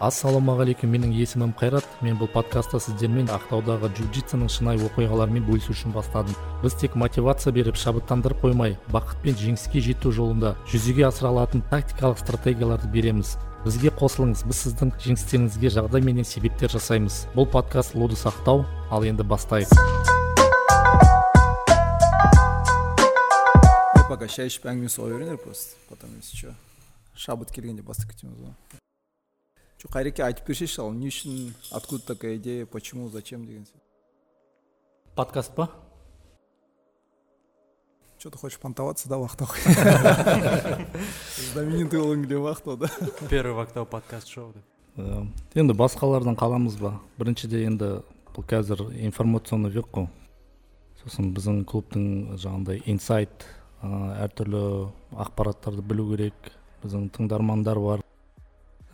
ассалаумағалейкум 0.00 0.90
менің 0.94 1.12
есімім 1.12 1.52
қайрат. 1.60 1.84
Мен 2.00 2.16
бұл 2.16 2.30
подкастты 2.32 2.80
сіздермен 2.80 3.28
ақтаудағы 3.34 3.90
джиу 3.92 4.08
джитсының 4.14 4.48
шынайы 4.48 4.80
оқиғаларымен 4.88 5.44
бөлісу 5.44 5.74
үшін 5.74 5.92
бастадым. 5.92 6.34
Біз 6.62 6.74
тек 6.80 6.96
мотивация 6.96 7.52
беріп 7.52 7.76
шабыттандырып 7.76 8.40
қоймай 8.40 8.78
бақыт 8.94 9.20
пен 9.24 9.36
жеңіске 9.36 9.84
жету 9.84 10.12
жолында 10.16 10.54
жүзеге 10.72 11.04
асыра 11.10 11.30
алатын 11.34 11.62
тактикалық 11.70 12.18
стратегияларды 12.24 12.88
береміз. 12.88 13.36
Бізге 13.66 13.92
қосылыңыз 13.92 14.46
біз 14.48 14.64
сіздің 14.64 14.94
жеңістеріңізге 15.04 15.74
жағдай 15.76 16.00
менен 16.00 16.24
себептер 16.24 16.72
жасаймыз. 16.72 17.26
Бұл 17.36 17.44
подкаст 17.52 17.94
лудус 17.94 18.24
ақтау 18.24 18.64
ал 18.90 19.04
енді 19.04 19.28
бастайық. 19.28 19.76
Ішіп 24.30 24.66
әңгіме 24.70 24.88
соға 24.88 25.16
беріңдер 25.16 25.40
просто 25.42 25.76
потом 25.88 26.10
если 26.16 26.36
че 26.36 26.54
шабыт 27.16 27.50
келгенде 27.50 27.82
бастап 27.82 28.12
кетеміз 28.12 28.38
ғой 28.38 28.89
че 29.80 29.88
қайреке 29.88 30.20
айтып 30.26 30.50
берсейші 30.50 30.82
ал 30.82 30.90
не 30.92 31.08
үшін 31.08 31.54
откуда 31.72 32.12
такая 32.12 32.36
идея 32.36 32.66
почему 32.66 33.08
зачем 33.08 33.46
деген 33.46 33.64
сияқты 33.64 33.80
подкаст 35.16 35.54
па? 35.54 35.70
Че 38.18 38.28
ты 38.28 38.36
хочешь 38.36 38.58
понтоваться 38.58 39.08
да 39.08 39.16
в 39.16 39.24
ақтау 39.24 39.48
знаменитый 41.54 42.00
болғың 42.00 42.26
келе 42.26 42.38
ма 42.38 42.52
ақтауда 42.52 42.92
первый 43.30 43.54
в 43.56 43.64
ақтау 43.64 43.86
подкаст 43.86 44.28
шоу 44.28 44.52
деп 44.52 45.56
енді 45.56 45.72
басқалардан 45.72 46.36
қаламыз 46.36 46.76
ба? 46.76 47.00
Біріншіде 47.16 47.64
енді 47.64 48.02
бұл 48.36 48.44
қазір 48.44 48.84
информационный 49.00 49.72
век 49.72 49.88
қой 49.88 50.10
сосын 51.00 51.32
біздің 51.32 51.64
клубтың 51.64 52.36
жаңағыдай 52.36 52.82
инсайт 52.84 53.46
ә, 53.80 53.88
әртүрлі 54.26 54.90
ақпараттарды 55.24 55.80
білу 55.80 56.10
керек. 56.12 56.52
Біздің 56.82 57.08
тыңдармандар 57.16 57.80
бар. 57.80 58.04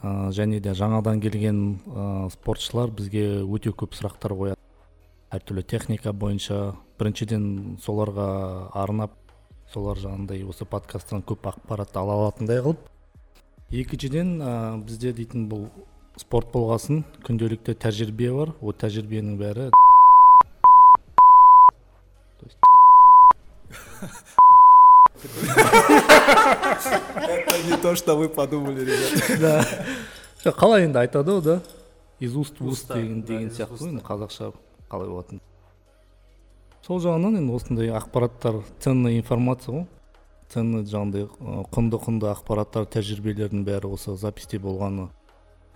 Ә, 0.03 0.31
және 0.33 0.61
де 0.61 0.75
жаңадан 0.77 1.21
келген 1.23 1.61
ә, 1.87 2.29
спортшылар 2.33 2.91
бізге 2.91 3.43
өте 3.45 3.73
көп 3.73 3.97
сұрақтар 3.97 4.35
қояды. 4.37 4.61
Әртүрлі 5.35 5.65
техника 5.67 6.13
бойынша. 6.13 6.77
Біріншіден 6.99 7.77
соларға 7.83 8.29
арнап 8.73 9.17
солар 9.73 9.99
жаңағыдай 10.01 10.47
осы 10.49 10.65
подкасттан 10.65 11.25
көп 11.27 11.49
ақпарат 11.51 11.97
ала 11.97 12.21
алатындай 12.21 12.63
қылып. 12.65 12.87
Екіншіден 13.71 14.39
ә, 14.41 14.55
бізде 14.85 15.13
дейтін 15.13 15.49
бұл 15.51 15.69
спорт 16.17 16.53
болғасын 16.55 17.05
күнделікті 17.27 17.77
тәжірибе 17.83 18.33
бар. 18.33 18.55
Ол 18.61 18.73
тәжірибенің 18.73 19.41
бәрі 19.41 19.71
это 27.29 27.63
не 27.67 27.77
то 27.77 27.95
что 27.97 28.17
вы 28.17 28.29
подумали 28.29 28.85
ребят. 28.85 29.41
Да. 29.41 29.65
Жоқ, 30.45 30.55
қалай 30.61 30.85
енді 30.87 30.99
айтады 31.03 31.33
ғой 31.33 31.43
да? 31.43 31.61
Из 32.21 32.37
уст 32.37 32.61
в 32.61 32.67
уст 32.67 32.91
Уста, 32.91 32.95
деген 33.01 33.51
сияқты 33.51 33.77
ғой 33.81 33.89
енді 33.95 34.05
қазақша 34.07 34.53
қалай 34.91 35.09
болатын. 35.09 35.41
Сол 36.87 37.01
жағынан 37.03 37.41
енді 37.41 37.57
осындай 37.57 37.91
ақпараттар 37.91 38.63
ценный 38.79 39.19
информация 39.19 39.73
ғой. 39.75 39.87
Ценный 40.53 40.85
жаңағыдай 40.87 41.27
ы, 41.27 41.65
құнды 41.75 41.99
құнды 41.99 42.31
ақпараттар 42.31 42.87
тәжірибелердің 42.87 43.65
бәрі 43.67 43.91
осы 43.97 44.15
записьте 44.15 44.61
болғаны 44.63 45.09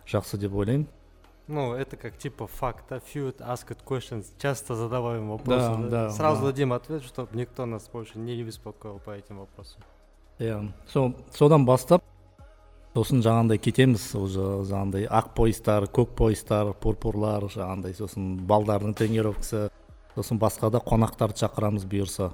жақсы 0.06 0.38
деп 0.38 0.54
ойлаймын. 0.54 0.86
Ну 1.50 1.74
это 1.74 1.96
как 1.96 2.16
типа 2.16 2.46
факт 2.46 2.84
да 2.88 2.96
few 2.98 3.36
asked 3.38 3.76
questions 3.84 4.26
часто 4.38 4.74
задаваем 4.74 5.28
вопросы 5.28 5.90
Да, 5.90 6.06
да, 6.06 6.10
сразу 6.10 6.42
да. 6.42 6.46
дадим 6.48 6.72
ответ 6.72 7.02
чтобы 7.02 7.36
никто 7.36 7.66
нас 7.66 7.88
больше 7.92 8.18
не 8.18 8.42
беспокоил 8.42 8.98
по 8.98 9.10
этим 9.10 9.38
вопросам. 9.38 9.82
Иә 10.38 10.70
со 10.86 11.12
содан 11.34 11.66
бастап 11.66 12.02
сосын 12.94 13.20
жаңағындай 13.22 13.58
кетеміз 13.62 14.14
уже 14.18 14.46
жаңағындай 14.66 15.06
ақ 15.06 15.34
поездар 15.36 15.84
көк 15.84 16.14
поездар 16.18 16.72
пурпурлар 16.74 17.44
жаңағындай 17.46 17.94
сосын 17.94 18.38
балдардың 18.46 18.94
тренировкасы 18.98 19.68
сосын 20.16 20.40
басқа 20.42 20.70
да 20.70 20.80
қонақтарды 20.82 21.38
шақырамыз 21.38 21.84
бұйырса. 21.86 22.32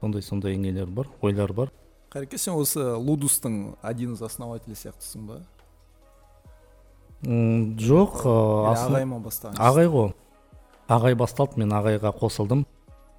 Сондай 0.00 0.22
сондай 0.22 0.56
нелер 0.56 0.86
бар 0.86 1.08
ойлар 1.20 1.52
бар. 1.52 1.72
Қайреке 2.12 2.38
сен 2.38 2.54
осы 2.54 2.94
лудустың 2.94 3.76
один 3.82 4.14
из 4.14 4.22
основателей 4.22 4.76
сияқтысың 4.76 5.26
ба? 5.26 5.40
Жоқ 7.22 8.22
ағай 8.26 9.04
ма 9.06 9.18
бастаған 9.22 9.58
ағай 9.62 9.86
ғой 9.86 10.12
ағай 10.90 11.14
басталды 11.14 11.62
мен 11.62 11.70
ағайға 11.72 12.10
қосылдым. 12.18 12.64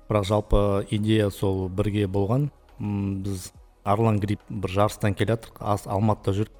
Бірақ 0.10 0.26
жалпы 0.28 0.86
идея 0.92 1.30
сол 1.32 1.70
бірге 1.70 2.08
болған. 2.12 2.50
Біз 2.80 3.52
арлан 3.84 4.20
грипп 4.20 4.42
бір 4.50 4.70
жарыстан 4.70 5.16
келе 5.16 5.38
жатырық 5.38 5.62
ас- 5.62 5.88
алматыда 5.88 6.36
жүріп 6.36 6.52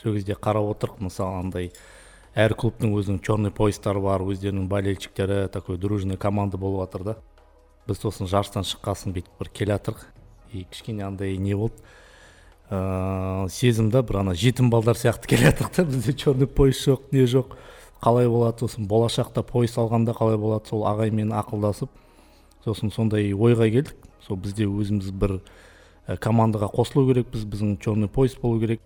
сол 0.00 0.16
кезде 0.16 0.32
қарап 0.32 0.72
отырық 0.72 1.02
мысалы 1.04 1.42
андай 1.44 1.72
әр 2.34 2.54
клубтың 2.54 2.96
өзінің 2.96 3.20
черный 3.22 3.52
поястары 3.52 4.00
бар 4.00 4.24
өздерінің 4.24 4.66
болельщиктері 4.68 5.48
такой 5.52 5.76
дружный 5.76 6.16
команда 6.16 6.56
болып 6.56 6.88
жатыр 6.88 7.04
да. 7.04 7.16
Біз 7.86 8.00
сосын 8.00 8.26
жарыстан 8.26 8.64
шыққасын 8.64 9.12
бүйтіп 9.12 9.38
бір 9.38 9.52
келе 9.52 9.76
жатырық 9.76 10.06
и 10.52 10.64
кішкене 10.64 11.04
андай 11.04 11.36
не 11.36 11.54
болды. 11.54 11.76
Ыыы 12.72 13.50
сезім 13.52 13.90
да 13.92 14.02
бір 14.02 14.22
ана 14.22 14.34
жетім 14.34 14.70
балдар 14.72 14.96
сияқты 14.96 15.28
келе 15.28 15.50
жатырық 15.50 15.74
та 15.76 15.84
бізде 15.84 16.12
черный 16.16 16.46
пояс 16.48 16.80
жоқ 16.86 17.12
не 17.12 17.26
жоқ 17.28 17.52
қалай 18.02 18.28
болады 18.32 18.64
сосын 18.64 18.86
болашақта 18.88 19.42
пояс 19.44 19.76
алғанда 19.78 20.14
қалай 20.16 20.38
болады 20.40 20.70
сол 20.70 20.86
ағаймен 20.88 21.34
ақылдасып 21.36 21.90
сосын 22.64 22.90
сондай 22.94 23.32
ойға 23.34 23.68
келдік. 23.70 23.96
Сол 24.22 24.36
бізде 24.38 24.68
өзіміз 24.70 25.10
бір 25.18 25.40
ә, 26.06 26.16
командаға 26.16 26.68
қосылу 26.70 27.08
керекпіз 27.08 27.44
біздің 27.44 27.76
черный 27.82 28.08
пояс 28.08 28.36
болу 28.38 28.60
керек. 28.62 28.80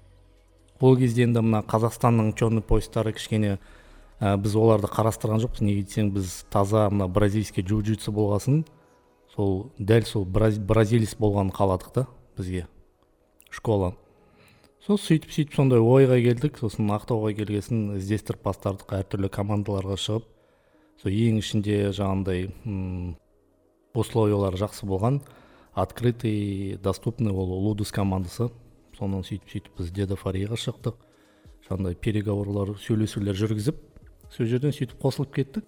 Ол 0.80 0.96
кезде 0.96 1.26
енді 1.26 1.42
мына 1.44 1.60
қазақстанның 1.68 2.32
черный 2.36 2.64
поястары 2.64 3.12
кішкене 3.12 3.58
ә, 4.20 4.36
біз 4.40 4.56
оларды 4.56 4.88
қарастырған 4.88 5.44
жоқпыз. 5.44 5.60
Неге 5.60 5.84
десең 5.84 6.08
біз 6.16 6.46
таза 6.48 6.88
мына 6.88 7.08
бразильский 7.08 7.62
джиу 7.62 7.82
джитсу 7.84 8.12
болғасын 8.16 8.64
сол 9.36 9.70
дәл 9.78 10.08
сол 10.08 10.24
браз- 10.24 10.60
бразилец 10.60 11.12
болғанын 11.20 11.52
қаладық 11.52 11.92
та 11.92 12.06
бізге. 12.38 12.66
Школа. 13.56 13.94
Сол 14.84 15.00
сөйтіп 15.00 15.32
сөйтіп 15.34 15.56
сондай 15.56 15.80
ойға 15.82 16.18
келдік 16.22 16.60
сосын 16.60 16.92
ақтауға 16.94 17.32
келгесін 17.38 17.96
іздестіріп 17.96 18.44
бастадық 18.44 18.92
әртүрлі 19.00 19.30
командаларға 19.34 19.96
шығып. 19.98 20.28
Сол 21.02 21.16
ең 21.16 21.40
ішінде 21.40 21.80
жаңағындай 21.96 22.46
условиялары 23.96 24.60
жақсы 24.60 24.86
болған. 24.86 25.20
Открытый 25.74 26.78
доступный 26.82 27.32
ол 27.32 27.50
лудус 27.66 27.90
командасы. 27.92 28.50
Сонан 28.96 29.26
сөйтіп 29.26 29.50
сөйтіп 29.50 29.80
біз 29.80 29.90
деді 29.92 30.16
фарияға 30.20 30.56
шықтық. 30.60 30.94
Жаңағыдай 31.66 31.98
переговорлар 32.00 32.76
сөйлесулер 32.78 33.36
жүргізіп 33.36 33.82
сол 34.30 34.46
жерден 34.46 34.72
сөйтіп 34.72 35.02
қосылып 35.02 35.34
кеттік. 35.34 35.66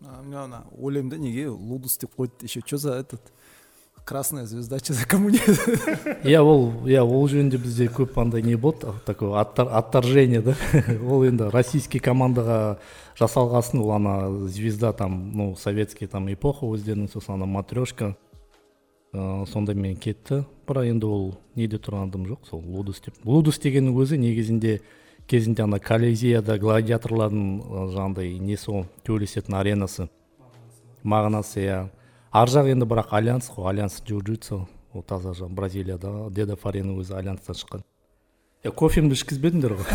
Мен 0.00 0.54
ойлаймын 0.78 1.10
да 1.10 1.18
неге 1.18 1.48
лудус 1.48 1.98
деп 1.98 2.14
қойды 2.14 2.44
еще 2.44 2.62
че 2.62 2.76
за 2.78 2.94
этот? 3.00 3.32
Красная 4.04 4.44
звезда 4.44 4.80
че 4.80 4.92
за 4.92 5.06
коммунизм? 5.06 5.42
Иә 6.24 6.40
ол 6.40 6.86
иә 6.86 7.02
ол 7.02 7.24
жөнінде 7.28 7.58
бізде 7.58 7.88
көп 7.88 8.18
андай 8.20 8.42
не 8.42 8.56
болды 8.56 8.92
такое 9.06 9.40
отторжение 9.40 10.42
да? 10.42 10.54
Ол 11.08 11.24
енді 11.24 11.48
российский 11.50 11.98
командаға 11.98 12.78
жасалғасын 13.18 13.80
ол 13.80 13.92
ана 13.92 14.46
звезда 14.48 14.92
там 14.92 15.32
ну 15.32 15.56
советский 15.56 16.06
там 16.06 16.28
эпоха 16.32 16.66
өздерінің 16.66 17.08
сосын 17.08 17.34
ана 17.34 17.46
матрешка. 17.46 18.16
Ыыы 19.14 19.46
сондаймен 19.46 19.96
кетті. 19.96 20.44
Бірақ 20.66 20.90
енді 20.90 21.06
ол 21.06 21.26
неде 21.56 21.78
тұрғаным 21.78 22.28
жоқ 22.28 22.48
сол 22.50 22.60
лудус 22.60 23.00
деп. 23.00 23.14
Лудус 23.24 23.58
дегеннің 23.58 23.96
өзі 23.96 24.18
негізінде 24.18 24.80
кезінде 25.26 25.64
ана 25.64 25.78
колизеяда 25.78 26.58
гладиаторлардың 26.58 27.44
жаңағыдай 27.94 28.38
несі 28.40 28.70
ғой 28.70 28.88
төбелесетін 29.04 29.54
аренасы. 29.54 30.08
Мағынасы 31.04 31.60
иә. 31.62 31.78
Ар 32.34 32.50
жақ 32.50 32.66
енді 32.72 32.86
бірақ 32.90 33.12
альянс 33.14 33.46
қой 33.54 33.68
альянс 33.70 34.00
джиу 34.02 34.18
джитсу 34.18 34.64
ол 34.92 35.02
таза 35.06 35.34
жаңағы 35.38 35.54
бразилияда. 35.54 36.10
Деда 36.34 36.56
фаренің 36.58 36.98
өзі 36.98 37.14
альянстан 37.14 37.54
шыққан. 37.54 37.84
Е 38.64 38.72
кофемді 38.74 39.14
ішкізбедіңдер 39.14 39.76
ғой? 39.78 39.86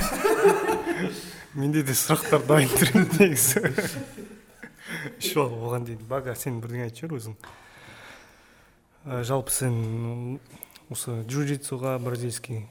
Менде 1.60 1.84
де 1.84 1.96
сұрақтар 1.98 2.46
дайын 2.48 2.72
тұр 2.72 2.94
еді 2.96 3.20
негізі. 3.20 3.64
Ішіп 5.20 5.42
ал 5.44 5.56
оған 5.68 5.88
дейін. 5.90 6.02
Бага 6.08 6.36
сен 6.40 6.62
бірдеңе 6.64 6.88
айтып 6.88 7.10
жібер 7.10 7.20
өзің. 7.20 7.38
Ә, 9.04 9.22
жалпы 9.28 9.52
сен 9.52 10.40
осы 10.92 11.20
джиу 11.28 11.44
джитсуға 11.44 11.98
бразильский 12.04 12.66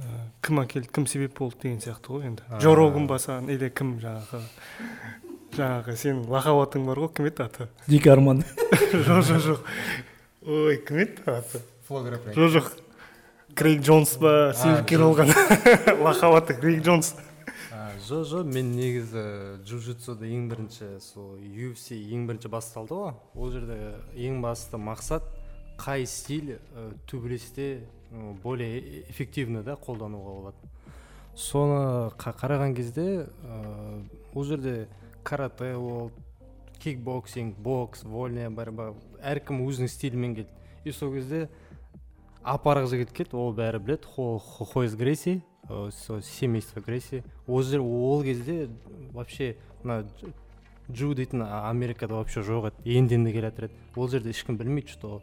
ә, 0.00 0.24
кім 0.44 0.64
әкелді 0.64 0.92
кім 0.92 1.08
себеп 1.08 1.38
болды 1.38 1.64
деген 1.64 1.80
сияқты 1.80 2.12
ғой 2.12 2.28
енді. 2.28 2.48
Джо 2.60 2.76
роган 2.76 3.08
ба 3.08 3.20
саған 3.22 3.48
или 3.56 3.72
кім 3.72 3.96
жаңағы? 4.04 4.44
Жаңағы 5.58 5.94
сенің 6.00 6.24
лақап 6.32 6.60
атың 6.64 6.86
бар 6.88 7.00
ғой 7.04 7.10
кім 7.16 7.28
еді 7.30 7.44
аты? 7.44 7.68
Дик 7.86 8.06
арман. 8.10 8.42
Жоқ 8.92 9.20
жоқ 9.28 9.42
жоқ. 9.48 9.60
Ой 10.46 10.76
кім 10.86 10.98
еді 11.04 11.26
аты? 11.30 11.60
Флогер 11.88 12.18
жоқ 12.34 12.50
жоқ. 12.56 12.72
Крейг 13.54 13.82
джонс 13.86 14.16
па 14.18 14.52
себепкер 14.58 15.04
болған 15.04 15.30
лақап 16.02 16.40
аты 16.40 16.56
крейг 16.58 16.82
джонс. 16.82 17.14
Жоқ 18.04 18.24
жоқ 18.28 18.48
мен 18.52 18.72
негізі 18.76 19.22
джиу 19.64 19.78
джитсуды 19.80 20.26
ең 20.34 20.48
бірінші 20.50 20.88
сол 21.00 21.38
UFC 21.40 21.94
ең 22.12 22.26
бірінші 22.28 22.50
басталды 22.52 22.98
ғой. 22.98 23.14
Ол 23.34 23.52
жерде 23.54 23.78
ең 24.18 24.42
басты 24.44 24.76
мақсат 24.76 25.24
қай 25.80 26.04
стиль 26.06 26.56
ә, 26.76 26.90
төбелесте 27.08 27.86
ә, 28.12 28.34
более 28.42 29.02
эффективно 29.08 29.62
да 29.62 29.78
қолдануға 29.80 30.34
болады. 30.36 30.68
Соны 31.34 32.10
қа- 32.18 32.34
қараған 32.38 32.74
кезде 32.76 33.06
ә, 33.24 34.02
ол 34.34 34.44
жерде 34.44 34.86
карате 35.24 35.74
болды 35.76 36.12
кикбоксинг 36.78 37.56
бокс 37.58 38.04
вольная 38.04 38.50
борьба 38.50 38.92
әркім 39.24 39.62
өзінің 39.66 39.88
стилімен 39.88 40.34
келді. 40.36 40.50
И 40.84 40.92
сол 40.92 41.12
кезде 41.14 41.48
апарық 42.44 42.86
жігіт 42.92 43.12
келді 43.16 43.36
ол 43.40 43.54
бәрі 43.56 43.78
біледі. 43.80 44.04
Хо- 44.14 44.38
Хо- 44.38 44.64
хойс 44.68 44.94
грейси 44.94 45.42
ә, 45.68 45.90
сол 45.90 46.20
семейство 46.22 46.80
грейси. 46.84 47.22
Ол 47.46 47.62
жер 47.62 47.80
ол 47.80 48.22
кезде 48.22 48.68
вообще 49.12 49.56
мына 49.82 50.04
дж- 50.04 50.32
джу 50.92 51.14
дейтін 51.14 51.42
америкада 51.42 52.14
вообще 52.14 52.40
жоқ 52.44 52.66
еді 52.84 52.98
енді 52.98 53.14
енді 53.14 53.32
келе 53.32 53.48
жатыр 53.50 53.64
еді. 53.64 53.74
Ол 53.96 54.08
жерде 54.08 54.30
ешкім 54.30 54.56
білмейді 54.56 54.88
что 54.92 55.22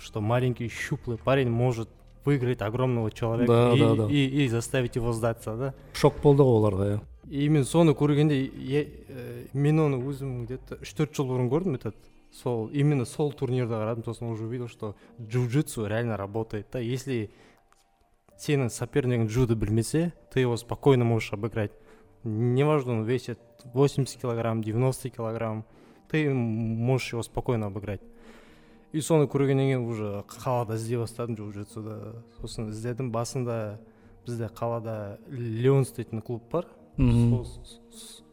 что 0.00 0.20
маленький 0.20 0.68
щуплый 0.68 1.16
парень 1.18 1.50
может 1.50 1.88
выиграть 2.24 2.60
огромного 2.62 3.10
человека 3.10 3.50
Да, 3.52 3.72
и, 3.74 3.78
да, 3.80 3.94
да. 3.94 4.04
И, 4.12 4.44
и 4.44 4.48
заставить 4.48 4.96
его 4.96 5.12
сдаться 5.12 5.56
да. 5.56 5.74
Шок 5.94 6.20
болды 6.22 6.42
ғой 6.42 6.60
оларға 6.60 6.86
иә. 6.92 7.00
И 7.28 7.48
мен 7.48 7.64
соны 7.64 7.92
көргенде 7.92 8.36
э, 8.48 9.46
мен 9.52 9.80
оны 9.80 9.98
өзім 10.00 10.46
где 10.46 10.56
то 10.56 10.78
үш 10.80 10.94
төрт 10.96 11.12
жыл 11.12 11.28
бұрын 11.28 11.50
көрдім 11.52 11.76
этот. 11.76 11.96
Сол 12.32 12.68
именно 12.68 13.04
сол 13.04 13.32
турнирді 13.32 13.74
қарадым. 13.74 14.04
Сосын 14.04 14.28
уже 14.28 14.44
увидел 14.44 14.68
что 14.68 14.96
джиу 15.20 15.48
джитсу 15.48 15.86
реально 15.86 16.16
работает. 16.16 16.68
Да 16.72 16.78
если 16.78 17.30
сенің 18.38 18.70
сопернигің 18.70 19.28
джуды 19.28 19.56
білмесе 19.56 20.14
ты 20.32 20.40
его 20.40 20.56
спокойно 20.56 21.04
можешь 21.04 21.32
обыграть. 21.32 21.72
Неважно 22.24 22.92
он 22.92 23.04
весит 23.04 23.38
80 23.64 24.20
килограмм 24.20 24.62
90 24.62 25.10
килограмм 25.10 25.66
ты 26.08 26.32
можешь 26.32 27.12
его 27.12 27.22
спокойно 27.22 27.66
обыграть. 27.66 28.00
И 28.92 29.02
соны 29.02 29.28
көргеннен 29.28 29.68
кейін 29.68 29.84
уже 29.84 30.24
қалада 30.32 30.76
іздей 30.80 30.96
бастадым 30.96 31.36
джиу 31.36 31.52
джитсуды 31.52 32.22
сосын 32.40 32.70
іздедім. 32.70 33.12
Басында 33.12 33.80
бізде 34.24 34.48
қалада 34.48 35.18
леонс 35.28 35.92
дейтін 35.92 36.22
клуб 36.22 36.48
бар. 36.50 36.64
Мхм 36.98 37.44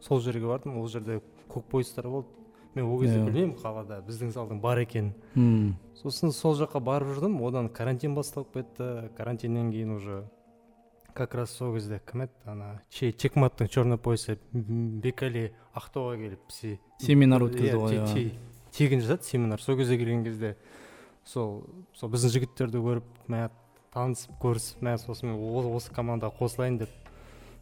сол, 0.02 0.20
жерге 0.22 0.46
бардым. 0.48 0.78
Ол 0.80 0.88
жерде 0.88 1.22
көк 1.50 1.64
поястар 1.70 2.08
болды. 2.08 2.28
Мен 2.76 2.86
ол 2.86 3.00
кезде 3.00 3.20
Иә. 3.20 3.26
білмеймін 3.26 3.56
қалада 3.62 4.02
біздің 4.06 4.32
залдың 4.36 4.60
бар 4.62 4.78
екенін. 4.84 5.14
Мм. 5.36 5.76
сосын 5.96 6.32
сол 6.32 6.56
жаққа 6.56 6.80
барып 6.84 7.08
жүрдім. 7.16 7.40
Одан 7.48 7.70
карантин 7.70 8.16
басталып 8.16 8.52
кетті. 8.54 9.10
Карантиннен 9.18 9.72
кейін 9.72 9.96
уже 9.96 10.24
как 11.14 11.34
раз 11.36 11.52
сол 11.52 11.74
кезде 11.74 12.02
кім 12.06 12.22
еді? 12.24 12.32
Ана 12.46 12.82
Че- 12.90 13.14
чекматтың 13.14 13.70
черный 13.70 13.98
поясы 13.98 14.38
бекали 14.54 15.54
ақтауға 15.74 16.18
келіп 16.18 16.52
се- 16.52 16.80
Семинар 17.00 17.42
өткізді 17.42 17.78
ғой, 17.80 17.90
те- 17.90 17.96
иә. 17.96 18.14
те- 18.14 18.32
тегін 18.90 19.00
жазады 19.02 19.24
семинар. 19.24 19.62
Сол 19.62 19.78
кезде 19.78 19.98
келген 19.98 20.24
кезде 20.26 20.56
сол 21.24 21.64
сол 21.94 22.10
біздің 22.10 22.30
жігіттерді 22.36 22.78
көріп 22.84 23.04
мә 23.30 23.50
танысып 23.94 24.32
көрісіп 24.42 24.82
мә 24.82 24.98
сосын 25.00 25.32
мен 25.32 25.40
осы 25.74 25.90
командаға 25.94 26.34
қосылайын 26.38 26.78
деп 26.80 26.90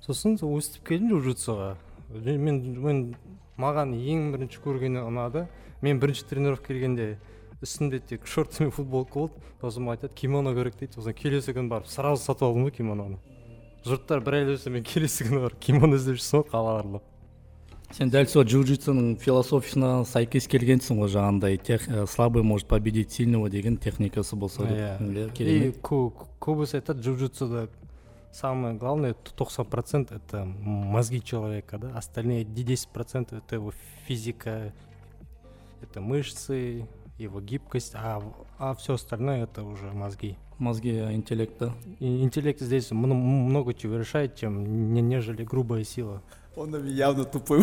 сосын 0.03 0.37
сол 0.39 0.57
өстіп 0.59 0.87
келдім 0.89 1.13
джиу 1.13 1.21
джитсуға 1.29 1.75
мен 2.13 2.59
мен 2.83 3.03
маған 3.59 3.93
ең 3.95 4.31
бірінші 4.33 4.59
көргені 4.63 5.03
ұнады. 5.07 5.47
Мен 5.83 5.99
бірінші 5.99 6.25
тренировка 6.29 6.71
келгенде 6.71 7.17
үстімде 7.63 7.99
тек 7.99 8.27
шорты 8.27 8.63
мен 8.63 8.71
футболка 8.71 9.19
болды. 9.19 9.39
Сосын 9.61 9.87
айтады 9.93 10.13
кимоно 10.13 10.53
керек 10.55 10.75
дейді. 10.79 10.97
Сосын 10.97 11.15
келесі 11.15 11.55
күні 11.55 11.71
барып 11.71 11.87
сразу 11.87 12.23
сатып 12.23 12.49
алдым 12.49 12.67
ғой 12.67 12.75
кимононы. 12.75 13.17
Жұрттар 13.87 14.23
бір 14.23 14.39
ай 14.39 14.45
іздесе 14.47 14.73
мен 14.73 14.83
келесі 14.87 15.27
күні 15.27 15.43
барып 15.47 15.59
кимоно 15.63 15.99
іздеп 15.99 16.19
жүрсің 16.19 16.43
ғой 16.43 16.51
қала 16.51 16.77
аралап 16.81 17.09
сен 17.93 18.09
дәл 18.09 18.25
сол 18.25 18.45
джиу 18.47 18.63
джитсуның 18.65 19.19
философиясына 19.21 19.89
сәйкес 20.09 20.47
келгенсің 20.49 20.97
ғой 21.03 21.11
жаңағындай. 21.13 21.59
Тех, 21.61 21.87
э, 21.87 22.05
слабый 22.09 22.41
может 22.41 22.67
победить 22.67 23.11
сильного 23.11 23.49
деген 23.49 23.77
техникасы 23.77 24.35
болса 24.35 24.63
деп. 24.63 24.77
Иә. 24.77 25.29
Иә, 25.29 25.67
И 25.67 25.73
көбісі 26.41 26.79
айтады 26.79 27.01
джиу 27.01 27.15
джитсуда 27.17 27.67
самое 28.33 28.73
главное 28.75 29.13
тоқсан 29.37 29.65
процент 29.65 30.11
это 30.11 30.43
мозги 30.45 31.21
человека 31.23 31.77
да 31.77 31.97
остальные 31.97 32.43
10 32.43 32.89
процентов 32.89 33.39
это 33.45 33.55
его 33.55 33.71
физика 34.07 34.73
это 35.81 36.01
мышцы 36.01 36.87
его 37.17 37.39
гибкость 37.41 37.93
а, 37.95 38.21
а 38.57 38.73
все 38.75 38.95
остальное 38.95 39.43
это 39.43 39.63
уже 39.63 39.85
мозги. 39.91 40.35
Мозги 40.57 40.91
э, 40.91 41.13
интеллект 41.13 41.53
да? 41.59 41.73
И 41.99 42.23
интеллект 42.23 42.59
здесь 42.59 42.91
мно- 42.91 43.13
много 43.15 43.73
чего 43.73 43.97
решает 43.97 44.35
чем 44.35 44.93
не- 44.93 45.01
нежели 45.01 45.43
грубая 45.43 45.83
сила. 45.83 46.21
Мен 46.55 46.85
явно 46.85 47.23
тупой 47.25 47.61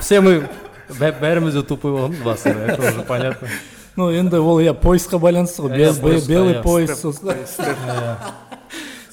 все 0.00 0.20
мы 0.20 0.48
бәріміз 0.98 1.54
де 1.54 1.62
тупой 1.62 1.92
боламыз 1.92 2.22
басында 2.24 2.66
это 2.72 2.82
уже 2.88 3.02
понятно 3.02 3.48
ну 3.96 4.10
енді 4.10 4.36
ол 4.36 4.60
иә 4.60 4.74
поясқа 4.74 5.18
байланысты 5.18 5.62
ғой. 5.62 5.70
Поясқа, 5.70 6.28
белый 6.28 6.54
иә. 6.54 6.62
пояс 6.62 7.00
сосын 7.00 7.34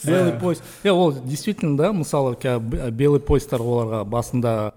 белый 0.06 0.34
пояс 0.40 0.62
иә 0.84 0.92
ол 0.92 1.14
действительно 1.14 1.78
да 1.78 1.92
мысалы 1.94 2.38
белый 2.92 3.20
поястар 3.20 3.62
оларға 3.62 4.04
басында 4.06 4.74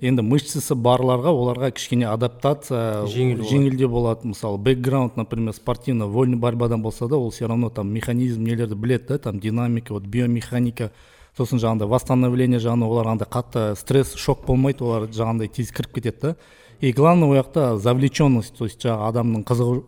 енді 0.00 0.22
мышцасы 0.22 0.74
барларға 0.74 1.32
оларға 1.34 1.70
кішкене 1.76 2.06
адаптация 2.08 3.06
Жеңіл 3.06 3.44
жеңілдеу 3.44 3.88
болады. 3.88 4.28
мысалы 4.28 4.58
бэкграунд 4.58 5.16
например 5.16 5.54
спортивный 5.54 6.06
вольный 6.06 6.38
борьбадан 6.38 6.82
болса 6.82 7.08
да 7.08 7.16
ол 7.16 7.30
все 7.30 7.46
равно 7.46 7.70
там 7.70 7.92
механизм 7.92 8.42
нелерді 8.44 8.74
біледі 8.74 9.04
да 9.08 9.18
там 9.18 9.40
динамика 9.40 9.92
вот 9.92 10.04
биомеханика. 10.04 10.90
Сосын 11.38 11.60
жаңағыдай 11.62 11.86
восстановление 11.86 12.58
жағынан 12.58 12.88
олар 12.88 13.06
андай 13.12 13.28
қатты 13.30 13.76
стресс 13.78 14.16
шок 14.18 14.42
болмайды 14.46 14.82
олар 14.82 15.06
жаңағыдай 15.06 15.48
тез 15.48 15.70
кіріп 15.70 15.94
кетеді 15.94 16.20
да. 16.22 16.36
И 16.80 16.92
главное 16.92 17.28
ол 17.28 17.34
жақта 17.34 17.78
завлеченность 17.78 18.56
то 18.56 18.64
есть 18.64 18.80
жаңағы 18.84 19.08
адамның 19.08 19.44
қызығу 19.44 19.84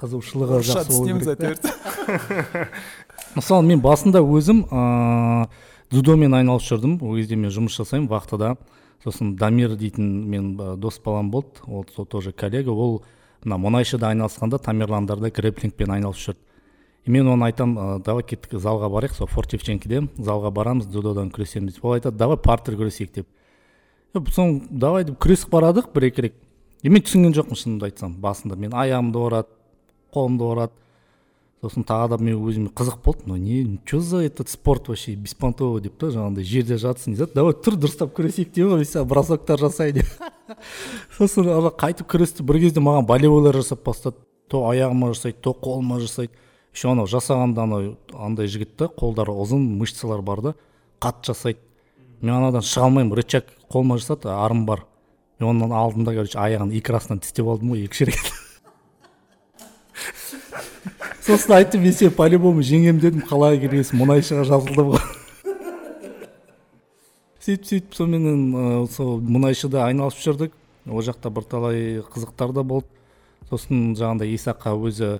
қызығушылығы 0.00 0.62
жақсы 0.70 0.90
болу 0.94 1.06
керек 1.18 1.58
мысалы 3.34 3.62
мен 3.66 3.80
басында 3.80 4.22
өзім 4.22 4.64
ыыы 4.70 5.48
дзюдомен 5.90 6.34
айналысып 6.38 6.76
жүрдім. 6.76 6.98
Ол 7.02 7.16
кезде 7.18 7.36
мен 7.36 7.50
жұмыс 7.50 7.74
жасаймын 7.80 8.08
вахтада. 8.10 8.54
Сосын 9.02 9.34
дамир 9.36 9.74
дейтін 9.76 10.28
мен 10.30 10.56
дос 10.78 11.00
балам 11.04 11.30
болды. 11.30 11.64
Ол 11.66 11.84
тоже 11.84 12.32
коллега. 12.32 12.70
Ол 12.70 13.02
мына 13.44 13.58
мұнайшыда 13.58 14.12
айналысқанда 14.12 14.60
тамерландарда 14.62 15.30
грэплингпен 15.30 15.90
айналысып 15.90 16.30
жүрді. 16.30 16.38
И 17.06 17.10
мен 17.10 17.28
оны 17.28 17.48
айтамын 17.48 18.02
давай 18.04 18.22
кеттік 18.22 18.60
залға 18.60 18.90
барайық 18.92 19.16
сол 19.16 19.26
фортевченкіде 19.26 20.04
залға 20.18 20.50
барамыз 20.52 20.86
дзюдодан 20.86 21.30
күресеміз 21.32 21.74
деп 21.78 21.84
ол 21.84 21.96
айтады 21.96 22.18
давай 22.20 22.36
партер 22.36 22.76
күресейік 22.76 23.14
деп. 23.14 23.26
Соң 24.14 24.60
давай 24.70 25.04
деп 25.06 25.18
күресіп 25.22 25.52
барадық 25.52 25.92
бір 25.94 26.10
екі 26.10 26.26
рет. 26.28 26.36
И 26.82 26.88
мен 26.88 27.04
түсінген 27.04 27.34
жоқпын 27.36 27.58
шынымды 27.58 27.90
айтсам 27.90 28.14
басында. 28.20 28.56
Мен 28.56 28.74
аяғымды 28.74 29.20
ұрады 29.20 29.52
қолымды 30.14 30.46
ұрады 30.48 30.80
сосын 31.60 31.84
тағы 31.84 32.14
да 32.14 32.18
мен 32.24 32.40
өзіме 32.40 32.70
қызық 32.72 33.02
болды 33.04 33.26
ну 33.26 33.36
не 33.36 33.78
че 33.84 34.00
за 34.00 34.22
этот 34.24 34.48
спорт 34.48 34.88
вообще 34.88 35.14
беспонтовый? 35.14 35.82
деп 35.82 35.98
та 35.98 36.08
жаңағыдай 36.08 36.44
жерде 36.44 36.78
жатсын 36.80 37.14
дейді 37.14 37.34
давай 37.34 37.52
тұр 37.52 37.76
дұрыстап 37.76 38.14
күресейік 38.16 38.54
дейді 38.54 38.70
ғой 38.70 38.84
саған 38.88 39.08
бросоктар 39.08 39.60
жасай 39.60 39.92
деп. 39.92 40.06
Сосын 41.18 41.50
ана 41.52 41.68
қайтып 41.68 42.08
күресті. 42.08 42.42
Бір 42.42 42.60
кезде 42.64 42.80
маған 42.80 43.06
болевойлар 43.06 43.60
жасап 43.60 43.84
бастады. 43.84 44.16
То 44.48 44.64
аяғыма 44.70 45.12
жасайды 45.12 45.38
то 45.42 45.52
қолыма 45.52 46.00
жасайды. 46.00 46.32
Еще 46.72 46.88
анау 46.88 47.06
жасағанда 47.06 47.66
анау 47.68 47.96
андай 48.14 48.48
жігіт 48.48 48.76
та 48.78 48.88
қолдары 48.88 49.34
ұзын 49.36 49.60
мышцалар 49.76 50.22
бар 50.22 50.40
да 50.40 50.54
қатты 51.00 51.34
жасайды. 51.34 51.60
Мен 52.20 52.34
анадан 52.36 52.64
шыға 52.66 52.88
алмаймын 52.88 53.16
рычаг 53.18 53.44
қолыма 53.72 53.98
жасады 54.00 54.30
арым 54.32 54.66
бар. 54.66 54.84
Мен 55.40 55.54
оның 55.54 55.72
алдында 55.72 56.14
короче 56.14 56.38
аяғын 56.38 56.72
екі 56.76 56.92
арасынан 56.92 57.22
тістеп 57.24 57.48
алдым 57.48 57.72
ғой 57.74 57.86
екі 57.86 58.10
рет 58.10 58.26
сосын 61.24 61.54
айттым 61.56 61.82
мен 61.84 61.94
сені 61.96 62.12
по 62.16 62.26
любому 62.28 62.62
жеңемін 62.66 63.00
дедім 63.00 63.22
қалаға 63.28 63.60
келгесін 63.62 64.00
мұнайшыға 64.00 64.44
жазылдым 64.48 64.92
ғой. 64.92 65.02
Сөйтіп 67.44 67.68
сөйтіп 67.70 67.96
соныменен 67.96 68.88
сол 68.92 69.20
мұнайшыда 69.24 69.84
айналысып 69.86 70.24
жүрдік. 70.26 70.56
Ол 70.90 71.04
жақта 71.04 71.30
бірталай 71.32 72.00
қызықтар 72.12 72.52
да 72.56 72.64
болды. 72.64 72.88
Сосын 73.50 73.94
жаңағыдай 73.98 74.34
исаққа 74.36 74.74
өзі 74.76 75.10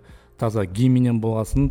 таза 0.41 0.65
гейменен 0.67 1.21
болғасын 1.23 1.71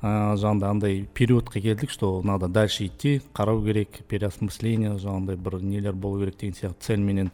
ыыы 0.00 0.36
жаңағыдай 0.40 0.70
андай 0.70 1.08
периодқа 1.14 1.60
келдік 1.60 1.90
что 1.90 2.22
надо 2.24 2.48
дальше 2.48 2.86
идти 2.86 3.20
қарау 3.34 3.62
керек 3.64 4.00
переосмысление 4.08 4.96
жаңағыдай 4.96 5.36
бір 5.36 5.60
нелер 5.60 5.92
болу 5.92 6.20
керек 6.20 6.38
деген 6.38 6.54
сияқты 6.54 6.80
цельменен. 6.80 7.30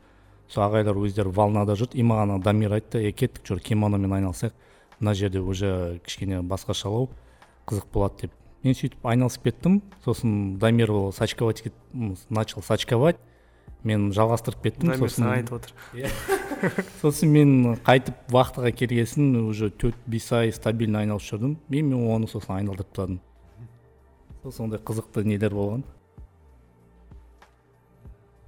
Сол 0.48 0.64
ағайлар 0.64 0.98
өздері 0.98 1.30
волнада 1.30 1.74
жүрді 1.78 1.98
и 1.98 2.02
маған 2.02 2.42
дамир 2.42 2.72
айтты 2.72 3.04
е 3.06 3.12
кеттік 3.12 3.46
жүр 3.46 3.60
кимономен 3.60 4.12
айналысайық 4.12 4.52
мына 5.00 5.14
жерде 5.14 5.40
уже 5.40 6.00
кішкене 6.04 6.42
басқашалау 6.42 7.08
қызық 7.66 7.86
болады 7.92 8.14
деп. 8.22 8.32
Мен 8.62 8.74
сөйтіп 8.74 9.06
айналысып 9.06 9.42
кеттім. 9.44 9.82
Сосын 10.04 10.58
дамир 10.58 10.90
ол 10.90 11.12
сачковать 11.12 11.62
начал 12.30 12.62
сачковать 12.62 13.16
мен 13.86 14.08
жалғастырып 14.16 14.64
кеттім 14.66 14.92
сосын 14.98 15.24
саған 15.24 15.34
айтып 15.36 15.56
отыр. 15.58 15.74
Сосын 17.02 17.30
мен 17.30 17.50
қайтып 17.86 18.32
вахтаға 18.34 18.72
келгесін 18.74 19.36
уже 19.44 19.70
төрт 19.70 19.98
бес 20.10 20.26
ай 20.34 20.52
стабильно 20.54 21.04
айналысып 21.04 21.36
жүрдім. 21.36 21.56
И 21.70 21.82
мен 21.82 22.06
оны 22.10 22.28
сосын 22.30 22.58
айналдырып 22.58 22.90
тастадым. 22.90 23.20
Сол 24.42 24.52
сондай 24.52 24.80
қызықты 24.82 25.24
нелер 25.26 25.54
болған. 25.54 25.84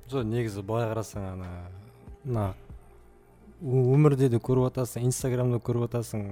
Жоқ 0.09 0.25
негізі 0.25 0.64
былай 0.64 0.88
қарасаң 0.88 1.25
ана 1.35 1.49
мына 2.25 2.45
өмірде 3.61 4.28
де 4.33 4.38
көріп 4.40 4.71
жатасың 4.71 5.04
инстаграмда 5.09 5.59
көріп 5.61 5.88
жатасың 5.88 6.25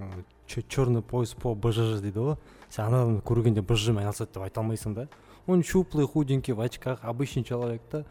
черный 0.47 1.03
пояс 1.03 1.35
по 1.35 1.55
бжж 1.55 2.01
дейді 2.01 2.23
ғой. 2.31 2.37
Сен 2.71 2.87
ана 2.87 3.03
адамды 3.03 3.25
көргенде 3.27 3.63
бжжмен 3.67 4.05
айналысады 4.05 4.33
деп 4.35 4.47
айта 4.47 4.63
алмайсың 4.63 4.95
да. 4.95 5.09
Он 5.47 5.63
щуплый 5.63 6.07
худенький 6.07 6.55
в 6.55 6.61
очках 6.61 7.01
обычный 7.03 7.45
человек 7.45 7.83
та. 7.91 8.05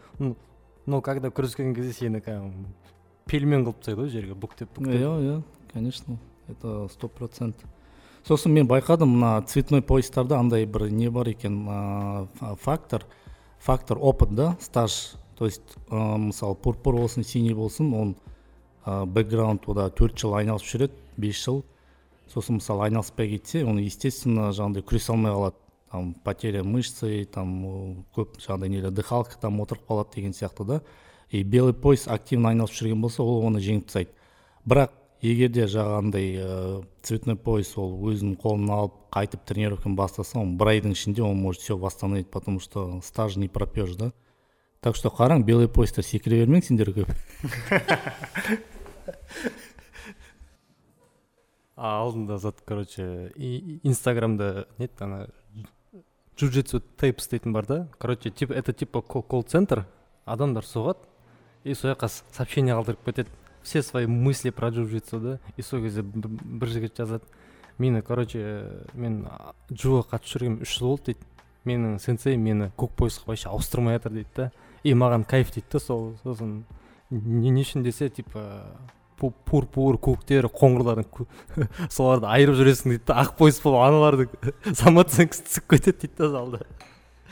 Но 0.86 1.02
когда 1.02 1.30
көріскен 1.30 1.76
кезде 1.76 1.94
сені 1.94 2.22
кәдімгі 2.22 2.70
пельмен 3.26 3.66
қылып 3.66 3.82
тастайды 3.82 4.02
ғой 4.02 4.10
жерге 4.14 4.36
бүктеп 4.36 4.74
бүктеп 4.78 5.02
иә 5.02 5.14
иә 5.22 5.42
конечно 5.74 6.18
это 6.48 6.88
сто 6.94 7.08
процент 7.08 7.66
сосын 8.28 8.54
мен 8.54 8.68
байқадым 8.68 9.18
мына 9.18 9.42
цветной 9.48 9.82
поястарда 9.82 10.40
андай 10.40 10.66
бір 10.66 10.90
не 10.90 11.10
бар 11.10 11.30
екен 11.30 11.68
ә, 11.70 12.28
фактор 12.62 13.06
фактор 13.60 13.98
опыт 14.00 14.34
да 14.36 14.58
стаж. 14.62 15.16
То 15.38 15.46
есть 15.46 15.76
мысалы 15.90 16.56
пурпур 16.56 16.96
болсын 16.96 17.24
синий 17.24 17.54
болсын 17.54 17.94
он 17.94 18.16
ә, 18.86 19.06
бэкграунд 19.06 19.68
ода 19.68 19.90
төрт 19.90 20.18
жыл 20.18 20.36
айналысып 20.36 20.70
жүреді 20.70 20.94
бес 21.18 21.44
жыл. 21.44 21.64
Сосын 22.32 22.62
мысалы 22.62 22.86
айналыспай 22.86 23.30
кетсе 23.30 23.66
оны 23.66 23.84
естественно 23.86 24.52
жаңағыдай 24.54 24.86
күресе 24.86 25.12
алмай 25.12 25.34
қалады. 25.34 25.56
Там 25.96 26.14
потеря 26.14 26.64
мышцы 26.64 27.26
там 27.32 28.06
көп 28.16 28.40
жаңағыдай 28.42 28.70
нелер 28.70 28.92
дыхалка 28.92 29.38
там 29.40 29.62
отырып 29.64 29.88
қалады 29.88 30.16
деген 30.16 30.34
сияқты 30.34 30.66
да. 30.66 30.82
И 31.30 31.44
белый 31.44 31.74
пояс 31.74 32.08
активно 32.08 32.50
айналысып 32.50 32.82
жүрген 32.82 33.02
болса 33.02 33.24
ол 33.24 33.46
оны 33.48 33.60
жеңіп 33.64 33.86
тастайды. 33.88 34.12
Бірақ 34.68 34.92
егер 35.22 35.50
де 35.50 35.68
жаңағындай 35.72 36.36
ә, 36.36 36.84
цветной 37.02 37.36
пояс 37.36 37.78
ол 37.80 37.96
өзінің 38.12 38.36
қолына 38.42 38.74
алып 38.82 38.94
қайтып 39.16 39.46
тренировканы 39.48 39.96
бастаса 39.96 40.40
он 40.40 40.58
бір 40.60 40.68
айдың 40.74 40.92
ішінде 40.98 41.24
он 41.24 41.38
может 41.40 41.62
все 41.62 41.78
восстановить 41.78 42.30
потому 42.30 42.60
что 42.60 43.02
стаж 43.02 43.38
не 43.38 43.48
пропьешь 43.48 43.96
да. 43.96 44.12
Так 44.82 44.96
что 44.96 45.10
қараң 45.10 45.46
белый 45.46 45.68
пояста 45.68 46.04
секіре 46.04 46.44
бермеңіз 46.44 46.68
сендер 46.68 46.94
көп. 46.94 47.10
Алдында 51.76 52.38
зат 52.40 52.62
короче 52.66 53.32
инстаграмда 53.84 54.68
не 54.78 54.86
еді 54.86 55.04
ана 55.04 55.28
джуджитсу 56.38 56.82
тейпс 56.98 57.28
дейтін 57.30 57.54
бар 57.54 57.66
да. 57.66 57.88
Короче 57.98 58.30
типа 58.30 58.54
это 58.54 58.74
типа 58.74 59.02
колл 59.02 59.44
центр 59.44 59.86
адамдар 60.26 60.64
соғады 60.64 61.00
и 61.64 61.74
сол 61.74 61.92
жаққа 61.92 62.10
сообщение 62.32 62.76
қалдырып 62.76 63.06
кетеді. 63.06 63.30
Все 63.64 63.82
свои 63.82 64.06
мысли 64.06 64.50
про 64.50 64.70
джиу 64.70 65.02
да. 65.20 65.40
И 65.58 65.62
сол 65.62 65.82
кезде 65.82 66.02
бір 66.02 66.68
жігіт 66.68 66.98
жазады. 66.98 67.24
Мені 67.78 68.02
короче 68.02 68.70
мен 68.94 69.28
джуға 69.72 70.06
қатысып 70.12 70.40
жүргеніме 70.40 70.62
үш 70.62 70.78
жыл 70.78 70.88
болды 70.88 71.14
дейді. 71.14 71.26
Менің 71.66 72.00
сенсей 72.00 72.38
мені 72.38 72.72
көк 72.78 72.94
поясқа 72.96 73.28
вообще 73.28 73.50
ауыстырмай 73.50 73.98
жатыр 73.98 74.12
дейді 74.12 74.30
да. 74.36 74.52
И 74.84 74.94
маған 74.94 75.26
кайф 75.28 75.52
дейді 75.52 75.68
да 75.72 75.80
сол 75.80 76.16
сосын. 76.24 76.64
Не 77.10 77.52
үшін 77.52 77.84
десе 77.84 78.10
типа 78.10 78.66
пурпур 79.20 79.98
көктер 80.02 80.48
қоңырлардың 80.52 81.08
соларды 81.96 82.28
айырып 82.30 82.58
жүресің 82.60 82.96
дейді 82.96 83.06
да 83.08 83.20
ақ 83.24 83.36
пояс 83.40 83.60
болып 83.64 83.86
аналардың 83.86 84.54
самооценкасы 84.82 85.46
түсіп 85.48 85.70
кетеді 85.76 86.02
дейді 86.04 86.20
да 86.20 86.30
залда. 86.34 86.62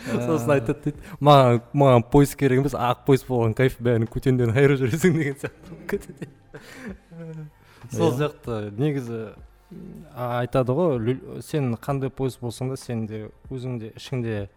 Сосын 0.03 0.55
айтады 0.55 0.87
дейді 0.87 1.17
маған 1.23 1.61
маған 1.73 2.05
пояс 2.11 2.35
керек 2.39 2.63
емес 2.63 2.75
ақ 2.77 3.03
пояс 3.07 3.25
болған 3.27 3.55
кайф 3.57 3.77
бәрін 3.83 4.07
көтендерін 4.11 4.55
айырып 4.57 4.81
жүресің 4.83 5.19
деген 5.19 5.39
сияқты 5.43 5.69
болып 5.69 5.89
кетеді 5.93 6.29
сол 7.97 8.15
сияқты 8.17 8.59
негізі 8.79 9.21
айтады 10.15 10.75
ғой 10.77 11.17
сен 11.45 11.73
қандай 11.81 12.11
пояс 12.13 12.39
болсаң 12.41 12.73
да 12.73 12.79
сен 12.79 13.05
де 13.09 13.25
өзіңде 13.51 13.93
ішіңде 13.99 14.47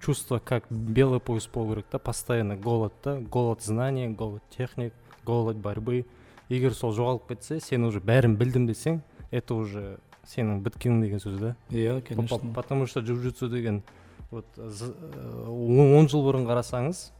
чувство 0.00 0.38
как 0.38 0.66
белый 0.70 1.20
пояс 1.20 1.46
болу 1.46 1.74
керек 1.74 1.86
та 1.90 1.98
постоянно 1.98 2.56
голод 2.56 2.92
да 3.04 3.18
голод 3.20 3.62
знаний 3.62 4.08
голод 4.08 4.42
техник 4.50 4.92
голод 5.24 5.56
борьбы. 5.56 6.04
Егер 6.48 6.74
сол 6.74 6.92
жоғалып 6.92 7.28
кетсе 7.28 7.60
сен 7.60 7.84
уже 7.84 8.00
бәрін 8.00 8.36
білдім 8.36 8.66
десең 8.68 9.00
это 9.30 9.54
уже 9.54 9.98
сенің 10.28 10.62
біткенің 10.64 11.02
деген 11.04 11.20
сөз 11.20 11.38
да. 11.40 11.56
Иә 11.70 12.00
конечно. 12.02 12.38
потому 12.54 12.86
что 12.86 13.00
джиу 13.00 13.48
деген 13.48 13.82
вот 14.30 14.46
он 14.58 16.08
жыл 16.08 16.24
бұрын 16.24 16.46
қарасаңыз 16.48 17.10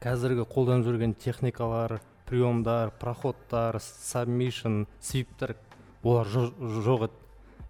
қазіргі 0.00 0.46
қолданып 0.48 0.86
жүрген 0.86 1.14
техникалар 1.14 2.00
приемдар 2.26 2.90
проходтар 2.90 3.80
сабмишн 3.80 4.84
свиптер 5.00 5.56
олар 6.02 6.26
жоқ 6.26 7.08
еді. 7.08 7.12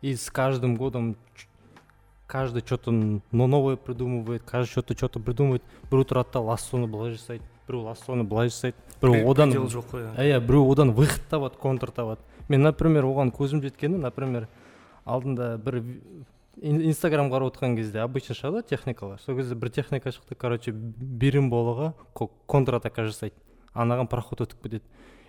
И 0.03 0.15
с 0.15 0.31
каждым 0.31 0.77
годом 0.77 1.17
каждый 2.27 2.63
что 2.63 2.77
то 2.77 2.91
новое 3.33 3.77
придумывает 3.77 4.43
каждый 4.45 4.71
что 4.71 4.83
то 4.83 4.95
что 4.95 5.09
то 5.09 5.21
придумывает 5.21 5.63
біреу 5.91 6.05
тұрады 6.05 6.33
да 6.35 6.41
лассоны 6.41 6.87
былай 6.87 7.13
жасайды. 7.13 7.45
Біреу 7.69 7.85
лассоны 7.87 8.25
былай 8.25 8.49
жасайды 8.49 8.77
біреу 9.03 9.29
одан 9.31 9.53
жоқ 9.53 9.93
қой 9.93 10.09
иә 10.17 10.41
біреу 10.41 10.67
одан 10.73 10.93
выход 10.97 11.23
табады 11.31 11.61
контр 11.61 11.93
табады 11.93 12.21
мен 12.49 12.63
например 12.63 13.05
оған 13.05 13.31
көзім 13.31 13.63
жеткені 13.63 14.01
например 14.01 14.49
алдында 15.05 15.57
бір 15.63 15.83
инстаграм 16.61 17.31
қарап 17.31 17.53
отқан 17.53 17.77
кезде 17.77 18.03
обычно 18.03 18.35
шығады 18.35 18.61
ғой 18.61 18.69
техникалар. 18.69 19.21
Сол 19.23 19.37
кезде 19.37 19.55
бір 19.55 19.71
техника 19.71 20.11
шықты 20.11 20.35
короче 20.35 20.73
болыға 20.73 21.93
контратака 22.47 23.05
жасайды. 23.07 23.35
Анаған 23.75 24.09
проход 24.09 24.41
өтіп 24.41 24.63
кетеді. 24.63 24.85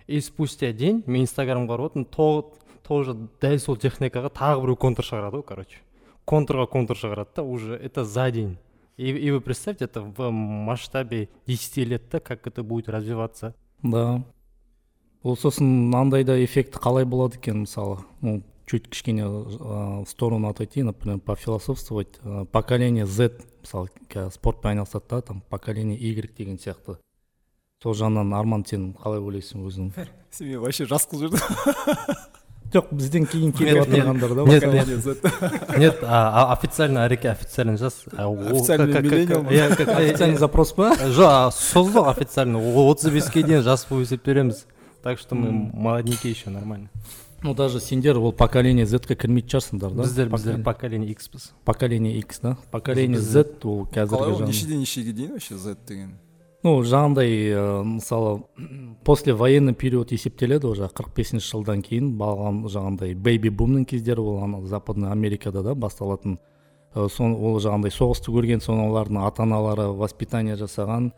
И 0.06 0.20
спустя 0.20 0.72
день 0.72 1.02
мен 1.06 1.22
инстаграм 1.22 1.68
қарап 1.68 1.92
отырмын 1.92 2.44
тоже 2.82 3.14
дәл 3.40 3.58
сол 3.58 3.76
техникаға 3.76 4.30
тағы 4.30 4.64
біреу 4.64 4.76
контр 4.76 5.04
шығарады 5.04 5.40
ғой 5.40 5.46
короче. 5.46 5.78
Контурға 6.26 6.66
контур 6.66 6.96
шығарады 6.96 7.36
да 7.36 7.42
уже 7.42 7.76
это 7.76 8.04
за 8.04 8.30
день. 8.30 8.58
И, 9.00 9.16
и 9.16 9.30
вы 9.30 9.40
представьте 9.40 9.86
это 9.86 10.02
в 10.02 10.30
масштабе 10.30 11.28
десяти 11.46 11.84
лет 11.84 12.02
да 12.10 12.20
как 12.20 12.46
это 12.46 12.62
будет 12.62 12.88
развиваться? 12.88 13.54
Да. 13.82 14.22
Ол 15.22 15.36
сосын 15.36 15.66
мынандай 15.66 16.24
да 16.24 16.36
эффекті 16.44 16.78
қалай 16.78 17.04
болады 17.04 17.36
екен 17.36 17.64
мысалы? 17.64 18.04
Ну 18.20 18.42
чуть 18.66 18.88
кішкене 18.88 19.26
в 19.26 20.06
сторону 20.06 20.48
отойти 20.48 20.82
например 20.82 21.18
пофилософствовать 21.20 22.20
поколение 22.52 23.06
z 23.06 23.32
мысалы 23.62 23.88
спортпен 24.30 24.70
айналысады 24.70 25.04
да 25.08 25.20
там 25.22 25.42
поколение 25.48 25.98
y 25.98 26.28
деген 26.36 26.58
сияқты. 26.58 26.98
Сол 27.82 27.94
жағынан 27.94 28.34
арман 28.36 28.64
сен 28.68 28.92
қалай 28.92 29.20
ойлайсың 29.20 29.64
өзің? 29.64 29.92
Сен 30.30 30.46
мені 30.46 30.56
вообще 30.60 30.84
жас 30.84 31.08
қылып 31.08 31.32
жібердің. 31.32 32.39
Жоқ 32.74 32.84
бізден 32.90 33.26
кейін 33.26 33.52
келіп 33.52 33.84
жатырғандар 33.84 34.34
да 34.34 34.44
нет. 34.46 34.64
нет 35.78 36.02
официально 36.02 37.06
әреке 37.06 37.30
официально 37.30 37.76
жас? 37.76 38.04
Официальный 38.14 40.38
запрос 40.38 40.72
па? 40.72 40.94
жоқ 40.94 41.50
создық 41.50 42.10
официально? 42.10 42.58
Отыз 42.58 43.10
беске 43.10 43.42
дейін 43.42 43.62
жас 43.62 43.86
болып 43.90 44.04
есептеп 44.06 44.54
так 45.02 45.18
что 45.18 45.34
мы 45.34 45.50
молодненькие 45.50 46.32
еще 46.32 46.50
нормально. 46.50 46.88
Ну 47.42 47.54
даже 47.54 47.80
сендер 47.80 48.18
ол 48.18 48.32
поколение 48.32 48.84
зетке 48.84 49.16
кірмейтін 49.16 49.48
шығарсыңдар 49.48 49.94
да? 49.96 50.02
Біздер 50.04 50.28
біздер 50.28 50.62
поколение 50.62 51.10
икспіз 51.10 51.52
поколение 51.64 52.18
икс 52.18 52.40
да? 52.40 52.58
Поколение 52.70 53.18
z. 53.18 53.46
Ол 53.64 53.88
қазіргі 53.88 54.12
қалай 54.12 54.32
ол 54.34 54.42
нешеден 54.44 54.80
нешеге 54.80 55.12
дейін 55.12 55.32
вообще 55.32 55.56
z 55.56 55.76
деген 55.88 56.18
ну 56.62 56.74
жаңағындай 56.84 57.32
ә, 57.56 57.82
мысалы 57.84 58.42
после 59.04 59.32
военный 59.34 59.74
период 59.74 60.12
есептеледі 60.12 60.66
уже 60.68 60.88
қырық 60.92 61.14
бесінші 61.16 61.48
жылдан 61.54 61.80
кейін 61.82 62.12
балған 62.20 62.66
жаңағындай 62.68 63.14
бэйби 63.14 63.48
бумның 63.48 63.86
кездері 63.88 64.20
ол 64.20 64.42
ана 64.44 64.60
западный 64.66 65.10
америкада 65.10 65.62
да 65.62 65.74
басталатын. 65.74 66.38
Ә, 66.94 67.08
сон, 67.08 67.36
ол 67.38 67.60
жаңағындай 67.62 67.94
соғысты 67.94 68.32
көрген 68.34 68.60
соны 68.60 68.88
олардың 68.90 69.22
ата 69.24 69.44
аналары 69.46 69.88
воспитание 69.94 70.56
жасаған. 70.58 71.12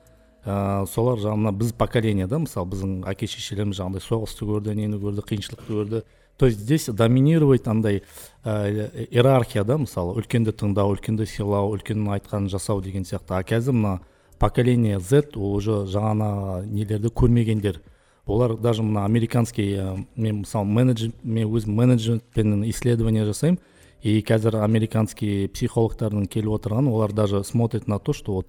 Ә, 0.45 0.87
солар 0.87 1.19
жаңағы 1.19 1.57
біз 1.59 1.73
поколение 1.73 2.27
да 2.27 2.39
мысалы 2.43 2.69
біздің 2.75 2.97
әке 3.11 3.27
шешелеріміз 3.27 3.79
жаңағыдай 3.81 4.05
соғысты 4.05 4.47
көрді 4.47 4.75
нені 4.79 4.99
көрді 5.03 5.27
қиыншылықты 5.27 5.73
көрді. 5.73 6.03
То 6.37 6.47
есть 6.47 6.61
здесь 6.61 6.87
доминирует 6.87 7.69
андай 7.69 8.03
ә, 8.45 8.91
иерархия 9.11 9.65
да 9.65 9.79
мысалы 9.79 10.17
үлкенді 10.21 10.53
тыңдау 10.53 10.95
үлкенді 10.97 11.27
сыйлау 11.27 11.75
үлкеннің 11.77 12.19
айтқанын 12.19 12.51
жасау 12.51 12.83
деген 12.83 13.05
сияқты. 13.05 13.39
А 13.39 13.43
қазір 13.43 13.73
мына 13.73 14.01
поколение 14.43 14.99
z 14.99 15.37
ол 15.37 15.55
уже 15.55 15.87
жаңа 15.87 16.65
нелерді 16.67 17.13
көрмегендер. 17.15 17.79
Олар 18.27 18.57
даже 18.57 18.83
мына 18.83 19.05
американский 19.05 19.79
мен 20.17 20.43
мысалы 20.43 20.67
менеджер 20.67 21.13
мен 21.23 21.47
өзім 21.47 21.77
менеджментпен 21.79 22.65
исследование 22.69 23.25
жасаймын. 23.25 23.61
И 24.03 24.19
қазір 24.21 24.59
американский 24.65 25.47
психологтардың 25.47 26.27
келіп 26.27 26.57
отырған 26.59 26.89
олар 26.91 27.13
даже 27.13 27.45
смотрят 27.45 27.87
на 27.87 28.01
то 28.01 28.13
что 28.13 28.33
вот 28.33 28.49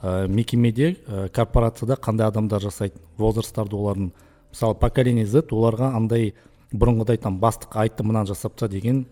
ә, 0.00 0.26
мекемеде 0.28 0.96
ә, 1.06 1.28
корпорацияда 1.28 2.00
қандай 2.00 2.26
адамдар 2.26 2.62
жасайды 2.62 2.96
возрасттарды 3.18 3.76
олардың. 3.76 4.12
Мысалы 4.50 4.74
поколение 4.80 5.26
z 5.26 5.44
оларға 5.52 5.92
андай 5.94 6.32
бұрынғыдай 6.72 7.18
там 7.18 7.36
бастық 7.38 7.76
айтты 7.76 8.02
мынаны 8.02 8.32
жасап 8.32 8.56
деген 8.70 9.04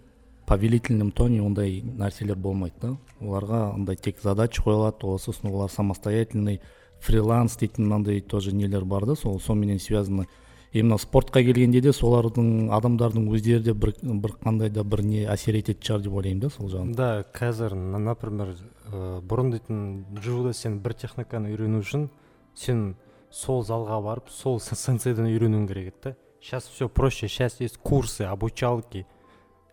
повелительном 0.46 1.10
тоне 1.12 1.42
ондай 1.42 1.82
нәрселер 1.82 2.36
болмайды 2.36 2.74
да. 2.80 2.96
Оларға 3.20 3.74
андай 3.74 3.96
тек 3.96 4.20
задача 4.22 4.62
қойылады 4.62 5.06
ол 5.06 5.18
сосын 5.18 5.50
олар 5.50 5.70
самостоятельный 5.70 6.60
фриланс 7.00 7.56
дейтін 7.56 7.86
мынандай 7.86 8.20
тоже 8.20 8.54
нелер 8.54 8.84
бар 8.84 9.06
да 9.06 9.16
сол 9.16 9.40
сонымен 9.40 9.78
связано 9.78 10.26
именно 10.72 10.98
спортқа 10.98 11.42
келгенде 11.42 11.80
де 11.80 11.92
солардың 11.92 12.70
адамдардың 12.74 13.30
өздері 13.32 13.62
де 13.62 13.74
бір, 13.74 13.94
бір 14.02 14.36
қандай 14.42 14.70
да 14.70 14.84
бір 14.84 15.02
не 15.04 15.24
әсер 15.24 15.56
ететін 15.56 15.82
шығар 15.82 16.04
деп 16.04 16.12
ойлаймын 16.20 16.40
да 16.40 16.50
сол 16.50 16.70
жағын. 16.70 16.94
Да 16.94 17.24
қазір 17.34 17.74
например 17.74 18.54
ә, 18.92 19.20
бұрын 19.22 19.50
дейтін 19.54 20.04
джуда 20.20 20.52
сен 20.52 20.80
бір 20.84 20.94
техниканы 20.94 21.54
үйрену 21.54 21.80
үшін 21.84 22.08
сен 22.54 22.94
сол 23.30 23.64
залға 23.64 24.02
барып 24.04 24.30
сол 24.30 24.60
сенсейден 24.60 25.30
үйренуің 25.30 25.66
керек 25.68 25.92
еді 25.92 26.02
да. 26.04 26.16
Сейчас 26.40 26.68
все 26.68 26.88
проще 26.88 27.28
сейчас 27.28 27.60
есть 27.60 27.78
курсы 27.78 28.22
обучалки 28.22 29.06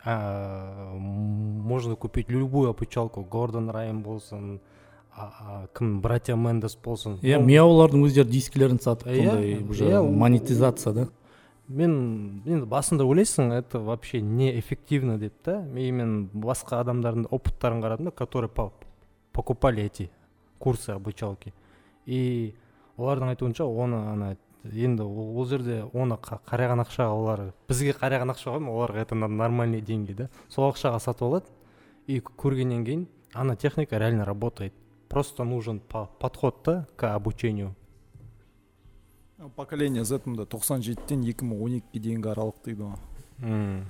М, 0.06 1.60
можно 1.62 1.96
купить 1.96 2.28
любую 2.30 2.70
обучалку 2.70 3.22
гордон 3.24 3.70
райан 3.70 4.02
болсын 4.02 4.60
а, 5.16 5.66
кім 5.78 6.00
братья 6.00 6.34
мендес 6.36 6.76
болсын 6.76 7.18
иә 7.22 7.38
Ну, 7.38 7.46
мияулардың 7.46 8.02
өздері 8.04 8.28
дискілерін 8.28 8.78
сатып 8.82 9.08
сондай 9.14 9.62
уже 9.70 10.02
монетизация 10.02 10.92
да? 10.92 11.06
Мен 11.68 12.42
енді 12.44 12.66
басында 12.68 13.04
ойлайсың 13.08 13.52
это 13.56 13.78
вообще 13.80 14.20
неэффективно 14.20 15.16
деп 15.18 15.32
та 15.42 15.62
и 15.76 15.90
мен 15.90 16.28
басқа 16.34 16.82
адамдардың 16.84 17.28
опыттарын 17.30 17.80
қарадым 17.80 18.04
да 18.04 18.10
которые 18.10 18.50
по- 18.50 18.72
покупали 19.32 19.82
эти 19.84 20.10
курсы 20.58 20.90
обучалки. 20.90 21.54
И 22.06 22.54
олардың 22.98 23.28
айтуынша 23.32 23.64
оны 23.64 23.96
ана 23.96 24.36
енді 24.64 25.02
ол 25.04 25.44
жерде 25.46 25.82
оны 25.92 26.16
қа- 26.16 26.40
қараған 26.48 26.80
ақшаға 26.84 27.12
олар 27.12 27.52
бізге 27.68 27.92
қараған 27.92 28.32
ақша 28.32 28.54
ғой 28.56 28.64
оларға 28.72 29.02
это 29.04 29.14
нормальные 29.14 29.80
деньги 29.82 30.12
да? 30.14 30.28
Сол 30.48 30.70
ақшаға 30.72 31.00
сатып 31.00 31.22
алады 31.28 31.46
и 32.06 32.20
көргеннен 32.20 32.84
кейін 32.84 33.06
ана 33.34 33.56
техника 33.56 33.98
реально 33.98 34.24
работает. 34.24 34.72
Просто 35.08 35.44
нужен 35.44 35.80
по- 35.80 36.06
подход 36.18 36.62
да 36.64 36.86
к 36.96 37.14
обучению. 37.14 37.74
Поколение 39.56 40.04
z 40.04 40.18
мында 40.24 40.46
тоқсан 40.46 40.80
жетіден 40.80 41.24
екі 41.28 41.44
мың 41.44 41.60
он 41.62 41.72
екіге 41.76 42.00
дейінгі 42.00 42.28
аралық 42.32 42.54
дейді 42.64 42.82
ғой. 42.82 42.96
М. 43.42 43.84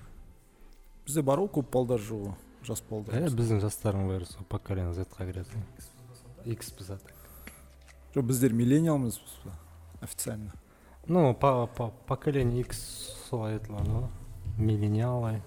бізде 1.07 1.23
бар 1.23 1.39
ғой 1.39 1.49
көп 1.53 1.71
балдар 1.71 2.01
жоқ 2.01 2.35
жас 2.65 2.83
балдар. 2.91 3.15
Иә 3.15 3.29
біздің 3.31 3.61
жастардың 3.63 4.09
бәрі 4.09 4.27
сол 4.27 4.43
поколение 4.49 4.93
зетқа 4.97 5.25
кіреді. 5.29 5.63
Икс 6.45 6.73
біз 6.73 6.91
жоқ 8.17 8.23
біздер 8.27 8.53
миллениалмыз 8.53 9.21
ба 9.45 9.53
официально. 10.03 10.51
Ну 11.07 11.35
по, 11.35 11.67
по 11.67 11.93
поколение 12.07 12.61
икс 12.61 12.79
солай 13.29 13.59
айтылады 13.59 13.91
ғой 13.91 14.09
миллениалы 14.59 15.41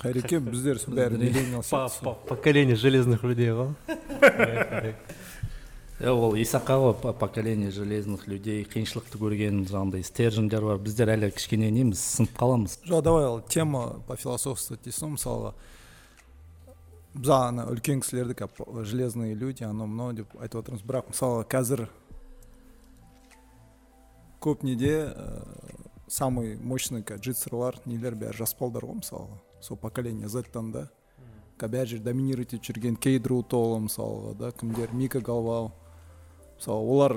қайреке 0.00 0.40
біздер 0.40 0.78
сол 0.80 0.94
бәрі 0.94 1.18
миллениал 1.18 1.62
поколение 2.28 2.76
железных 2.76 3.22
людей 3.24 3.50
ғой 3.50 3.74
иә 6.00 6.14
ол 6.14 6.32
исақа 6.40 6.78
ғой 6.80 6.94
по- 6.94 7.12
поколение 7.12 7.70
железных 7.70 8.26
людей 8.26 8.64
қиыншылықты 8.64 9.18
көрген 9.20 9.66
жаңағыдай 9.68 10.02
стержендер 10.02 10.64
бар. 10.64 10.78
Біздер 10.80 11.12
әлі 11.12 11.28
кішкене 11.36 11.68
неміз 11.70 12.00
сынып 12.00 12.32
қаламыз. 12.40 12.78
Жоқ 12.88 13.02
давай 13.04 13.26
ал 13.26 13.42
тема 13.42 14.00
по 14.08 14.16
философствовать 14.16 14.80
дейсің 14.86 15.10
ғой 15.10 15.18
мысалға 15.18 15.52
біз 17.20 17.30
ана 17.36 17.66
үлкен 17.68 18.00
кісілерді 18.00 18.34
как 18.38 18.56
железные 18.88 19.34
люди 19.34 19.64
анау 19.64 19.86
мынау 19.86 20.14
деп 20.16 20.32
айтып 20.40 20.62
отырмыз. 20.62 20.80
Бірақ 20.80 21.12
мысалы 21.12 21.44
қазір 21.44 21.90
көп 24.40 24.64
неде 24.64 25.12
ә, 25.12 25.42
самый 26.08 26.56
мощный 26.56 27.02
джитсерлар 27.02 27.78
нелер 27.86 28.16
бәрі 28.18 28.42
жас 28.42 28.56
балдар 28.58 28.84
ғой 28.88 29.00
мысалға. 29.00 29.38
Сол 29.60 29.76
поколение 29.76 30.28
зеттан 30.28 30.72
да. 30.72 30.88
Бәр 31.60 31.86
жерде 31.86 32.08
доминировать 32.08 32.54
етіп 32.54 32.70
жүрген 32.70 32.96
кейдру 32.96 33.42
толы 33.42 33.82
мысалға 33.84 34.34
да 34.38 34.50
кімдер 34.52 34.94
мика 34.96 35.20
галвау 35.20 35.72
мысалы 36.56 36.88
олар 36.88 37.16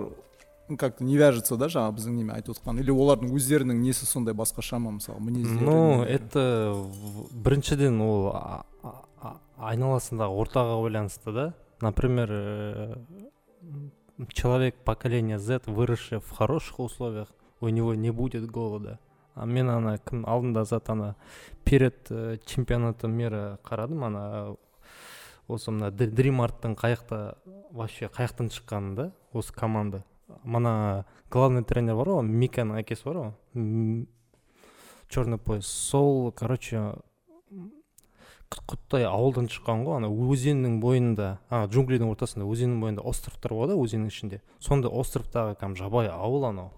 как 0.78 0.98
то 0.98 1.04
не 1.04 1.18
вяжется 1.18 1.56
да 1.56 1.70
жаңағы 1.72 1.96
біздің 1.98 2.18
немен 2.18 2.36
айтып 2.36 2.58
отқан. 2.58 2.80
Или 2.80 2.92
олардың 2.92 3.32
өздерінің 3.36 3.80
несі 3.84 4.06
сондай 4.06 4.36
басқаша 4.36 4.80
ма 4.80 4.92
мысалы 4.98 5.24
мінездері 5.24 5.66
ну 5.66 6.04
это 6.04 6.76
біріншіден 7.32 8.02
ол 8.04 8.30
айналасындағы 9.58 10.44
ортаға 10.44 10.80
байланысты 10.84 11.32
да. 11.32 11.54
Например 11.82 12.30
э, 12.32 12.96
человек 14.32 14.76
поколения 14.76 15.40
z 15.40 15.62
выросший 15.66 16.20
в 16.20 16.30
хороших 16.32 16.80
условиях 16.80 17.30
у 17.60 17.70
него 17.70 17.96
не 17.96 18.12
будет 18.12 18.50
голода. 18.50 19.00
А 19.36 19.46
мен 19.46 19.70
ана 19.70 19.98
кім 19.98 20.26
алдында 20.30 20.64
зат 20.66 20.90
ана 20.90 21.16
перед 21.66 22.12
э, 22.12 22.38
чемпионатом 22.46 23.14
мира 23.18 23.58
қарадым 23.66 24.06
ана 24.06 24.56
осы 25.48 25.72
мына 25.72 25.90
дримарттың 25.90 26.76
қаяқта 26.78 27.38
вообще 27.72 28.12
қаяқтан 28.14 28.52
шыққанын 28.54 28.96
да 28.96 29.12
осы 29.34 29.54
команда. 29.54 30.04
Мына 30.44 31.06
главный 31.32 31.64
тренер 31.64 31.96
бар 31.96 32.14
ғой 32.14 32.28
миканың 32.30 32.84
әкесі 32.84 33.08
бар 33.10 33.18
ғой. 33.24 34.06
Черный 35.10 35.38
пояс 35.40 35.66
сол 35.66 36.32
короче 36.32 36.94
құттай 38.70 39.08
ауылдан 39.10 39.50
шыққан 39.52 39.84
ғой. 39.88 39.98
Ана 40.02 40.10
өзеннің 40.10 40.80
бойында 40.84 41.40
ана 41.50 41.68
джунглидің 41.72 42.12
ортасында 42.14 42.48
өзеннің 42.48 42.80
бойында 42.84 43.06
островтар 43.10 43.56
болады 43.56 43.78
өзеннің 43.80 44.14
ішінде. 44.14 44.42
Сондай 44.60 44.92
островтағы 44.92 45.58
кәдімгі 45.60 45.84
жабайы 45.84 46.14
ауыл 46.14 46.50
анау. 46.52 46.72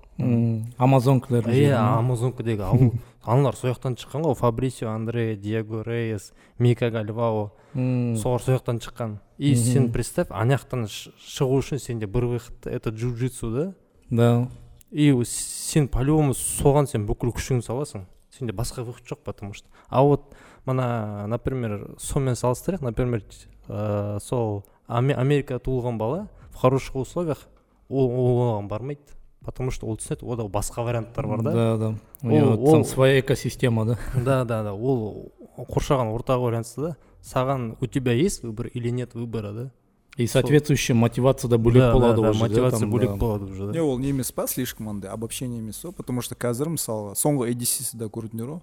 Амазонкалар 0.77 1.49
иә 1.51 1.75
амазонкадегі 1.75 2.63
ауыл. 2.63 2.93
Аналар 3.25 3.57
сол 3.57 3.73
жақтан 3.73 3.97
шыққан 3.99 4.23
ғой. 4.23 4.35
Фабрисио 4.37 4.89
андре 4.93 5.35
диего 5.35 5.81
рейес 5.83 6.31
мика 6.59 6.91
гальвао. 6.91 7.51
Солар 7.73 8.41
сол 8.41 8.55
жақтан 8.55 8.79
шыққан. 8.79 9.17
И 9.37 9.55
сен 9.55 9.91
представь 9.91 10.31
ана 10.31 10.55
жақтан 10.55 10.85
шығу 10.87 11.59
үшін 11.59 11.81
сенде 11.81 12.07
бір 12.07 12.29
выход 12.31 12.67
это 12.67 12.91
джиу-джитсу 12.91 13.51
да? 13.51 13.73
Да. 14.09 14.47
И 14.91 15.11
сен 15.25 15.89
по 15.89 15.99
любому 15.99 16.31
соған 16.31 16.87
сен 16.87 17.07
бүкіл 17.09 17.33
күшіңді 17.35 17.65
саласың. 17.65 18.05
Сенде 18.31 18.53
басқа 18.53 18.83
выход 18.83 19.03
жоқ 19.03 19.25
потому 19.25 19.53
что. 19.53 19.67
А 19.89 20.03
вот 20.03 20.35
мына 20.65 21.27
например 21.27 21.95
сонымен 21.97 22.35
салыстырайық. 22.35 22.81
Например 22.81 23.23
ә, 23.67 24.19
сол 24.19 24.65
Аме- 24.87 25.15
америкада 25.15 25.59
туылған 25.59 25.97
бала 25.97 26.27
в 26.51 26.55
хороших 26.55 26.95
условиях 26.95 27.47
ол 27.89 28.09
ол 28.09 28.59
оған 28.59 28.67
бармайды. 28.67 29.01
Потому 29.43 29.69
что 29.71 29.87
ол 29.87 29.97
түсінеді 29.97 30.25
ода 30.25 30.43
басқа 30.49 30.83
варианттар 30.83 31.27
бар 31.27 31.41
да. 31.41 31.51
Да 31.51 31.77
да. 31.77 31.95
У 32.23 32.27
Ол- 32.27 32.33
него 32.33 32.71
там 32.71 32.83
своя 32.83 33.19
экосистема 33.19 33.85
да. 33.85 33.99
Да 34.15 34.43
да 34.45 34.63
да. 34.63 34.73
Ол 34.73 35.31
қоршаған 35.57 36.13
ортаға 36.13 36.49
байланысты 36.49 36.81
да. 36.81 36.97
Саған 37.21 37.77
у 37.81 37.87
тебя 37.87 38.11
есть 38.11 38.43
выбор 38.43 38.67
или 38.67 38.89
нет 38.89 39.13
выбора 39.13 39.51
да? 39.51 39.71
И 40.17 40.27
соответствующая 40.27 40.93
мотивация 40.93 41.49
да 41.49 41.57
бөлек 41.57 41.81
да, 41.81 41.93
болады 41.93 42.15
да, 42.15 42.21
да, 42.21 42.29
уже 42.29 42.39
да, 42.39 42.45
мотивация 42.47 42.87
бөлек 42.87 43.09
да. 43.11 43.15
болады 43.15 43.45
уже 43.45 43.63
не 43.63 43.73
да 43.73 43.83
ол 43.83 43.99
не 43.99 44.09
емес 44.09 44.31
па 44.31 44.47
слишком 44.47 44.89
андай 44.89 45.11
обобщение 45.11 45.59
емес 45.59 45.77
па 45.77 45.91
потому 45.91 46.21
что 46.21 46.35
қазір 46.35 46.69
мысалға 46.71 47.15
соңғы 47.19 47.51
эдисида 47.51 48.07
көрдіңдер 48.07 48.47
ғой 48.47 48.61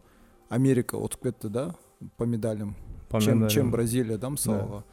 америка 0.48 0.96
ұтып 0.96 1.28
кетті 1.28 1.50
да 1.50 1.74
по 2.17 2.23
медалям 2.25 2.75
По 3.09 3.19
чем, 3.21 3.35
медалям. 3.35 3.49
чем 3.49 3.71
бразилия 3.71 4.17
да 4.17 4.27
мысалға 4.29 4.83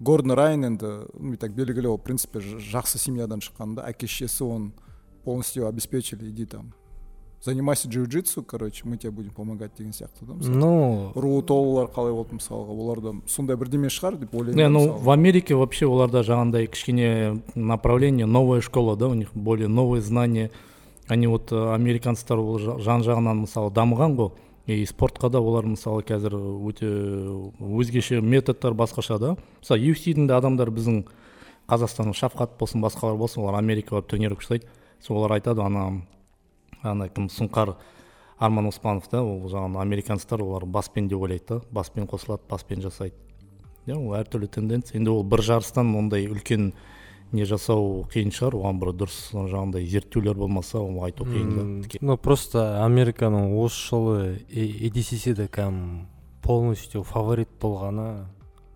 гордон 0.00 0.32
райан 0.32 0.64
енді 0.64 0.86
ну, 1.20 1.36
так 1.36 1.52
белгілі 1.54 1.86
ол 1.86 1.96
в 1.96 2.02
принципе 2.02 2.40
ж- 2.40 2.56
жақсы 2.58 2.98
семьядан 2.98 3.40
шыққан 3.40 3.74
да 3.74 3.82
әке 3.88 4.06
шешесі 4.06 4.44
оны 4.44 4.70
полностью 5.24 5.66
обеспечили 5.66 6.28
иди 6.30 6.44
там 6.46 6.72
занимайся 7.40 7.88
джиу 7.88 8.06
джитсу 8.06 8.42
короче 8.42 8.82
мы 8.84 8.96
тебе 8.96 9.10
будем 9.10 9.30
помогать 9.30 9.72
деген 9.78 9.92
сияқты 9.92 10.22
да 10.26 10.34
мысалы 10.34 10.56
ну 10.58 11.12
руу 11.14 11.42
толылар 11.42 11.86
қалай 11.88 12.12
болды 12.12 12.34
мысалға 12.34 12.70
оларда 12.70 13.14
сондай 13.26 13.56
бірдеме 13.56 13.88
шығар 13.88 14.16
деп 14.18 14.34
ойлаймын 14.34 14.56
не 14.56 14.62
да, 14.62 14.68
ну 14.68 14.80
мысалы. 14.80 14.98
в 15.02 15.10
америке 15.10 15.54
вообще 15.54 15.86
оларда 15.86 16.22
жаңағындай 16.22 16.66
кішкене 16.66 17.42
направление 17.54 18.26
новая 18.26 18.60
школа 18.60 18.96
да 18.96 19.06
у 19.08 19.14
них 19.14 19.28
более 19.34 19.68
новые 19.68 20.02
знания 20.02 20.50
они 21.08 21.26
вот 21.26 21.50
э, 21.52 21.74
американецтер 21.74 22.38
ол 22.38 22.58
жа- 22.58 22.78
жан 22.78 23.02
жағынан 23.02 23.42
мысалы 23.46 23.70
дамыған 23.74 24.14
ғой 24.16 24.30
И 24.67 24.85
спортқа 24.85 25.29
да 25.29 25.39
олар 25.39 25.65
мысалы 25.65 26.03
қазір 26.03 26.35
өте 26.67 26.87
өзгеше 27.59 28.21
методтар 28.21 28.73
басқаша 28.75 29.17
да. 29.19 29.35
Мысалы 29.61 29.93
UFC-дің 29.93 30.27
де 30.27 30.35
адамдар 30.35 30.71
біздің 30.75 31.05
қазақстанның 31.71 32.15
шафқат 32.19 32.57
болсын 32.59 32.83
басқалар 32.83 33.15
болсын 33.17 33.43
олар 33.43 33.61
америкаға 33.61 34.03
тренировка 34.07 34.43
жасайды 34.43 34.67
сол 34.99 35.21
олар 35.21 35.37
айтады 35.37 35.63
ана 35.63 36.01
ана 36.83 37.07
кім 37.07 37.29
сұңқар 37.31 37.75
арман 38.37 38.67
оспанов 38.67 39.07
та 39.07 39.23
ол 39.23 39.47
жаңағы 39.47 39.81
американецтер 39.81 40.43
олар 40.43 40.65
баспен 40.65 41.07
деп 41.07 41.23
ойлайды 41.23 41.45
да 41.47 41.61
баспен 41.71 42.07
қосылады 42.07 42.43
баспен 42.49 42.83
жасайды 42.83 43.15
иә 43.87 43.95
ол 43.95 44.15
әртүрлі 44.19 44.49
тенденция. 44.51 44.97
Енді 44.99 45.13
ол 45.15 45.23
бір 45.23 45.41
жарыстан 45.47 45.95
ондай 45.95 46.27
үлкен 46.27 46.73
не 47.31 47.45
жасау 47.45 48.05
қиын 48.11 48.31
шығар. 48.31 48.55
Оған 48.59 48.79
бір 48.81 48.93
дұрыс 49.01 49.17
жаңағындай 49.33 49.87
зерттеулер 49.89 50.37
болмаса 50.37 50.79
ол 50.79 51.03
айту 51.05 51.25
қиын 51.27 51.49
да. 51.55 51.99
Ну 52.01 52.17
просто 52.17 52.83
американың 52.85 53.55
осы 53.59 53.81
жылы 53.89 54.19
эдисиде 54.49 55.47
кәдімгі 55.47 56.07
полностью 56.47 57.03
фаворит 57.03 57.49
болғаны 57.59 58.27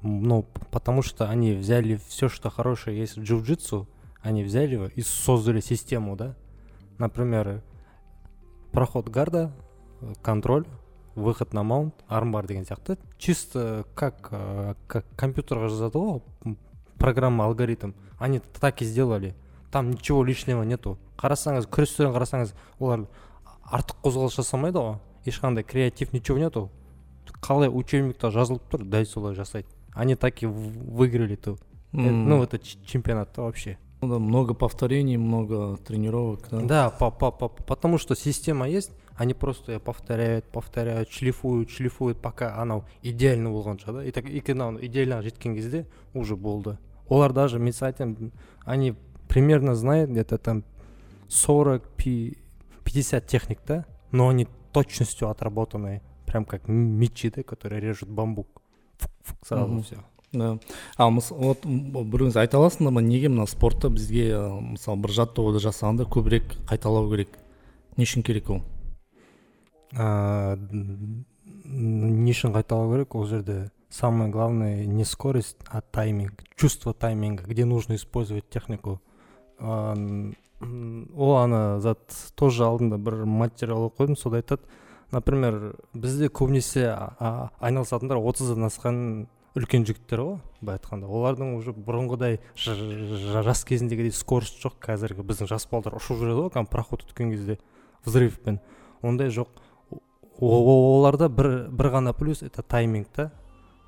ну 0.02 0.46
потому 0.72 1.02
что 1.02 1.30
они 1.30 1.54
взяли 1.54 2.00
все 2.08 2.28
что 2.28 2.50
хорошее 2.50 3.00
есть 3.00 3.18
в 3.18 3.22
джиу-джитсу 3.22 3.88
они 4.22 4.44
взяли 4.44 4.74
его 4.74 4.88
и 4.88 5.02
создали 5.02 5.62
систему 5.62 6.16
да. 6.18 6.36
Например 6.98 7.64
проход 8.72 9.08
гарда 9.08 9.54
контроль 10.22 10.66
выход 11.16 11.54
на 11.54 11.64
маунт 11.64 11.94
армбар 12.08 12.48
деген 12.48 12.64
сияқты. 12.64 12.98
Чисто 13.18 13.86
как 13.96 14.30
э, 14.32 14.76
как 14.88 15.06
компьютерға 15.16 15.70
жазады 15.70 16.00
ғой 16.00 16.22
программа 17.02 17.46
алгоритм. 17.46 17.92
Они 18.20 18.40
так 18.40 18.82
и 18.82 18.86
сделали. 18.86 19.34
Там 19.72 19.92
ничего 19.92 20.24
лишнего 20.24 20.64
нету. 20.64 20.98
Қарасаңыз 21.18 21.68
күрестерін 21.70 22.14
қарасаңыз 22.16 22.54
олар 22.80 23.08
артық 23.72 24.02
қозғалыс 24.04 24.36
жасамайды 24.38 24.80
ғой. 24.80 24.96
Ешқандай 25.26 25.64
креатив 25.64 26.14
ничего 26.14 26.38
нету. 26.38 26.70
Қалай 27.42 27.70
учебникте 27.70 28.30
жазылып 28.30 28.62
тұр 28.70 28.84
дәл 28.86 29.06
солай 29.06 29.36
жасайды. 29.36 29.68
Они 29.94 30.16
так 30.16 30.42
и 30.44 30.46
выиграли 30.46 31.36
то 31.36 31.58
Э, 31.94 31.98
ну 32.10 32.42
это 32.42 32.58
ч- 32.58 32.78
чемпионатта 32.86 33.42
вообще. 33.42 33.78
Ну 34.02 34.08
да, 34.08 34.18
много 34.20 34.54
повторений 34.54 35.18
много 35.18 35.76
тренировок 35.78 36.48
да. 36.50 36.62
Да, 36.62 36.90
по, 36.90 37.12
по, 37.12 37.32
по- 37.32 37.50
потому 37.50 37.98
что 37.98 38.16
система 38.16 38.70
есть, 38.70 38.92
они 39.18 39.34
просто 39.34 39.78
повторяют, 39.80 40.46
повторяют, 40.46 41.10
шлифуют, 41.12 41.70
шлифуют, 41.70 42.18
пока 42.22 42.56
анау 42.62 42.86
идеально 43.02 43.50
болғанша 43.50 43.92
да. 43.92 44.06
И 44.06 44.12
так 44.12 44.24
и 44.26 44.40
идеальныйға 44.40 45.22
жеткен 45.22 45.54
кезде 45.54 45.86
уже 46.14 46.38
болды. 46.38 46.78
Олар 47.12 47.34
даже, 47.36 47.60
мен 47.60 47.74
саған 47.76 47.92
айтамын, 47.92 48.32
они 48.64 48.94
примерно 49.28 49.76
знают 49.76 50.10
где-то 50.12 50.38
там 50.38 50.64
40, 51.28 51.84
пи- 51.98 52.38
50 52.86 53.28
техник, 53.28 53.60
да, 53.68 53.86
но 54.12 54.30
они 54.30 54.48
точностью 54.72 55.28
отработанные, 55.30 56.02
прям 56.26 56.46
как 56.46 56.68
мечи, 56.68 57.30
да, 57.30 57.44
которые 57.44 57.82
режут 57.82 58.10
бамбук. 58.10 58.48
Сразу 59.44 59.68
Мгм. 59.74 59.84
все. 59.84 59.98
да 60.34 60.58
ал 60.98 61.12
мыс- 61.12 61.36
вот 61.36 61.66
біреуіңіз 61.66 62.38
айта 62.40 62.56
аласыңдар 62.58 62.92
ма 62.96 63.02
неге 63.02 63.28
мына 63.28 63.44
спортта 63.52 63.90
бізге 63.90 64.32
мысалы 64.64 65.02
бір 65.04 65.12
жаттығуды 65.12 65.60
жасағанда 65.60 66.06
көбірек 66.08 66.56
қайталау 66.70 67.10
керек 67.12 67.28
не 67.98 68.06
үшін 68.06 68.24
керек 68.24 68.50
ол 68.50 68.62
А, 69.94 70.56
не 70.56 72.32
үшін 72.32 72.54
қайталау 72.56 72.94
керек 72.94 73.16
ол 73.16 73.26
жерде 73.28 73.72
самое 73.92 74.32
главное 74.32 74.86
не 74.86 75.04
скорость 75.04 75.58
а 75.68 75.82
тайминг 75.82 76.34
чувство 76.56 76.94
тайминга 76.94 77.44
где 77.44 77.66
нужно 77.66 77.96
использовать 77.96 78.50
технику. 78.50 79.02
Ол 79.60 81.38
ана 81.38 81.80
зат 81.80 82.00
тоже 82.36 82.64
алдында 82.64 82.98
бір 82.98 83.26
материал 83.26 83.92
қойдым 83.92 84.16
сонда 84.16 84.38
айтады. 84.42 84.64
Например 85.12 85.76
бізде 85.94 86.30
көбінесе 86.30 86.88
айналысатындар 87.60 88.18
отыздан 88.18 88.64
асқан 88.70 89.28
үлкен 89.58 89.84
жігіттер 89.84 90.22
ғой 90.24 90.38
былай 90.62 90.78
айтқанда. 90.80 91.10
Олардың 91.12 91.56
уже 91.58 91.74
бұрынғыдай 91.76 92.40
жас 92.56 93.66
кезіндегідей 93.68 94.14
скорость 94.16 94.62
жоқ. 94.64 94.78
Қазіргі 94.86 95.26
біздің 95.28 95.50
жас 95.52 95.68
балдар 95.68 95.98
ұшып 96.00 96.22
жүреді 96.22 96.46
ғой 96.46 96.54
кәдімгі 96.54 96.72
пароход 96.72 97.04
өткен 97.04 97.34
кезде 97.34 97.58
взрывпен. 98.06 98.62
Ондай 99.02 99.28
жоқ. 99.28 99.50
Оларда 100.40 101.28
бір 101.28 101.68
бір 101.70 101.92
ғана 101.98 102.14
плюс 102.14 102.42
это 102.42 102.64
тайминг 102.64 103.10
та. 103.12 103.32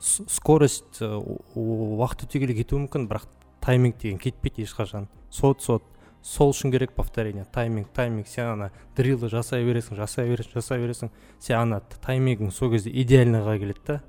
Скорость 0.03 1.01
э, 1.01 1.07
уақыт 1.55 2.27
өте 2.27 2.41
келе 2.43 2.55
кетуі 2.57 2.83
мүмкін 2.83 3.07
бірақ 3.07 3.27
тайминг 3.63 3.97
деген 4.01 4.19
кетпейді 4.19 4.65
ешқашан. 4.67 5.07
Сот 5.31 5.61
сот. 5.63 5.83
Сол 6.23 6.53
үшін 6.53 6.71
керек 6.71 6.93
повторение. 6.95 7.45
Тайминг 7.51 7.89
тайминг. 7.95 8.27
Сен 8.27 8.53
ана 8.53 8.71
дрилды 8.95 9.27
жасай 9.31 9.63
бересің 9.67 9.97
жасай 9.99 10.29
бересің 10.29 10.55
жасай 10.55 10.79
бересің. 10.79 11.11
Сен 11.39 11.57
ана 11.59 11.81
таймингің 12.03 12.51
сол 12.51 12.71
кезде 12.71 12.91
идеальныйға 12.91 13.57
келеді 13.59 13.83
да. 13.87 14.01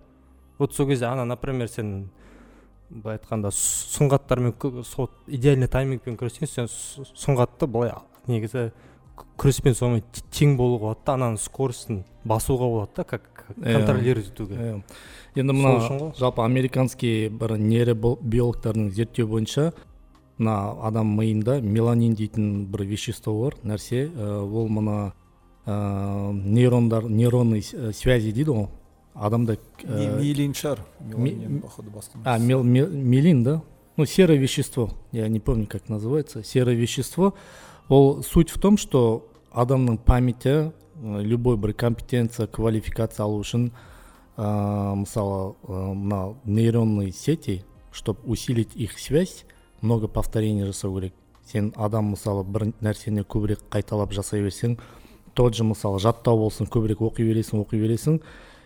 Вот 0.58 0.74
сол 0.74 0.86
кезде 0.86 1.06
ана 1.06 1.24
например 1.24 1.68
сен 1.68 2.10
былай 2.90 3.18
айтқанда 3.18 3.50
сұңғаттармен 3.50 4.54
сол 4.86 5.10
идеальный 5.26 5.66
таймингпен 5.66 6.18
күрессең 6.20 6.46
сен 6.46 6.68
сұңғатты 6.70 7.66
былай 7.66 7.90
негізі 8.30 8.68
күреспен 9.40 9.74
сонымен 9.74 10.04
те- 10.12 10.22
тең 10.30 10.54
болуға 10.58 10.92
болады 10.94 11.00
да. 11.06 11.16
Ананың 11.18 11.38
скоростін 11.42 12.04
басуға 12.24 12.70
болады 12.70 12.92
да 12.96 13.04
как. 13.04 13.33
Контролировать 13.56 14.28
етуге 14.28 14.54
Иә. 14.54 14.82
енді 15.36 15.52
мына 15.52 16.12
жалпы 16.18 16.42
американский 16.42 17.28
бір 17.28 17.56
нейробиологтардың 17.58 18.90
зерттеу 18.90 19.26
бойынша 19.26 19.72
мына 20.38 20.74
адам 20.82 21.16
миында 21.18 21.60
меланин 21.60 22.14
дейтін 22.14 22.66
бір 22.66 22.84
вещество 22.84 23.34
бар. 23.42 23.54
Нәрсе 23.64 24.08
ә, 24.10 24.42
ол 24.42 24.68
мына 24.68 25.12
ә, 25.66 26.32
нейрондар 26.32 27.04
нейронный 27.08 27.62
связи 27.92 28.32
дейді 28.32 28.50
ғой. 28.50 28.68
Адамда 29.14 29.58
Ми- 29.84 29.90
ә, 29.90 30.20
миелин 30.20 30.52
шығар 30.52 30.78
меланин 31.00 31.60
походу 31.60 31.90
басқа 31.90 32.18
а 32.24 32.38
мел, 32.38 32.62
мел- 32.62 32.90
мелин 32.90 33.44
да? 33.44 33.62
Ну 33.96 34.06
серое 34.06 34.38
вещество. 34.38 34.90
Я 35.12 35.28
не 35.28 35.38
помню 35.40 35.66
как 35.66 35.88
называется. 35.88 36.42
Серое 36.42 36.74
вещество. 36.74 37.34
Ол 37.88 38.22
суть 38.24 38.50
в 38.50 38.58
том 38.58 38.76
что 38.76 39.28
адамның 39.52 39.98
памяти 39.98 40.48
ә, 40.48 40.72
любой 41.02 41.56
бір 41.56 41.74
компетенция 41.74 42.46
квалификация 42.46 43.24
алу 43.24 43.40
үшін 43.40 43.70
ә, 44.36 44.94
мысалы 44.94 45.54
мына 45.68 46.34
нейронные 46.44 47.12
сети 47.12 47.64
чтобы 47.94 48.18
усилить 48.24 48.74
их 48.74 48.98
связь. 48.98 49.44
Много 49.80 50.08
повторений 50.08 50.64
жасау 50.64 50.98
керек 50.98 51.14
сен 51.46 51.72
адам 51.76 52.14
мысалы 52.14 52.42
бір 52.42 52.72
нәрсені 52.80 53.22
көбірек 53.28 53.66
қайталап 53.70 54.14
жасай 54.16 54.42
берсең 54.42 54.78
тот 55.34 55.54
же 55.54 55.64
мысалы 55.64 56.00
жаттау 56.00 56.38
болсын 56.40 56.66
көбірек 56.66 57.02
оқи 57.04 57.26
бересің 57.26 57.60
оқи 57.60 57.78
бересің 57.82 58.20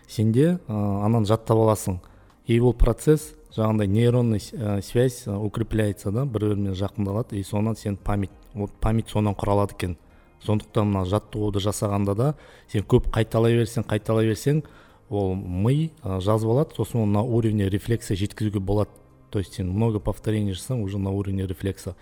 сенде 0.07 0.59
ә, 0.67 1.05
ананы 1.05 1.27
жаттап 1.27 1.57
аласың. 1.57 1.99
И 2.47 2.59
ол 2.59 2.73
процесс 2.73 3.35
жаңағындай 3.55 3.87
нейронный 3.87 4.39
ә, 4.39 4.81
связь 4.81 5.27
укрепляется 5.27 6.11
да 6.11 6.25
бір 6.25 6.55
бірімен 6.55 6.73
жақындалады 6.73 7.37
и 7.37 7.43
сонан 7.43 7.75
сен 7.75 7.97
память 7.97 8.31
вот 8.53 8.71
память 8.79 9.09
сонан 9.09 9.35
құралады 9.35 9.75
екен. 9.75 9.97
Сондықтан 10.45 10.87
мына 10.87 11.05
жаттығуды 11.09 11.61
жасағанда 11.63 12.15
да 12.15 12.33
сен 12.71 12.83
көп 12.83 13.09
қайталай 13.13 13.57
берсең 13.59 13.85
қайталай 13.89 14.29
берсең 14.29 14.63
ол 15.09 15.35
ми 15.35 15.91
жазып 16.03 16.49
алады 16.49 16.75
сосын 16.77 17.03
оны 17.03 17.17
на 17.17 17.23
уровне 17.23 17.69
рефлекса 17.69 18.15
жеткізуге 18.15 18.59
болады. 18.59 18.89
То 19.29 19.39
есть 19.39 19.53
сен 19.53 19.69
много 19.69 19.99
повторений 19.99 20.53
жасасаң 20.53 20.81
уже 20.81 20.97
на 20.97 21.11
уровне 21.11 21.45
рефлекса. 21.45 21.95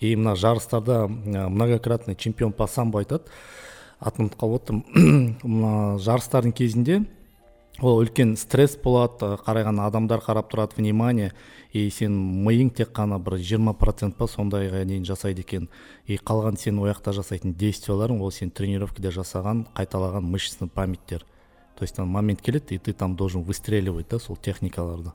И 0.00 0.14
мына 0.14 0.36
жарыстарда 0.36 1.08
многократный 1.08 2.14
чемпион 2.14 2.52
по 2.52 2.66
самбо 2.66 3.00
айтады. 3.00 3.24
Атын 3.98 4.28
ұмытып 4.28 4.38
қалып 4.38 4.60
отырмын 4.60 5.36
мына 5.42 5.98
жарыстардың 5.98 6.52
кезінде 6.54 7.00
ол 7.80 8.00
үлкен 8.02 8.34
стресс 8.36 8.74
болады 8.82 9.36
қарайған 9.46 9.78
адамдар 9.84 10.22
қарап 10.24 10.50
тұрады 10.50 10.78
внимание. 10.78 11.32
И 11.72 11.90
сен 11.90 12.14
миың 12.46 12.70
тек 12.72 12.90
қана 12.96 13.18
бір 13.20 13.36
жиырма 13.38 13.74
процент 13.76 14.16
па 14.16 14.24
сондайға 14.26 14.84
дейін 14.88 15.04
жасайды 15.04 15.44
екен. 15.44 15.68
И 16.06 16.16
қалған 16.16 16.56
сен 16.56 16.78
ол 16.80 16.88
жақта 16.88 17.12
жасайтын 17.12 17.54
действияларың 17.54 18.22
ол 18.24 18.32
сен 18.32 18.50
тренировкада 18.50 19.12
жасаған 19.12 19.66
қайталаған 19.76 20.24
мышечный 20.24 20.68
памяттер. 20.68 21.26
То 21.76 21.84
есть 21.84 21.94
там 21.94 22.08
момент 22.08 22.40
келеді 22.40 22.74
и 22.74 22.78
ты 22.78 22.92
там 22.92 23.16
должен 23.16 23.42
выстреливать 23.42 24.08
да 24.08 24.18
сол 24.18 24.36
техникаларды. 24.36 25.12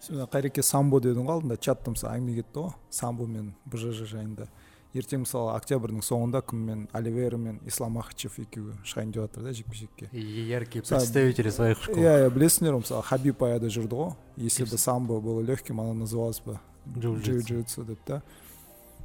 Сен 0.00 0.24
қайреке 0.24 0.62
самбо 0.62 1.00
дедің 1.00 1.26
ғой 1.26 1.34
алдында 1.40 1.56
чатта 1.56 1.90
мысалы 1.90 2.14
әңгіме 2.16 2.42
кетті 2.42 2.60
ғой. 2.60 2.72
Самбо 2.90 3.26
мен 3.26 3.54
бжж 3.66 4.06
жайында. 4.06 4.48
Ертең 4.94 5.24
мысалы 5.24 5.52
октябрьдің 5.56 6.04
соңында 6.06 6.40
кім 6.46 6.60
мен 6.68 6.82
оливера 6.94 7.36
мен 7.36 7.58
ислам 7.66 7.96
махачев 7.98 8.38
екеуі 8.38 8.76
шығайын 8.86 9.10
деп 9.10 9.24
жатыр 9.24 9.48
да 9.48 9.52
жекпе 9.52 9.76
жекке 9.76 10.08
яркие 10.12 10.82
представители 10.82 11.50
своих 11.50 11.82
школ. 11.82 11.98
Иә 11.98 12.24
иә 12.24 12.30
білесіңдер 12.30 12.76
ғой 12.76 12.84
мысалы 12.84 13.02
хабиб 13.02 13.42
аяда 13.42 13.66
жүрді 13.66 13.98
ғой. 13.98 14.12
Если 14.36 14.64
бы 14.64 14.78
самбо 14.78 15.20
было 15.20 15.40
легким 15.40 15.80
оно 15.80 15.94
называлось 15.94 16.40
бы 16.40 16.60
Джиу-джитсу. 16.86 17.42
джиу-джитсу 17.42 17.84
деп 17.84 17.98
та 18.04 18.22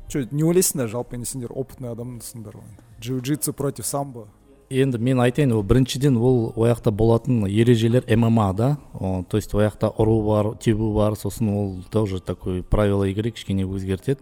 че 0.07 0.27
не 0.31 0.43
ойлайсыңдар 0.43 0.87
жалпы 0.89 1.17
енді 1.17 1.29
сендер 1.29 1.51
опытный 1.53 1.89
адамсыңдар 1.93 2.57
ғой. 2.57 2.69
Джиу 3.01 3.21
джитсу 3.21 3.53
против 3.53 3.85
самбо. 3.85 4.27
Енді 4.69 4.99
мен 5.01 5.19
айтайын 5.19 5.53
ол 5.53 5.63
біріншіден 5.63 6.17
ол 6.17 6.53
ол 6.55 6.65
жақта 6.69 6.91
болатын 6.91 7.47
ережелер 7.47 8.05
мма 8.17 8.53
да. 8.53 8.77
О, 8.93 9.23
то 9.27 9.37
есть 9.37 9.53
ол 9.53 9.61
жақта 9.61 9.89
ұру 9.89 10.21
бар 10.25 10.57
тебу 10.57 10.93
бар 10.93 11.15
сосын 11.15 11.49
ол 11.49 11.83
тоже 11.89 12.19
такой 12.21 12.61
правила 12.61 13.03
игры 13.05 13.31
кішкене 13.31 13.65
өзгертеді. 13.65 14.19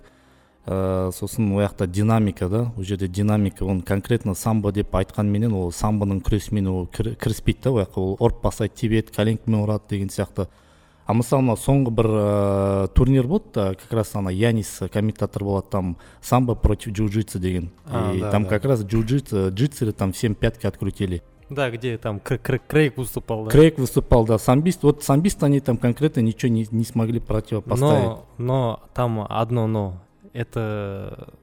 Ә, 0.68 1.12
сосын 1.16 1.52
ол 1.54 1.62
жақта 1.64 1.88
динамика 1.88 2.50
да. 2.50 2.72
Ол 2.76 2.84
жерде 2.84 3.08
динамика 3.08 3.66
оны 3.66 3.82
конкретно 3.82 4.36
самбо 4.36 4.72
деп 4.72 4.94
айтқанменен 4.96 5.54
ол 5.56 5.72
самбоның 5.72 6.22
күресімен 6.22 6.68
ол 6.68 6.88
кір, 6.88 7.16
кіріспейді 7.16 7.64
да 7.64 7.72
ол 7.72 7.82
жаққа 7.82 8.04
ол 8.04 8.16
ұрып 8.20 8.42
тастайды 8.44 8.76
тебеді 8.76 9.16
коленкамен 9.16 9.64
ұрады 9.64 9.90
деген 9.90 10.10
сияқты. 10.10 10.50
А 11.08 11.14
мысалы 11.16 11.46
мына 11.48 11.56
соңғы 11.56 11.92
бір 11.96 12.08
ә, 12.12 12.88
турнир 12.92 13.28
болды 13.28 13.54
да 13.56 13.76
как 13.76 13.94
раз 13.94 14.14
ана 14.20 14.28
янис 14.30 14.82
комментатор 14.92 15.44
болады 15.44 15.68
там 15.72 15.98
самбо 16.22 16.54
против 16.54 16.92
джиу 16.92 17.08
джитсу 17.08 17.40
деген. 17.40 17.72
А, 17.86 18.12
и 18.14 18.20
да, 18.20 18.30
там 18.30 18.44
да. 18.44 18.50
как 18.50 18.66
раз 18.66 18.84
джиу 18.84 19.06
джитсу 19.06 19.50
джитсеры 19.50 19.94
там 19.94 20.12
всем 20.12 20.36
пятки 20.36 20.68
открутили. 20.68 21.24
Да 21.50 21.72
где 21.72 21.98
там 21.98 22.20
Кр- 22.20 22.40
Кр- 22.40 22.60
крейг 22.68 22.98
выступал 22.98 23.46
да? 23.46 23.52
Крейг 23.52 23.78
выступал 23.78 24.26
да. 24.26 24.38
Самбист 24.38 24.84
вот 24.84 25.02
самбист 25.02 25.42
они 25.44 25.62
там 25.62 25.78
конкретно 25.78 26.20
ничего 26.20 26.52
не, 26.52 26.68
не 26.72 26.84
смогли 26.84 27.22
противопоставить. 27.22 28.04
Но 28.04 28.26
но 28.38 28.84
там 28.94 29.26
одно 29.30 29.66
но 29.68 30.02
это 30.38 31.34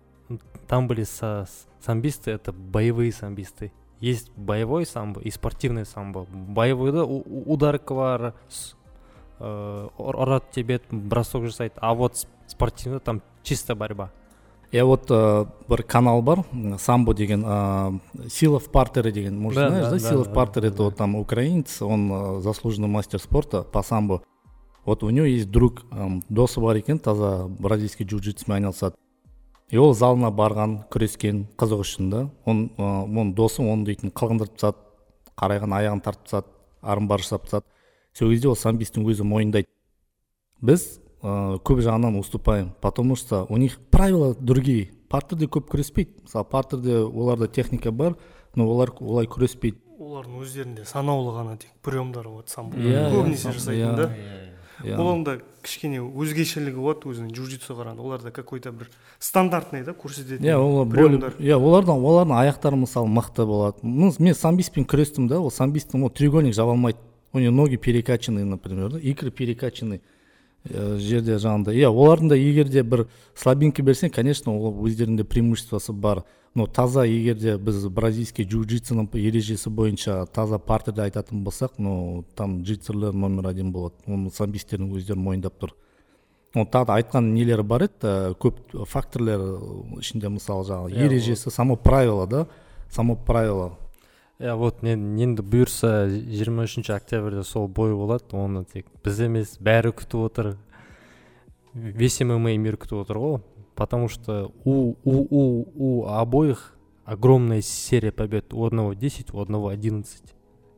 там 0.68 0.87
были 0.88 1.04
со- 1.04 1.46
самбисты 1.85 2.30
это 2.30 2.52
боевые 2.52 3.12
самбисты. 3.12 3.72
Есть 4.00 4.30
боевой 4.37 4.87
самбо 4.87 5.20
и 5.20 5.30
спортивный 5.30 5.85
самбо. 5.87 6.26
Боевойда 6.30 7.04
у- 7.04 7.22
у- 7.26 7.52
ударка 7.52 7.94
бар 7.94 8.35
с- 8.48 8.74
э, 9.40 9.88
ұрады 9.98 10.44
тебеді 10.52 10.85
бросок 10.90 11.44
жасайды 11.44 11.74
а 11.76 11.94
вот 11.94 12.26
спортивный 12.46 13.00
там 13.00 13.22
чисто 13.42 13.74
борьба. 13.74 14.11
Я 14.72 14.85
вот 14.85 15.11
ә, 15.11 15.46
бір 15.68 15.83
канал 15.85 16.20
бар 16.22 16.44
самбо 16.78 17.14
деген 17.14 17.44
ә, 17.44 18.00
сила 18.28 18.59
в 18.59 18.70
партере 18.70 19.12
деген. 19.12 19.38
Может 19.38 19.61
Да, 19.62 19.68
знаешь 19.68 19.85
да, 19.85 19.90
да, 19.90 19.96
да, 19.98 20.09
сила 20.11 20.24
да, 20.24 20.30
в 20.30 20.35
партере 20.35 20.68
да, 20.70 20.74
это 20.74 20.83
вот 20.85 20.96
там 20.96 21.14
украинец 21.16 21.80
он 21.83 22.11
ә, 22.12 22.40
заслуженный 22.40 22.88
мастер 22.88 23.20
спорта 23.20 23.62
по 23.62 23.83
самбо 23.83 24.22
вот 24.84 25.02
у 25.02 25.10
него 25.10 25.26
есть 25.26 25.50
друг 25.50 25.82
досы 26.28 26.60
бар 26.60 26.76
екен 26.76 26.98
таза 26.98 27.46
бразильский 27.48 28.04
джиу 28.06 28.20
джитсумен 28.20 28.56
айналысады. 28.56 28.96
И 29.70 29.76
ол 29.78 29.94
залына 29.94 30.28
барған 30.30 30.84
күрескен 30.92 31.46
қызық 31.56 31.80
үшін 31.82 32.10
да 32.10 32.18
он 32.44 32.66
ә, 32.76 33.04
оның 33.08 33.34
досы 33.34 33.62
оны 33.62 33.86
дейтін 33.88 34.12
қылғындырып 34.12 34.58
тастады 34.60 34.76
қарайған 35.40 35.72
аяғын 35.78 36.02
тартып 36.04 36.28
тастады 36.28 36.46
армбар 36.82 37.20
жасап 37.24 37.44
тастады. 37.48 37.64
Сол 38.12 38.30
кезде 38.30 38.48
ол 38.48 38.56
самбисттің 38.56 39.08
өзі 39.08 39.24
мойындайды. 39.24 39.66
Біз 40.60 41.00
э, 41.22 41.58
көп 41.64 41.80
жағынан 41.82 42.20
уступаем 42.20 42.74
потому 42.80 43.16
что 43.16 43.46
у 43.48 43.56
них 43.56 43.80
правила 43.90 44.34
другие. 44.38 44.90
Партерде 45.08 45.46
көп 45.46 45.70
күреспейді. 45.72 46.22
Мысалы 46.24 46.44
партерде 46.44 46.98
оларда 46.98 47.48
техника 47.48 47.90
бар 47.90 48.16
но 48.54 48.68
олар 48.68 48.92
олай 49.00 49.26
күреспейді. 49.26 49.80
Олардың 49.98 50.40
өздерінде 50.42 50.84
санаулы 50.84 51.32
ғана 51.32 51.56
тек 51.58 51.70
приемдары 51.82 52.28
болады 52.28 52.50
самбо 52.50 52.76
Иә, 52.76 53.08
көбінесе 53.14 53.48
иә, 53.48 53.52
жасайтын 53.54 53.90
иә. 53.90 53.96
да. 53.96 54.08
Иә. 54.84 54.98
оларда 55.00 55.40
кішкене 55.64 56.02
өзгешелігі 56.04 56.76
болады 56.76 57.08
өзінің 57.08 57.30
джиу 57.32 57.46
джитсуға 57.48 57.80
қарағанда. 57.80 58.02
Оларда 58.04 58.30
какой 58.30 58.60
то 58.60 58.72
бір 58.72 58.90
стандартный 59.18 59.82
да 59.84 59.92
көрсететін 59.96 60.44
иә 60.44 60.56
олар 60.60 61.36
иә 61.40 61.56
олардан 61.56 62.04
олардың 62.04 62.36
аяқтары 62.36 62.76
мысалы 62.76 63.08
мықты 63.08 63.46
болады. 63.48 63.80
Мен 63.82 64.34
самбиспен 64.34 64.84
күрестім 64.84 65.28
да 65.28 65.40
ол 65.40 65.50
самбистің 65.50 66.04
ол 66.04 66.10
треугольник 66.10 66.54
жаба 66.54 66.72
алмайды. 66.72 66.98
У 67.32 67.38
него 67.38 67.52
ноги 67.52 67.76
перекачанные 67.76 68.44
например 68.44 68.90
да 68.90 68.98
икры 68.98 69.30
перекачанный 69.30 70.02
ә, 70.68 70.98
жерде 70.98 71.38
жаңағыдай 71.38 71.80
иә 71.80 71.88
олардың 71.88 72.28
да 72.28 72.36
егер 72.36 72.68
де 72.68 72.82
бір 72.82 73.08
слабинка 73.34 73.82
берсең 73.82 74.10
конечно 74.10 74.52
ол 74.52 74.84
өздерінде 74.86 75.24
преимуществосы 75.24 75.92
бар. 75.92 76.24
Но 76.54 76.66
таза 76.66 77.04
егер 77.04 77.34
де 77.34 77.56
біз 77.58 77.86
бразильский 77.90 78.46
джиу 78.46 78.62
джитсуның 78.62 79.08
ережесі 79.18 79.70
бойынша 79.70 80.24
таза 80.26 80.58
партерде 80.58 81.02
айтатын 81.02 81.42
болсақ 81.44 81.78
ну 81.78 82.24
там 82.36 82.62
джитсерлер 82.62 83.12
номер 83.12 83.48
один 83.48 83.72
болады. 83.72 83.94
Оны 84.06 84.30
самбистердің 84.30 84.92
өздері 84.94 85.18
мойындап 85.18 85.58
тұр. 85.58 85.74
Ол 86.54 86.66
тағы 86.70 86.86
да 86.86 86.98
айтқан 87.00 87.32
нелері 87.34 87.64
бар 87.66 87.88
еді 87.88 88.06
ә, 88.06 88.34
көп 88.38 88.86
факторлер 88.86 89.40
ә, 89.42 89.98
ішінде 89.98 90.30
мысалы 90.30 90.62
жаңағы 90.68 90.94
Иә, 90.94 91.08
ережесі 91.08 91.50
само 91.50 91.76
правило 91.76 92.26
да 92.26 92.46
само 92.88 93.16
правило 93.16 93.72
иә 94.38 94.54
вот 94.54 94.82
мен 94.82 95.16
енді 95.18 95.42
бұйырса 95.42 96.06
жиырма 96.06 96.68
үшінші 96.68 96.94
октябрьде 96.94 97.42
сол 97.42 97.66
бой 97.66 97.96
болады. 97.96 98.30
Оны 98.30 98.62
тек 98.64 98.86
біз 99.02 99.18
емес 99.26 99.58
бәрі 99.58 99.90
күтіп 99.90 100.22
отыр. 100.22 100.56
Весь 101.74 102.20
мма 102.20 102.54
мир 102.54 102.78
күтіп 102.78 103.02
отыр 103.02 103.18
ғой 103.18 103.40
потому 103.75 104.07
что 104.07 104.51
у, 104.65 104.95
у, 105.03 105.27
у, 105.29 105.67
у 105.75 106.05
обоих 106.07 106.77
огромная 107.05 107.62
серия 107.62 108.12
побед 108.12 108.53
у 108.53 108.65
одного 108.65 108.93
10 108.93 109.33
у 109.33 109.39
одного 109.39 109.69
11 109.69 110.23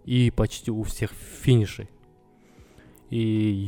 и 0.05 0.31
почти 0.31 0.71
у 0.71 0.83
всех 0.83 1.11
финиши 1.11 1.87
и 3.11 3.19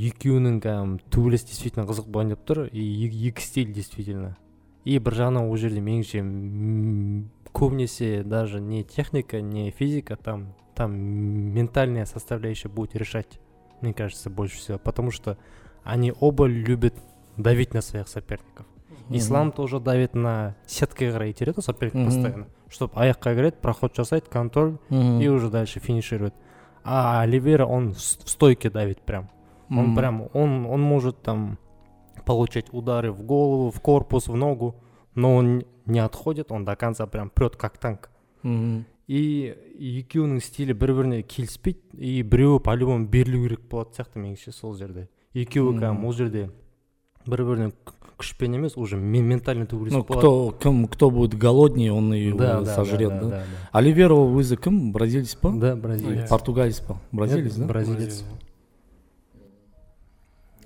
екеуінің 0.07 0.61
кәдімгі 0.63 1.09
төбелес 1.11 1.43
действительно 1.43 1.83
қызық 1.89 2.07
болып 2.07 2.45
тұр 2.47 2.61
и 2.71 2.79
е- 2.79 3.27
екі 3.27 3.43
стиль 3.43 3.73
действительно 3.75 4.37
и 4.85 4.97
бір 4.99 5.17
жағынан 5.19 5.49
ол 5.49 5.57
жерде 5.59 5.81
меніңше 5.83 6.19
м, 6.23 7.29
көбінесе 7.51 8.23
даже 8.23 8.61
не 8.61 8.83
техника 8.83 9.41
не 9.41 9.71
физика 9.71 10.15
там 10.15 10.53
там 10.75 10.95
ментальная 10.95 12.05
составляющая 12.05 12.69
будет 12.69 12.95
решать 12.95 13.39
мне 13.81 13.93
кажется 13.93 14.29
больше 14.29 14.57
всего 14.57 14.77
потому 14.79 15.11
что 15.11 15.37
они 15.83 16.13
оба 16.21 16.45
любят 16.45 16.93
давить 17.35 17.73
на 17.73 17.81
своих 17.81 18.07
соперников 18.07 18.65
ислам 19.09 19.51
тоже 19.51 19.79
давит 19.79 20.15
на 20.15 20.55
сеткаға 20.67 21.17
қарай 21.17 21.31
итереді 21.31 21.57
ғой 21.59 21.63
соперник 21.63 21.93
Мгм. 21.95 22.05
постоянно 22.05 22.45
чтобы 22.69 22.93
аяққа 22.95 23.35
кіреді 23.35 23.55
проход 23.61 23.93
жасайды 23.95 24.29
контроль 24.29 24.77
Мгм. 24.89 25.21
и 25.21 25.27
уже 25.27 25.49
дальше 25.49 25.79
финиширует 25.79 26.33
а 26.83 27.21
оливера 27.21 27.65
он 27.65 27.93
в 27.93 27.99
с- 27.99 28.17
в 28.23 28.29
стойке 28.29 28.69
давит 28.69 29.01
прям 29.01 29.29
он 29.69 29.87
Мгм. 29.87 29.95
прям 29.95 30.21
он 30.33 30.65
он 30.65 30.81
может 30.81 31.21
там 31.21 31.57
получать 32.25 32.67
удары 32.73 33.11
в 33.11 33.21
голову 33.23 33.69
в 33.71 33.79
корпус 33.81 34.27
в 34.27 34.35
ногу 34.35 34.75
но 35.15 35.35
он 35.35 35.63
не 35.85 35.99
отходит 35.99 36.51
он 36.51 36.65
до 36.65 36.75
конца 36.75 37.05
прям 37.07 37.29
прет 37.29 37.55
как 37.55 37.77
танк 37.77 38.09
Мгм. 38.43 38.85
и 39.07 39.53
екеуінің 39.79 40.39
стилі 40.41 40.73
бір 40.73 40.93
біріне 40.95 41.23
келіспейді 41.23 41.79
и 41.99 42.23
біреуі 42.23 42.59
по 42.59 42.75
любому 42.75 43.05
берілу 43.05 43.43
керек 43.43 43.61
болатын 43.69 43.93
сияқты 43.99 44.17
меніңше 44.19 44.51
сол 44.51 44.75
жерде 44.75 45.07
екеуі 45.35 45.71
Мгм. 45.75 45.79
кәдімгі 45.79 46.05
ол 46.07 46.13
жерде 46.13 46.49
бір 47.27 47.43
біріне 47.45 47.71
к- 47.83 47.93
күшпен 48.18 48.54
емес 48.56 48.76
уже 48.76 48.96
мен- 48.96 49.24
ментально 49.24 49.66
төбелес 49.66 49.92
ну 49.92 50.04
кто 50.04 50.50
кім 50.60 50.86
кто 50.88 51.10
будет 51.10 51.38
голоднее 51.38 51.92
он 51.92 52.12
и 52.12 52.32
да, 52.32 52.60
да, 52.60 52.74
сожрет 52.74 53.10
да, 53.10 53.20
да? 53.20 53.28
да, 53.28 53.42
оливера 53.72 54.14
ол 54.14 54.34
өзі 54.38 54.56
кім 54.56 54.92
бразилец 54.92 55.34
па 55.36 55.52
да. 55.52 55.74
да 55.74 55.76
бразилец 55.76 56.28
португалец 56.28 56.80
па 56.80 56.98
бразилец 57.12 57.54
да? 57.54 57.66
бразилец. 57.66 58.24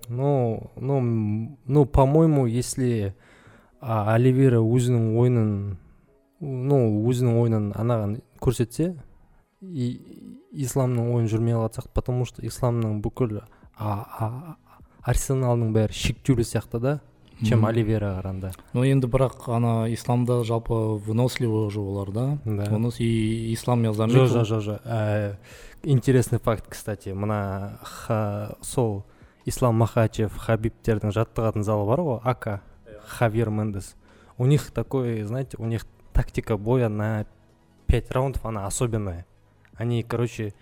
Ну 0.08 0.70
ну 0.76 1.56
ну 1.66 1.86
по 1.86 2.06
моему 2.06 2.46
если 2.46 3.14
а, 3.80 4.14
оливера 4.14 4.58
өзінің 4.60 5.16
ойынын 5.18 5.78
ну 6.40 6.78
өзінің 7.08 7.38
ойынын 7.38 7.72
анаған 7.76 8.20
көрсетсе 8.40 8.96
и 9.62 9.92
исламның 10.52 11.12
ойын 11.14 11.28
жүрмей 11.30 11.54
қалатын 11.54 11.82
сияқты 11.82 11.94
потому 11.94 12.24
что 12.24 12.42
исламның 12.42 13.00
бүкіл 13.02 13.40
а, 13.40 13.46
а, 13.78 14.56
арсеналының 15.02 15.72
бәрі 15.74 15.94
шектеулі 15.96 16.44
сияқты 16.46 16.80
да? 16.80 17.00
Чем 17.42 17.64
оливераға 17.66 18.20
қарағанда 18.20 18.52
ну 18.74 18.84
енді 18.86 19.08
бірақ 19.10 19.48
ана 19.52 19.72
исламда 19.92 20.42
жалпы 20.44 20.74
выносливый 21.02 21.66
уже 21.66 21.80
олар 21.80 22.10
да. 22.10 22.38
Да 22.44 22.64
и 22.98 23.52
ислам 23.52 23.84
я 23.84 23.92
заметил 23.92 24.26
жоқ 24.26 24.44
жоқ 24.44 24.60
жоқ 24.60 24.80
Ә, 24.84 25.36
интересный 25.82 26.38
факт 26.38 26.66
кстати. 26.68 27.10
Мына 27.10 27.78
ха, 27.82 28.56
сол 28.62 29.04
ислам 29.44 29.76
махачев 29.76 30.36
хабибтердің 30.36 31.12
жаттығатын 31.12 31.64
залы 31.64 31.86
бар 31.86 32.00
ғой 32.00 32.20
ака 32.22 32.62
хавьер 33.06 33.50
мендес. 33.50 33.96
У 34.38 34.46
них 34.46 34.70
такой 34.70 35.22
знаете 35.22 35.56
у 35.58 35.66
них 35.66 35.86
тактика 36.12 36.56
боя 36.56 36.88
на 36.88 37.26
пять 37.86 38.10
раундов 38.10 38.44
она 38.46 38.66
особенная. 38.66 39.26
Они 39.76 40.02
короче 40.02 40.54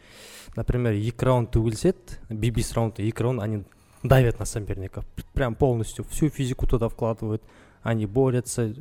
например 0.57 0.95
екі 0.95 1.25
раунд 1.25 1.51
төбелеседі 1.55 2.19
би 2.31 2.51
бес 2.51 2.73
раунда 2.75 3.03
екі 3.03 3.23
раунд 3.23 3.43
они 3.43 3.65
давят 4.03 4.39
на 4.39 4.45
соперников 4.45 5.05
прям 5.35 5.55
полностью 5.55 6.05
всю 6.05 6.29
физику 6.29 6.67
туда 6.67 6.89
вкладывают. 6.89 7.43
Они 7.83 8.07
борются 8.07 8.75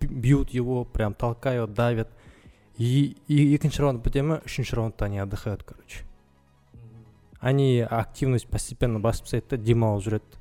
бьют 0.00 0.50
его 0.50 0.84
прям 0.84 1.14
толкают 1.14 1.74
давят. 1.74 2.08
И, 2.76 3.16
и 3.26 3.54
екінші 3.54 3.82
раунд 3.82 4.04
біте 4.04 4.22
ма 4.22 4.40
үшінші 4.46 4.76
раундта 4.76 5.06
они 5.06 5.18
отдыхают 5.18 5.64
короче. 5.64 6.04
Они 7.40 7.80
активность 7.80 8.46
постепенно 8.46 9.00
басып 9.00 9.24
тастайды 9.24 9.50
да 9.50 9.56
демалып 9.56 10.04
жүреді 10.04 10.38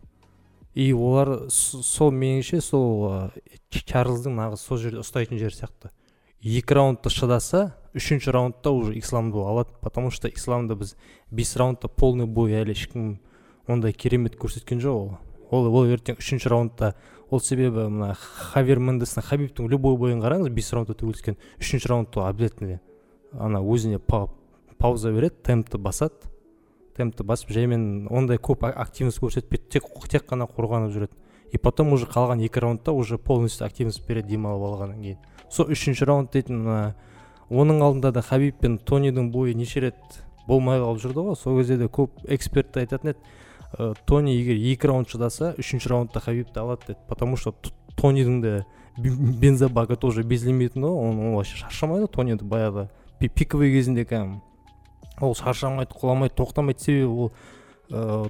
и 0.78 0.92
олар 0.94 1.48
сол 1.50 2.12
меніңше 2.14 2.60
сол 2.62 3.32
чарльздың 3.74 4.36
нағыз 4.38 4.62
сол 4.62 4.78
жерде 4.78 5.02
ұстайтын 5.02 5.40
жері 5.42 5.56
сияқты 5.56 5.90
екі 6.46 6.78
раундты 6.78 7.10
шыдаса 7.10 7.62
үшінші 7.98 8.30
раундта 8.36 8.70
уже 8.70 8.94
исламды 9.00 9.42
алады 9.42 9.74
потому 9.82 10.12
что 10.14 10.30
исламды 10.30 10.78
біз 10.78 10.94
бес 11.32 11.56
раундта 11.58 11.90
полный 11.90 12.30
бой 12.30 12.54
әлі 12.60 12.78
ешкім 12.78 13.08
ондай 13.68 13.94
керемет 13.94 14.36
көрсеткен 14.36 14.80
жоқ 14.80 14.96
ол. 14.96 15.18
Ол 15.52 15.68
ол 15.72 15.86
ертең 15.88 16.18
үшінші 16.20 16.50
раундта 16.50 16.94
ол 17.30 17.40
себебі 17.40 17.88
мына 17.88 18.16
хавер 18.16 18.80
мендестің 18.80 19.24
хабибтің 19.24 19.70
любой 19.72 19.98
бойын 19.98 20.22
қараңыз 20.24 20.50
бес 20.52 20.74
раундта 20.74 20.96
төбелескен 20.96 21.38
үшінші 21.60 21.92
раундта 21.92 22.28
обязательно 22.28 22.80
ана 23.34 23.60
өзіне 23.60 24.00
па- 24.00 24.28
пауза 24.78 25.12
береді 25.12 25.36
темпті 25.44 25.78
басады. 25.78 26.14
Темпті 26.98 27.24
басып 27.24 27.52
жаймен 27.54 28.08
ондай 28.10 28.38
көп 28.38 28.64
активность 28.68 29.20
көрсетпейді 29.22 29.70
тек 29.70 29.84
тек 30.10 30.26
қана 30.26 30.48
қорғанып 30.50 30.94
жүреді. 30.96 31.14
И 31.52 31.58
потом 31.58 31.94
уже 31.94 32.06
қалған 32.06 32.44
екі 32.44 32.60
раундта 32.60 32.92
уже 32.92 33.18
полностью 33.18 33.66
активность 33.68 34.06
береді 34.08 34.30
демалып 34.30 34.64
алғаннан 34.68 35.02
кейін. 35.02 35.18
Сол 35.50 35.70
үшінші 35.72 36.06
раунд 36.06 36.32
дейтін 36.34 36.64
мына 36.66 36.96
оның 37.50 37.84
алдында 37.86 38.12
да 38.12 38.22
хабиб 38.22 38.58
пен 38.60 38.80
тонидің 38.80 39.32
бойы 39.32 39.54
неше 39.56 39.80
рет 39.80 40.24
болмай 40.48 40.80
қалып 40.80 41.00
жүрді 41.06 41.24
ғой. 41.30 41.36
Сол 41.36 41.60
кезде 41.60 41.78
де 41.78 41.86
көп 41.86 42.26
эксперт 42.28 42.76
айтатын 42.78 43.14
еді. 43.14 43.20
Ә, 43.74 43.96
тони 44.06 44.32
егер 44.38 44.56
екі 44.56 44.88
раунд 44.88 45.10
шыдаса 45.10 45.54
үшінші 45.58 45.90
раундта 45.90 46.20
хабибті 46.20 46.60
алады 46.60 46.88
деді. 46.88 47.00
Потому 47.08 47.36
что 47.38 47.54
тонидің 47.98 48.42
де 48.42 48.66
бен- 48.98 49.34
бензобагы 49.40 49.96
тоже 49.98 50.24
безлимитный 50.24 50.88
ғой. 50.88 51.10
Он, 51.10 51.20
он 51.20 51.36
вообще 51.36 51.58
шаршамайды 51.58 52.08
тониді 52.08 52.46
баяғы 52.46 52.90
пи- 53.20 53.30
пиковый 53.30 53.72
кезінде 53.72 54.06
кәдімгі. 54.06 54.42
Ол 55.22 55.34
шаршамайды 55.36 55.92
құламайды 55.98 56.36
тоқтамайды. 56.36 56.80
Себебі 56.80 57.06
ол 57.06 57.32
ә, 57.92 58.30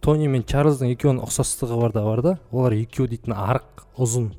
тони 0.00 0.28
мен 0.28 0.44
чарльздың 0.44 0.92
екеуінің 0.94 1.24
ұқсастығы 1.26 1.80
бар 1.80 1.92
да 1.92 2.02
бар 2.04 2.22
да. 2.22 2.38
Олар 2.52 2.72
екеуі 2.78 3.08
дейтін 3.08 3.34
арық 3.34 3.86
ұзын. 3.98 4.30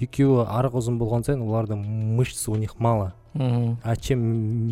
Екеуі 0.00 0.44
арық 0.46 0.76
ұзын 0.80 0.98
болған 1.00 1.24
сайын 1.24 1.42
олардың 1.46 1.82
мышц 2.16 2.48
у 2.48 2.54
них 2.56 2.78
мало. 2.78 3.12
А 3.84 3.96
чем 3.96 4.18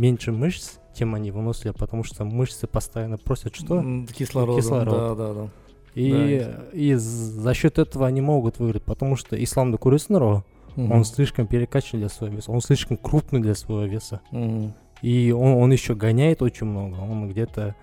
меньше 0.00 0.32
мышц 0.32 0.78
тем 0.98 1.14
они 1.14 1.30
выносливее 1.30 1.74
потому 1.74 2.02
что 2.04 2.24
мышцы 2.24 2.66
постоянно 2.66 3.18
просят 3.18 3.54
что 3.54 3.82
кислород 4.16 4.56
Кислород. 4.58 4.94
да 4.94 5.14
да 5.14 5.34
да 5.34 5.48
и, 5.94 6.46
и 6.72 6.94
за 6.94 7.54
счет 7.54 7.78
этого 7.78 8.06
они 8.06 8.20
могут 8.20 8.58
выиграть 8.58 8.82
потому 8.82 9.16
что 9.16 9.42
исламды 9.42 9.78
көресіңдер 9.78 10.22
ғой 10.22 10.42
Мгм. 10.76 10.92
он 10.92 11.04
слишком 11.04 11.46
перекачан 11.48 11.98
для 11.98 12.08
своего 12.08 12.36
веса 12.36 12.52
он 12.52 12.60
слишком 12.60 12.96
крупный 12.96 13.40
для 13.40 13.54
своего 13.54 13.84
веса 13.92 14.20
Мгм. 14.30 14.74
и 15.02 15.32
он, 15.32 15.52
он 15.62 15.72
еще 15.72 15.94
гоняет 15.94 16.40
очень 16.42 16.66
много 16.66 16.94
он 17.00 17.28
где-то 17.28 17.74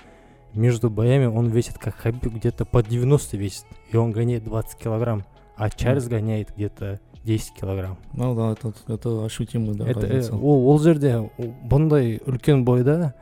между 0.53 0.89
боями 0.89 1.25
он 1.25 1.47
весит 1.47 1.77
как 1.77 1.95
Хабиб 1.95 2.33
где-то 2.33 2.63
под 2.63 2.87
90 2.87 3.35
весит 3.37 3.65
и 3.91 3.97
он 3.97 4.11
гоняет 4.11 4.43
20 4.45 4.77
килограмм 4.79 5.25
а 5.57 5.69
Чарльз 5.69 6.07
гоняет 6.07 6.53
где-то 6.55 6.99
10 7.24 7.54
килограмм 7.54 7.96
ну 8.14 8.34
да 8.34 8.52
это 8.52 8.72
это 8.88 9.24
ощутимый 9.24 9.74
да 9.74 9.86
это 9.88 10.06
э, 10.06 10.10
разница. 10.16 10.36
ол 10.36 10.68
ол 10.68 10.78
жерде 10.78 11.30
бұндай 11.38 12.18
үлкен 12.26 12.64
бойда 12.64 13.14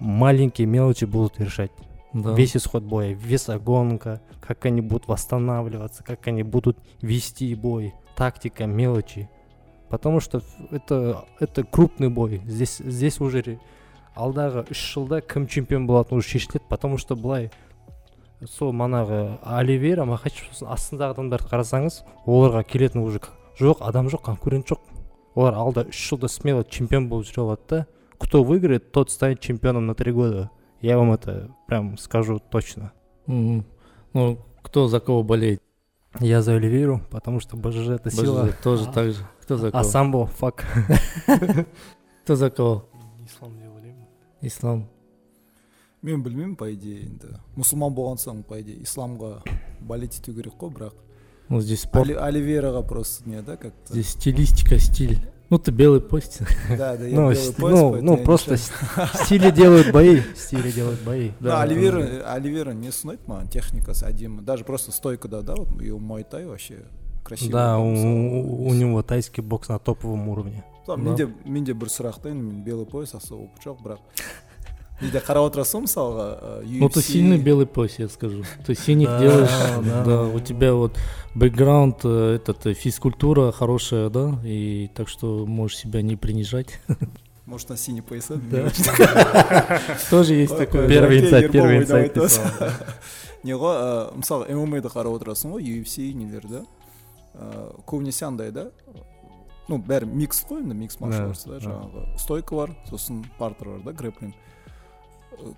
маленькие 0.00 0.66
мелочи 0.66 1.04
будут 1.04 1.38
решать 1.40 1.70
Да. 2.12 2.34
весь 2.34 2.56
исход 2.56 2.82
боя, 2.82 3.12
весогонка, 3.14 4.20
как 4.40 4.66
они 4.66 4.80
будут 4.80 5.06
восстанавливаться, 5.06 6.02
как 6.02 6.26
они 6.26 6.42
будут 6.42 6.76
вести 7.00 7.54
бой, 7.54 7.94
тактика, 8.16 8.66
мелочи. 8.66 9.28
Потому 9.88 10.18
что 10.18 10.42
это, 10.72 11.24
это 11.38 11.62
крупный 11.62 12.08
бой. 12.08 12.42
Здесь, 12.46 12.78
здесь 12.78 13.20
уже 13.20 13.42
ре- 13.42 13.60
алдағы 14.16 14.66
үш 14.70 14.78
жылда 14.94 15.20
кім 15.20 15.46
чемпион 15.46 15.86
болатыны 15.86 16.18
уже 16.18 16.28
шешіледі 16.28 16.64
потому 16.68 16.98
что 16.98 17.14
былай 17.14 17.52
сол 18.43 18.73
манағы 18.73 19.37
оливейра 19.41 20.05
махачев 20.05 20.49
сосын 20.51 20.67
астындағы 20.75 21.15
адамдарды 21.15 21.47
қарасаңыз 21.49 22.01
оларға 22.27 22.63
келетін 22.67 23.01
уже 23.05 23.21
жоқ 23.59 23.81
адам 23.81 24.07
жоқ 24.11 24.21
конкурент 24.27 24.67
жоқ 24.69 24.79
олар 25.35 25.53
алда 25.55 25.85
үш 25.89 25.95
жылда 26.09 26.27
смело 26.27 26.63
чемпион 26.63 27.07
болып 27.09 27.25
жүре 27.27 27.41
алады 27.45 27.61
да 27.69 27.85
кто 28.19 28.43
выиграет 28.43 28.91
тот 28.91 29.09
станет 29.11 29.39
чемпионом 29.39 29.85
на 29.87 29.95
три 29.95 30.11
года 30.11 30.49
я 30.81 30.97
вам 30.97 31.13
это 31.13 31.49
прям 31.67 31.97
скажу 31.97 32.39
точно 32.39 32.91
Мгм. 33.27 33.65
Ну, 34.13 34.37
кто 34.61 34.87
за 34.87 34.99
кого 34.99 35.23
болеет? 35.23 35.61
я 36.19 36.41
за 36.41 36.55
оливейру 36.55 37.01
потому 37.09 37.39
что 37.39 37.57
бжж 37.57 37.89
это 37.89 38.11
сила 38.11 38.43
БЖЗ 38.45 38.55
тоже 38.63 38.85
так 38.91 39.11
же. 39.11 39.23
Кто 39.41 39.57
за 39.57 39.67
а 39.69 39.71
кого? 39.71 39.83
самбо 39.83 40.25
фак 40.27 40.65
Кто 42.23 42.35
за 42.35 42.49
кого? 42.49 42.85
ислам 43.25 43.53
Ислам 44.41 44.87
мен 46.04 46.22
білмеймін 46.22 46.56
по 46.56 46.66
идее 46.72 47.02
енді 47.04 47.34
мұсылман 47.56 47.92
болған 47.94 48.16
соң 48.18 48.42
по 48.42 48.60
идее 48.60 48.80
исламға 48.82 49.42
болеть 49.80 50.18
ету 50.20 50.32
керек 50.34 50.54
қой 50.58 50.70
бірақ 50.72 50.92
Ну, 51.50 51.60
здесь 51.60 51.80
спорт. 51.82 52.08
Оли- 52.08 52.14
оливейраға 52.16 52.82
просто 52.86 53.28
не 53.28 53.42
да 53.42 53.56
как 53.56 53.72
то 53.86 53.92
Здесь 53.92 54.10
стилистика, 54.10 54.78
стиль. 54.78 55.18
Ну, 55.50 55.58
ты 55.58 55.72
белый 55.72 56.00
пост. 56.00 56.42
да 56.78 56.96
да 56.96 57.04
я 57.06 57.16
ну, 57.16 57.22
белый 57.22 57.34
с- 57.36 57.50
пояс, 57.52 57.74
ну, 57.80 57.90
поэтому 57.90 58.02
ну 58.02 58.12
я 58.12 58.18
не 58.20 58.24
просто 58.24 58.56
шарю. 58.56 59.08
с- 59.14 59.24
стили 59.24 59.50
делают 59.50 59.90
бои 59.92 60.20
стили 60.36 60.70
делают 60.70 61.00
бои 61.02 61.30
да 61.40 61.48
Да, 61.50 61.62
оливейра 61.62 62.22
оливейра 62.34 62.70
не 62.72 62.88
ұнайды 62.88 63.26
маған 63.26 63.48
техникасы 63.50 64.06
әдемі 64.06 64.42
даже 64.42 64.62
просто 64.64 64.92
стойкада 64.92 65.42
да 65.42 65.54
вот 65.56 65.82
и 65.82 65.90
мойтай 65.90 66.46
вообще 66.46 66.84
красиво 67.24 67.50
да 67.52 67.78
у, 67.78 67.90
мысалы. 67.90 68.42
у- 68.44 68.68
у 68.68 68.74
него 68.74 69.02
тайский 69.02 69.42
бокс 69.42 69.68
на 69.68 69.78
топовом 69.80 70.28
уровне 70.28 70.62
Мысалы, 70.86 70.96
Да. 70.98 71.02
менде 71.02 71.28
менде 71.44 71.74
бір 71.74 71.88
сұрақ 71.88 72.22
та 72.22 72.28
енді 72.28 72.42
мен 72.44 72.62
белый 72.64 72.86
пояс 72.86 73.12
особо 73.14 73.42
опыт 73.42 73.66
жоқ 73.66 73.82
бірақ 73.82 73.98
менде 75.00 75.20
қарап 75.24 75.46
отырасың 75.48 75.80
ғой 75.80 75.86
мысалға 75.86 76.26
э, 76.60 76.64
Ну, 76.80 76.88
ты 76.88 77.00
UFC, 77.00 77.02
сильный 77.02 77.38
белый 77.38 77.66
пояс, 77.66 77.98
я 77.98 78.08
скажу. 78.08 78.44
Ты 78.66 78.74
синих 78.74 79.08
Да, 79.08 79.18
делаешь, 79.20 79.84
да. 79.84 80.04
да. 80.04 80.22
у 80.24 80.40
тебя 80.40 80.74
вот 80.74 80.98
бэкграунд, 81.34 82.00
э, 82.04 82.36
этот, 82.36 82.66
э, 82.66 82.74
физкультура 82.74 83.50
хорошая, 83.52 84.10
да, 84.10 84.38
и 84.44 84.90
так 84.94 85.08
что 85.08 85.46
можешь 85.46 85.78
себя 85.78 86.02
не 86.02 86.16
принижать. 86.16 86.78
может 87.46 87.68
на 87.70 87.76
синий 87.76 88.02
пояса 88.02 88.36
Да. 88.36 88.70
Тоже 90.10 90.34
есть 90.34 90.52
Ой, 90.52 90.58
такое. 90.66 90.82
ой, 90.82 90.88
да. 90.88 90.94
Первый 90.94 91.16
Жаке, 91.18 91.26
инсайт, 91.26 91.42
Ербол 91.42 91.52
первый 91.52 91.74
ойнап 91.76 91.88
инсайт 91.88 92.16
айтады. 92.16 92.26
дейсің 92.26 92.58
ғой. 92.60 92.72
не 93.42 93.52
ғой 93.56 93.76
ә, 93.80 94.16
мысалы 94.20 94.52
ммаді 94.54 94.88
қарап 94.92 95.16
отырасың 95.16 95.54
ғой 95.56 95.64
UFC 95.80 96.12
нелерді 96.14 96.60
ә, 97.34 97.72
көбінесе 97.88 98.26
андай 98.28 98.50
да 98.52 98.66
ну 99.68 99.78
бәрі 99.78 100.04
микс 100.06 100.44
қой 100.44 100.60
енді 100.60 100.74
микс 100.76 100.98
Да, 101.00 101.06
маршал 101.06 101.32
да 101.46 101.58
да. 101.58 101.64
жаңағы 101.64 102.18
стойка 102.20 102.54
бар 102.54 102.76
сосын 102.90 103.24
партер 103.38 103.68
бар 103.68 103.80
да 103.86 103.92
грэплинг 103.96 104.34
Э, 104.34 104.43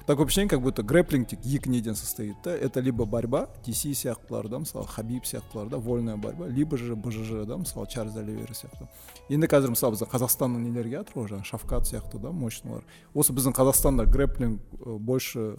Такое 0.05 0.25
впечатление 0.25 0.49
как 0.49 0.61
будто 0.61 0.83
грэплинг 0.83 1.27
тек 1.27 1.39
екі 1.45 1.69
неден 1.69 1.95
состоит 1.95 2.35
да? 2.43 2.55
Это 2.55 2.79
либо 2.79 3.05
борьба 3.05 3.49
DC 3.65 3.91
сияқтылар 3.91 4.47
да 4.47 4.59
мысалы 4.59 4.87
хабиб 4.87 5.23
сияқтылар 5.23 5.69
да 5.69 5.77
вольная 5.77 6.17
борьба 6.17 6.47
либо 6.47 6.77
же 6.77 6.95
бжж 6.95 7.45
да 7.45 7.57
мысалы 7.57 7.87
чарльз 7.87 8.15
оливейра 8.15 8.53
сияқты 8.53 8.87
енді 9.29 9.47
қазір 9.47 9.75
мысалы 9.75 9.93
бізде 9.93 10.05
қазақстанның 10.09 10.63
нелері 10.65 10.87
келе 10.87 10.99
жатыр 11.03 11.19
ғой 11.21 11.29
жаңағы 11.31 11.49
шавкат 11.51 11.87
сияқты 11.87 12.19
да 12.19 12.31
мощныйлар 12.31 12.83
осы 13.13 13.33
біздің 13.33 13.55
қазақстанда 13.57 14.05
грэплинг 14.05 14.61
э, 14.85 14.97
больше 14.97 15.57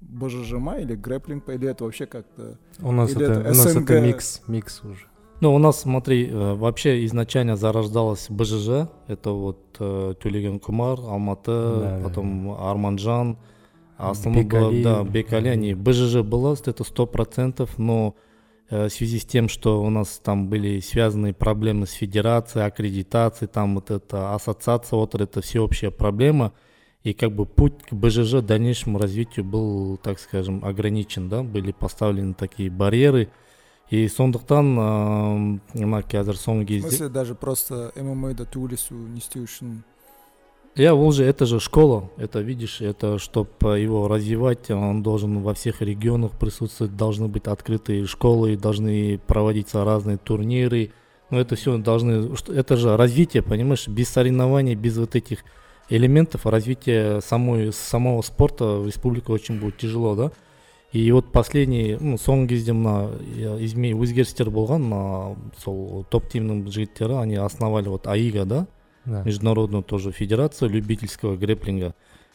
бжж 0.00 0.58
ма 0.58 0.78
или 0.78 0.94
грэплинг 0.94 1.48
или 1.48 1.68
это 1.68 1.84
вообще 1.84 2.06
как-то? 2.06 2.58
У 2.80 2.92
нас 2.92 3.10
Или 3.10 3.24
это 3.24 3.32
это 3.40 3.50
у 3.50 3.54
нас 3.54 3.76
это 3.76 4.00
микс 4.00 4.42
микс 4.46 4.82
уже. 4.84 5.06
Ну, 5.40 5.54
у 5.54 5.58
нас, 5.58 5.80
смотри, 5.80 6.28
э, 6.28 6.54
вообще 6.54 7.06
изначально 7.06 7.56
зарождалась 7.56 8.26
БЖЖ. 8.28 8.90
Это 9.06 9.30
вот 9.30 9.74
э, 9.78 10.14
Тюлеген 10.22 10.60
Кумар, 10.60 10.98
Алматы, 11.00 11.46
Да, 11.46 11.80
да, 11.80 12.00
потом 12.04 12.50
Арманжан. 13.99 14.07
А 14.07 14.11
основном 14.11 14.47
было, 14.47 14.71
Бекали. 14.71 14.83
да, 14.83 15.03
Бекали, 15.03 15.47
они, 15.49 15.73
БЖЖ 15.73 16.21
была, 16.21 16.53
это 16.53 16.83
сто 16.83 17.05
процентов, 17.05 17.77
но 17.77 18.15
э, 18.69 18.87
в 18.87 18.89
связи 18.89 19.19
с 19.19 19.25
тем, 19.25 19.47
что 19.49 19.81
у 19.81 19.89
нас 19.89 20.19
там 20.23 20.49
были 20.49 20.79
связаны 20.79 21.33
проблемы 21.33 21.87
с 21.87 21.91
федерацией, 21.91 22.65
аккредитацией, 22.65 23.49
там 23.49 23.75
вот 23.75 23.91
эта 23.91 24.35
ассоциация, 24.35 24.97
вот 24.97 25.15
это 25.15 25.41
всеобщая 25.41 25.91
проблема, 25.91 26.51
и 27.03 27.13
как 27.13 27.31
бы 27.31 27.45
путь 27.45 27.83
к 27.89 27.93
БЖЖ 27.93 28.41
дальнейшему 28.41 28.97
развитию 28.99 29.45
был, 29.45 29.97
так 29.97 30.19
скажем, 30.19 30.65
ограничен, 30.65 31.29
да, 31.29 31.43
были 31.43 31.71
поставлены 31.71 32.33
такие 32.33 32.69
барьеры, 32.69 33.29
и 33.89 34.07
сондықтан 34.09 34.69
ыыы 34.81 35.85
мына 35.85 36.01
қазір 36.01 36.39
соңғы 36.41 36.63
в 36.63 36.67
кезде 36.67 36.89
смысле 36.89 37.09
даже 37.09 37.35
просто 37.35 37.91
ммаді 37.95 38.49
төбелесу 38.49 38.95
не 38.95 39.21
істеу 39.21 39.45
үшін 39.45 39.83
Я 40.75 40.93
он 40.93 41.13
же, 41.13 41.23
это 41.23 41.45
же 41.45 41.61
школа, 41.61 42.09
это 42.17 42.41
видишь, 42.41 42.81
это 42.81 43.17
чтобы 43.17 43.79
его 43.79 44.09
развивать, 44.09 44.69
он 44.69 45.03
должен 45.03 45.41
во 45.41 45.53
всех 45.53 45.81
регионах 45.81 46.31
присутствовать, 46.31 46.97
должны 46.97 47.29
быть 47.29 47.47
открытые 47.47 48.05
школы, 48.05 48.57
должны 48.57 49.17
проводиться 49.25 49.85
разные 49.85 50.17
турниры, 50.17 50.91
но 51.29 51.39
это 51.39 51.55
все 51.55 51.77
должны, 51.77 52.35
что- 52.35 52.51
это 52.51 52.75
же 52.75 52.97
развитие, 52.97 53.41
понимаешь, 53.41 53.87
без 53.87 54.09
соревнований, 54.09 54.75
без 54.75 54.97
вот 54.97 55.15
этих 55.15 55.45
элементов 55.89 56.45
развития 56.45 57.21
самой, 57.21 57.71
самого 57.71 58.21
спорта 58.21 58.65
в 58.79 58.87
республике 58.87 59.31
очень 59.31 59.59
будет 59.61 59.77
тяжело, 59.77 60.15
да. 60.15 60.31
И 60.91 61.11
вот 61.11 61.31
последний, 61.31 61.97
ну, 61.99 62.15
соңғы 62.15 62.47
кезде 62.47 62.73
мына 62.73 63.11
иә, 63.35 63.57
изме 63.65 63.91
өзгерістер 63.91 64.47
болған 64.47 64.79
мына 64.79 65.35
сол 65.59 66.05
топ 66.09 66.29
тимнің 66.31 66.69
жігіттері 66.71 67.21
они 67.21 67.35
основали 67.35 67.89
вот 67.89 68.07
аига 68.07 68.45
да 68.45 68.67
да. 69.04 69.22
международную 69.24 69.82
тоже 69.82 70.12
федерацию 70.12 70.70
любительского 70.70 71.36
грэплинга. 71.36 71.94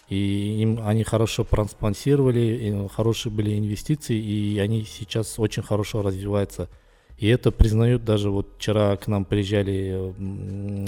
И 0.10 0.62
им 0.62 0.80
они 0.86 1.04
хорошо 1.04 1.44
проспонсировали, 1.44 2.40
и 2.40 2.88
хорошие 2.90 3.32
были 3.32 3.58
инвестиции, 3.58 4.16
и 4.16 4.60
они 4.60 4.84
сейчас 4.84 5.40
очень 5.40 5.64
хорошо 5.64 6.04
развиваются. 6.04 6.70
И 7.18 7.28
это 7.28 7.52
признают 7.52 8.04
даже 8.04 8.30
вот 8.30 8.56
вчера 8.58 8.96
к 8.98 9.08
нам 9.08 9.26
приезжали 9.26 10.14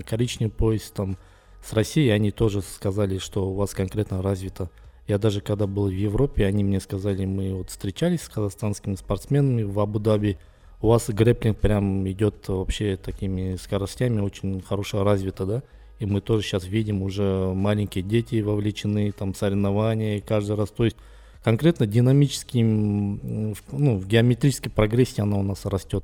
коричневый 0.03 0.51
поезд 0.51 0.93
там 0.93 1.17
с 1.63 1.73
России, 1.73 2.09
они 2.09 2.31
тоже 2.31 2.61
сказали, 2.61 3.17
что 3.17 3.49
у 3.49 3.53
вас 3.53 3.73
конкретно 3.73 4.21
развито. 4.21 4.69
Я 5.07 5.17
даже 5.17 5.41
когда 5.41 5.67
был 5.67 5.87
в 5.87 5.91
Европе, 5.91 6.45
они 6.45 6.63
мне 6.63 6.79
сказали, 6.79 7.25
мы 7.25 7.55
вот 7.55 7.69
встречались 7.69 8.23
с 8.23 8.29
казахстанскими 8.29 8.95
спортсменами 8.95 9.63
в 9.63 9.79
Абу-Даби, 9.79 10.37
у 10.81 10.87
вас 10.89 11.09
грэплинг 11.09 11.57
прям 11.57 12.07
идет 12.09 12.47
вообще 12.47 12.97
такими 12.97 13.55
скоростями, 13.55 14.21
очень 14.21 14.61
хорошо 14.61 15.03
развито, 15.03 15.45
да? 15.45 15.63
И 15.99 16.05
мы 16.05 16.21
тоже 16.21 16.43
сейчас 16.43 16.65
видим 16.65 17.01
уже 17.01 17.51
маленькие 17.55 18.03
дети 18.03 18.39
вовлечены, 18.41 19.11
там 19.11 19.33
соревнования 19.33 20.21
каждый 20.21 20.55
раз. 20.55 20.69
То 20.69 20.85
есть 20.85 20.97
конкретно 21.43 21.87
динамически, 21.87 22.59
м, 22.59 23.53
в- 23.55 23.63
ну, 23.71 23.97
в 23.97 24.07
геометрической 24.07 24.71
прогрессии 24.71 25.21
она 25.21 25.37
у 25.37 25.43
нас 25.43 25.65
растет. 25.65 26.03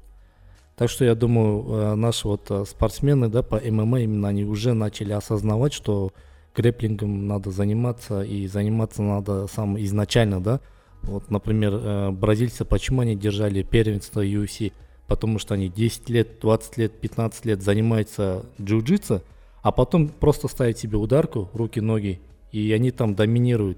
Так 0.75 0.89
что 0.89 1.05
я 1.05 1.13
думаю, 1.13 1.65
э, 1.67 1.95
наши 1.95 2.27
вот 2.27 2.49
э, 2.49 2.65
спортсмены, 2.67 3.27
да, 3.29 3.43
по 3.43 3.57
ММА 3.57 4.01
именно 4.01 4.27
они 4.29 4.43
уже 4.43 4.73
начали 4.73 5.13
осознавать, 5.13 5.73
что 5.73 6.12
грэплингом 6.55 7.27
надо 7.27 7.51
заниматься 7.51 8.23
и 8.23 8.47
заниматься 8.47 9.03
надо 9.03 9.45
сам 9.47 9.79
изначально, 9.79 10.41
да. 10.41 10.59
Вот, 11.04 11.30
например, 11.30 11.74
э, 11.74 12.12
бразильцы, 12.12 12.66
почему 12.66 13.02
они 13.02 13.16
держали 13.16 13.62
первенство 13.62 14.26
UFC? 14.26 14.72
Потому 15.08 15.38
что 15.38 15.54
они 15.54 15.70
10 15.70 16.10
лет, 16.10 16.39
20 16.39 16.78
лет, 16.78 17.00
15 17.00 17.46
лет 17.46 17.62
занимаются 17.62 18.46
джиу-джитсо, 18.60 19.22
а 19.62 19.72
потом 19.72 20.08
просто 20.08 20.48
ставят 20.48 20.78
себе 20.78 20.98
ударку, 20.98 21.50
руки, 21.54 21.82
ноги, 21.82 22.20
и 22.52 22.72
они 22.72 22.92
там 22.92 23.16
доминируют. 23.16 23.78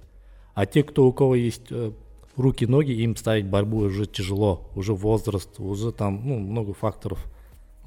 А 0.53 0.65
те, 0.65 0.83
кто 0.83 1.05
у 1.07 1.13
кого 1.13 1.35
есть 1.35 1.71
э, 1.71 1.91
руки, 2.37 2.65
ноги, 2.65 2.91
им 2.91 3.15
ставить 3.15 3.47
борьбу 3.47 3.79
уже 3.79 4.05
тяжело, 4.05 4.69
уже 4.75 4.93
возраст, 4.93 5.59
уже 5.59 5.91
там, 5.91 6.21
ну, 6.23 6.39
много 6.39 6.73
факторов. 6.73 7.19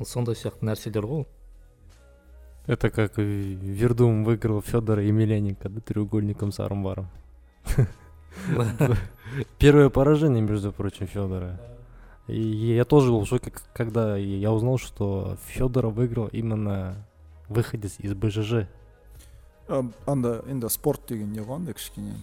Сондай 0.07 0.37
сияқты 0.37 0.63
нәрселер 0.63 1.07
ғой 1.07 1.27
это 2.69 2.91
как 2.91 3.17
Вердум 3.17 4.25
выиграл 4.25 4.61
Федора 4.61 5.03
Емельяненко 5.03 5.69
да, 5.69 5.81
треугольником 5.81 6.53
с 6.53 6.61
армбаром 6.61 7.09
Первое 9.60 9.90
поражение, 9.90 10.42
между 10.42 10.72
прочим, 10.72 11.08
Федора. 11.08 11.60
И 12.28 12.40
я 12.76 12.86
тоже 12.86 13.12
был 13.12 13.22
в 13.26 13.28
шоке, 13.28 13.52
к- 13.52 13.64
когда 13.74 14.16
я 14.18 14.52
узнал, 14.52 14.78
что 14.78 15.38
Федора 15.48 15.90
выиграл 15.90 16.28
именно 16.28 16.96
выходец 17.50 17.96
из 18.00 18.14
БЖЖ. 18.14 18.68
Ә, 19.68 19.92
анда 20.06 20.44
енді 20.48 20.70
спорт 20.70 21.02
деген 21.08 21.32
не 21.32 21.40
ғой 21.40 21.56
андай 21.56 21.74
кішкене 21.74 22.16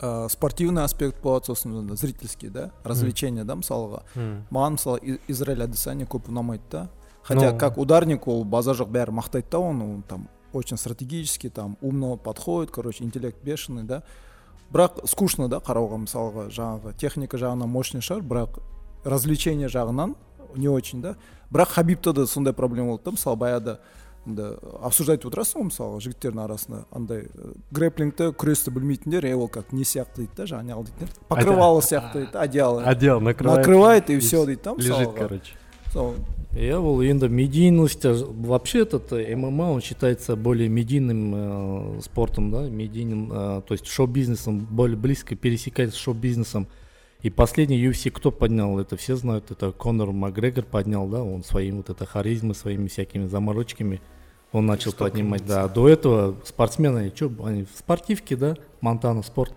ә, 0.00 0.28
спортивный 0.28 0.84
аспект 0.84 1.20
болады 1.22 1.46
сосын 1.46 1.76
анда 1.78 1.96
зрительский 1.96 2.48
да 2.48 2.70
развлечение 2.84 3.44
да 3.44 3.54
мысалға 3.56 4.02
маған 4.50 4.76
мысалы 4.78 4.98
И- 5.02 5.18
израиль 5.28 5.62
адесanya 5.64 6.06
көп 6.06 6.28
ұнамайды 6.30 6.62
да 6.70 6.88
хотя 7.22 7.50
Ну. 7.52 7.58
как 7.58 7.78
ударник 7.78 8.28
ол 8.28 8.44
база 8.44 8.72
жоқ 8.72 8.88
бәрі 8.90 9.10
мақтайды 9.10 9.50
да 9.50 9.58
оны 9.58 9.94
он 9.96 10.02
там 10.02 10.28
очень 10.52 10.76
стратегически 10.76 11.48
там 11.50 11.76
умно 11.80 12.16
подходит 12.16 12.70
короче 12.70 13.02
интеллект 13.04 13.42
бешеный 13.42 13.82
да 13.82 14.02
Бірақ 14.73 15.05
скучно 15.09 15.49
да 15.49 15.59
қарауға 15.63 16.01
мысалға 16.05 16.47
жаңағы 16.53 16.95
техника 16.97 17.37
жағынан 17.37 17.69
мощный 17.69 18.01
шығар 18.05 18.23
бірақ 18.25 18.59
развлечение 19.05 19.67
жағынан 19.67 20.15
не 20.55 20.69
очень 20.69 21.01
да. 21.01 21.15
Бірақ 21.51 21.75
хабибта 21.75 22.13
да 22.13 22.25
сондай 22.27 22.53
проблема 22.53 22.95
болды 22.95 23.03
да 23.05 23.11
мысалы 23.11 23.37
баяғыда 23.37 23.79
енді 24.25 24.47
обсуждать 24.81 25.25
отырасың 25.27 25.59
ғой 25.59 25.67
мысалға 25.69 25.99
жігіттердің 26.01 26.41
арасында 26.45 26.79
андай 26.95 27.27
э, 27.27 27.51
грэплингті 27.75 28.31
күресті 28.33 28.73
білмейтіндер 28.73 29.27
е 29.29 29.35
ол 29.35 29.47
как 29.47 29.71
не 29.71 29.85
сияқты 29.85 30.23
дейді 30.23 30.33
да 30.39 30.47
жаңағы 30.49 30.65
не 30.65 30.73
дейтіндер 30.87 31.13
покрывало 31.29 31.81
сияқты 31.85 32.23
дейді 32.23 32.31
да 32.33 32.41
одеяло 32.41 32.83
одеяло 32.83 33.19
накрывает 33.19 33.59
накрывает 33.59 34.09
и 34.09 34.17
все 34.19 34.45
дейді 34.45 34.61
да 34.63 34.73
лежит 34.77 35.09
мысалға. 35.09 35.17
короче. 35.17 35.53
Сол, 35.95 36.15
иә 36.51 36.75
ол 36.75 36.99
енді 37.01 37.29
медийность 37.29 38.03
э, 38.03 38.11
вообще 38.11 38.81
этот 38.81 39.13
мма 39.13 39.71
он 39.71 39.79
считается 39.79 40.35
более 40.35 40.67
медийным 40.67 41.33
э, 41.33 42.01
спортом 42.01 42.51
да 42.51 42.67
медийным 42.67 43.31
э, 43.31 43.61
то 43.65 43.71
есть 43.71 43.87
шоу-бизнесом 43.87 44.59
более 44.59 44.97
близко 44.97 45.35
пересекается 45.35 45.95
с 45.95 46.01
шоу-бизнесом. 46.01 46.67
И 47.21 47.29
последний 47.29 47.81
UFC 47.81 48.11
кто 48.11 48.29
поднял? 48.31 48.77
Это 48.77 48.97
все 48.97 49.15
знают 49.15 49.51
это 49.51 49.71
Конор 49.71 50.11
Макгрегор 50.11 50.65
поднял 50.65 51.07
да 51.07 51.23
он 51.23 51.45
своим 51.45 51.77
вот 51.77 51.89
это 51.89 52.05
харизмой 52.05 52.55
своими 52.55 52.89
всякими 52.89 53.27
заморочками 53.27 54.01
он 54.51 54.65
начал 54.65 54.91
поднимать 54.91 55.45
да. 55.45 55.69
до 55.69 55.87
этого 55.87 56.35
спортсмены 56.43 57.09
что 57.15 57.31
они 57.45 57.63
в 57.63 57.77
спортивке 57.77 58.35
да 58.35 58.57
Монтана 58.81 59.23
спорт. 59.23 59.53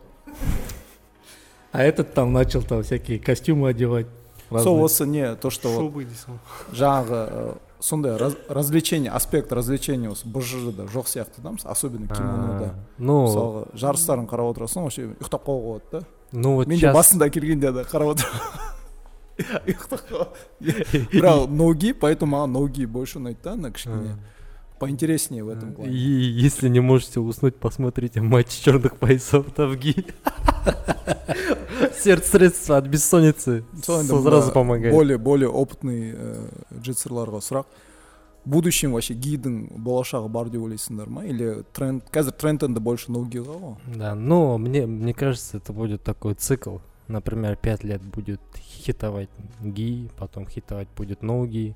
А 1.73 1.83
этот 1.83 2.15
там 2.15 2.33
начал 2.33 2.63
там 2.63 2.85
всякие 2.85 3.19
костюмы 3.19 3.71
одевать 3.71 4.07
сол 4.51 4.83
осы 4.85 5.07
не 5.07 5.35
то 5.37 5.51
что 5.51 5.69
вот 5.69 5.81
шубы 5.81 6.05
дейсің 6.05 6.33
ғой. 6.35 6.75
Жаңағы 6.75 7.19
э, 7.31 7.55
сондай 7.81 8.17
раз- 8.17 8.37
развлечение 8.49 9.11
аспект 9.13 9.53
развлечения 9.53 10.09
осы 10.11 10.27
бжж 10.27 10.73
да 10.77 10.85
жоқ 10.85 11.07
сияқты 11.07 11.41
да 11.43 11.51
мысалы 11.51 11.73
особенно 11.73 12.07
кимонода 12.09 12.75
ну 12.99 13.27
мысалға 13.27 13.67
жарыстарын 13.75 14.27
қарап 14.27 14.55
отырасың 14.57 14.83
вообще 14.89 15.07
ұйықтап 15.13 15.45
қалуға 15.45 15.63
болады 15.63 15.85
да. 15.93 16.01
Ну 16.33 16.55
вот 16.57 16.67
мен 16.67 16.79
де 16.79 16.87
сейчас 16.87 16.95
басында 16.97 17.31
келгенде 17.31 17.73
да 17.73 17.83
қарап 17.85 18.17
қаламын 18.19 18.59
бірақ 21.13 21.47
ноги 21.49 21.93
поэтому 21.93 22.37
маған 22.37 22.51
ноги 22.57 22.85
больше 22.87 23.19
ұнайды 23.21 23.39
да 23.45 23.53
ана 23.53 23.71
кішкене. 23.71 24.17
поинтереснее 24.80 25.44
в 25.44 25.50
этом 25.50 25.72
И 25.72 25.74
плане 25.76 25.94
если 25.94 26.68
не 26.70 26.80
можете 26.82 27.20
уснуть, 27.20 27.56
посмотрите 27.56 28.22
матч 28.22 28.50
черных 28.50 28.98
поясов 28.98 29.46
Тавги. 29.56 30.06
Сердце 32.04 32.30
средства 32.32 32.78
от 32.78 32.88
бессонницы 32.88 33.64
Сол 33.84 34.00
енді 34.00 34.10
сразу 34.24 34.48
мына 34.48 34.54
помогает. 34.54 34.94
более 34.94 35.18
более 35.18 35.50
опытный 35.50 36.14
э, 36.16 36.50
джитсерларға 36.82 37.40
сұрақ 37.40 37.66
в 38.46 38.50
будущем 38.50 38.92
вообще 38.92 39.14
гидің 39.14 39.70
болашағы 39.80 40.28
бар 40.28 40.50
деп 40.52 40.62
ойлайсыңдар 40.66 41.08
ма 41.08 41.24
или 41.24 41.64
тренд 41.74 42.04
қазір 42.12 42.32
тренд 42.36 42.64
енді 42.68 42.80
больше 42.84 43.12
ноугиға 43.12 43.56
ғой 43.56 43.76
Да, 43.96 44.16
но 44.16 44.58
мне, 44.58 44.86
мне 44.86 45.14
кажется, 45.14 45.58
это 45.58 45.72
будет 45.72 46.04
такой 46.04 46.34
цикл. 46.34 46.78
Например, 47.08 47.56
пять 47.56 47.84
лет 47.84 48.02
будет 48.02 48.42
хитовать 48.58 49.30
ги, 49.62 50.10
потом 50.18 50.48
хитовать 50.48 50.88
будет 50.98 51.22
ноги, 51.22 51.76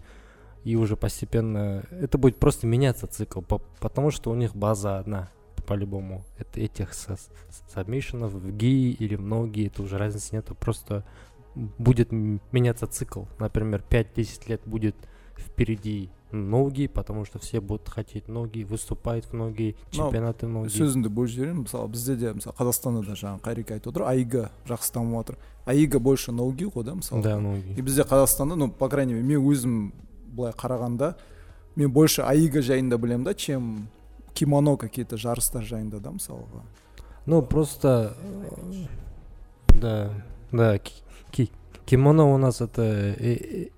и 0.64 0.76
уже 0.76 0.96
постепенно 0.96 1.84
это 1.92 2.18
будет 2.18 2.38
просто 2.38 2.68
меняться 2.68 3.08
цикл, 3.08 3.42
по- 3.42 3.62
потому 3.80 4.12
что 4.12 4.32
у 4.32 4.36
них 4.36 4.56
база 4.56 5.00
одна 5.00 5.30
по-любому. 5.66 6.24
Это 6.38 6.60
этих 6.62 6.94
со- 6.94 7.16
с- 7.18 7.30
сабмишенов 7.74 8.32
в 8.34 8.52
ги 8.58 8.92
или 8.92 9.16
в 9.16 9.22
ноги, 9.22 9.68
это 9.68 9.84
уже 9.84 9.98
разницы 9.98 10.36
нету, 10.36 10.56
просто 10.56 11.04
будет 11.78 12.12
м- 12.14 12.40
меняться 12.52 12.88
цикл. 12.88 13.24
Например, 13.40 13.84
5-10 13.90 14.48
лет 14.50 14.62
будет 14.66 14.96
впереди 15.38 16.10
ноги, 16.32 16.88
потому 16.88 17.24
что 17.26 17.40
все 17.40 17.62
будут 17.62 17.88
хотеть 17.90 18.28
ноги, 18.28 18.64
выступать 18.64 19.26
в 19.26 19.34
ноги, 19.34 19.76
Но 19.96 20.10
чемпионаты 20.10 20.46
в 20.46 20.50
ноги. 20.50 20.68
сөзімді 20.70 21.08
бөліп 21.10 21.30
жіберемін 21.30 21.64
мысалы 21.66 21.88
бізде 21.88 22.16
де 22.16 22.34
мысалы 22.34 22.56
қазақстанда 22.58 23.06
да 23.06 23.14
жаңағы 23.14 23.40
қайреке 23.42 23.74
айтып 23.80 23.88
отыр 23.88 24.04
аига 24.04 24.52
жақсы 24.68 24.94
дамып 24.94 25.16
жатыр 25.28 25.38
аига 25.66 26.00
больше 26.00 26.32
ноуги 26.34 26.66
ғой 26.66 26.84
да 26.84 26.96
мысалы 26.96 27.22
Да, 27.24 27.40
ноги. 27.40 27.74
и 27.78 27.82
бізде 27.82 28.02
қазақстанда 28.04 28.56
ну 28.56 28.70
по 28.70 28.90
крайней 28.90 29.14
мере 29.14 29.26
мен 29.26 29.40
өзім 29.48 29.92
былай 30.33 30.53
қарағанда 30.53 31.15
мен 31.77 31.91
больше 31.93 32.23
аига 32.23 32.61
жайында 32.63 32.99
білемін 32.99 33.25
да 33.25 33.35
чем 33.35 33.89
кимоно 34.35 34.77
какие 34.77 35.05
то 35.05 35.17
жарыстар 35.17 35.63
жайында 35.63 36.01
да 36.01 36.11
мысалға 36.11 36.63
Ну, 37.27 37.41
просто... 37.43 38.17
э, 38.19 38.87
Да, 39.81 40.11
да, 40.51 40.79
ки- 40.79 41.03
ки- 41.31 41.51
кимоно 41.87 42.33
у 42.35 42.37
нас 42.39 42.61
это 42.61 42.83
э, 42.83 43.15
э, 43.21 43.69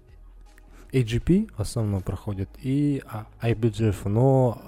AGP 0.92 1.50
в 1.56 1.60
основном 1.60 2.02
проходит 2.02 2.48
и 2.62 3.02
IBGF, 3.42 4.08
но 4.08 4.58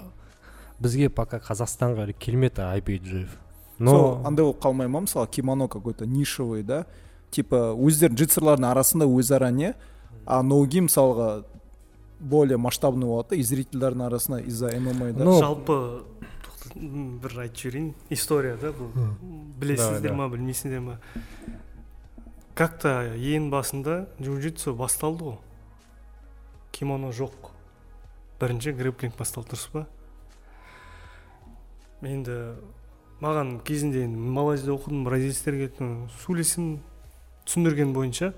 бізге 0.79 1.09
пока 1.09 1.37
қазақстанға 1.39 2.13
келмеді 2.19 2.61
IBGF. 2.61 3.29
но 3.79 3.91
Но 3.91 4.21
андай 4.27 4.45
болып 4.45 4.59
қалмай 4.61 4.87
ма 4.87 5.01
мысалы 5.01 5.27
кимоно 5.27 5.67
какой 5.67 5.93
то 5.93 6.05
нишевый 6.05 6.63
да 6.63 6.85
типа 7.31 7.73
өздерінің 7.73 8.15
джитсерлардың 8.15 8.65
арасында 8.71 9.05
өзара 9.05 9.49
не 9.51 9.73
а 10.25 10.41
ноуги 10.43 10.81
мысалға 10.81 11.43
более 12.19 12.57
масштабный 12.57 13.07
болады 13.07 13.29
да 13.29 13.35
и 13.35 13.43
зрительдердің 13.43 14.05
арасында 14.07 14.39
из 14.41 14.55
за 14.55 14.71
мма 14.79 15.11
да? 15.13 15.23
Ну, 15.23 15.39
жалпы 15.39 16.03
бір 16.75 17.39
айтып 17.45 17.57
жіберейін 17.57 17.93
история 18.09 18.57
да 18.57 18.71
бұл? 18.75 18.89
Білесіздер 19.59 20.13
ма 20.13 20.29
білмейсіңдер 20.29 20.81
ма? 20.81 20.99
Как 22.57 22.79
то 22.81 22.89
ең 23.13 23.51
басында 23.53 24.07
джиу 24.19 24.39
джитсу 24.41 24.73
басталды 24.73 25.23
ғой. 25.23 25.37
Кимоно 26.71 27.11
жоқ. 27.13 27.51
Бірінші 28.41 28.73
грэплинг 28.73 29.17
басталды 29.17 29.53
дұрыс 29.53 29.69
па? 29.71 29.85
Енді 32.01 32.57
маған 33.21 33.59
кезінде 33.65 34.03
енді 34.05 34.17
малайзияда 34.17 34.75
оқыдым 34.75 35.05
бразильецтерге 35.05 35.71
сөйлесім 36.23 36.79
түсіндірген 37.45 37.93
бойынша 37.93 38.33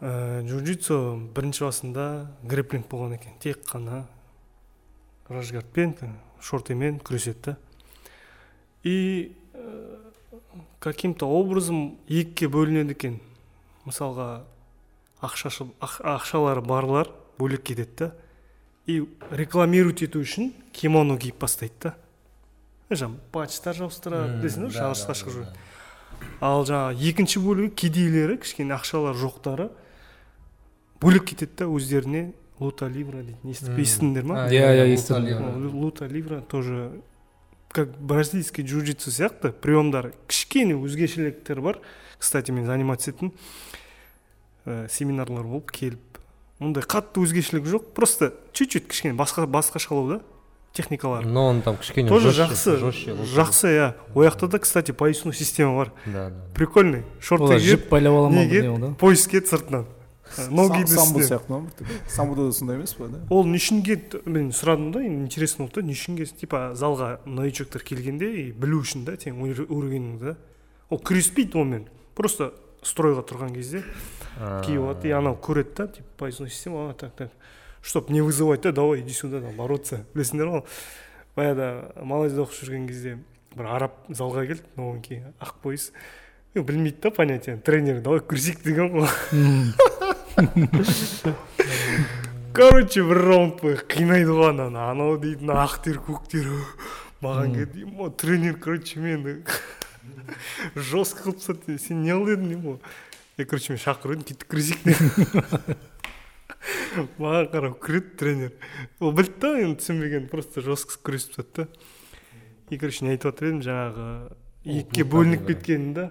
ә, 0.00 0.42
джиу 0.44 0.60
джитсу 0.64 0.96
бірінші 1.34 1.66
басында 1.66 2.04
грэплинг 2.44 2.88
болған 2.90 3.16
екен. 3.18 3.36
Тек 3.40 3.62
қана 3.68 4.06
рашгардпен 5.28 5.94
шортимен 6.40 7.00
күреседі. 7.04 7.52
Да 7.52 7.56
и 8.82 9.36
ә, 9.52 9.98
каким 10.78 11.14
то 11.14 11.28
образом 11.28 11.98
екіге 12.08 12.48
бөлінеді 12.48 12.96
екен. 12.96 13.20
Мысалға 13.84 14.44
ақшашы, 15.20 15.68
ақ, 15.80 16.00
ақшалары 16.16 16.64
барлар 16.64 17.10
бөлек 17.38 17.64
кетеді 17.68 17.96
да. 17.98 18.12
И 18.86 19.04
рекламировать 19.30 20.02
ету 20.02 20.24
үшін 20.24 20.54
кимоно 20.72 21.18
киіп 21.20 21.38
бастайды 21.44 21.76
да. 21.82 21.94
Жаңағы 22.90 23.20
патчтар 23.32 23.76
жабыстырады 23.76 24.40
білесің 24.40 24.72
ба 24.72 24.94
шығып 24.96 25.36
жүреді 25.36 25.68
ал 26.40 26.64
жаңағы 26.68 27.08
екінші 27.10 27.40
бөлігі 27.44 27.70
кедейлері 27.82 28.38
кішкене 28.42 28.74
ақшалары 28.76 29.18
жоқтары 29.20 29.68
бөлек 31.00 31.30
кетеді 31.32 31.52
да 31.58 31.70
өздеріне. 31.70 32.32
Лута 32.60 32.88
ливра 32.92 33.22
дейді 33.24 33.38
не 33.42 33.54
естіп 33.56 33.78
естідіңдер 33.80 34.26
ма? 34.28 34.42
Иә 34.52 34.66
иә 34.76 34.88
естідім 34.92 35.46
О, 35.48 35.52
лута 35.72 36.04
ливра 36.06 36.42
тоже 36.42 36.90
как 37.72 37.96
бразильский 37.98 38.64
джиу 38.64 38.84
джитсу 38.84 39.10
сияқты 39.10 39.52
приемдар. 39.52 40.12
Кішкене 40.28 40.74
өзгешеліктер 40.76 41.60
бар. 41.60 41.78
Кстати 42.18 42.52
мен 42.52 42.66
заниматься 42.66 43.12
еттім. 43.12 43.32
Ә, 44.66 44.90
семинарлар 44.92 45.46
болып 45.48 45.72
келіп 45.72 46.20
ондай 46.60 46.84
қатты 46.84 47.24
өзгешелік 47.24 47.64
жоқ. 47.64 47.94
Просто 47.96 48.34
чуть 48.52 48.70
чуть 48.70 48.88
кішкене 48.88 49.16
басқа 49.16 49.46
басқашалау 49.46 50.08
да 50.08 50.20
техникалары 50.72 51.26
но 51.26 51.46
он 51.46 51.62
там 51.62 51.76
кішкене 51.76 52.08
тоже 52.08 52.30
жақсы 52.30 52.76
жақсы 52.76 53.72
иә. 53.72 53.94
Ол 54.14 54.24
жақта 54.24 54.48
да 54.48 54.58
кстати 54.58 54.92
поясной 54.92 55.34
система 55.34 55.76
бар. 55.76 55.92
Да, 56.04 56.30
да. 56.30 56.44
прикольный. 56.54 57.04
Шорты 57.20 57.58
киіп 57.58 57.88
пояс 58.98 59.26
киеді 59.26 59.46
сыртынан. 59.46 59.86
Ноги 60.50 60.86
самбо 60.86 61.20
сияқты 61.20 61.48
ма 61.50 61.70
самбода 62.08 62.46
да 62.46 62.52
сондай 62.52 62.76
емес 62.76 62.94
па 62.94 63.08
да? 63.08 63.20
Ол 63.30 63.44
не 63.46 63.58
үшін 63.58 63.82
келді 63.84 64.20
мен 64.26 64.50
сұрадым 64.54 64.92
да 64.92 65.02
енді 65.02 65.24
интересно 65.24 65.66
болды 65.66 65.80
да 65.80 65.86
не 65.86 65.94
үшін 65.94 66.16
келді 66.16 66.38
типа 66.40 66.62
залға 66.74 67.18
новичоктар 67.26 67.82
келгенде 67.82 68.30
и 68.30 68.44
білу 68.52 68.80
үшін 68.84 69.04
да 69.04 69.16
сенің 69.16 69.42
ур- 69.42 69.66
уровеніңді 69.68 70.24
да. 70.32 70.36
Ол 70.90 70.98
күреспейді 70.98 71.58
онымен 71.60 71.88
просто 72.14 72.52
стройға 72.82 73.26
тұрған 73.28 73.54
кезде 73.54 73.82
киіп 74.64 74.80
алады 74.80 75.08
и 75.08 75.12
анау 75.16 75.36
көреді 75.36 75.74
да 75.76 75.88
типа 75.88 76.24
поясной 76.24 76.50
система 76.50 76.90
а 76.90 76.94
так 76.94 77.14
так 77.16 77.30
чтоб 77.82 78.08
не 78.10 78.20
вызывать 78.20 78.62
да 78.62 78.72
давай 78.72 79.00
иди 79.00 79.12
сюда 79.12 79.40
там 79.40 79.56
бороться 79.56 80.04
білесіңдер 80.14 80.48
ғой 80.52 80.64
баяғыда 81.36 82.04
малайзияда 82.04 82.42
оқып 82.46 82.64
жүрген 82.64 82.88
кезде 82.88 83.18
бір 83.56 83.66
араб 83.76 83.94
залға 84.08 84.46
келді 84.46 84.62
новенький 84.76 85.22
ақ 85.40 85.54
пояс. 85.62 85.92
Білмейді 86.54 86.98
да 87.02 87.10
понятие 87.10 87.56
тренер 87.56 88.00
давай 88.02 88.20
күресейік 88.20 88.62
деген 88.64 88.90
ғой. 88.90 89.08
Короче 92.52 93.04
бір 93.04 93.18
раунд 93.26 93.60
бойы 93.60 93.76
қинайды 93.90 94.32
ғой 94.32 94.50
ананы. 94.54 94.78
Анау 94.78 95.18
дейді 95.20 95.44
мына 95.44 95.62
ақ 95.64 95.82
тер 95.84 96.00
көк 96.04 96.26
тер. 96.30 96.48
Маған 97.20 97.54
келді 97.58 97.84
мо 97.90 98.10
тренер 98.10 98.56
короче 98.60 99.00
мені 99.00 99.42
жестко 100.76 101.30
қылып 101.30 101.38
тастады. 101.40 101.78
Сен 101.78 102.02
не 102.02 102.12
қыл 102.12 102.26
дедің 102.32 102.48
деймін 102.48 102.66
ғой 102.66 102.78
е 103.40 103.46
короче 103.46 103.72
мен 103.72 103.80
шақырып 103.80 104.16
едім 104.16 104.26
кеттік 104.28 104.48
күресейік 104.52 104.82
дедім. 104.84 105.78
Маған 107.22 107.48
қарап 107.52 107.78
күледі 107.80 108.16
тренер. 108.20 108.52
Ол 109.00 109.14
білді 109.16 109.36
да 109.40 109.52
енді 109.60 109.80
түсінбеген 109.80 110.28
просто 110.32 110.64
жестко 110.64 110.98
күресіп 111.06 111.36
тастады 111.36 111.64
да. 111.64 111.68
И 112.70 112.78
короче 112.78 113.04
не 113.04 113.14
айтып 113.14 113.30
жатыр 113.30 113.50
едім 113.50 113.62
жаңағы 113.66 114.08
екіге 114.64 115.06
бөлініп 115.14 115.46
кеткенін 115.48 115.94
да. 115.96 116.10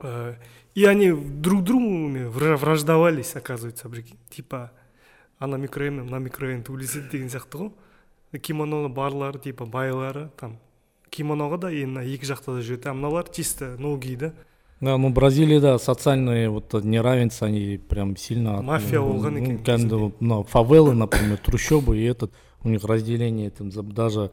Э, 0.00 0.34
и 0.75 0.85
они 0.85 1.11
друг 1.11 1.63
другу 1.63 2.09
вра- 2.29 2.57
враждовались 2.57 3.35
оказывается 3.35 3.89
прикинь 3.89 4.17
типа 4.29 4.71
ана 5.39 5.55
микрорайон 5.55 6.05
мына 6.05 6.19
микрорайон 6.19 6.63
төбелеседі 6.63 7.09
деген 7.11 7.29
сияқты 7.29 7.57
ғой 7.57 8.39
кимононы 8.39 8.89
барлары 8.89 9.39
типа 9.39 9.65
байлары 9.65 10.29
там 10.39 10.57
кимоноға 11.09 11.57
да 11.57 11.71
енді 11.71 11.97
мына 11.97 12.05
екі 12.07 12.25
жақта 12.25 12.55
да 12.55 12.61
жүреді 12.61 12.89
а 12.89 12.93
мыналар 12.93 13.29
чисто 13.29 13.75
ноги 13.77 14.15
да 14.15 14.33
Да, 14.81 14.97
ну 14.97 15.11
Бразилияда 15.11 15.77
социальные 15.77 16.49
вот 16.49 16.73
неравенства, 16.73 17.45
они 17.47 17.77
прям 17.77 18.17
сильно... 18.17 18.63
Мафия 18.63 18.99
ну, 18.99 19.13
болған 19.13 19.29
ну, 19.29 19.37
екен 19.37 19.57
кәдімгі 19.61 19.63
кезінде. 19.63 20.13
ну, 20.19 20.43
фавелы, 20.43 20.95
например, 20.95 21.37
трущобы, 21.37 21.99
и 21.99 22.03
этот, 22.03 22.33
у 22.63 22.69
них 22.69 22.83
разделение, 22.83 23.51
там, 23.51 23.71
за- 23.71 23.83
даже 23.83 24.31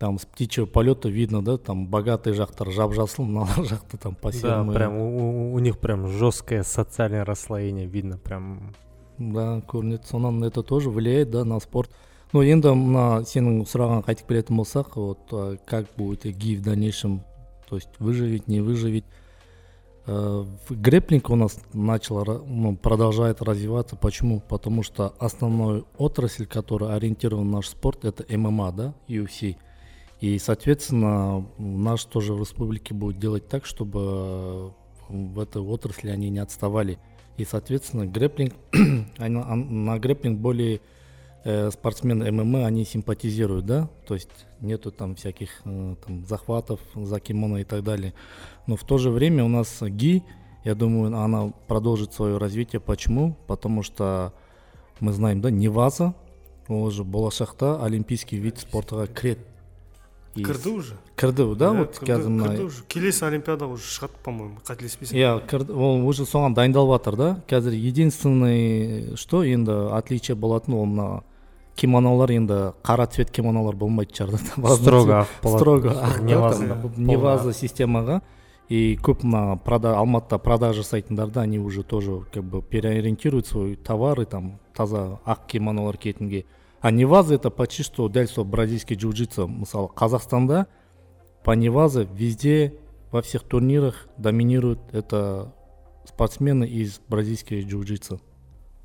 там 0.00 0.18
с 0.18 0.26
птичьего 0.26 0.66
полета 0.66 1.08
видно, 1.08 1.42
да, 1.44 1.56
там 1.56 1.86
богатый 1.86 2.32
жақтар 2.34 2.70
жап 2.70 2.92
жасыл, 2.92 3.24
мыналар 3.24 3.64
жақта 3.64 3.96
там 3.96 4.12
Да, 4.12 4.18
пассивный. 4.20 4.74
прям 4.74 4.96
у, 4.98 5.06
у- 5.18 5.54
у 5.54 5.58
них 5.58 5.78
прям 5.78 6.08
жесткое 6.08 6.62
социальное 6.64 7.24
расслоение 7.24 7.86
видно, 7.86 8.18
прям. 8.18 8.74
Да, 9.18 9.62
көрінеді 9.66 10.04
сонан 10.06 10.44
это 10.44 10.62
тоже 10.62 10.90
влияет, 10.90 11.30
да, 11.30 11.44
на 11.44 11.58
спорт. 11.60 11.90
Ну, 12.34 12.42
енді 12.42 12.68
мына 12.68 13.22
сенің 13.24 13.62
сұрағыңа 13.64 14.04
қайтып 14.04 14.26
келетін 14.28 14.56
болсақ, 14.58 14.96
вот 14.96 15.18
а, 15.32 15.56
как 15.64 15.86
будет 15.96 16.26
ГИ 16.36 16.56
в 16.56 16.62
дальнейшем, 16.62 17.22
то 17.70 17.76
есть 17.76 17.88
выживет, 17.98 18.48
не 18.48 18.60
выживет. 18.60 19.04
Э, 20.06 20.44
в- 20.68 20.80
Грэпплинг 20.80 21.30
у 21.30 21.36
нас 21.36 21.58
начал, 21.72 22.22
ра- 22.22 22.44
ну, 22.46 22.76
продолжает 22.76 23.42
развиваться. 23.42 23.96
Почему? 23.96 24.40
Потому 24.40 24.82
что 24.82 25.14
основной 25.18 25.84
отрасль, 25.98 26.46
которая 26.46 26.94
ориентирован 26.96 27.50
на 27.50 27.56
наш 27.58 27.68
спорт, 27.68 28.04
это 28.04 28.24
ММА, 28.36 28.72
да, 28.72 28.94
UFC. 29.08 29.56
И, 30.21 30.37
соответственно, 30.37 31.45
наш 31.57 32.05
тоже 32.05 32.33
в 32.33 32.39
республике 32.39 32.93
будет 32.93 33.19
делать 33.19 33.47
так, 33.47 33.65
чтобы 33.65 33.99
э, 34.01 34.69
в 35.09 35.39
этой 35.39 35.63
отрасли 35.63 36.11
они 36.11 36.29
не 36.29 36.37
отставали. 36.37 36.99
И, 37.37 37.45
соответственно, 37.45 38.05
он- 39.19 39.85
на 39.85 39.97
грэпплинг 39.97 40.39
более 40.39 40.79
э, 41.43 41.71
спортсмены 41.71 42.31
ММА, 42.31 42.67
они 42.67 42.85
симпатизируют, 42.85 43.65
да, 43.65 43.89
то 44.07 44.13
есть 44.13 44.29
нету 44.59 44.91
там 44.91 45.15
всяких 45.15 45.49
э, 45.65 45.95
там, 46.05 46.23
захватов 46.27 46.79
за 46.93 47.19
кимоно 47.19 47.57
и 47.57 47.63
так 47.63 47.83
далее. 47.83 48.13
Но 48.67 48.75
в 48.75 48.83
то 48.83 48.99
же 48.99 49.09
время 49.09 49.43
у 49.43 49.47
нас 49.47 49.81
ГИ, 49.81 50.21
я 50.63 50.75
думаю, 50.75 51.17
она 51.17 51.51
продолжит 51.67 52.13
свое 52.13 52.37
развитие. 52.37 52.79
Почему? 52.79 53.35
Потому 53.47 53.81
что 53.81 54.33
мы 54.99 55.13
знаем, 55.13 55.41
да, 55.41 55.49
Неваза, 55.49 56.13
ол 56.67 56.91
же 56.91 57.03
болашақта 57.03 57.83
олимпийский 57.83 58.39
вид 58.39 58.59
спортқа 58.59 59.07
кіреді 59.07 59.39
И 59.39 59.50
кірді 60.35 60.69
уже 60.69 60.93
кірді 61.15 61.55
да 61.59 61.71
вот 61.71 61.99
қазір 62.01 62.29
мына 62.29 62.47
кірді 62.49 62.63
уже 62.63 62.83
келесі 62.87 63.25
олимпиада 63.25 63.65
уже 63.65 63.83
шығады 63.83 64.15
по 64.23 64.31
моему 64.31 64.57
қателеспесем. 64.65 65.15
Иә 65.17 65.41
кірді 65.47 65.73
ол 65.73 66.05
уже 66.07 66.23
соған 66.23 66.53
дайындалып 66.55 66.91
жатыр 66.99 67.15
да? 67.15 67.29
Қазір 67.49 67.73
единственный 67.75 69.15
что 69.17 69.43
енді 69.43 69.71
отличие 69.91 70.35
болатын 70.35 70.73
ол 70.73 70.85
мына 70.85 71.23
кимонолар 71.75 72.31
енді 72.31 72.73
қара 72.83 73.07
цвет 73.07 73.31
кимонолар 73.31 73.75
болмайтын 73.75 74.15
шығар 74.15 74.31
да 74.31 74.75
Строго 74.75 75.13
ақ 75.21 75.27
болады. 75.43 75.57
строго 75.57 75.89
ақ 75.89 76.97
неваза. 76.97 77.53
системаға. 77.53 78.21
И 78.69 78.95
көп 78.95 79.23
мына 79.23 79.57
прода 79.59 79.97
алматыда 79.97 80.37
продажа 80.39 80.81
жасайтындар 80.83 81.29
они 81.39 81.59
уже 81.59 81.83
тоже 81.83 82.21
как 82.31 82.43
бы 82.43 82.61
переориентируют 82.61 83.47
свой 83.47 83.75
товары 83.75 84.25
там 84.25 84.59
таза 84.73 85.19
ақ 85.25 85.39
кимонолар 85.47 85.97
киетінге. 85.97 86.45
а 86.80 86.90
неваза 86.90 87.34
это 87.34 87.50
почти 87.50 87.82
что 87.82 88.08
дәл 88.08 88.26
сол 88.28 88.44
бразильский 88.44 88.96
джиу-джитсу 88.96 89.46
мысалы 89.46 89.88
қазақстанда 89.94 90.66
по 91.44 91.52
неваза 91.52 92.02
везде 92.02 92.74
во 93.10 93.22
всех 93.22 93.42
турнирах 93.44 94.08
доминируют 94.18 94.80
это 94.92 95.52
спортсмены 96.04 96.64
из 96.64 97.00
бразильского 97.08 97.58
джиу-джитсу 97.58 98.20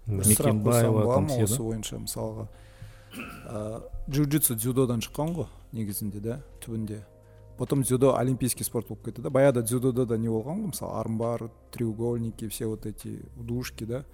Да. 0.07 0.15
Микки- 0.15 0.33
сұрақ 0.41 0.41
қойсам 0.41 0.57
Мекенбаева, 0.57 0.91
бола 1.03 1.13
там 1.13 1.23
ма 1.23 1.29
все, 1.29 1.43
осы 1.43 1.57
да? 1.57 1.63
бойынша 1.63 1.97
мысалға 2.01 2.47
ә, 3.45 3.81
джиу-джитсу 4.09 4.55
дзюдодан 4.57 4.99
шыққан 5.05 5.33
ғой 5.35 5.47
негізінде 5.77 6.19
да 6.19 6.39
түбінде 6.65 7.03
потом 7.57 7.83
дзюдо 7.83 8.15
олимпийский 8.17 8.63
спорт 8.65 8.87
болып 8.89 9.05
кетті 9.05 9.21
да 9.21 9.29
баяғыда 9.29 9.61
дзюдода 9.61 10.05
да 10.05 10.17
не 10.17 10.27
болған 10.27 10.63
ғой 10.63 10.71
мысалы 10.73 10.99
армбар 10.99 11.51
треугольники 11.71 12.47
все 12.49 12.65
вот 12.65 12.85
эти 12.87 13.21
удушки 13.37 13.83
да 13.85 14.05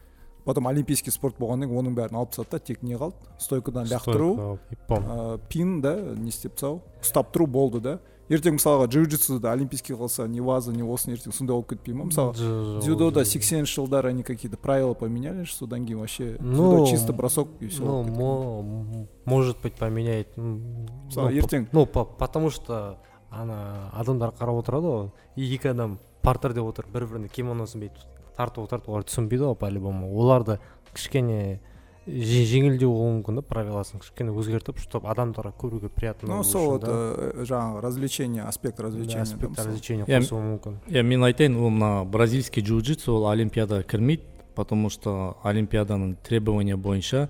Потом 0.45 0.67
олимпийский 0.67 1.11
спорт 1.11 1.37
болғаннан 1.39 1.69
кейін 1.69 1.79
оның 1.83 1.95
бәрін 1.95 2.17
алып 2.19 2.31
тастады 2.31 2.51
да 2.51 2.59
тек 2.59 2.83
не 2.83 2.95
қалды 2.95 3.15
стойкадан 3.39 3.87
лақтыру 3.87 4.59
ә, 4.89 5.41
пин 5.49 5.81
да 5.81 5.97
не 6.17 6.29
істеп 6.31 6.55
тастау 6.55 6.83
ұстап 7.03 7.33
тұру 7.33 7.47
болды 7.47 7.81
да. 7.81 7.99
Ертең 8.33 8.55
мысалға 8.57 8.87
джиу 8.89 9.05
джитсуда 9.05 9.51
олимпийский 9.53 9.93
қалса 9.99 10.27
не 10.29 10.41
ваза 10.41 10.73
не 10.73 10.83
осы 10.83 11.11
ертең 11.13 11.35
сондай 11.35 11.53
болып 11.53 11.69
кетпей 11.75 11.93
ма? 11.93 12.05
Мысалы 12.07 12.33
дзюдода 12.81 13.21
80-інші 13.27 13.75
жылдары 13.75 14.09
они 14.11 14.23
какие 14.23 14.51
то 14.51 14.57
правила 14.57 14.95
поменяли 14.95 15.45
содан 15.45 15.85
кейін 15.85 15.99
вообще 15.99 16.37
Ну, 16.41 16.55
дзюдо 16.79 16.87
чисто 16.87 17.13
бросок 17.13 17.49
и 17.61 17.67
все 17.69 17.83
Ну, 17.85 19.07
может 19.27 19.61
быть, 19.61 19.75
поменяет. 19.75 20.29
Мысалы, 20.37 21.33
ертең? 21.35 21.69
Ну, 21.73 21.85
по- 21.85 22.05
потому 22.05 22.49
что 22.51 22.97
ана 23.31 23.91
адамдар 23.93 24.31
қарап 24.31 24.59
отырады 24.63 24.87
ғой. 24.87 25.11
И 25.37 25.43
екі 25.55 25.69
адам 25.71 25.99
партерде 26.23 26.61
отыр 26.61 26.87
бір 26.93 27.07
біріне 27.07 27.29
кимоносын 27.29 27.81
бүйтіп 27.83 28.12
тартып 28.38 28.64
отырады 28.68 28.88
олар 28.92 29.04
түсінбейді 29.04 29.44
ғой 29.52 29.56
по 29.56 29.70
любому 29.70 30.12
оларды 30.18 30.60
кішкене 30.94 31.60
же- 32.08 32.46
жеңілдеу 32.48 32.88
болуы 32.92 33.12
мүмкін 33.22 33.36
да 33.36 33.42
правиласын 33.42 34.00
кішкене 34.00 34.32
өзгертіп 34.32 34.80
чтобы 34.80 35.10
адамдарға 35.12 35.52
көруге 35.60 35.90
приятно 35.90 36.28
ну 36.30 36.34
болу 36.38 36.44
сол 36.44 36.62
үшін 36.62 36.72
вот 36.72 36.82
да. 36.82 36.92
ә, 36.92 37.44
жаңағы 37.44 37.82
развлечение 37.82 38.44
аспект 38.44 38.78
Да, 38.78 38.84
развлечения 38.84 39.16
да, 39.26 39.32
аспект 39.32 39.50
мысалы. 39.52 39.68
развлечения 39.68 40.06
Я- 40.08 40.20
қосуы 40.20 40.42
мүмкін 40.42 40.78
иә 40.88 41.04
мен 41.04 41.24
айтайын 41.24 41.56
ол 41.58 41.70
мына 41.70 42.06
бразильский 42.06 42.64
джиу-джитсу 42.64 43.12
ол 43.12 43.28
олимпиадаға 43.32 43.84
кірмейді 43.84 44.24
потому 44.56 44.90
что 44.90 45.38
олимпиаданың 45.44 46.16
требования 46.24 46.78
бойынша 46.78 47.30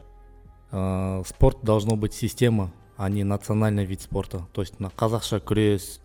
ә, 0.72 1.26
спорт 1.26 1.58
должно 1.64 1.96
быть 1.96 2.14
система 2.14 2.72
а 2.98 3.10
не 3.10 3.24
национальный 3.24 3.86
вид 3.86 4.02
спорта 4.02 4.46
то 4.54 4.62
есть 4.62 4.80
мына 4.80 4.92
қазақша 4.96 5.40
күрес 5.44 6.00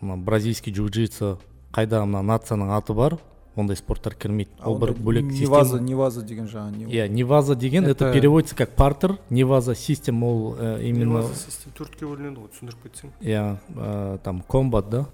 мына 0.00 0.16
бразильский 0.22 0.72
джиу-джитсу 0.72 1.38
қайда 1.72 2.04
мына 2.04 2.22
нацияның 2.22 2.70
аты 2.76 2.92
бар 2.94 3.18
ондай 3.56 3.76
спорттар 3.76 4.14
кірмейді 4.14 4.50
А 4.60 4.70
ол 4.70 4.78
бір 4.78 4.90
онда 4.90 5.02
бөлек 5.02 5.24
неваза 5.24 5.64
система 5.78 5.88
неваза 5.88 6.22
деген 6.22 6.46
жаңағы 6.46 6.76
не 6.76 6.84
иә 6.86 7.08
неваза 7.08 7.54
деген 7.54 7.84
это 7.84 8.06
Это- 8.06 8.12
переводится 8.12 8.56
как 8.56 8.70
партер 8.76 9.18
неваза 9.30 9.74
систем 9.74 10.22
ол 10.24 10.54
ә, 10.54 10.82
именно 10.82 11.18
Неваза 11.20 11.34
систем 11.34 11.72
төртке 11.76 12.06
бөлінеді 12.06 12.40
ғой 12.40 12.48
түсіндіріп 12.48 12.82
кетсең 12.88 13.10
иә 13.20 13.58
ә, 13.76 14.18
там 14.18 14.40
комбат 14.48 14.88
да 14.90 15.06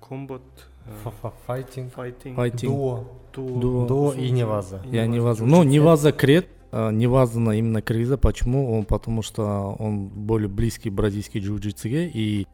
комбат 0.00 0.42
Фа- 1.04 1.12
фа- 1.22 1.32
файтинг 1.46 1.92
файтинг 1.92 2.36
файтинг 2.36 2.72
дуо 2.72 3.04
Дуо. 3.34 3.86
дуо 3.86 4.12
и 4.12 4.30
неваза 4.30 4.82
Я 4.90 5.06
Неваза. 5.06 5.44
Но 5.44 5.62
Неваза 5.64 6.12
крет, 6.12 6.48
а, 6.70 6.90
Неваза 6.90 7.38
именно 7.40 7.80
криза. 7.80 8.18
Почему? 8.18 8.76
Он, 8.76 8.84
потому 8.84 9.22
что 9.22 9.76
он 9.78 10.08
более 10.08 10.48
близкий 10.48 10.90
бразильский 10.90 11.40
джиу-джитсуге. 11.40 12.10
И 12.12 12.46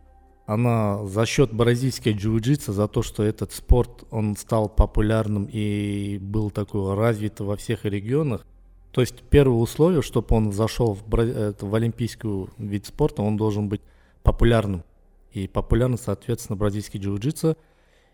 она 0.46 1.06
за 1.06 1.26
счет 1.26 1.54
бразильской 1.54 2.14
джиу-джитсу, 2.14 2.74
за 2.74 2.88
то, 2.88 3.02
что 3.02 3.24
этот 3.24 3.54
спорт, 3.54 4.06
он 4.12 4.36
стал 4.36 4.68
популярным 4.68 5.48
и 5.52 6.18
был 6.22 6.52
такой 6.52 6.96
развит 6.96 7.40
во 7.40 7.56
всех 7.56 7.86
регионах. 7.86 8.46
То 8.92 9.02
есть 9.02 9.24
первое 9.30 9.58
условие, 9.58 10.02
чтобы 10.02 10.36
он 10.36 10.52
зашел 10.52 10.94
в, 10.94 11.20
это, 11.20 11.66
в 11.66 11.74
олимпийский 11.74 12.48
вид 12.58 12.86
спорта, 12.86 13.22
он 13.22 13.38
должен 13.38 13.70
быть 13.70 13.82
популярным. 14.22 14.84
И 15.32 15.48
популярным, 15.48 15.98
соответственно, 15.98 16.58
бразильский 16.58 17.00
джиу-джитсу. 17.00 17.58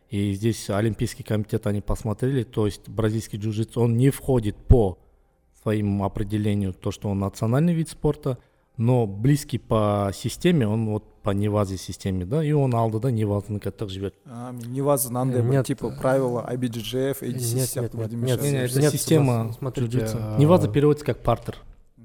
И 0.09 0.33
здесь 0.33 0.69
Олимпийский 0.69 1.23
комитет 1.23 1.67
они 1.67 1.81
посмотрели, 1.81 2.43
то 2.43 2.65
есть 2.65 2.87
бразильский 2.87 3.37
джиу-джитсу, 3.37 3.81
он 3.81 3.97
не 3.97 4.09
входит 4.09 4.55
по 4.55 4.97
своему 5.61 6.05
определению, 6.05 6.73
то, 6.73 6.91
что 6.91 7.09
он 7.09 7.19
национальный 7.19 7.73
вид 7.73 7.89
спорта, 7.89 8.37
но 8.78 9.06
близкий 9.06 9.58
по 9.58 10.10
системе, 10.12 10.66
он 10.66 10.86
вот 10.86 11.04
по 11.22 11.30
невазе 11.30 11.76
системе, 11.78 12.26
да, 12.26 12.44
и 12.44 12.52
он 12.52 12.74
алды 12.74 12.98
да 13.00 13.08
невазаны 13.10 13.58
каттак 13.60 13.88
жіберді 13.88 14.16
а, 14.26 14.52
мен 14.52 14.72
неваза 14.72 15.08
мынандай 15.10 15.42
бір 15.42 15.44
Нет. 15.50 15.66
типа 15.66 15.90
правила 16.00 16.42
IBJJF 16.52 17.22
ADC 17.22 17.54
Нет, 17.54 17.68
сияқты 17.68 17.80
нет, 17.82 17.94
нет, 17.94 18.10
бірдеме 18.10 18.26
нет, 18.26 18.40
шығар. 18.40 18.42
Не, 18.44 18.50
не, 18.52 18.64
это 18.64 18.80
Нет, 18.80 18.92
система 18.92 19.52
смотрите, 19.58 19.98
джиу-джитсу. 19.98 20.16
а, 20.20 20.38
Неваза 20.38 20.68
переводится 20.68 21.06
как 21.06 21.22
партер. 21.22 21.56
М, 21.96 22.04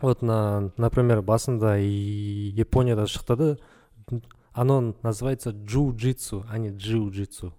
вот 0.00 0.22
на 0.22 0.70
например 0.78 1.20
басында 1.22 1.76
и 1.78 2.52
японияда 2.56 3.02
шықты 3.06 3.36
да 3.36 3.56
оно 4.54 4.94
называется 5.02 5.50
джиу-джитсу 5.50 6.44
а 6.48 6.56
не 6.58 6.68
джиу-джитсу 6.70 7.52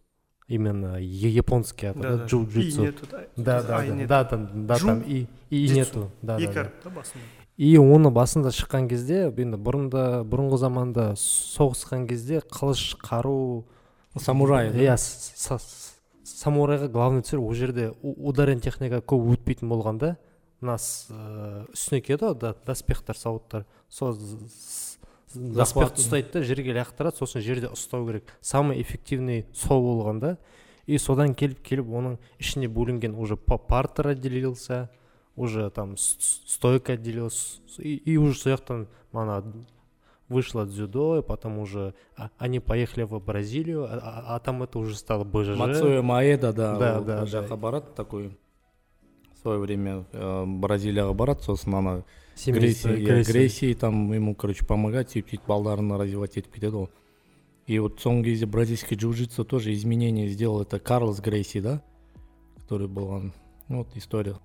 именно 0.47 0.95
я- 0.97 1.29
японский 1.29 1.87
аты 1.87 1.99
да, 1.99 2.15
да 2.17 2.23
и 2.23 2.27
джиу-джитсу 2.27 2.81
нету 2.81 3.05
да 3.11 3.21
да 3.35 3.61
да 3.63 3.77
ай 3.77 3.89
да 3.89 3.95
нету. 3.95 4.09
да 4.09 4.23
там 4.23 4.65
да 4.67 4.75
Джу- 4.75 4.85
там 4.87 5.01
и 5.01 5.27
и 5.51 5.65
джитсу. 5.67 5.75
нету 5.75 6.11
да 6.23 6.37
да, 6.37 6.43
екі 6.43 6.53
да. 6.53 6.91
И 7.62 7.76
оны 7.78 8.10
басында 8.10 8.50
шыққан 8.50 8.88
кезде 8.90 9.28
енді 9.30 9.58
бұрында 9.62 10.02
бұрынғы 10.26 10.58
заманда 10.58 11.04
соғысқан 11.20 12.08
кезде 12.10 12.40
қылыш 12.42 12.96
қару 13.04 13.64
Самурай, 14.18 14.70
да? 14.74 14.78
иә 14.82 14.96
самурайға 16.26 16.88
главный 16.92 17.22
цель 17.22 17.38
ол 17.40 17.54
жерде 17.54 17.92
ударен 18.02 18.60
техника 18.60 18.98
көп 19.00 19.30
өтпейтін 19.36 19.70
болғанда 19.70 20.16
мына 20.60 20.74
с- 20.78 21.06
э, 21.10 21.64
үстіне 21.72 22.00
киеді 22.02 22.26
ғой 22.32 22.38
да- 22.38 22.54
доспехтар 22.66 23.16
сауыттар. 23.16 23.64
Сол 23.88 24.16
доспехті 25.34 26.02
ұстайды 26.02 26.32
да 26.32 26.42
жерге 26.42 26.74
лақтырады 26.76 27.16
сосын 27.18 27.40
жерде 27.42 27.70
ұстау 27.72 28.06
керек. 28.06 28.24
Самый 28.40 28.80
эффективный 28.82 29.46
сол 29.54 29.82
болған 29.82 30.20
да. 30.20 30.36
И 30.86 30.98
содан 30.98 31.34
келіп 31.34 31.62
келіп 31.62 31.86
оның 31.88 32.18
ішіне 32.38 32.68
бөлінген 32.68 33.14
уже 33.16 33.36
па- 33.36 33.56
партер 33.58 34.08
отделился. 34.14 34.88
уже 35.35 35.69
там 35.69 35.97
с- 35.97 36.17
с- 36.19 36.53
стойка 36.53 36.93
отделилась 36.93 37.61
и, 37.77 37.95
и 37.95 38.17
уже 38.17 38.37
сол 38.39 38.53
жақтан 38.53 38.87
ана 39.13 39.43
вышло 40.29 40.65
дзюдо 40.65 41.19
и 41.19 41.21
потом 41.21 41.59
уже 41.59 41.93
а- 42.17 42.29
они 42.37 42.59
поехали 42.59 43.03
в 43.03 43.19
бразилию 43.19 43.85
а, 43.85 43.99
а- 44.01 44.35
а 44.35 44.39
там 44.39 44.63
это 44.63 44.79
уже 44.79 44.95
стало 44.95 45.23
бжж 45.23 45.55
мацуэ 45.57 46.01
маэда 46.01 46.53
да 46.53 46.77
Да, 46.77 46.99
ол 46.99 47.05
да, 47.05 47.21
ол 47.21 47.27
жаққа 47.27 47.49
да. 47.49 47.55
барады 47.55 47.87
такой 47.95 48.37
в 49.33 49.39
свое 49.39 49.59
время 49.59 50.05
э, 50.11 50.45
бразилияға 50.45 51.13
барады 51.13 51.43
сосын 51.43 51.75
ана 51.75 52.03
Семейство, 52.35 52.89
грейси 52.89 53.03
иә, 53.03 53.23
грейси 53.31 53.73
там 53.75 54.11
ему 54.13 54.35
короче 54.35 54.65
помогать 54.65 55.09
сөйтіп 55.15 55.29
сөйтіп 55.29 55.47
балдарын 55.47 55.91
развивать 55.93 56.37
етіп 56.37 56.53
кетеді 56.53 56.75
ғой 56.75 56.89
и 57.67 57.79
вот 57.79 57.99
соңғы 57.99 58.23
кезде 58.23 58.45
бразильский 58.45 58.97
джиу-джитсу 58.97 59.43
тоже 59.45 59.73
изменения 59.73 60.27
сделал 60.27 60.61
это 60.61 60.79
карлос 60.79 61.19
грейси 61.21 61.61
да 61.61 61.81
который 62.57 62.87
болған 62.87 63.31
ну 63.69 63.77
вот 63.79 63.95
история 63.95 64.35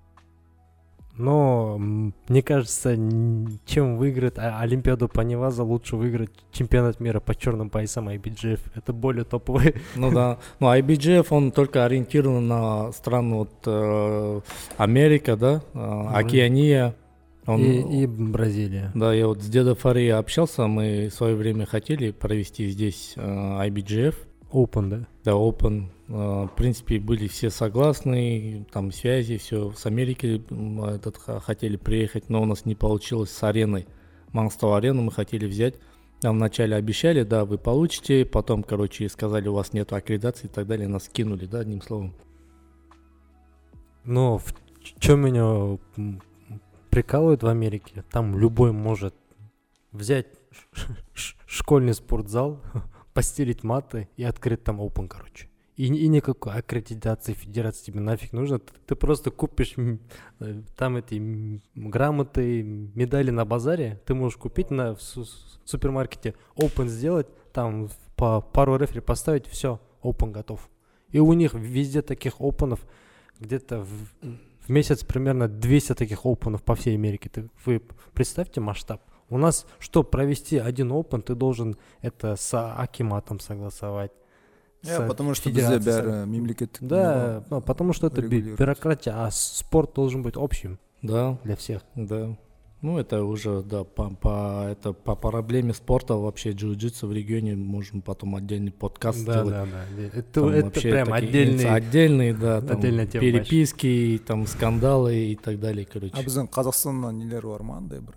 но 1.18 1.78
мне 1.80 2.41
кажется, 2.43 2.95
чем 3.65 3.97
выиграть 3.97 4.38
а- 4.38 4.59
Олимпиаду 4.59 5.09
по 5.09 5.22
Неваза, 5.22 5.63
лучше 5.63 5.95
выиграть 5.95 6.30
чемпионат 6.51 6.99
мира 6.99 7.20
по 7.20 7.34
черным 7.34 7.70
поясам 7.70 8.09
IBGF. 8.09 8.59
Это 8.76 8.93
более 8.93 9.24
топовый. 9.24 9.76
Ну 9.95 10.11
да. 10.11 10.38
Ну, 10.59 10.68
IBGF, 10.68 11.28
он 11.32 11.51
только 11.51 11.86
ориентирован 11.86 12.47
на 12.47 12.91
страны 12.91 13.36
вот 13.36 13.53
э, 13.65 14.41
Америка, 14.78 15.36
да, 15.36 15.61
э, 15.74 16.07
Океания. 16.13 16.95
Он, 17.47 17.61
И, 17.61 18.03
и 18.03 18.05
Бразилия. 18.05 18.91
Да, 18.93 19.13
я 19.13 19.28
вот 19.28 19.41
с 19.41 19.47
дедом 19.47 19.76
Фари 19.76 20.09
общался, 20.09 20.68
мы 20.68 21.07
в 21.09 21.13
свое 21.13 21.36
время 21.36 21.65
хотели 21.65 22.11
провести 22.11 22.68
здесь 22.68 23.13
э, 23.15 23.22
IBGF, 23.22 24.15
Open, 24.51 24.89
да? 24.89 25.07
да, 25.23 25.31
Open. 25.31 25.89
Э, 26.07 26.45
в 26.45 26.51
принципе, 26.55 26.99
были 26.99 27.27
все 27.27 27.49
согласны, 27.49 28.65
там 28.71 28.91
связи, 28.91 29.37
все. 29.37 29.71
С 29.71 29.85
Америки 29.85 30.43
м, 30.49 30.83
этот, 30.83 31.17
хотели 31.17 31.77
приехать, 31.77 32.29
но 32.29 32.41
у 32.41 32.45
нас 32.45 32.65
не 32.65 32.75
получилось 32.75 33.31
с 33.31 33.43
ареной. 33.43 33.87
Мангстау 34.31 34.73
арену 34.73 35.03
мы 35.03 35.11
хотели 35.11 35.45
взять. 35.45 35.75
Нам 36.23 36.37
вначале 36.37 36.75
обещали, 36.75 37.23
да, 37.23 37.45
вы 37.45 37.57
получите, 37.57 38.25
потом, 38.25 38.63
короче, 38.63 39.07
сказали, 39.07 39.47
у 39.47 39.53
вас 39.53 39.73
нет 39.73 39.93
аккредитации 39.93 40.47
и 40.47 40.49
так 40.49 40.65
далее, 40.65 40.87
нас 40.87 41.07
кинули, 41.09 41.45
да, 41.45 41.59
одним 41.59 41.81
словом. 41.81 42.15
Но 44.03 44.39
в 44.39 44.53
чем 44.99 45.21
меня 45.21 45.77
прикалывает 46.89 47.43
в 47.43 47.47
Америке, 47.47 48.03
там 48.09 48.37
любой 48.37 48.71
может 48.71 49.13
взять 49.91 50.27
школьный 51.45 51.93
спортзал, 51.93 52.61
постелить 53.18 53.63
маты 53.63 54.09
и 54.15 54.24
открыть 54.24 54.63
там 54.63 54.80
open, 54.80 55.07
короче. 55.07 55.49
И, 55.76 55.86
и 55.86 56.07
никакой 56.07 56.53
аккредитации 56.53 57.34
федерации 57.34 57.86
тебе 57.86 57.99
нафиг 57.99 58.32
нужно. 58.32 58.59
Ты, 58.59 58.72
ты 58.86 58.95
просто 58.95 59.32
купишь 59.32 59.74
э, 60.39 60.61
там 60.78 60.97
эти 60.97 61.59
грамоты, 61.74 62.61
медали 62.61 63.32
на 63.32 63.43
базаре. 63.43 63.99
Ты 64.05 64.13
можешь 64.13 64.38
купить 64.38 64.70
на 64.70 64.93
в 64.93 65.01
су- 65.01 65.26
супермаркете 65.65 66.36
open 66.55 66.89
сделать, 66.89 67.26
там 67.53 67.89
по 68.15 68.39
пару 68.39 68.78
рефери 68.78 69.01
поставить, 69.01 69.47
все, 69.47 69.82
open 70.03 70.30
готов. 70.30 70.70
И 71.09 71.18
у 71.18 71.34
них 71.34 71.55
везде 71.55 72.03
таких 72.03 72.39
опенов 72.39 72.86
где-то 73.39 73.80
в, 73.80 73.89
в 74.59 74.70
месяц 74.70 75.03
примерно 75.03 75.47
200 75.47 75.95
таких 75.95 76.24
опенов 76.24 76.61
по 76.61 76.76
всей 76.76 76.93
Америке. 76.93 77.30
Ты, 77.30 77.49
вы 77.65 77.82
представьте 78.13 78.61
масштаб. 78.61 79.01
У 79.30 79.38
нас, 79.38 79.66
чтобы 79.78 80.10
провести 80.10 80.58
один 80.58 80.92
опен, 80.92 81.22
ты 81.22 81.34
должен 81.34 81.76
это 82.02 82.36
с 82.36 82.52
Акиматом 82.54 83.40
согласовать. 83.40 84.10
иә 84.84 84.98
с 85.04 85.08
потому 85.08 85.34
что 85.34 85.48
бізде 85.50 85.78
федерацией 85.78 86.02
бәрі 86.02 86.26
мемлекеттік 86.26 86.82
Да, 86.82 87.42
ну, 87.50 87.60
потому 87.62 87.92
что 87.92 88.08
это 88.08 88.20
би- 88.20 88.28
регулирует. 88.28 88.58
бюрократия, 88.58 89.14
а 89.16 89.30
с- 89.30 89.58
спорт 89.58 89.94
должен 89.94 90.22
быть 90.22 90.36
общим 90.36 90.78
Да, 91.02 91.38
для 91.44 91.54
всех. 91.56 91.82
да. 91.94 92.36
Ну, 92.82 92.98
это 92.98 93.22
уже, 93.22 93.62
да, 93.62 93.84
по, 93.84 94.10
по, 94.10 94.66
это 94.68 94.92
по 94.92 95.14
проблеме 95.14 95.72
спорта 95.72 96.14
вообще 96.16 96.50
джиу-джитсу 96.50 97.06
в 97.06 97.12
регионе 97.12 97.54
можем 97.54 98.02
потом 98.02 98.34
отдельный 98.34 98.72
подкаст 98.72 99.24
да, 99.24 99.32
сделать. 99.44 99.54
да, 99.54 99.66
да. 99.96 100.18
Это, 100.18 100.32
Там 100.40 100.48
это 100.48 100.64
вообще 100.64 100.90
прям 100.90 101.06
такие 101.08 101.28
отдельный. 101.28 101.64
инца- 101.64 101.74
отдельные, 101.74 102.34
да, 102.34 102.60
там 102.60 102.76
отдельная 102.78 103.06
тема 103.06 103.20
переписки, 103.22 104.20
там 104.26 104.46
скандалы 104.48 105.14
и 105.14 105.36
так 105.36 105.60
далее, 105.60 105.86
короче. 105.86 106.12
а 106.12 106.22
біздің 106.24 106.48
қазақстаннан 106.50 107.12
нелер 107.12 107.46
бар 107.46 107.62
ма 107.62 107.76
андай 107.76 108.00
бір 108.00 108.14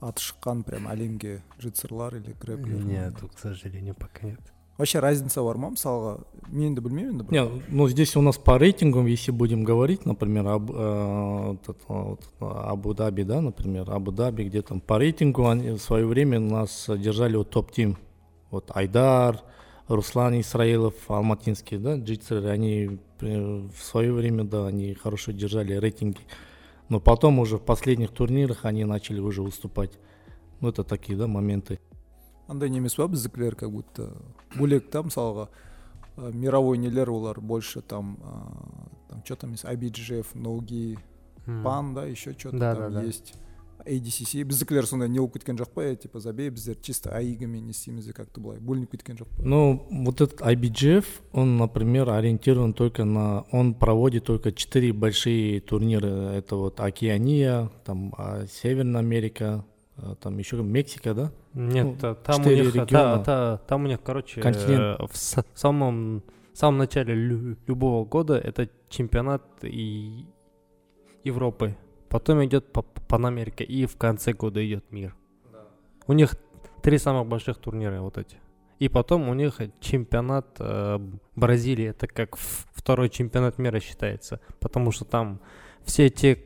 аты 0.00 0.20
шыққан 0.20 0.64
прям 0.64 0.88
әлемге 0.88 1.42
джитсерлар 1.60 2.16
или 2.16 2.34
грэплер 2.40 2.84
Нет, 2.84 3.14
тут, 3.20 3.34
к 3.34 3.38
сожалению, 3.38 3.94
пока 3.94 4.26
нет. 4.26 4.40
вообще 4.78 4.98
разница 4.98 5.42
бар 5.42 5.58
ма 5.62 5.70
мысалға 5.70 6.16
мен 6.50 6.74
де 6.74 6.80
білмеймін 6.80 7.20
енді 7.20 7.24
Не, 7.30 7.62
ну 7.68 7.88
здесь 7.88 8.16
у 8.16 8.22
нас 8.22 8.38
по 8.38 8.58
рейтингам, 8.58 9.06
если 9.06 9.30
будем 9.30 9.64
говорить, 9.64 10.06
например, 10.06 10.46
об, 10.48 10.70
э, 10.70 11.54
этот, 11.54 11.78
вот, 11.88 12.20
Абу-Даби, 12.40 13.22
да, 13.22 13.40
например, 13.40 13.90
Абу-Даби, 13.90 14.44
где 14.44 14.62
там 14.62 14.80
по 14.80 14.98
рейтингу 14.98 15.46
они 15.46 15.70
в 15.70 15.78
свое 15.78 16.06
время 16.06 16.40
нас 16.40 16.86
держали 16.88 17.36
вот 17.36 17.50
топ-тим. 17.50 17.96
Вот 18.50 18.70
Айдар, 18.74 19.40
Руслан 19.88 20.40
Исраилов, 20.40 20.94
Алматинский, 21.08 21.78
да, 21.78 21.96
джитсеры, 21.96 22.48
они 22.48 22.98
э, 23.20 23.68
в 23.76 23.82
свое 23.82 24.12
время, 24.12 24.44
да, 24.44 24.66
они 24.66 24.94
хорошо 24.94 25.32
держали 25.32 25.74
рейтинги. 25.74 26.20
Но 26.88 27.00
потом 27.00 27.38
уже 27.38 27.56
в 27.56 27.62
последних 27.62 28.10
турнирах 28.10 28.64
они 28.64 28.84
начали 28.84 29.20
уже 29.20 29.42
уступать. 29.42 29.98
Ну, 30.60 30.68
это 30.68 30.84
такие, 30.84 31.18
да, 31.18 31.26
моменты. 31.26 31.78
андай 32.48 32.68
не 32.70 32.78
емес 32.78 32.94
па 32.94 33.06
біздікілер 33.08 33.54
как 33.56 33.70
будто 33.70 34.10
бөлек 34.58 34.90
та 34.90 35.00
мысалға 35.00 35.46
ә, 36.18 36.32
мировой 36.34 36.76
нелер 36.78 37.08
олар 37.10 37.40
больше 37.40 37.80
там 37.80 38.18
ә, 38.20 39.08
там 39.08 39.22
что 39.24 39.36
там 39.36 39.50
есть 39.52 39.64
IBGF, 39.64 40.26
ноги 40.34 40.98
М. 41.46 41.62
пан 41.64 41.94
да 41.94 42.04
еще 42.04 42.32
что 42.36 42.50
то 42.50 42.58
Да, 42.58 42.74
там 42.74 42.92
да, 42.92 43.00
да. 43.00 43.06
есть 43.86 44.04
ADCC 44.22 44.44
біздікілер 44.44 44.86
сондай 44.86 45.08
не 45.08 45.18
болып 45.18 45.32
кеткен 45.32 45.56
жоқ 45.58 45.68
па 45.74 45.82
е 45.84 45.96
типа 45.96 46.20
забей 46.20 46.50
біздер 46.50 46.76
чисто 46.80 47.10
аигамен 47.10 47.64
не 47.64 47.70
істейміз 47.70 48.06
де 48.06 48.12
как 48.12 48.26
то 48.28 48.40
былай 48.40 48.58
бөлініп 48.60 48.90
кеткен 48.90 49.16
жоқ 49.16 49.26
па 49.36 49.42
Ну, 49.44 49.80
вот 49.90 50.20
этот 50.20 50.40
IBGF, 50.40 51.04
он, 51.32 51.56
например, 51.56 52.08
ориентирован 52.10 52.72
только 52.74 53.04
на... 53.04 53.44
Он 53.52 53.74
проводит 53.74 54.24
только 54.24 54.52
четыре 54.52 54.92
большие 54.92 55.60
турнира. 55.60 56.06
Это 56.32 56.54
вот 56.56 56.78
Океания, 56.80 57.70
там 57.84 58.14
а, 58.18 58.46
Северная 58.46 59.00
Америка, 59.00 59.64
а, 59.96 60.14
там 60.14 60.38
еще 60.38 60.62
Мексика, 60.62 61.12
да? 61.14 61.32
Нет, 61.54 61.84
Ну, 61.86 61.96
та- 62.00 62.14
там 62.14 62.40
у 62.40 62.44
четыре 62.44 62.62
них, 62.62 62.72
та- 62.74 62.80
региона. 62.84 63.18
та- 63.24 63.56
там 63.66 63.84
у 63.84 63.88
них, 63.88 63.98
короче, 64.02 64.40
Континент. 64.40 65.00
э, 65.00 65.06
в 65.10 65.16
с- 65.16 65.44
самом, 65.54 66.22
самом 66.52 66.78
начале 66.78 67.14
лю- 67.14 67.56
любого 67.66 68.04
года 68.04 68.34
это 68.38 68.68
чемпионат 68.88 69.42
и 69.64 70.24
Европы. 71.24 71.74
Потом 72.09 72.43
идет 72.45 72.71
Панамерика 73.07 73.63
и 73.63 73.85
в 73.85 73.97
конце 73.97 74.33
года 74.33 74.65
идет 74.65 74.91
мир. 74.91 75.15
У 76.07 76.13
них 76.13 76.35
три 76.81 76.97
самых 76.97 77.27
больших 77.27 77.57
турнира 77.57 78.01
вот 78.01 78.17
эти. 78.17 78.37
И 78.79 78.89
потом 78.89 79.27
у 79.27 79.33
них 79.33 79.59
чемпионат 79.79 80.45
э, 80.59 80.99
Бразилии, 81.35 81.87
это 81.87 82.07
как 82.07 82.37
второй 82.37 83.09
чемпионат 83.09 83.57
мира 83.57 83.79
считается, 83.79 84.39
потому 84.59 84.91
что 84.91 85.03
там 85.03 85.39
все 85.83 86.09
те, 86.09 86.43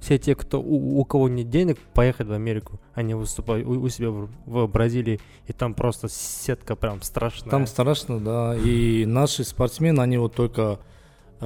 все 0.00 0.18
те, 0.18 0.34
кто 0.34 0.60
у, 0.60 0.98
у 0.98 1.04
кого 1.04 1.28
нет 1.28 1.48
денег, 1.50 1.78
поехать 1.94 2.26
в 2.26 2.32
Америку, 2.32 2.80
они 2.94 3.14
выступают 3.14 3.66
у, 3.66 3.80
у 3.80 3.88
себя 3.88 4.10
в, 4.10 4.28
в 4.44 4.66
Бразилии, 4.66 5.20
и 5.46 5.52
там 5.52 5.74
просто 5.74 6.08
сетка 6.08 6.74
прям 6.74 7.00
страшная. 7.00 7.50
Там 7.50 7.68
страшно, 7.68 8.18
да. 8.18 8.56
И 8.56 9.06
наши 9.06 9.44
спортсмены, 9.44 10.00
они 10.00 10.18
вот 10.18 10.34
только 10.34 10.80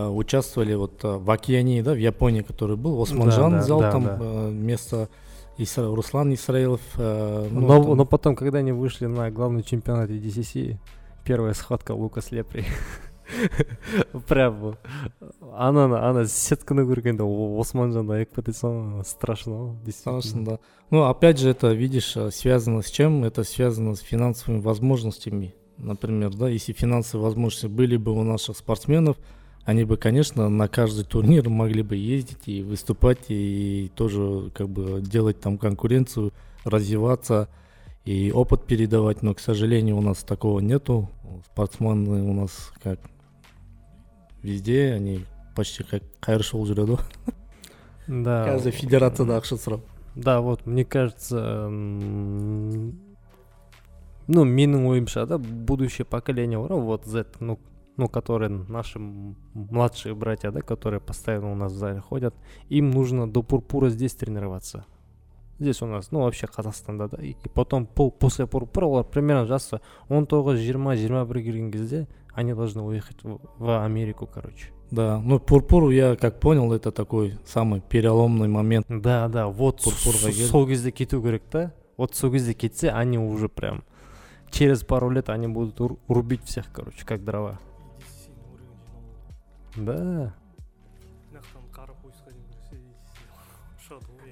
участвовали 0.01 0.75
вот 0.75 1.05
э, 1.05 1.17
в 1.17 1.31
Океании, 1.31 1.81
да, 1.83 1.93
в 1.93 1.99
Японии, 1.99 2.43
который 2.43 2.77
был. 2.77 3.01
Османжан 3.01 3.53
да, 3.53 3.59
взял 3.61 3.81
да, 3.81 3.91
там 3.91 4.05
да. 4.05 4.19
э, 4.21 4.51
место, 4.51 5.09
Исра- 5.59 5.95
Руслан 5.95 6.35
Исраилов. 6.35 6.81
э, 6.97 7.49
ну, 7.51 7.61
но, 7.61 7.83
там- 7.83 7.97
но 7.97 8.05
потом, 8.05 8.37
когда 8.37 8.59
они 8.59 8.73
вышли 8.73 9.07
на 9.07 9.31
главный 9.31 9.63
чемпионат 9.63 10.11
DCC, 10.11 10.77
первая 11.25 11.55
схватка 11.55 11.93
Лукас 11.93 12.31
Лепри. 12.31 12.65
Прям 14.29 14.77
ана 15.53 16.09
ана 16.09 16.27
сетканы 16.27 16.85
көргенде 16.87 17.25
османжан 17.61 18.11
аяқ 18.11 18.37
кетесің 18.37 19.03
страшно 19.05 19.77
действительно 19.85 20.21
Страшно, 20.21 20.45
да. 20.45 20.59
Ну, 20.91 21.03
опять 21.05 21.39
же, 21.39 21.51
это, 21.51 21.73
видишь, 21.73 22.17
э, 22.17 22.31
связано 22.31 22.83
с 22.83 22.91
чем? 22.91 23.25
Это 23.25 23.43
связано 23.43 23.97
с 23.97 24.01
финансовыми 24.01 24.61
возможностями. 24.61 25.55
Например, 25.79 26.33
да, 26.35 26.49
если 26.49 26.73
финансовые 26.73 27.25
возможности 27.25 27.67
были 27.67 27.97
бы 27.97 28.13
у 28.13 28.23
наших 28.23 28.57
спортсменов, 28.57 29.17
они 29.67 29.85
бы, 29.85 29.97
конечно, 29.97 30.49
на 30.49 30.69
каждый 30.69 31.05
турнир 31.05 31.49
могли 31.51 31.83
бы 31.83 31.97
ездить 31.97 32.47
и 32.47 32.63
выступать, 32.63 33.27
и 33.29 33.91
тоже 33.95 34.51
как 34.55 34.69
бы 34.69 35.03
делать 35.03 35.41
там 35.41 35.59
конкуренцию, 35.59 36.33
развиваться 36.65 37.49
и 38.05 38.31
опыт 38.33 38.65
передавать. 38.65 39.23
Но, 39.23 39.35
к 39.35 39.41
сожалению, 39.41 39.99
у 39.99 40.01
нас 40.01 40.25
такого 40.25 40.61
нету. 40.61 41.11
Спортсмены 41.53 42.23
у 42.23 42.33
нас 42.33 42.73
как 42.83 43.01
везде, 44.43 44.93
они 44.93 45.25
почти 45.57 45.83
как 45.83 46.03
қайыршыл 46.21 46.67
жүреді 46.69 46.99
да 48.07 48.45
каждая 48.45 48.73
федерацияда 48.73 49.39
ақша 49.41 49.57
сұрап 49.59 49.81
да 50.15 50.41
вот 50.41 50.67
мне 50.67 50.85
кажется 50.85 51.69
ну 54.29 54.45
менің 54.45 54.87
ойымша 54.93 55.27
да 55.27 55.39
будущее 55.39 56.05
поколение 56.05 56.61
бар 56.61 56.75
вот 56.75 57.07
z 57.07 57.25
ну 57.41 57.59
ну, 57.97 58.09
которые 58.09 58.51
наши 58.51 58.99
младшие 58.99 60.15
братья, 60.15 60.51
да, 60.51 60.61
которые 60.61 61.01
постоянно 61.01 61.53
у 61.53 61.55
нас 61.55 61.73
в 61.73 61.77
зале 61.77 62.01
ходят, 62.01 62.35
им 62.69 62.91
нужно 62.91 63.31
до 63.31 63.43
пурпура 63.43 63.89
здесь 63.89 64.15
тренироваться. 64.15 64.85
Здесь 65.59 65.81
у 65.81 65.87
нас, 65.87 66.11
ну, 66.11 66.21
вообще 66.21 66.47
Казахстанда, 66.47 67.09
да, 67.09 67.23
и, 67.23 67.31
и 67.31 67.49
потом 67.49 67.87
по, 67.87 68.11
после 68.11 68.47
пурпура 68.47 68.87
олар 68.87 69.05
примерно 69.05 69.47
жасы 69.47 69.81
19-20-21 70.09 71.43
келген 71.43 71.71
кезде 71.71 72.09
они 72.35 72.53
должны 72.53 72.83
уехать 72.83 73.17
в, 73.23 73.41
в 73.59 73.85
Америку, 73.85 74.29
короче. 74.33 74.69
Да, 74.91 75.21
ну 75.25 75.41
пурпур, 75.41 75.91
я 75.91 76.15
как 76.17 76.39
понял, 76.39 76.73
это 76.73 76.93
такой 76.93 77.39
самый 77.45 77.81
переломный 77.81 78.49
момент. 78.49 78.87
Да, 78.89 79.27
да, 79.29 79.49
вот 79.49 79.81
Пурпурға 79.83 80.31
сол 80.51 80.67
кезде 80.67 80.93
кету 80.93 81.21
керек 81.23 81.43
та. 81.51 81.73
Вот 81.97 82.15
сол 82.15 82.31
кезде 82.31 82.53
кетсе, 82.53 82.91
они 82.91 83.19
уже 83.19 83.49
прям 83.49 83.83
через 84.51 84.85
пару 84.85 85.11
лет 85.11 85.29
они 85.29 85.49
будут 85.49 85.81
рубить 86.09 86.45
всех, 86.45 86.67
короче, 86.73 87.05
как 87.05 87.25
дрова. 87.25 87.59
Да. 89.77 90.33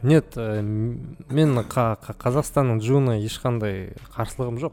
Нет, 0.03 0.37
э, 0.37 0.61
мен 0.63 1.59
қа- 1.59 1.97
қа- 2.01 2.17
қазақстанның 2.19 2.81
джуна 2.81 3.19
ешқандай 3.21 3.97
қарсылығым 4.17 4.59
жоқ. 4.59 4.73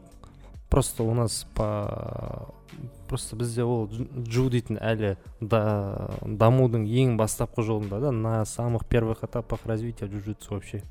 Просто 0.68 1.02
у 1.04 1.14
нас 1.14 1.46
по 1.54 2.54
просто 3.08 3.36
бізде 3.36 3.62
ол 3.62 3.86
дж- 3.88 4.08
джу 4.24 4.48
дейтін 4.48 4.78
әлі 4.80 5.16
да, 5.40 6.08
дамудың 6.24 6.86
ең 6.88 7.18
бастапқы 7.20 7.62
жолында 7.62 8.00
да 8.00 8.10
на 8.10 8.44
самых 8.44 8.86
первых 8.88 9.22
этапах 9.22 9.60
развития 9.66 10.06
джиу-джитсу 10.06 10.50
вообще 10.54 10.82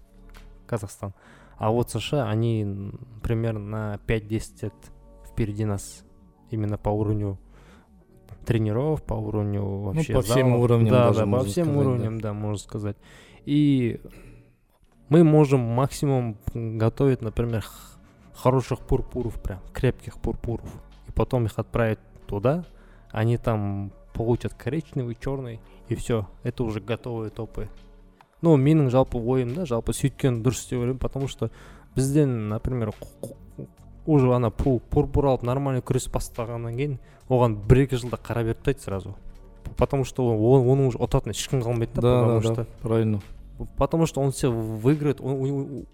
Казахстан. 0.68 1.14
А 1.58 1.72
вот 1.72 1.90
США, 1.90 2.30
они 2.30 2.92
примерно 3.24 3.60
на 3.60 4.00
5-10 4.08 4.64
лет 4.64 4.74
впереди 5.28 5.66
нас 5.66 6.04
именно 6.52 6.78
по 6.78 6.90
уровню 6.90 7.40
тренеров, 8.45 9.03
по 9.03 9.15
уровню 9.15 9.65
вообще 9.65 10.15
по 10.15 10.23
всем 10.23 10.49
залов. 10.51 10.61
уровням 10.65 10.91
да, 10.93 11.07
даже 11.09 11.19
да, 11.21 11.25
по 11.25 11.31
можно 11.31 11.51
всем 11.51 11.65
сказать, 11.67 11.75
да. 11.75 11.81
уровням, 11.89 12.21
да, 12.21 12.33
можно 12.33 12.59
сказать. 12.59 12.97
И 13.45 14.01
мы 15.09 15.25
можем 15.25 15.61
максимум 15.61 16.37
готовить, 16.55 17.23
например, 17.23 17.63
х- 17.63 17.99
хороших 18.35 18.81
пурпуров, 18.81 19.41
прям 19.43 19.61
крепких 19.73 20.19
пурпуров, 20.19 20.69
и 21.09 21.13
потом 21.13 21.47
их 21.47 21.59
отправить 21.59 21.99
туда, 22.27 22.65
они 23.11 23.37
там 23.37 23.93
получат 24.15 24.55
коричневый, 24.55 25.17
черный, 25.21 25.61
и 25.89 25.95
все, 25.95 26.27
это 26.43 26.65
уже 26.65 26.81
готовые 26.81 27.31
топы. 27.31 27.69
Ну, 28.43 28.57
менің 28.57 28.91
жалпы 28.91 29.19
ойым 29.19 29.55
да 29.55 29.65
жалпы 29.65 29.95
сөйткен 29.97 30.43
дұрыс 30.45 30.69
деп 30.69 30.79
ойлаймын 30.79 30.99
потому 30.99 31.27
что 31.27 31.51
бізден 31.97 32.49
например 32.49 32.91
қу- 32.91 33.09
қу- 33.57 33.69
уже 34.05 34.33
ана 34.35 34.49
пу- 34.49 34.79
пурпур 34.79 35.25
алып 35.27 35.43
нормально 35.43 35.81
күрес 35.81 36.11
бастағаннан 36.13 36.77
кейін 36.77 36.99
оған 37.32 37.56
бір 37.68 37.86
екі 37.86 37.98
жылда 38.02 38.18
қара 38.20 38.44
беріп 38.44 38.62
тастайды 38.64 38.84
сразу. 38.84 39.16
Потому 39.78 40.04
что 40.06 40.26
ол- 40.28 40.66
оның 40.68 40.88
уже 40.92 40.98
ұтатын 41.00 41.32
ешкім 41.32 41.62
қалмайды 41.64 41.96
да 41.96 42.02
Да, 42.02 42.22
потому 42.22 42.42
да, 42.42 42.54
что 42.54 42.66
правильно. 42.82 43.22
потому 43.78 44.06
что 44.06 44.22
он 44.22 44.32
все 44.32 44.52
выиграет 44.52 45.22
он- 45.22 45.42
он- 45.42 45.86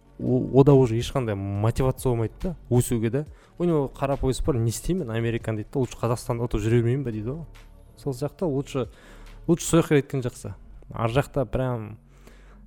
ода 0.54 0.74
уже 0.74 0.96
ешқандай 0.98 1.36
мотивация 1.36 2.10
болмайды 2.12 2.34
да 2.42 2.56
өсуге 2.70 3.10
да. 3.12 3.26
У 3.60 3.64
него 3.66 3.92
қара 4.00 4.18
пояс 4.18 4.42
бар 4.42 4.56
не 4.56 4.70
істеймін 4.70 5.10
американ 5.12 5.56
дейді 5.56 5.70
да 5.74 5.80
лучше 5.80 5.98
қазақстанды 6.02 6.46
ұтып 6.48 6.60
жүре 6.62 6.82
бермеймін 6.82 7.04
ба 7.04 7.12
дейді 7.12 7.30
ғой. 7.30 7.46
Сол 7.98 8.14
сияқты 8.14 8.46
лучше 8.46 8.88
лучше 9.48 9.66
сол 9.66 9.82
жаққа 9.82 10.02
кеткен 10.02 10.22
жақсы. 10.22 10.54
Ар 10.94 11.10
жақта 11.10 11.46
прям 11.46 11.98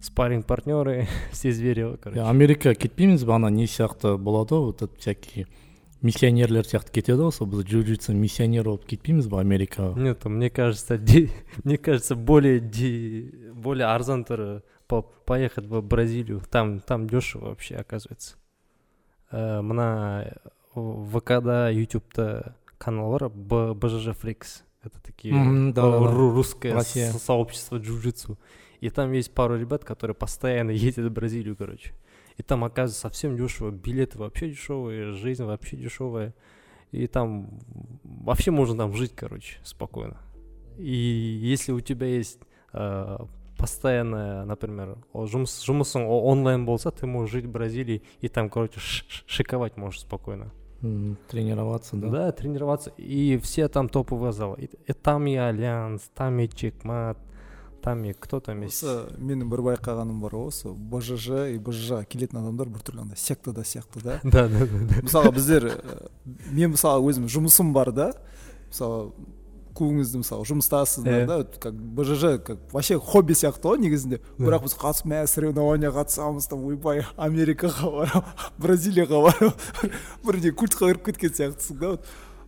спарринг 0.00 0.46
партнеры 0.46 1.06
все 1.32 1.52
звери 1.52 1.82
ғой 1.82 1.96
короче. 1.98 2.20
Америка 2.22 2.74
кетпейміз 2.74 3.24
ба 3.24 3.34
ана 3.36 3.48
не 3.50 3.64
сияқты 3.66 4.16
болады 4.18 4.54
ғой 4.54 4.64
вот 4.66 4.82
этот 4.82 4.98
всякий 4.98 5.46
миссионерлер 6.01 6.65
сияқты 6.65 6.91
кетеді 6.91 7.21
ғой 7.23 7.31
сол 7.33 7.47
біз 7.47 7.63
джиу 7.65 7.83
джитсу 7.83 8.13
миссионер 8.13 8.63
болып 8.67 8.85
кетпейміз 8.85 9.27
ба 9.27 9.41
америкаға 9.41 9.95
нет 9.97 10.25
мне 10.25 10.49
кажется 10.49 10.97
ди- 10.97 11.31
мне 11.63 11.77
кажется 11.77 12.15
более 12.15 12.59
ди- 12.59 13.31
более 13.53 13.87
арзан 13.87 14.23
түрі 14.23 14.61
по- 14.87 15.01
поехать 15.01 15.65
в 15.65 15.81
бразилию 15.81 16.41
там 16.51 16.79
там 16.79 17.07
дешево 17.09 17.49
вообще 17.49 17.75
оказывается 17.75 18.35
Э, 19.31 19.61
мына 19.61 20.37
вкда 20.75 21.71
ютубта 21.71 22.55
канал 22.77 23.11
бар 23.11 23.29
Б- 23.29 23.73
бжж 23.73 24.13
фрикс 24.13 24.63
это 24.83 24.99
такие 25.01 25.33
Мгм, 25.33 25.73
да, 25.73 25.81
да, 25.81 25.99
да. 25.99 26.05
ру- 26.05 26.31
русское 26.33 26.73
Россия. 26.73 27.11
со- 27.11 27.19
сообщество 27.19 27.77
джиу-джитсу 27.77 28.37
и 28.81 28.89
там 28.89 29.11
есть 29.13 29.33
пару 29.33 29.57
ребят 29.57 29.83
которые 29.83 30.13
постоянно 30.15 30.69
ездят 30.71 31.05
в 31.07 31.09
бразилию 31.11 31.55
короче 31.55 31.91
и 32.40 32.42
там 32.42 32.64
оказывается 32.64 33.02
совсем 33.02 33.36
дешево 33.36 33.70
билеты 33.70 34.18
вообще 34.18 34.48
дешевые 34.48 35.12
жизнь 35.12 35.44
вообще 35.44 35.76
дешевая 35.76 36.34
и 36.90 37.06
там 37.06 37.50
вообще 38.02 38.50
можно 38.50 38.78
там 38.78 38.94
жить 38.94 39.12
короче 39.14 39.58
спокойно 39.62 40.16
и 40.78 41.38
если 41.42 41.72
у 41.72 41.80
тебя 41.80 42.06
есть 42.06 42.38
э, 42.72 43.18
постоянная, 43.58 44.44
например, 44.46 44.96
жұмыс 45.12 45.58
жұмысың 45.66 46.06
онлайн 46.08 46.64
болса, 46.64 46.90
ты 46.90 47.06
можешь 47.06 47.32
жить 47.32 47.44
в 47.44 47.50
Бразилии 47.50 48.02
и 48.22 48.28
там, 48.28 48.48
короче, 48.48 48.80
шиковать 49.26 49.76
можешь 49.76 50.00
спокойно. 50.00 50.50
Тренироваться 51.28 51.96
да 51.96 52.08
Да, 52.08 52.32
тренироваться. 52.32 52.90
И 52.96 53.38
все 53.42 53.68
там 53.68 53.90
топовые 53.90 54.32
залы. 54.32 54.56
И, 54.60 54.70
и 54.86 54.92
там 54.94 55.26
и 55.26 55.34
Альянс, 55.36 56.10
там 56.14 56.38
и 56.40 56.48
Чекмат, 56.48 57.18
там 57.82 58.04
и 58.04 58.12
кто 58.12 58.40
там 58.40 58.62
есть. 58.62 58.82
осы 58.84 59.08
менің 59.18 59.50
бір 59.50 59.64
байқағаным 59.70 60.20
бар 60.20 60.36
ғой 60.36 60.52
осы 60.52 60.70
бжж 60.70 61.26
и 61.54 61.58
бжж 61.58 62.04
келетін 62.10 62.42
адамдар 62.42 62.68
біртүрлі 62.68 63.06
андай 63.06 63.18
сектада 63.18 63.64
сияқты 63.64 64.02
да. 64.04 64.20
Да, 64.24 64.46
да, 64.48 64.68
мысалға 65.02 65.34
біздер 65.36 65.68
ә, 65.72 66.08
мен 66.52 66.76
мысалы 66.76 67.04
өзім 67.10 67.28
жұмысым 67.32 67.74
бар 67.76 67.92
да 67.92 68.12
мысалы 68.68 69.12
көбіңізді 69.80 70.20
мысалы 70.20 70.46
жұмыстасыздар 70.48 71.26
да 71.28 71.38
как 71.62 71.74
бжж 71.74 72.40
как 72.44 72.58
вообще 72.72 72.98
хобби 72.98 73.34
сияқты 73.38 73.70
ғой 73.70 73.80
негізінде. 73.84 74.20
Бірақ 74.38 74.66
біз 74.66 74.74
қатысып 74.80 75.08
мә 75.10 75.22
соревнования 75.30 75.92
қатысамыз 75.94 76.48
там 76.50 76.64
ойбай 76.68 77.04
америкаға 77.16 77.92
барамын 77.94 78.34
бразилияға 78.62 79.22
барамын 79.28 79.54
бірдей 80.26 80.52
культқа 80.52 80.90
кіріп 80.90 81.06
кеткен 81.10 81.36
сияқтысың 81.38 81.80
да 81.80 81.92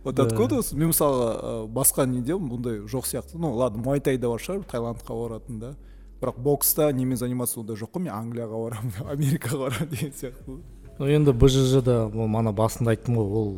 вот 0.03 0.15
вот 0.15 0.15
Да. 0.15 0.23
откуда 0.23 0.61
мен 0.75 0.89
мысалға 0.91 1.29
ә, 1.33 1.67
басқа 1.67 2.05
неде 2.05 2.33
бұндай 2.33 2.83
жоқ 2.85 3.05
сияқты. 3.07 3.37
Ну 3.37 3.53
ладно 3.55 3.81
муайтайда 3.83 4.27
бар 4.29 4.39
шығар 4.39 4.63
таиландқа 4.67 5.13
баратын 5.15 5.59
да. 5.59 5.75
Бірақ 6.21 6.37
бокста 6.39 6.91
немен 6.91 7.17
заниматься 7.17 7.59
ондай 7.59 7.75
жоқ 7.75 7.91
қой 7.95 8.03
мен 8.03 8.13
англияға 8.13 8.59
барамын 8.63 8.93
америкаға 9.15 9.57
барамын 9.69 9.89
деген 9.89 10.11
сияқты. 10.11 10.59
Ну 10.99 11.05
енді 11.07 11.31
бжж 11.33 11.81
да 11.81 12.05
ол 12.07 12.27
мана 12.27 12.51
басында 12.51 12.91
айттым 12.91 13.15
ғой 13.15 13.31
ол 13.31 13.57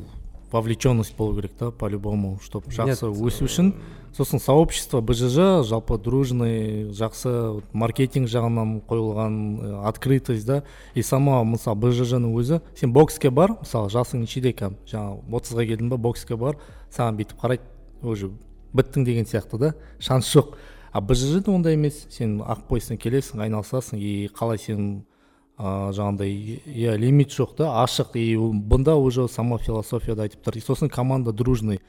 вовлеченность 0.55 1.15
болу 1.17 1.35
керек 1.35 1.51
та 1.59 1.71
по 1.71 1.87
любому 1.91 2.39
чтобы 2.39 2.71
жақсы 2.71 3.11
өсу 3.11 3.43
үшін 3.43 3.73
сосын 4.15 4.39
сообщество 4.39 5.01
бжж 5.01 5.65
жалпы 5.67 5.97
дружный 5.99 6.87
жақсы 6.95 7.61
маркетинг 7.73 8.29
жағынан 8.31 8.77
қойылған 8.87 9.35
э, 9.59 9.71
открытость 9.89 10.47
да. 10.47 10.63
И 10.93 11.01
сама 11.03 11.43
мысалы 11.43 11.75
бжж 11.83 12.15
ның 12.15 12.31
өзі. 12.39 12.61
Сен 12.79 12.93
бокске 12.95 13.29
бар 13.29 13.57
мысалы 13.59 13.91
жасың 13.91 14.23
нешеде 14.23 14.53
қазір 14.55 14.79
жаңағы 14.87 15.35
отызға 15.35 15.67
келдің 15.67 15.91
ба 15.91 15.99
бокске 15.99 16.39
бар 16.39 16.55
саған 16.95 17.19
бүйтіп 17.19 17.41
қарайды 17.43 18.07
уже 18.07 18.31
біттің 18.71 19.03
деген 19.03 19.27
сияқты 19.27 19.59
да. 19.59 19.73
Шанс 19.99 20.31
жоқ. 20.31 20.55
А 20.93 21.01
бжж 21.01 21.43
да 21.43 21.51
ондай 21.51 21.75
емес. 21.75 22.05
Сен 22.09 22.39
ақ 22.39 22.69
бойсың 22.69 22.95
келесің 22.95 23.43
айналысасың 23.43 23.99
и 23.99 24.29
қалай 24.31 24.57
сен 24.63 25.03
ыыы 25.57 25.93
жаңағыдай 25.95 26.61
иә 26.65 26.97
лимит 26.97 27.31
жоқ 27.31 27.55
та 27.57 27.83
ашық. 27.83 28.15
И 28.15 28.35
бұнда 28.35 28.95
уже 28.95 29.27
сама 29.27 29.57
философияда 29.57 30.23
айтып 30.23 30.41
тұр. 30.43 30.57
И 30.57 30.61
сосын 30.61 30.89
команда 30.89 31.31
дружный. 31.31 31.81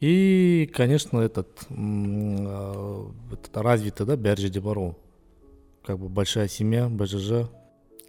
И 0.00 0.70
конечно 0.74 1.20
этот 1.20 1.66
этот 1.70 3.56
развитый 3.56 4.06
да 4.06 4.16
бәр 4.16 4.38
жерде 4.38 4.60
бар 4.60 4.78
ол 4.78 4.94
как 5.84 5.98
бы 5.98 6.08
большая 6.08 6.48
семья 6.48 6.88
бжж 6.88 7.48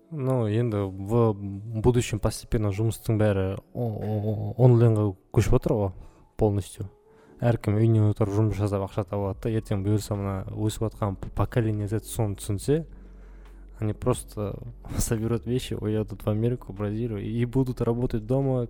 Ну, 0.10 0.48
енді 0.48 0.78
в 0.88 1.34
будущем 1.84 2.20
постепенно 2.24 2.70
жұмыстың 2.72 3.18
бәрі 3.20 3.58
онлайнға 3.76 5.10
көшіп 5.36 5.58
жатыр 5.58 5.74
ғой 5.76 5.90
полностью. 6.40 6.88
Әркім 7.44 7.76
үйінен 7.76 8.14
отырып 8.14 8.38
жұмыс 8.38 8.56
жасап 8.56 8.86
ақша 8.86 9.04
таба 9.04 9.34
алады 9.34 9.44
да 9.44 9.60
ертең 9.60 9.84
бұйырса 9.84 10.16
мына 10.16 10.38
өсіп 10.56 10.88
жатқан 10.88 11.18
поколение 11.36 11.90
соны 12.00 12.40
түсінсе 12.40 12.86
они 13.80 13.94
просто 13.94 14.58
соберут 14.98 15.46
вещи 15.46 15.74
уедут 15.76 16.24
в 16.26 16.30
америку 16.30 16.74
бразилию 16.74 17.20
и 17.20 17.46
будут 17.46 17.82
работать 17.82 18.26
дома. 18.26 18.68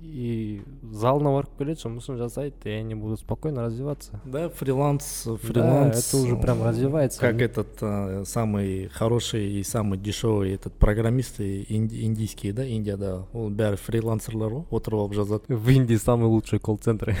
И 0.00 0.62
залына 0.94 1.32
барып 1.34 1.56
келеді 1.58 1.80
жұмысын 1.82 2.18
жасайды 2.20 2.70
и 2.70 2.70
они 2.70 2.94
будут 2.94 3.18
спокойно 3.18 3.64
развиваться. 3.64 4.20
Да 4.24 4.48
фриланс 4.48 5.24
Да, 5.26 5.34
фриланс. 5.36 6.06
это 6.14 6.16
уже 6.22 6.36
прям 6.36 6.62
развивается. 6.62 7.18
Как 7.18 7.40
этот 7.42 7.66
э, 7.80 8.22
самый 8.24 8.86
хороший 8.94 9.50
и 9.58 9.64
самый 9.64 9.98
дешевый 9.98 10.52
этот 10.54 10.74
программисты 10.74 11.66
инди- 11.68 12.04
индийские 12.04 12.52
да 12.52 12.62
индияда 12.64 13.26
ол 13.32 13.50
бәрі 13.50 13.74
фрилансерлер 13.74 14.52
ғой 14.52 14.64
отырып 14.70 15.00
алып 15.00 15.14
жазады 15.14 15.56
в 15.56 15.68
индии 15.68 15.96
самые 15.96 16.28
лучшие 16.30 16.60
колл-центры 16.60 17.16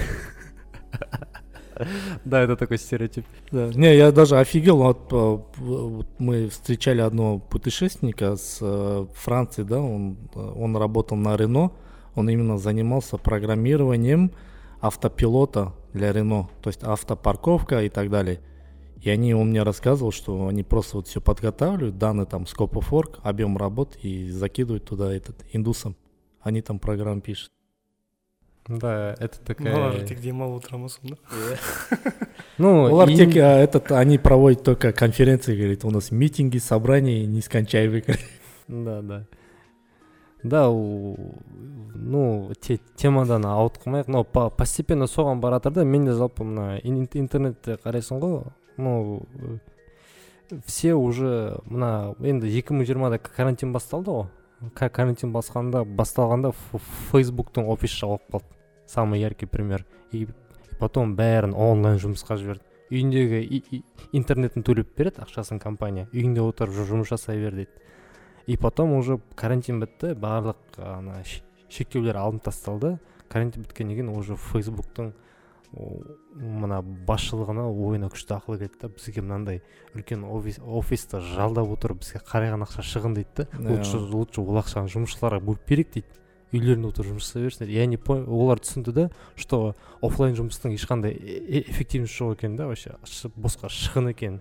да 2.24 2.42
это 2.42 2.56
такой 2.56 2.78
стереотип 2.78 3.24
Да. 3.50 3.70
Не, 3.74 3.96
я 3.96 4.12
даже 4.12 4.38
офигел. 4.38 4.78
Вот, 4.78 5.12
э, 5.12 6.02
мы 6.18 6.48
встречали 6.48 7.00
одного 7.00 7.38
путешественника 7.38 8.36
с 8.36 8.58
э, 8.60 9.06
Франции, 9.14 9.62
да, 9.62 9.76
э, 9.76 9.80
он 9.80 10.76
работал 10.76 11.16
на 11.16 11.36
Рено, 11.36 11.72
он 12.14 12.28
именно 12.28 12.58
занимался 12.58 13.16
программированием 13.16 14.32
автопилота 14.80 15.74
для 15.92 16.12
Рено, 16.12 16.48
то 16.62 16.68
есть 16.68 16.82
автопарковка 16.82 17.82
и 17.82 17.88
так 17.88 18.10
далее. 18.10 18.40
И 19.00 19.10
они, 19.10 19.32
он 19.34 19.50
мне 19.50 19.62
рассказывал, 19.62 20.10
что 20.10 20.48
они 20.48 20.64
просто 20.64 20.96
вот 20.96 21.06
все 21.06 21.20
подготавливают, 21.20 21.98
данные 21.98 22.26
там 22.26 22.42
scope 22.42 22.72
of 22.72 22.90
work, 22.90 23.20
объем 23.22 23.56
работ 23.56 23.96
и 24.02 24.30
закидывают 24.30 24.84
туда 24.84 25.14
этот 25.14 25.44
индусам. 25.52 25.96
Они 26.40 26.62
там 26.62 26.78
программу 26.78 27.20
пишут. 27.20 27.50
Да, 28.68 29.14
это 29.18 29.40
такая... 29.40 30.04
тек 30.04 30.20
демалып 30.20 30.62
отырамыз 30.64 30.98
да? 31.02 31.16
Ну, 32.58 32.84
Олар 32.92 33.08
тек, 33.08 33.36
а, 33.36 33.56
этот, 33.58 33.92
они 33.92 34.18
проводят 34.18 34.62
только 34.62 34.92
конференции, 34.92 35.56
говорит, 35.56 35.84
у 35.84 35.90
нас 35.90 36.10
митинги, 36.10 36.58
собрания 36.58 37.24
нескончаемые. 37.26 38.04
да 38.68 39.00
да. 39.02 39.26
Да 40.42 40.68
у- 40.70 41.16
ну 41.94 42.52
те- 42.60 42.78
темадан 42.96 43.42
ауытқымайық 43.44 44.04
но 44.06 44.22
по- 44.24 44.50
постепенно 44.50 45.04
соған 45.06 45.40
бара 45.40 45.56
жатыр 45.56 45.72
да 45.72 45.84
мен 45.84 46.04
де 46.04 46.12
жалпы 46.12 46.44
мына 46.44 46.78
ин- 46.84 47.08
интернетте 47.14 47.74
қарайсың 47.84 48.20
ғой 48.20 48.44
ну 48.76 49.22
э, 49.34 49.58
все 50.66 50.94
уже 50.94 51.58
мына 51.66 52.14
енді 52.20 52.46
екі 52.46 52.72
мың 52.74 52.86
жиырмада 52.86 53.18
карантин 53.18 53.72
басталды 53.72 54.10
ғой. 54.10 54.26
Ка- 54.74 54.88
карантин 54.90 55.32
басқанда 55.32 55.82
басталғанда 55.84 56.52
фейсбуктың 57.10 57.66
офис 57.68 57.90
жабылып 57.98 58.22
қалды. 58.30 58.44
Самый 58.88 59.20
яркий 59.20 59.46
пример. 59.46 59.84
И 60.12 60.26
потом 60.80 61.14
бәрін 61.16 61.54
онлайн 61.54 61.98
жұмысқа 62.00 62.36
жіберді. 62.40 62.64
Үйіндегі 62.90 63.40
и- 63.44 63.64
и- 63.70 63.82
интернетін 64.12 64.64
төлеп 64.64 64.96
береді 64.96 65.20
ақшасын 65.22 65.60
компания. 65.60 66.08
Үйіңде 66.12 66.40
отырып 66.40 66.72
жұмыс 66.72 67.10
жасай 67.12 67.36
бер 67.36 67.52
дейді. 67.52 67.70
И 68.46 68.56
потом 68.56 68.92
уже 68.94 69.20
карантин 69.36 69.80
бітті 69.80 70.14
барлық 70.16 70.56
ана 70.78 71.22
шектеулер 71.68 72.16
алынып 72.16 72.44
тасталды. 72.48 72.98
Карантин 73.28 73.62
біткеннен 73.62 73.94
кейін 73.96 74.16
уже 74.16 74.36
фейсбуктың 74.36 75.12
мына 75.76 76.80
басшылығына 76.80 77.66
ойына 77.68 78.08
күшті 78.08 78.38
ақыл 78.38 78.56
келді 78.56 78.78
да 78.80 78.88
бізге 78.88 79.20
мынандай 79.20 79.60
үлкен 79.94 80.24
офис, 80.24 80.58
офисты 80.64 81.20
жалдап 81.20 81.68
отырып 81.74 82.00
бізге 82.00 82.22
қарайған 82.24 82.64
ақша 82.64 82.84
шығын 82.88 83.14
дейді 83.18 83.46
Да. 83.52 83.74
лучше 83.74 83.98
лучше 83.98 84.40
ол 84.40 84.56
ақшаны 84.62 84.88
жұмысшыларға 84.88 85.42
бөліп 85.44 85.68
берейік 85.68 85.92
дейді. 85.92 86.06
Үйлерінде 86.52 86.88
отырып 86.88 87.12
жұмыс 87.12 87.28
жасай 87.28 87.44
берсін 87.44 87.66
дейді 87.66 87.78
я 87.78 87.86
не 87.86 87.96
понял 87.96 88.28
олар 88.32 88.60
түсінді 88.62 88.92
да 88.92 89.10
что 89.36 89.74
оффлайн 90.00 90.36
жұмыстың 90.38 90.74
ешқандай 90.76 91.12
э- 91.12 91.60
э- 91.60 91.64
эффективности 91.68 92.22
жоқ 92.22 92.38
екен 92.38 92.56
да 92.56 92.66
вообще 92.66 92.96
босқа 93.36 93.68
шығын 93.68 94.10
екен. 94.10 94.40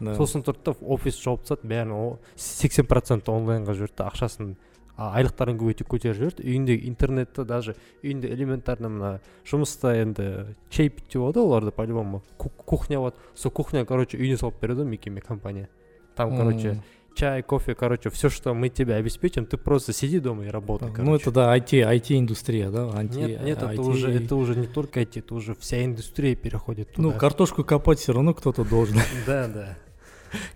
Да. 0.00 0.14
сосын 0.14 0.44
тұрды 0.46 0.70
да 0.70 0.74
офис 0.86 1.18
жауып 1.18 1.42
тастады 1.42 1.66
бәрін 1.66 2.18
сексен 2.36 2.86
процент 2.86 3.28
онлайнға 3.28 3.74
жіберді 3.74 4.04
ақшасын 4.06 4.54
айлықтарын 4.98 5.58
көбейтіп 5.58 5.88
көтеріп 5.90 6.16
жіберді. 6.18 6.44
Үйіндегі 6.46 6.88
интернетті 6.90 7.44
даже 7.46 7.74
үйінде 8.02 8.30
элементарно 8.34 8.90
мына 8.90 9.10
жұмыста 9.46 9.94
енді 9.94 10.56
чай 10.70 10.90
пить 10.90 11.06
деп 11.12 11.22
болады 11.22 11.38
ғой 11.40 11.46
оларда 11.46 11.70
по 11.70 11.86
любому 11.86 12.22
кухня 12.36 12.98
болады. 12.98 13.16
Сол 13.34 13.52
кухня 13.52 13.84
короче 13.84 14.18
үйіне 14.18 14.38
салып 14.38 14.60
береді 14.60 14.82
ғой 14.82 14.90
мекеме 14.90 15.20
компания. 15.20 15.68
Там 16.16 16.36
короче. 16.36 16.82
чай 17.17 17.43
кофе 17.43 17.75
короче 17.75 18.09
все 18.09 18.29
что 18.29 18.53
мы 18.55 18.69
тебе 18.69 18.95
обеспечим 18.95 19.45
ты 19.45 19.57
просто 19.57 19.93
сиди 19.93 20.19
дома 20.19 20.45
и 20.45 20.49
работай 20.49 20.89
Ну 20.89 20.93
короче. 20.95 21.21
это 21.23 21.31
да, 21.31 21.55
IT, 21.57 21.71
IT-индустрия, 21.73 22.71
да? 22.71 22.89
анти- 22.89 23.17
нет, 23.17 23.43
нет, 23.43 23.57
это 23.57 23.71
IT. 23.73 23.79
уже, 23.79 24.11
это 24.11 24.35
уже 24.35 24.55
не 24.55 24.65
только 24.67 25.01
IT, 25.01 25.19
это 25.19 25.35
уже 25.35 25.53
вся 25.53 25.83
индустрия 25.85 26.35
переходит 26.35 26.91
туда. 26.93 27.09
Ну, 27.09 27.13
картошку 27.17 27.63
копать 27.63 27.99
все 27.99 28.13
равно 28.13 28.33
кто-то 28.33 28.63
должен. 28.63 28.97
Да, 29.27 29.47
да. 29.47 29.77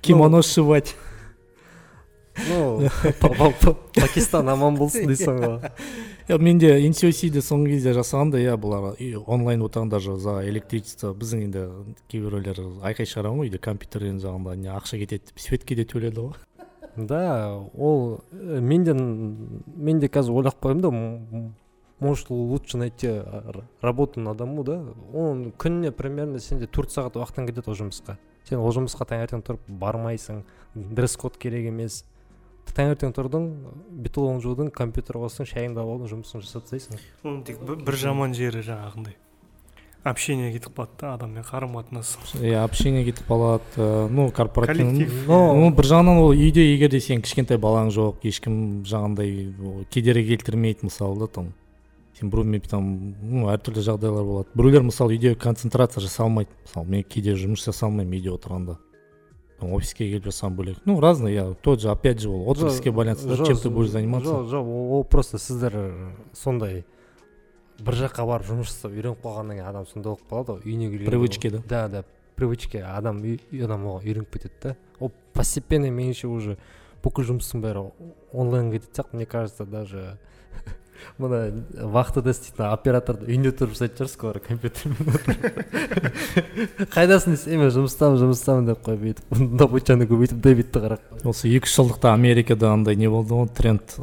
Кимоно 0.01 0.41
сшивать. 0.41 0.95
Ну, 2.49 2.87
па- 3.19 3.29
па- 3.29 3.51
па- 3.61 3.77
Пакистан 3.97 4.47
аман 4.49 4.75
болсын 4.77 5.07
дейсің 5.09 5.37
ғой. 5.41 5.71
Иә, 6.29 6.37
менде 6.37 6.69
NCOC-де 6.85 7.41
соңғы 7.41 7.71
кезде 7.71 7.93
жасағанда 7.97 8.37
иә 8.37 8.53
бұлар 8.61 8.91
үй- 8.99 9.17
онлайн 9.25 9.63
отырған 9.65 9.89
даже 9.89 10.17
за 10.21 10.43
электричество 10.45 11.13
біздің 11.17 11.41
енді 11.47 11.63
кейбіреулер 12.11 12.59
айқай 12.85 13.09
шығарған 13.09 13.39
ғой 13.41 13.49
үйде 13.49 13.57
компьютерден 13.57 14.19
жағында 14.21 14.53
не 14.55 14.69
ақша 14.69 14.99
кетеді 15.01 15.31
деп 15.31 15.39
светке 15.39 15.73
де 15.79 15.85
төледі 15.89 16.27
ғой 16.27 16.35
Да, 16.96 17.56
ол 17.74 18.20
э, 18.32 18.60
мен 18.60 18.84
де 18.84 18.92
мен 18.94 19.98
де 20.00 20.08
қазір 20.08 20.32
ойлап 20.42 20.58
қоямын 20.60 20.80
да 20.80 20.90
может 22.00 22.30
лучше 22.30 22.76
найти 22.76 23.06
р- 23.06 23.64
работу 23.80 24.20
на 24.20 24.34
дому 24.34 24.64
да. 24.64 24.82
Он 25.14 25.52
күніне 25.56 25.90
примерно 25.92 26.38
сенде 26.40 26.66
төрт 26.66 26.90
сағат 26.90 27.16
уақытың 27.16 27.46
кетеді 27.48 27.70
ол 27.70 27.78
жұмысқа. 27.78 28.16
Сен 28.44 28.58
ол 28.58 28.72
жұмысқа 28.74 29.06
таңертең 29.08 29.42
тұрып 29.46 29.60
бармайсың 29.68 30.42
дресс 30.74 31.16
код 31.16 31.38
керек 31.38 31.68
емес. 31.70 32.04
Таңертең 32.74 33.14
тұрдың 33.14 33.48
бетон 34.02 34.40
жудың 34.42 34.70
компьютер 34.74 35.16
қостың 35.22 35.46
шайыңды 35.48 35.80
алдың 35.82 36.10
жұмысыңды 36.12 36.44
жасап 36.44 36.66
тастайсың. 36.66 36.98
Оның 37.24 37.42
тек 37.46 37.62
бір 37.62 37.96
жаман 37.96 38.34
жері 38.34 38.62
жаңағындай. 38.66 39.16
Общение 40.04 40.50
кетіп 40.52 40.74
қалады 40.76 40.98
да 41.00 41.14
адаммен 41.14 41.44
қарым 41.46 41.76
қатынас 41.78 42.16
иә 42.40 42.64
общение 42.64 43.04
кетіп 43.06 43.28
қалады 43.28 43.62
э, 43.76 44.08
ну 44.10 44.30
корпоративный 44.34 45.06
коллектив. 45.06 45.28
ну 45.28 45.70
бір 45.70 45.86
жағынан 45.86 46.18
ол 46.18 46.32
үйде 46.34 46.64
егер 46.74 46.90
де 46.90 47.00
сен 47.00 47.22
кішкентай 47.22 47.58
балаң 47.58 47.92
жоқ 47.94 48.26
ешкім 48.26 48.82
жаңағындай 48.82 49.86
кедергі 49.90 50.36
келтірмейді 50.36 50.90
мысалы 50.90 51.20
да 51.20 51.26
там. 51.26 51.52
Сен 52.18 52.30
біреумен 52.30 52.60
там 52.66 53.14
ну 53.22 53.46
әртүрлі 53.52 53.82
жағдайлар 53.86 54.26
болады. 54.26 54.48
Біреулер 54.54 54.82
мысалы 54.90 55.14
үйде 55.14 55.34
концентрация 55.34 56.02
жасай 56.02 56.26
алмайды 56.26 56.50
мысалы 56.66 56.86
мен 56.88 57.04
кейде 57.04 57.36
жұмыс 57.38 57.62
жасай 57.64 57.88
алмаймын 57.88 58.18
үйде 58.18 58.34
отырғанда. 58.34 58.78
Офиске 59.62 60.08
келіп 60.10 60.26
жасаған 60.26 60.56
бөлек. 60.58 60.78
Ну 60.84 60.98
разный 61.00 61.36
иә 61.36 61.54
тот 61.62 61.80
же 61.80 61.90
опять 61.90 62.20
же 62.20 62.28
ол 62.28 62.50
отрасльге 62.50 62.90
байланысты 62.90 63.36
чем 63.46 63.56
ты 63.56 63.70
будешь 63.70 63.90
заниматься. 63.90 64.28
жоқ 64.28 64.50
жоқ 64.50 64.66
ол 64.66 64.92
ол 64.98 65.04
просто 65.04 65.38
сіздер 65.38 65.72
э, 65.74 66.10
сондай 66.32 66.84
бір 67.86 67.98
жаққа 68.02 68.26
барып 68.28 68.46
жұмыс 68.50 68.70
жасап 68.72 68.92
үйреніп 68.96 69.22
қалғаннан 69.24 69.58
кейін 69.58 69.68
адам 69.70 69.86
сондай 69.90 70.12
болып 70.12 70.26
қалады 70.30 70.56
ғой 70.56 70.66
үйіне 70.66 70.90
келгенде 70.90 71.10
Привычки, 71.10 71.48
ол- 71.48 71.58
да? 71.58 71.62
да 71.68 71.88
да 71.88 72.04
привычки 72.36 72.78
адам 72.82 73.22
адам 73.64 73.86
оған 73.86 74.06
үйреніп 74.06 74.30
кетеді 74.36 74.54
да. 74.62 74.76
Ол 75.00 75.12
постепенно 75.34 75.90
меніңше 75.90 76.28
уже 76.30 76.56
бүкіл 77.02 77.32
жұмыстың 77.32 77.62
бәрі 77.64 77.88
онлайн 78.32 78.70
кететін 78.72 78.94
сияқты 78.94 79.16
мне 79.16 79.26
кажется 79.26 79.64
даже. 79.66 80.18
Мына 81.18 81.50
вахтада 81.90 82.30
істейтін 82.30 82.68
операторды 82.70 83.26
үйінде 83.26 83.50
тұрып 83.58 83.74
жасайтын 83.74 84.06
шығарсыз 84.06 84.22
олар 84.22 84.38
компьютермен 84.38 85.08
қайдасың 86.94 87.34
десе 87.34 87.58
мен 87.58 87.72
жұмыстамын 87.74 88.20
жұмыстамын 88.22 88.68
деп 88.70 88.84
қойып 88.86 89.02
бүйтіп 89.08 89.56
добычаны 89.58 90.06
көбейтіп 90.06 90.38
дебитті 90.44 90.84
қарап 90.84 91.26
осы 91.26 91.50
екі 91.50 91.66
үш 91.66 91.74
жылдықта 91.80 92.12
америкада 92.14 92.70
андай 92.70 92.94
не 92.94 93.10
болды 93.10 93.34
ғой 93.34 93.50
тренд 93.50 93.96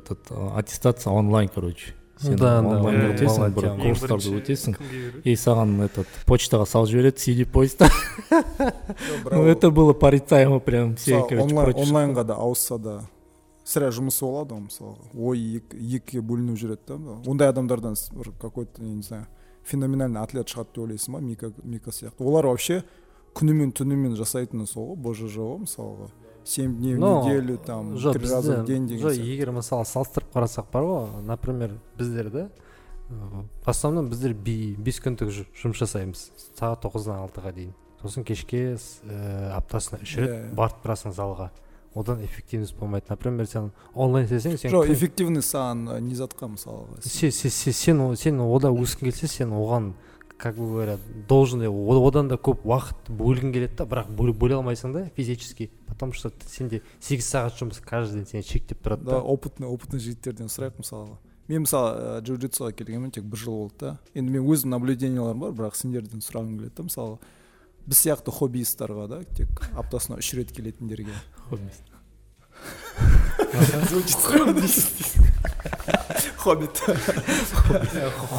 этот 0.00 0.32
аттестация 0.56 1.12
онлайн 1.12 1.48
короче. 1.52 1.92
Сен 2.20 2.36
Да, 2.36 2.60
да, 2.60 2.68
онлайн 2.68 3.00
да, 3.00 3.06
өтесің 3.14 3.54
бір 3.56 3.68
курстарды 3.80 4.34
өтесің. 4.40 4.76
И 5.24 5.34
саған 5.36 5.76
этот 5.86 6.06
почтаға 6.28 6.66
салып 6.68 6.90
жібереді 6.92 7.22
cd 7.24 7.46
почта 7.50 7.88
ну 9.30 9.44
это 9.46 9.70
было 9.70 9.92
порицаемо 9.92 10.60
прям 10.60 10.96
все 10.96 11.22
короче 11.28 11.80
онлайнға 11.80 12.24
да 12.24 12.36
ауысса 12.36 12.78
да 12.78 12.96
сірә 13.64 13.90
жұмысы 13.94 14.24
болады 14.26 14.54
ғой 14.56 14.64
мысалға. 14.66 15.10
Ой 15.14 15.38
екі- 15.60 15.80
екіге 15.98 16.22
бөлініп 16.26 16.58
жүреді 16.58 16.96
да 16.96 17.18
ондай 17.30 17.48
адамдардан 17.48 17.96
бір 18.16 18.32
какой 18.40 18.66
то 18.66 18.82
я 18.82 18.88
не 18.94 19.02
знаю 19.02 19.26
феноменальный 19.64 20.20
атлет 20.20 20.48
шығады 20.48 20.74
деп 20.74 20.84
ойлайсың 20.84 21.12
ба? 21.14 21.20
Мика 21.20 21.52
мика 21.62 21.90
сияқты. 21.90 22.24
Олар 22.24 22.46
вообще 22.46 22.82
күнімен 23.34 23.72
түнімен 23.76 24.16
жасайтыны 24.18 24.66
сол 24.66 24.94
ғой 24.96 25.12
бжж 25.12 25.36
ғой 25.38 25.58
мысалға. 25.66 26.08
Семь 26.44 26.76
дней 26.78 26.94
в 26.94 26.98
Но, 26.98 27.22
неделю 27.22 27.58
там 27.58 27.94
жоқ 27.94 28.12
три 28.18 28.28
раза 28.28 28.62
в 28.62 28.64
день 28.66 28.86
деген 28.86 29.06
жоқ 29.08 29.14
егер 29.14 29.50
мысалы 29.52 29.84
салыстырып 29.84 30.32
қарасақ 30.34 30.66
бар 30.72 30.82
ғой 30.82 31.22
например 31.26 31.74
біздерде 31.98 32.48
в 33.10 33.68
основном 33.68 34.08
біздер 34.08 34.34
би- 34.34 34.74
бес 34.78 35.00
күндік 35.02 35.30
жұмыс 35.34 35.80
жасаймыз 35.82 36.30
сағат 36.58 36.84
тоғыздан 36.84 37.18
алтыға 37.26 37.52
дейін. 37.52 37.72
Сосын 38.00 38.24
кешке 38.24 38.76
ә, 39.04 39.50
аптасына 39.58 39.98
үш 40.02 40.14
рет 40.16 40.30
Иә. 40.30 40.54
барып 40.54 40.78
тұрасың 40.84 41.12
залға. 41.12 41.50
Одан 41.94 42.22
эффективность 42.24 42.76
болмайды. 42.78 43.06
Например 43.10 43.46
сен 43.46 43.72
онлайн 43.94 44.26
істесең 44.26 44.56
сен 44.56 44.70
жоқ 44.70 44.92
эффективность 44.94 45.50
саған 45.52 45.88
э, 45.96 46.00
не 46.00 46.14
затқа 46.14 46.46
мысалға 46.54 47.02
се- 47.02 47.32
се- 47.32 47.50
се- 47.50 47.72
сен 47.72 48.00
о- 48.00 48.14
сен 48.14 48.38
ода 48.40 48.68
өскің 48.70 49.10
келсе 49.10 49.26
сен 49.26 49.50
оған 49.50 49.92
как 50.40 50.56
бы 50.56 50.66
говорят 50.66 51.00
должен 51.28 51.62
о- 51.62 52.08
одан 52.08 52.28
да 52.28 52.36
көп 52.36 52.64
уақыт 52.64 53.10
бөлгің 53.12 53.52
келеді 53.52 53.76
да 53.76 53.84
бірақ 53.84 54.08
бөле, 54.16 54.54
алмайсың 54.56 54.92
да 54.92 55.10
физически. 55.16 55.70
Потому 55.86 56.12
что 56.12 56.32
сенде 56.46 56.82
сегіз 57.00 57.28
сағат 57.28 57.58
жұмыс 57.60 57.82
каждый 57.84 58.22
день 58.22 58.26
сені 58.26 58.42
шектеп 58.42 58.80
тұрады 58.80 59.04
да. 59.04 59.20
Опытный 59.20 59.68
опытный 59.68 60.00
жігіттерден 60.00 60.48
сұрайық 60.48 60.80
мысалға 60.80 61.18
мен 61.50 61.64
мысалы 61.64 62.20
джиу 62.22 62.38
джитсуға 62.38 62.70
келгенмін 62.78 63.10
тек 63.10 63.24
бір 63.26 63.42
жыл 63.42 63.56
болды 63.64 63.74
да. 63.80 63.92
Енді 64.14 64.36
мен 64.36 64.46
өзім 64.46 64.70
наблюденияларым 64.70 65.42
бар 65.42 65.54
бірақ 65.58 65.78
сендерден 65.78 66.22
сұрағым 66.22 66.56
келеді 66.60 66.76
да 66.78 66.86
мысалы. 66.86 67.18
Біз 67.90 68.02
сияқты 68.04 68.30
хоббисттарға 68.30 69.08
да 69.10 69.22
тек 69.34 69.64
аптасына 69.74 70.20
үш 70.22 70.32
рет 70.38 70.52
келетіндерге. 70.54 71.16
хоббит. 76.40 76.82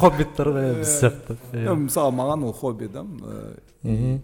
Хоббиттер 0.00 0.52
ғой 0.52 0.68
біз 0.80 0.92
сияқты 1.00 1.36
мысалы 1.86 2.14
маған 2.18 2.46
ол 2.48 2.52
хобби 2.56 2.88
да 2.92 3.04
э, 3.84 4.18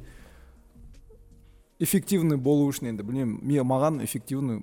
эффективный 1.78 2.36
болу 2.36 2.68
үшін 2.70 2.92
енді 2.92 3.06
білмеймін 3.06 3.40
мен 3.42 3.66
маған 3.66 4.02
эффективный 4.04 4.62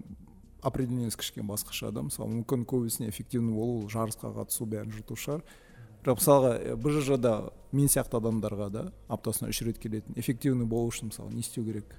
определениесі 0.62 1.18
кішкене 1.22 1.48
басқаша 1.48 1.92
да 1.92 2.04
мысалы 2.06 2.42
мүмкін 2.42 2.66
көбісіне 2.68 3.10
эффективный 3.10 3.54
болу 3.56 3.88
жарысқа 3.92 4.34
қатысу 4.36 4.68
бәрін 4.68 4.92
жырту 4.96 5.18
шығар 5.20 5.46
бірақ 6.04 6.20
мысалға 6.22 6.76
бжж 6.82 7.18
да 7.22 7.36
мен 7.72 7.88
сияқты 7.92 8.20
адамдарға 8.20 8.70
да 8.74 8.88
аптасына 9.08 9.50
үш 9.54 9.62
рет 9.66 9.80
келетін 9.80 10.18
эффективный 10.20 10.66
болу 10.66 10.90
үшін 10.92 11.12
мысалы 11.12 11.34
не 11.34 11.46
істеу 11.46 11.66
керек? 11.66 11.96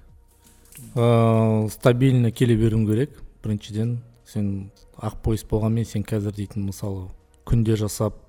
Ә, 0.95 1.69
стабильно 1.73 2.31
келе 2.31 2.55
беруің 2.55 2.85
керек. 2.87 3.17
Біріншіден 3.47 3.97
сен 4.27 4.47
ақ 4.99 5.21
пояс 5.23 5.47
болғанмен 5.47 5.87
сен 5.87 6.03
қазір 6.03 6.35
дейтін 6.35 6.67
мысалы 6.67 7.07
күнде 7.47 7.77
жасап 7.79 8.19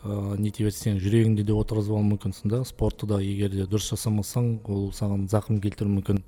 ыыы 0.00 0.38
нете 0.40 0.64
берсең 0.64 1.00
жүрегіңде 1.02 1.44
де 1.44 1.52
отырғызып 1.52 1.92
алуы 1.92 2.06
мүмкінсің 2.14 2.52
да 2.52 2.60
спортты 2.64 3.08
да 3.10 3.18
егер 3.20 3.50
де 3.52 3.66
дұрыс 3.68 3.90
жасамасаң 3.92 4.52
ол 4.64 4.92
саған 4.96 5.26
зақым 5.28 5.58
келтіруі 5.60 5.98
мүмкін. 5.98 6.22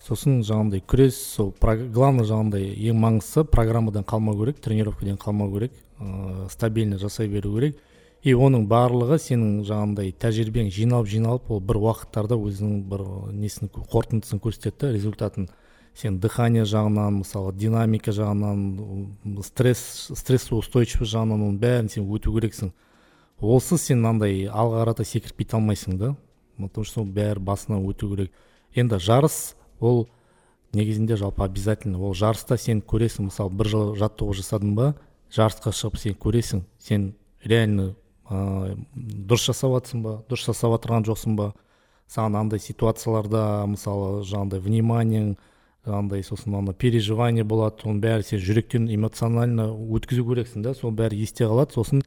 Сосын 0.00 0.42
жаңағындай 0.44 0.82
күрес 0.88 1.16
сол 1.36 1.54
главный 1.60 2.26
жаңағындай 2.28 2.74
ең 2.90 3.00
маңыздысы 3.00 3.44
программадан 3.52 4.04
қалмау 4.04 4.36
керек 4.40 4.60
тренировкадан 4.64 5.16
қалмау 5.20 5.52
керек 5.54 5.72
ыыы 6.00 6.48
стабильно 6.50 6.98
жасай 6.98 7.28
беру 7.28 7.54
керек. 7.54 7.78
И 8.22 8.34
оның 8.34 8.66
барлығы 8.68 9.16
сенің 9.16 9.62
жаңағындай 9.64 10.12
тәжірибең 10.20 10.68
жиналып 10.72 11.08
жиналып 11.08 11.50
ол 11.50 11.60
бір 11.60 11.78
уақыттарда 11.80 12.36
өзінің 12.36 12.82
бір 12.90 13.04
несін 13.32 13.70
қорытындысын 13.72 14.40
көрсетеді 14.44 14.76
да 14.80 14.92
результатын. 14.92 15.48
Сен 15.94 16.20
дыхание 16.20 16.64
жағынан 16.64 17.20
мысалы 17.20 17.52
динамика 17.54 18.12
жағынан 18.14 19.42
стресс 19.44 20.10
стрессовый 20.14 20.60
устойчивость 20.60 21.12
жағынан 21.12 21.40
оның 21.40 21.58
бәрін 21.60 21.90
сен 21.92 22.08
өту 22.08 22.34
керексің. 22.36 22.72
Олсыз 23.40 23.88
сен 23.88 24.00
мынандай 24.00 24.46
алға 24.48 24.84
қарата 24.84 25.04
секіріп 25.04 25.44
кете 25.44 25.56
алмайсың 25.56 25.98
да 25.98 26.14
потому 26.68 26.84
что 26.84 27.04
бәрі 27.04 27.40
басынан 27.40 27.84
өту 27.88 28.10
керек. 28.10 28.32
Енді 28.74 28.98
жарыс 29.00 29.56
ол 29.80 30.08
негізінде 30.72 31.16
жалпы 31.16 31.44
обязательно. 31.44 31.98
Ол 31.98 32.14
жарыста 32.14 32.56
сен 32.58 32.82
көресің 32.82 33.30
мысалы 33.30 33.50
бір 33.50 33.68
жыл 33.68 33.94
жаттығу 33.96 34.36
жасадың 34.36 34.74
ба 34.76 34.94
жарысқа 35.32 35.72
шығып 35.72 35.98
сен 35.98 36.14
көресің 36.20 36.62
сен 36.78 37.14
реально 37.44 37.94
ә, 38.28 38.76
дұрыс 38.94 39.48
жасап 39.50 39.74
жатрсың 39.78 40.04
ба 40.04 40.20
дұрыс 40.28 40.46
жасап 40.46 40.76
жатырған 40.76 41.08
жоқсың 41.08 41.36
ба. 41.36 41.52
Саған 42.10 42.40
андай 42.40 42.58
ситуацияларда 42.58 43.66
мысалы 43.70 44.24
жаңағыдай 44.26 44.60
вниманиең 44.64 45.36
жаңағыдай 45.86 46.24
сосын 46.26 46.54
ана 46.58 46.72
переживание 46.76 47.44
болады 47.44 47.86
оның 47.86 48.00
бәрі 48.02 48.26
сен 48.26 48.40
жүректен 48.44 48.88
эмоционально 48.92 49.70
өткізу 49.70 50.26
керексің 50.28 50.64
да 50.66 50.74
сол 50.74 50.92
бәрі 50.92 51.20
есте 51.22 51.46
қалады. 51.48 51.72
Сосын 51.72 52.02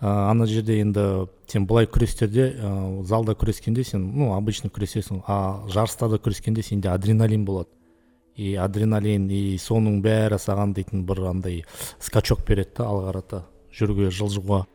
ә, 0.00 0.08
ана 0.30 0.46
жерде 0.46 0.80
енді 0.82 1.28
сен 1.46 1.66
былай 1.66 1.86
күрестерде 1.86 2.50
ә, 2.50 3.02
залда 3.06 3.36
күрескенде 3.38 3.84
сен 3.84 4.10
ну 4.18 4.32
обычно 4.34 4.70
күресесің 4.70 5.22
а 5.26 5.66
жарыстарда 5.70 6.18
күрескенде 6.18 6.62
сенде 6.62 6.90
адреналин 6.90 7.44
болады. 7.44 7.70
И 8.36 8.54
адреналин 8.54 9.30
и 9.30 9.56
соның 9.56 10.02
бәрі 10.04 10.36
саған 10.36 10.74
дейтін 10.76 11.06
бір 11.08 11.30
андай 11.30 11.62
скачок 12.02 12.42
береді 12.44 12.82
да 12.82 12.88
алға 12.90 13.12
қарата 13.12 13.44
жүруге 13.72 14.10
жылжуға. 14.10 14.66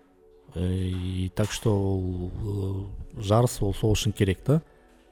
И 0.56 1.32
так 1.36 1.52
что 1.52 1.76
ол 1.76 2.90
жарыс 3.18 3.62
ол 3.62 3.74
сол 3.74 3.94
үшін 3.94 4.16
керек 4.18 4.42
та. 4.44 4.62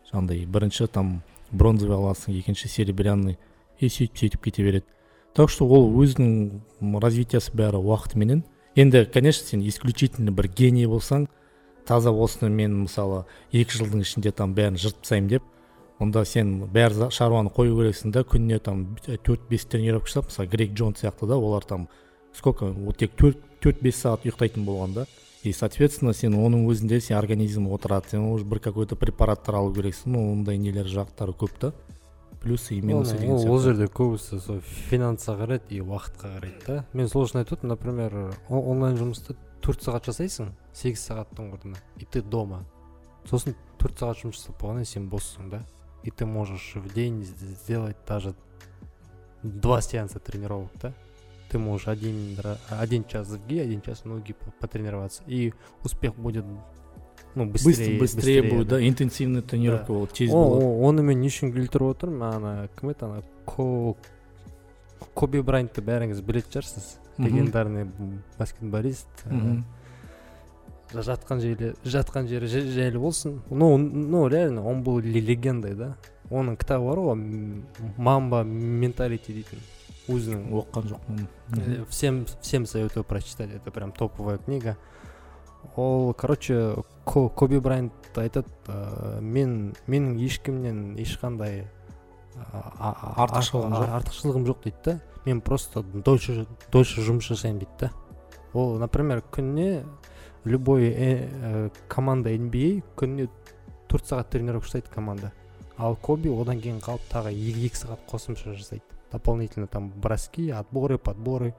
Жаңағыдай 0.09 0.47
бірінші 0.49 0.87
там 0.87 1.21
бронзовый 1.51 1.97
аласың 1.97 2.37
екінші 2.39 2.69
серебряный 2.69 3.37
и 3.79 3.89
сөйтіп 3.89 4.17
сөйтіп 4.17 4.43
кете 4.43 4.63
береді 4.63 4.85
так 5.35 5.49
что 5.49 5.67
ол 5.67 5.89
өзінің 6.03 6.99
развитиясы 7.01 7.53
бәрі 7.53 7.81
уақытыменен 7.81 8.43
енді 8.75 9.05
конечно 9.13 9.45
сен 9.47 9.61
исключительно 9.67 10.31
бір 10.31 10.49
гений 10.49 10.87
болсаң 10.87 11.27
таза 11.85 12.11
осыны 12.11 12.49
мен 12.49 12.75
мысалы 12.85 13.25
екі 13.51 13.79
жылдың 13.79 14.03
ішінде 14.05 14.31
там 14.31 14.53
бәрін 14.53 14.77
жыртып 14.77 15.01
тастаймын 15.01 15.29
деп 15.29 15.43
онда 15.99 16.23
сен 16.25 16.65
бәр 16.73 16.95
шаруаны 17.11 17.51
қою 17.55 17.75
керексің 17.79 18.13
да 18.15 18.23
күніне 18.23 18.59
там 18.63 18.85
төрт 19.05 19.49
бес 19.49 19.65
тренировка 19.65 20.07
жасап 20.07 20.29
мысалы 20.29 20.49
грек 20.49 20.71
джон 20.73 20.95
сияқты 20.95 21.27
да 21.27 21.37
олар 21.37 21.65
там 21.65 21.89
сколько 22.33 22.65
вот 22.65 22.97
тек 22.97 23.15
төрт 23.17 23.41
төрт 23.59 23.81
бес 23.83 23.99
сағат 23.99 24.25
ұйықтайтын 24.25 24.65
болған 24.65 24.93
да. 24.95 25.05
И 25.43 25.53
соответственно 25.53 26.13
сен 26.13 26.35
оның 26.35 26.67
өзінде 26.71 26.99
сен 27.01 27.17
организм 27.17 27.67
отырады 27.71 28.11
сен 28.11 28.27
уже 28.31 28.45
бір 28.45 28.59
какой 28.59 28.85
то 28.87 28.95
препараттар 28.95 29.55
алу 29.55 29.73
керексің 29.73 30.15
ну 30.15 30.31
ондай 30.33 30.57
нелер 30.57 30.85
жақтары 30.85 31.33
көп 31.33 31.57
та 31.59 31.73
плюсы 32.39 32.75
и 32.75 32.81
минусы 32.81 33.17
деген 33.17 33.37
сияқты 33.37 33.51
ол 33.51 33.59
жерде 33.59 33.87
көбісі 33.87 34.39
сол 34.39 34.59
финансқа 34.89 35.35
қарайды 35.39 35.75
и 35.75 35.81
уақытқа 35.83 36.33
қарайды 36.37 36.65
да. 36.65 36.85
Мен 36.93 37.09
сол 37.11 37.25
үшін 37.27 37.41
айтып 37.41 37.59
отырмын 37.59 37.75
например 37.75 38.15
онлайн 38.49 38.97
жұмысты 38.99 39.35
төрт 39.63 39.83
сағат 39.83 40.07
жасайсың 40.07 40.53
сегіз 40.73 41.03
сағаттың 41.09 41.51
орнына 41.53 41.81
и 41.97 42.05
ты 42.05 42.21
дома. 42.21 42.63
Сосын 43.27 43.57
төрт 43.79 43.99
сағат 43.99 44.23
жұмыс 44.23 44.39
жасап 44.39 44.59
болғаннан 44.61 44.87
кейін 44.87 44.93
сен 44.93 45.09
боссың 45.11 45.49
да. 45.51 45.63
И 46.03 46.11
ты 46.11 46.25
можешь 46.25 46.75
в 46.75 46.93
день 46.93 47.23
сделать 47.23 47.97
даже 48.07 48.33
два 49.43 49.81
сеанса 49.81 50.19
тренировок 50.19 50.71
да. 50.81 50.93
Ты 51.49 51.59
можешь 51.59 51.87
один, 51.87 52.37
один 52.69 53.03
час 53.05 53.27
в 53.27 53.47
ги, 53.47 53.59
один 53.59 53.81
час 53.81 54.05
ноги 54.05 54.35
потренироваться, 54.59 55.23
и 55.27 55.53
успех 55.83 56.15
будет 56.15 56.45
ну 57.35 57.45
быстрее 57.45 57.99
быстрее, 57.99 58.41
быстрее. 58.41 58.43
будет 58.43 58.67
да, 58.67 58.87
интенсивный 58.87 59.41
тренировка 59.41 59.93
болады 59.93 60.13
тез 60.13 60.31
болады 60.31 60.65
онымен 60.65 61.19
не 61.21 61.29
үшін 61.29 61.53
келтіріп 61.53 61.91
отырмын 61.93 62.23
ана 62.25 62.53
кім 62.79 62.89
еді 62.89 63.05
ана 63.05 63.21
коби 65.13 65.43
брайантты 65.45 65.83
бәріңіз 65.85 66.23
білетін 66.25 66.55
шығарсыз 66.57 66.87
легендарный 67.19 67.85
баскетболист 68.39 69.27
жатқан 70.93 71.41
жері 71.41 71.73
жатқан 71.85 72.27
жері 72.27 72.47
жайлы 72.49 72.99
болсын. 72.99 73.41
Ну 73.49 73.77
ну 73.77 74.27
реально 74.27 74.65
он 74.65 74.83
был 74.83 74.99
легендой 74.99 75.75
да. 75.75 75.97
Оның 76.29 76.57
кітабы 76.61 76.85
бар 76.89 76.99
ғой 77.01 77.15
мамба 77.97 78.43
менталити 78.43 79.33
дейтін 79.33 79.59
өзінің 80.09 80.45
оқыған 80.59 80.87
жоқпын. 80.89 81.85
Всем 81.89 82.25
всем 82.41 82.65
советую 82.65 83.03
прочитать 83.03 83.51
это 83.51 83.71
прям 83.71 83.91
топовая 83.91 84.37
книга. 84.37 84.77
Ол 85.75 86.13
короче 86.13 86.75
коби 87.05 87.59
брайант 87.59 87.93
айтады 88.15 88.47
ә, 88.67 89.19
мен 89.21 89.75
менің 89.87 90.17
ешкімнен 90.23 90.95
ешқандай 90.95 91.67
артықшылығым 92.39 93.75
жоқ. 93.75 93.89
артықшылығым 93.99 94.45
жоқ 94.47 94.63
дейді 94.63 94.77
да. 94.85 94.99
Мен 95.25 95.41
просто 95.41 95.83
дольше 95.83 96.47
дольше 96.71 97.01
жұмыс 97.01 97.27
жасаймын 97.27 97.59
дейді 97.59 97.71
да. 97.79 97.91
Ол 98.53 98.79
например 98.79 99.23
күніне 99.31 99.83
любой 100.45 100.89
ә, 100.89 101.71
команда 101.87 102.31
nba 102.31 102.81
күніне 102.95 103.27
төрт 103.89 104.07
сағат 104.07 104.31
тренировка 104.31 104.71
жасайды 104.71 104.89
команда. 104.93 105.33
Ал 105.77 105.95
коби 105.95 106.29
одан 106.31 106.61
кейін 106.61 106.79
қалып 106.79 107.03
тағы 107.11 107.35
екі 107.35 107.75
сағат 107.75 107.99
қосымша 108.07 108.55
жасайды. 108.55 108.83
Дополнительно 109.11 109.67
там 109.67 109.89
броски 109.91 110.49
отборы 110.49 110.97
подборы 110.97 111.53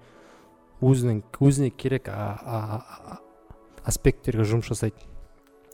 өзінің 0.80 1.22
өзіне 1.40 1.70
керек 1.70 2.08
аспекттерге 3.84 4.44
жұмыс 4.44 4.68
жасайды. 4.70 4.96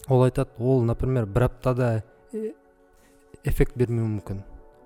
Ол 0.09 0.23
айтады 0.23 0.51
ол 0.59 0.83
например 0.83 1.27
бір 1.27 1.49
аптада 1.51 2.05
эффект 3.45 3.77
бермеуі 3.77 4.09
мүмкін. 4.17 4.43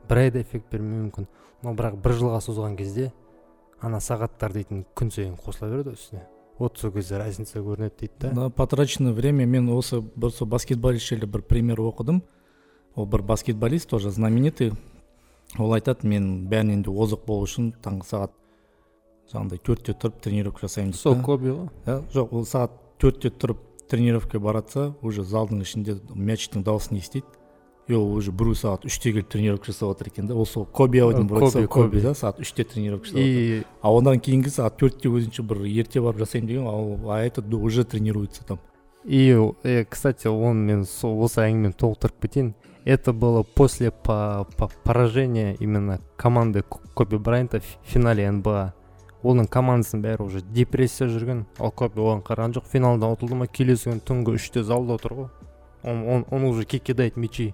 Бір 0.08 0.18
айда 0.24 0.40
эффект 0.42 0.70
бермеуі 0.72 1.06
мүмкін. 1.06 1.28
Но 1.62 1.74
бірақ 1.76 2.00
бір 2.00 2.16
жылға 2.16 2.40
созған 2.44 2.76
кезде 2.76 3.12
ана 3.80 4.00
сағаттар 4.00 4.52
дейтін 4.56 4.84
күн 4.96 5.10
сайын 5.12 5.36
қосыла 5.40 5.70
береді 5.70 5.96
үстіне. 5.96 6.26
Вот 6.58 6.78
сол 6.78 6.92
кезде 6.92 7.16
разница 7.16 7.60
көрінеді 7.60 7.94
дейді 8.00 8.12
да. 8.20 8.30
На 8.32 8.50
потраченное 8.50 9.12
время 9.12 9.46
мен 9.46 9.68
осы 9.72 10.00
бір 10.00 10.32
сол 10.32 10.48
баскетболист 10.48 11.08
жайлы 11.08 11.26
бір 11.26 11.42
пример 11.42 11.80
оқыдым. 11.80 12.22
Ол 12.94 13.06
бір 13.06 13.22
баскетболист 13.22 13.88
тоже 13.88 14.10
знаменитый. 14.10 14.72
Ол 15.58 15.72
айтады 15.74 16.06
мен 16.06 16.46
бәрінен 16.50 16.84
де 16.86 16.90
озық 16.90 17.24
болу 17.26 17.48
үшін 17.48 17.72
таңғы 17.82 18.06
сағат 18.12 18.36
жаңағыдай 19.32 19.64
төртте 19.66 19.94
тұрып 19.94 20.20
тренировка 20.22 20.66
жасаймын 20.66 20.92
дейді 20.92 21.02
сол 21.02 21.18
коби 21.24 21.50
ғой 21.54 21.68
иә 21.86 21.98
жоқ 22.14 22.32
ол 22.36 22.46
сағат 22.46 22.78
төртте 23.00 23.30
тұрып 23.30 23.66
тренировкаға 23.90 24.44
барады 24.44 24.86
уже 25.02 25.24
залдың 25.26 25.62
ішінде 25.64 25.98
мячтың 26.14 26.62
дауысын 26.66 27.00
естиді. 27.00 27.26
И 27.88 27.94
ол 27.94 28.12
уже 28.14 28.30
біреу 28.30 28.54
сағат 28.54 28.84
үште 28.86 29.10
келіп 29.10 29.30
тренировка 29.32 29.72
жасап 29.72 29.96
жатыр 29.96 30.12
екен 30.12 30.28
да. 30.28 30.34
Ол 30.38 30.46
сол 30.46 30.64
коби 30.64 31.00
аудин 31.02 31.26
коби 31.28 31.66
коби 31.66 32.00
да 32.00 32.12
сағат 32.14 32.38
үште 32.44 32.62
тренировка 32.64 33.08
жасап 33.08 33.18
и 33.18 33.64
а 33.82 33.90
одан 33.90 34.20
кейінгі 34.22 34.52
сағат 34.54 34.76
төртте 34.78 35.10
өзінше 35.10 35.42
бір 35.42 35.64
ерте 35.66 36.00
барып 36.00 36.22
жасаймын 36.22 36.46
деген 36.46 36.68
ал 36.70 37.10
а 37.10 37.18
этот 37.18 37.52
уже 37.52 37.84
тренируется 37.84 38.44
там. 38.44 38.60
И 39.04 39.34
кстати 39.90 40.28
оны 40.28 40.60
мен 40.60 40.84
сол 40.84 41.24
осы 41.24 41.40
әңгімені 41.40 41.74
толықтырып 41.74 42.20
кетейін. 42.22 42.54
Это 42.84 43.12
было 43.12 43.42
после 43.42 43.90
по, 43.90 44.46
по 44.56 44.68
поражения 44.84 45.54
именно 45.54 46.00
команды 46.16 46.62
коби 46.94 47.16
брайанта 47.16 47.60
в 47.60 47.88
финале 47.88 48.30
нба. 48.30 48.74
Оның 49.20 49.50
командасының 49.52 50.00
бәрі 50.00 50.24
уже 50.24 50.40
депрессия 50.40 51.04
жүрген. 51.04 51.42
Ал 51.60 51.74
коби 51.76 52.00
оған 52.00 52.22
қараған 52.24 52.54
жоқ 52.56 52.70
финалдан 52.72 53.12
ұтылды 53.12 53.36
ма 53.36 53.46
келесі 53.52 53.90
күні 53.90 54.00
түнгі 54.08 54.36
үште 54.38 54.62
залда 54.64 54.96
отыр 54.96 55.12
ғой. 55.12 55.28
Он, 55.82 56.08
он, 56.08 56.24
он 56.30 56.44
уже 56.44 56.64
кидает 56.64 57.16
мячи. 57.16 57.52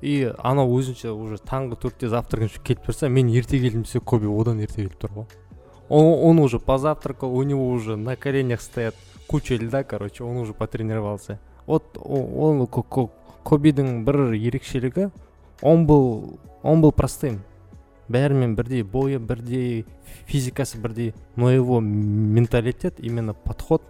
И 0.00 0.30
анау 0.38 0.70
өзінше 0.78 1.10
уже 1.10 1.40
таңғы 1.42 1.80
төртте 1.82 2.08
завтракать 2.08 2.60
келіп 2.62 2.86
тұрса 2.86 3.08
мен 3.08 3.26
ерте 3.26 3.58
келдім 3.58 3.82
десе 3.82 3.98
коби 3.98 4.30
одан 4.30 4.60
ерте 4.62 4.84
келіп 4.84 4.94
тұр 5.02 5.10
ғой. 5.16 5.26
Он, 5.88 6.30
он 6.30 6.38
уже 6.38 6.60
позавтракал 6.60 7.34
у 7.34 7.42
него 7.42 7.68
уже 7.70 7.96
на 7.96 8.14
коленях 8.14 8.60
стоят 8.60 8.94
куча 9.26 9.56
льда 9.56 9.82
короче 9.82 10.22
он 10.22 10.36
уже 10.36 10.54
потренировался. 10.54 11.40
Вот 11.66 11.98
он 12.00 12.60
кобидің 13.44 14.04
бір 14.04 14.32
ерекшелігі 14.34 15.10
он 15.62 15.86
был 15.86 16.38
он 16.62 16.80
был 16.82 16.92
простым. 16.92 17.40
Бәрімен 18.08 18.54
бірдей 18.56 18.82
бойы 18.82 19.18
бірдей 19.18 19.86
физикасы 20.26 20.78
бірдей 20.78 21.14
но 21.36 21.50
его 21.50 21.80
менталитет 21.80 22.94
именно 22.98 23.34
подход. 23.34 23.82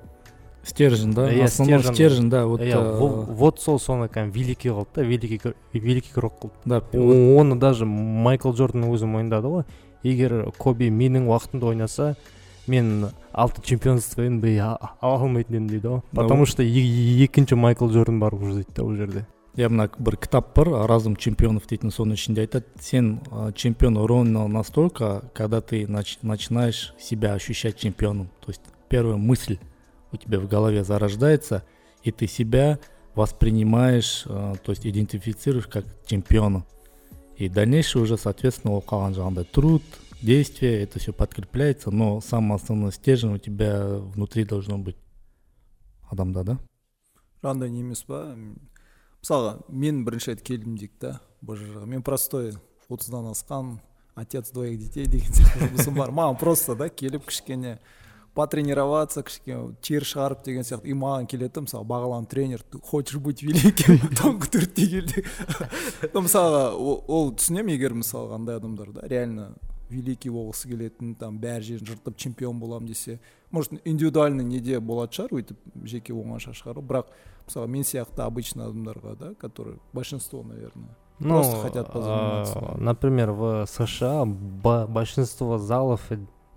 Стержень 0.63 1.13
да? 1.13 1.31
Иә, 1.31 1.45
основной 1.45 1.83
стержень. 1.83 2.31
да 2.31 2.47
вот 2.47 2.61
иә 2.61 2.73
э, 2.73 2.99
во- 2.99 3.23
вот 3.23 3.61
сол 3.61 3.79
соны 3.79 4.09
кәдімгі 4.09 4.33
великий 4.39 4.71
қылды 4.71 4.89
да 4.95 5.03
великий 5.03 5.41
великий 5.73 6.11
игрок 6.13 6.35
қылды. 6.41 6.55
Да 6.65 6.83
оны 6.93 7.57
даже 7.57 7.85
майкл 7.87 8.53
джордан 8.53 8.85
өзі 8.89 9.07
мойындады 9.07 9.49
ғой. 9.49 9.65
Егер 10.03 10.53
коби 10.57 10.89
менің 10.89 11.29
уақытымда 11.29 11.67
ойнаса 11.67 12.17
мен 12.67 13.11
алты 13.33 13.61
чемпионство 13.63 14.23
нба 14.23 14.79
ала 15.01 15.19
алмайтын 15.21 15.57
едім 15.57 15.69
дейді 15.69 15.87
ғой. 15.89 16.03
Потому 16.13 16.47
что 16.47 16.63
екінші 16.63 17.57
майкл 17.57 17.89
джордан 17.89 18.21
бар 18.21 18.35
уже 18.35 18.55
дейді 18.55 18.73
да 18.77 18.83
ол 18.85 18.95
жерде. 18.95 19.27
иә 19.58 19.68
мына 19.70 19.90
бір 20.00 20.18
кітап 20.18 20.56
бар 20.56 20.70
разум 20.88 21.16
чемпионов 21.18 21.66
дейтін 21.68 21.92
соның 21.92 22.14
ішінде 22.20 22.46
айтады 22.46 22.66
сен 22.80 23.20
э, 23.32 23.52
чемпион 23.56 23.98
ровно 23.98 24.48
настолько 24.48 25.24
когда 25.34 25.60
ты 25.62 25.86
нач- 25.88 26.20
начинаешь 26.22 26.94
себя 27.00 27.34
ощущать 27.34 27.78
чемпионом 27.78 28.30
то 28.40 28.50
есть 28.52 28.62
первая 28.90 29.18
мысль 29.18 29.58
у 30.12 30.18
тебя 30.18 30.40
в 30.40 30.48
голове 30.48 30.84
зарождается 30.84 31.64
и 32.04 32.12
ты 32.12 32.28
себя 32.28 32.80
воспринимаешь 33.16 34.24
э, 34.28 34.56
то 34.64 34.72
есть 34.72 34.86
идентифицируешь 34.86 35.68
как 35.68 35.84
чемпиона 36.06 36.64
и 37.38 37.50
дальнейшее 37.50 38.04
уже 38.04 38.18
соответственно 38.18 38.74
ол 38.76 38.84
қалған 38.86 39.16
жаңағыдай 39.18 39.46
труд 39.52 39.84
действие 40.22 40.84
это 40.84 41.00
все 41.00 41.12
подкрепляется 41.12 41.92
но 41.92 42.22
самый 42.22 42.56
основной 42.56 42.92
стержень 42.94 43.34
у 43.34 43.38
тебя 43.38 43.88
внутри 44.14 44.46
должно 44.46 44.78
быть 44.78 44.96
адамда 46.12 46.44
да 46.44 46.58
жаңағыдай 47.44 47.70
не 47.70 47.80
емес 47.82 48.04
па 48.04 48.34
м, 48.36 48.58
мысалға 49.25 49.57
мен 49.73 50.05
бірінші 50.05 50.35
рет 50.35 50.43
келдім 50.45 50.77
дейік 50.77 50.93
та 51.01 51.19
бжж 51.41 51.87
мен 51.89 52.03
простой 52.05 52.53
отыздан 52.93 53.31
асқан 53.33 53.79
отец 54.15 54.51
двоих 54.53 54.79
детей 54.79 55.07
деген 55.07 55.33
сияқты 55.33 55.71
жұмысым 55.71 55.97
бар. 55.97 56.13
Маған 56.13 56.37
просто 56.39 56.75
да 56.77 56.89
келіп 56.89 57.25
кішкене 57.27 57.79
потренироваться 58.35 59.23
кішкене 59.23 59.75
тер 59.81 60.05
шығарып 60.05 60.45
деген 60.45 60.63
сияқты. 60.63 60.93
И 60.93 60.95
маған 60.95 61.27
келеді 61.27 61.65
мысалы 61.65 61.89
бағлан 61.89 62.29
тренер 62.29 62.63
ты 62.63 62.79
хочешь 62.79 63.17
быть 63.17 63.43
великим? 63.43 63.97
Таңғы 64.21 64.51
төртте 64.59 64.87
кел 64.93 65.09
деп 65.09 66.13
Ну, 66.13 66.27
мысалға 66.29 66.75
ол, 66.77 67.33
түсінемін 67.33 67.79
егер 67.79 67.97
мысалға 67.97 68.37
андай 68.37 68.61
адамдар 68.61 68.93
да 68.93 69.09
реально 69.09 69.55
великий 69.89 70.31
болғысы 70.31 70.69
келетін 70.69 71.15
там 71.17 71.41
бәр 71.41 71.63
жерін 71.65 71.87
жыртып 71.87 72.17
чемпион 72.21 72.61
боламын 72.61 72.93
десе 72.93 73.19
может 73.54 73.74
индивидуальный 73.86 74.44
неде 74.44 74.80
болатын 74.80 75.26
шығар 75.26 75.34
өйтіп 75.42 75.58
жеке 75.86 76.14
оңаша 76.14 76.54
шығару 76.54 76.82
бірақ 76.86 77.06
мысалы 77.48 77.68
мен 77.68 77.84
сияқты 77.84 78.22
обычный 78.22 78.66
адамдарға 78.66 79.16
да 79.18 79.34
которые 79.36 79.78
большинство 79.94 80.44
наверное 80.44 80.96
Ну, 81.22 81.36
Просто 81.42 81.58
хотят 81.58 81.92
позаниматься. 81.92 82.60
а, 82.60 82.78
например, 82.80 83.32
в 83.32 83.66
США 83.68 84.24
ба- 84.26 84.88
большинство 84.88 85.58
залов 85.58 86.02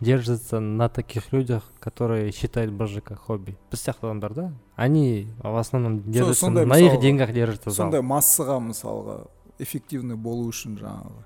держится 0.00 0.60
на 0.60 0.88
таких 0.88 1.32
людях, 1.32 1.64
которые 1.80 2.30
считают 2.30 2.70
бж 2.72 3.00
как 3.02 3.18
хобби. 3.18 3.56
Біз 3.72 3.80
сияқты 3.88 4.06
адамдар 4.06 4.34
да 4.34 4.52
они 4.76 5.26
в 5.42 5.56
основном 5.56 6.02
держатся 6.12 6.40
сондай 6.46 6.64
на 6.66 6.78
их 6.78 6.92
мысалға- 6.92 7.00
деньгах 7.00 7.32
держится 7.32 7.70
зал. 7.70 7.86
сондай 7.90 8.02
массаға 8.02 8.60
мысалға 8.60 9.26
эффективный 9.58 10.14
болу 10.16 10.48
үшін 10.50 10.78
жаңағы 10.78 11.24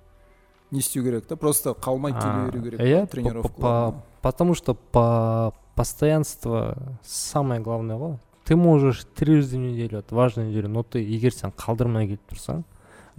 не 0.70 0.78
істеу 0.80 1.02
керек 1.04 1.26
та 1.26 1.36
просто 1.36 1.70
қалмай 1.72 2.12
келе 2.12 2.24
А, 2.24 2.50
беру 2.50 2.62
керек 2.64 2.80
иә, 2.80 3.00
па 3.00 3.06
по- 3.06 3.12
тренировкаларына 3.12 3.92
по- 3.92 4.02
Потому 4.22 4.54
что 4.54 4.74
по 4.74 5.52
постоянство 5.75 6.77
самое 7.03 7.61
главное 7.61 7.97
ғой 7.97 8.17
ты 8.45 8.55
можешь 8.55 9.05
трижды 9.15 9.57
в 9.57 9.59
неделю 9.59 10.03
дважды 10.09 10.41
в 10.41 10.45
неделю 10.45 10.67
но 10.69 10.83
ты 10.83 10.99
егер 10.99 11.33
сен 11.33 11.51
қалдырмай 11.51 12.07
келіп 12.07 12.21
тұрсаң. 12.31 12.63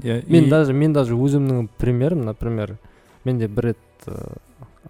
Я- 0.03 0.23
мен 0.27 0.45
и- 0.45 0.51
даже 0.51 0.73
мен 0.73 0.93
даже 0.93 1.15
өзімнің 1.15 1.69
примерім 1.79 2.25
например 2.25 2.79
менде 3.25 3.47
бір 3.49 3.63
рет 3.73 3.79
ә, 4.07 4.37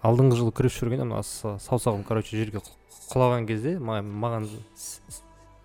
алдыңғы 0.01 0.35
жылы 0.39 0.51
күресіп 0.51 0.83
жүргенде 0.87 1.03
мына 1.05 1.21
са- 1.23 1.59
саусағым 1.59 2.03
короче 2.03 2.35
жерге 2.37 2.57
құл- 2.57 3.13
құлаған 3.13 3.45
кезде 3.47 3.77
маған, 3.77 4.09
маған 4.11 4.47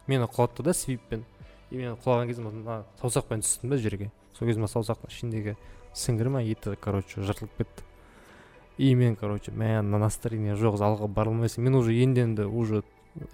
мені 0.06 0.24
құлатты 0.28 0.62
да 0.62 0.72
свиппен. 0.74 1.24
И 1.70 1.76
мен 1.76 1.96
құлаған 2.04 2.26
кезде 2.26 2.42
мына 2.42 2.82
саусақпен 3.02 3.40
түстім 3.42 3.70
да 3.70 3.76
жерге. 3.78 4.10
Сол 4.38 4.48
кезде 4.48 4.60
мына 4.60 4.68
саусақтың 4.72 5.08
ішіндегі 5.10 5.56
сіңірі 5.94 6.28
ма 6.30 6.42
еті 6.42 6.76
короче 6.80 7.20
жыртылып 7.20 7.50
кетті. 7.58 7.82
И 8.78 8.94
мен 8.94 9.16
короче 9.16 9.50
мә 9.52 9.82
мына 9.82 9.98
настроение 9.98 10.54
жоқ 10.54 10.76
залға 10.78 11.08
бара 11.08 11.30
алмайсың. 11.30 11.62
Мен 11.64 11.74
уже 11.74 11.92
енді 11.94 12.20
енді 12.20 12.44
уже 12.46 12.82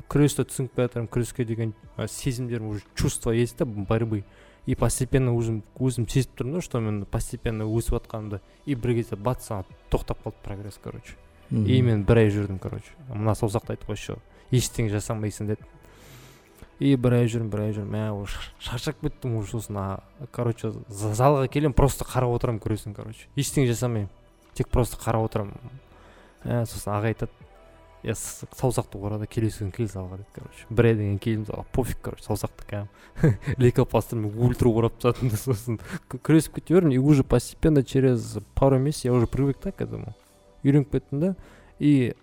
күресті 0.09 0.47
түсініп 0.49 0.75
келе 0.75 0.89
жатырмын 0.89 1.09
күреске 1.13 1.45
деген 1.45 1.75
сезімдерім 1.99 2.69
уже 2.69 2.83
чувство 2.95 3.31
есть 3.31 3.59
да 3.59 3.65
борьбы. 3.67 4.25
И 4.67 4.75
постепенно 4.75 5.35
өзім 5.37 5.63
өзім 5.77 6.09
сезіп 6.09 6.39
тұрмын 6.41 6.55
да 6.55 6.61
что 6.63 6.81
мен 6.81 7.05
постепенно 7.05 7.65
өсіп 7.69 7.99
жатқанымды 8.01 8.41
и 8.65 8.75
бір 8.75 8.95
кезде 8.95 9.17
бац 9.17 9.51
ана 9.51 9.65
тоқтап 9.91 10.25
қалды 10.25 10.41
прогресс 10.43 10.81
короче. 10.83 11.15
И 11.51 11.83
мен 11.83 12.05
бір 12.05 12.17
ай 12.25 12.31
жүрдім 12.31 12.59
короче. 12.59 12.89
Мына 13.13 13.35
саусақты 13.37 13.77
ғой 13.85 13.93
еще 13.99 14.17
ештеңе 14.51 14.89
жасамайсың 14.89 15.47
деді 15.53 15.67
и 16.81 16.97
бір 16.97 17.13
ай 17.21 17.29
жүрмін 17.29 17.51
бір 17.53 17.61
ай 17.67 17.73
жүрмін 17.77 17.93
мә 17.93 18.23
уже 18.23 18.41
шаршап 18.59 18.97
кеттім 19.03 19.37
уже 19.37 19.59
сосын 19.59 20.01
короче 20.33 20.73
за- 20.89 21.13
залға 21.13 21.47
келемін 21.49 21.75
просто 21.77 22.05
қарап 22.09 22.33
отырамын 22.35 22.59
күресін 22.61 22.95
короче. 22.97 23.29
Ештеңе 23.37 23.69
жасамаймын. 23.69 24.09
Тек 24.55 24.69
просто 24.69 24.97
қарап 25.01 25.29
отырамын. 25.29 25.59
Ә, 26.45 26.65
сосын 26.69 26.93
аға 26.95 27.11
айтады 27.13 27.31
с- 28.05 28.45
саусақты 28.59 28.99
ора 29.01 29.19
да 29.19 29.27
келесі 29.27 29.63
күні 29.65 29.73
кел 29.73 29.87
залға 29.89 30.19
дейді 30.21 30.35
короче. 30.35 30.67
Бір 30.71 30.89
айдан 30.91 31.07
кейін 31.07 31.19
келдім 31.19 31.45
залға 31.49 31.65
пофиг 31.73 32.01
короче 32.05 32.27
саусақты 32.27 32.67
кәдімгі 32.69 33.39
лейкопластырмен 33.65 34.35
ультра 34.45 34.69
орап 34.69 34.99
тастадым 35.01 35.31
да 35.33 35.37
сосын. 35.41 35.79
Күресіп 36.11 36.59
кете 36.59 36.75
бердім 36.75 36.93
и 36.93 36.99
уже 36.99 37.25
постепенно 37.25 37.83
через 37.83 38.37
пару 38.55 38.79
месяцев 38.79 39.05
я 39.07 39.13
уже 39.15 39.27
привык 39.27 39.57
да 39.63 39.73
к 39.73 39.81
этому. 39.81 40.13
Үйреніп 40.63 40.91
кеттім 40.93 41.21
да. 41.21 41.35
И 41.79 42.15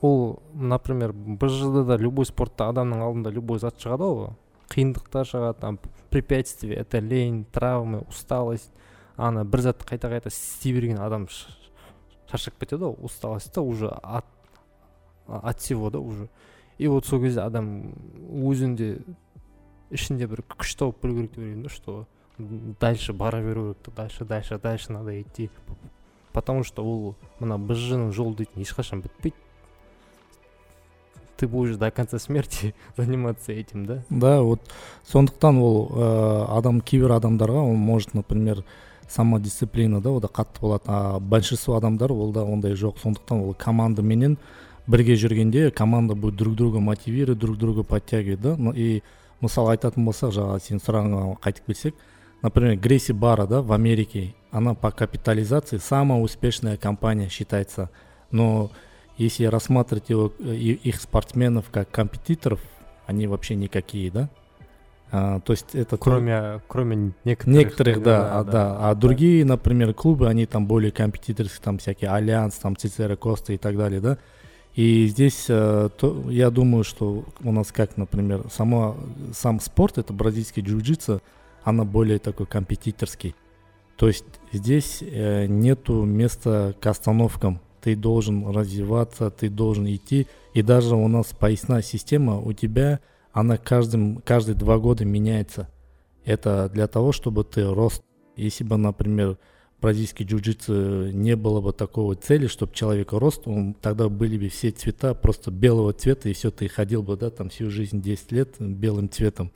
ол 0.00 0.42
например 0.54 1.12
бжд 1.12 1.86
да 1.86 1.96
любой 1.96 2.26
спортта 2.26 2.68
адамның 2.70 3.02
алдында 3.02 3.30
любой 3.30 3.58
зат 3.58 3.78
шығады 3.78 4.10
ғой. 4.10 4.34
Қиындықтар 4.74 5.24
шығады 5.26 5.60
там 5.60 5.78
препятствия 6.10 6.74
это 6.74 6.98
лень 6.98 7.44
травмы 7.52 8.02
усталость. 8.08 8.70
Ана 9.18 9.42
бір 9.44 9.66
затты 9.66 9.84
қайта 9.84 10.08
қайта 10.12 10.30
істей 10.30 10.72
берген 10.72 11.00
адам 11.02 11.26
шаршап 12.30 12.58
кетеді 12.60 12.86
ғой 12.86 13.04
усталость 13.04 13.52
та 13.52 13.60
уже 13.60 13.88
от, 13.88 14.24
от 15.26 15.58
всего 15.58 15.90
да 15.90 15.98
уже. 15.98 16.28
И 16.78 16.86
вот 16.86 17.06
сол 17.06 17.20
кезде 17.20 17.42
адам 17.42 17.92
өзінде 18.30 19.00
ішінде 19.90 20.28
бір 20.30 20.44
күш 20.46 20.76
тауып 20.78 21.02
білу 21.02 21.16
керек 21.16 21.34
деп 21.34 21.42
ойлаймын 21.42 21.66
да 21.66 21.68
что 21.68 22.06
дальше 22.80 23.12
бара 23.12 23.42
беру 23.42 23.74
керек 23.74 23.96
дальше 23.96 24.24
дальше 24.24 24.58
дальше 24.58 24.92
надо 24.92 25.20
идти. 25.20 25.50
Потому 26.32 26.62
что 26.62 26.84
ол 26.84 27.16
мына 27.40 27.58
бжның 27.58 28.12
жолы 28.12 28.36
дейтін 28.36 28.62
ешқашан 28.62 29.02
бітпейді. 29.02 29.36
Ты 31.38 31.46
будешь 31.46 31.76
до 31.76 31.90
конца 31.90 32.18
смерти 32.18 32.74
заниматься 32.96 33.52
этим 33.52 33.86
да? 33.86 34.02
Да 34.10 34.42
вот 34.42 34.60
сондықтан 35.06 35.58
ол 35.58 35.90
э, 35.90 36.44
адам 36.58 36.80
кейбір 36.80 37.12
адамдарға 37.18 37.62
он 37.62 37.76
может 37.76 38.14
например 38.14 38.64
самодисциплина 39.08 40.00
да 40.00 40.10
қатты 40.10 40.60
болады 40.60 40.84
а 40.86 41.18
большинство 41.18 41.76
адамдар 41.76 42.12
олда 42.12 42.44
ондай 42.44 42.72
жоқ. 42.72 42.98
Сондықтан 43.02 43.40
ол 43.40 43.54
командаменен 43.54 44.38
бірге 44.86 45.14
жүргенде 45.14 45.70
команда 45.70 46.14
будет 46.14 46.36
друг 46.36 46.54
друга 46.54 46.80
мотивировать 46.80 47.38
друг 47.38 47.58
друга 47.58 47.82
подтягивать 47.82 48.40
да. 48.40 48.56
И 48.74 49.02
мысалы 49.40 49.76
айтатын 49.76 50.04
болсақ 50.04 50.32
жаңағы 50.34 50.62
сенің 50.64 50.82
сұрағыңа 50.82 51.38
қайтып 51.40 51.66
келсек 51.66 51.94
например 52.42 52.76
грейси 52.76 53.12
бара 53.12 53.46
да 53.46 53.62
в 53.62 53.72
америке 53.72 54.34
она 54.50 54.74
по 54.74 54.90
капитализации 54.90 55.78
самая 55.78 56.20
успешная 56.20 56.76
компания 56.76 57.28
считается. 57.28 57.90
Но 58.30 58.70
если 59.16 59.44
рассматривать 59.44 60.10
его, 60.10 60.32
э, 60.38 60.54
их 60.54 61.00
спортсменов 61.00 61.66
как 61.70 61.90
компетиторов 61.90 62.60
они 63.06 63.26
вообще 63.26 63.54
никакие 63.54 64.10
да. 64.10 64.28
А, 65.10 65.40
то 65.40 65.52
есть 65.52 65.74
это 65.74 65.96
то- 65.96 65.98
кроме 65.98 66.60
кроме 66.68 67.12
некоторых 67.24 67.46
Некоторых, 67.46 68.02
да, 68.02 68.38
а, 68.38 68.44
да. 68.44 68.76
А 68.90 68.94
другие, 68.94 69.44
например, 69.44 69.94
клубы, 69.94 70.28
они 70.28 70.46
там 70.46 70.66
более 70.66 70.90
компьютерские, 70.92 71.62
там 71.62 71.78
всякие 71.78 72.10
Альянс, 72.10 72.54
там 72.56 72.76
Цицера 72.76 73.16
Коста 73.16 73.52
и 73.52 73.56
так 73.56 73.76
далее, 73.76 74.00
да. 74.00 74.18
И 74.74 75.06
здесь 75.08 75.46
э, 75.48 75.88
то, 75.98 76.24
я 76.30 76.50
думаю, 76.50 76.84
что 76.84 77.24
у 77.42 77.52
нас 77.52 77.72
как, 77.72 77.96
например, 77.96 78.44
сама, 78.52 78.94
сам 79.32 79.60
спорт, 79.60 79.98
это 79.98 80.12
бразильский 80.12 80.62
джиу-джитсу, 80.62 81.20
она 81.64 81.84
более 81.84 82.18
такой 82.18 82.46
компетиторский. 82.46 83.34
То 83.96 84.06
есть 84.06 84.24
здесь 84.52 85.02
э, 85.02 85.46
нету 85.46 86.04
места 86.04 86.74
к 86.80 86.86
остановкам. 86.86 87.60
Ты 87.80 87.96
должен 87.96 88.48
развиваться, 88.50 89.30
ты 89.30 89.48
должен 89.48 89.86
идти. 89.88 90.28
И 90.54 90.62
даже 90.62 90.94
у 90.94 91.08
нас 91.08 91.26
поясная 91.36 91.82
система, 91.82 92.38
у 92.38 92.52
тебя 92.52 93.00
она 93.32 93.56
каждым, 93.56 94.22
каждые 94.24 94.56
два 94.56 94.78
года 94.78 95.04
меняется. 95.04 95.68
Это 96.24 96.68
для 96.72 96.86
того, 96.86 97.12
чтобы 97.12 97.44
ты 97.44 97.64
рос. 97.64 98.02
Если 98.36 98.64
бы, 98.64 98.76
например, 98.76 99.38
бразильский 99.80 100.24
джиу-джитсу 100.24 101.12
не 101.12 101.36
было 101.36 101.60
бы 101.60 101.72
такого 101.72 102.14
цели, 102.14 102.46
чтобы 102.46 102.74
человек 102.74 103.12
рос, 103.12 103.40
он, 103.44 103.74
тогда 103.74 104.08
были 104.08 104.38
бы 104.38 104.48
все 104.48 104.70
цвета 104.70 105.14
просто 105.14 105.50
белого 105.50 105.92
цвета, 105.92 106.28
и 106.28 106.32
все, 106.32 106.50
ты 106.50 106.68
ходил 106.68 107.02
бы, 107.02 107.16
да, 107.16 107.30
там 107.30 107.48
всю 107.48 107.70
жизнь 107.70 108.00
10 108.00 108.32
лет 108.32 108.56
белым 108.58 109.10
цветом. 109.10 109.52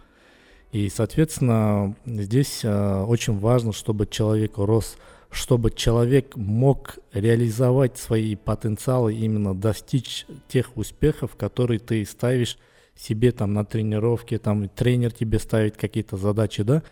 И, 0.70 0.88
соответственно, 0.88 1.94
здесь 2.06 2.60
э, 2.64 3.02
очень 3.02 3.38
важно, 3.38 3.72
чтобы 3.72 4.06
человек 4.06 4.56
рос 4.56 4.96
чтобы 5.32 5.70
человек 5.70 6.36
мог 6.36 6.98
реализовать 7.12 7.96
свои 7.96 8.36
потенциалы, 8.36 9.14
именно 9.14 9.54
достичь 9.54 10.26
тех 10.46 10.76
успехов, 10.76 11.36
которые 11.36 11.80
ты 11.80 12.04
ставишь 12.04 12.58
себе 12.95 13.31
там 13.31 13.53
на 13.53 13.65
тренировке, 13.65 14.37
там 14.37 14.69
тренер 14.69 15.11
тебе 15.11 15.39
ставит 15.39 15.77
какие-то 15.77 16.17
задачи, 16.17 16.63
да, 16.63 16.83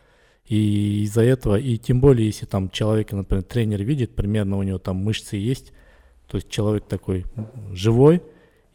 и 0.45 1.03
из-за 1.03 1.21
этого, 1.21 1.55
и 1.57 1.77
тем 1.77 2.01
более, 2.01 2.27
если 2.27 2.45
там 2.45 2.69
человека, 2.69 3.15
например, 3.15 3.43
тренер 3.43 3.83
видит, 3.83 4.15
примерно 4.15 4.57
у 4.57 4.63
него 4.63 4.77
там 4.77 4.97
мышцы 4.97 5.37
есть, 5.37 5.73
то 6.27 6.37
есть 6.37 6.49
человек 6.49 6.85
такой 6.85 7.25
живой, 7.71 8.21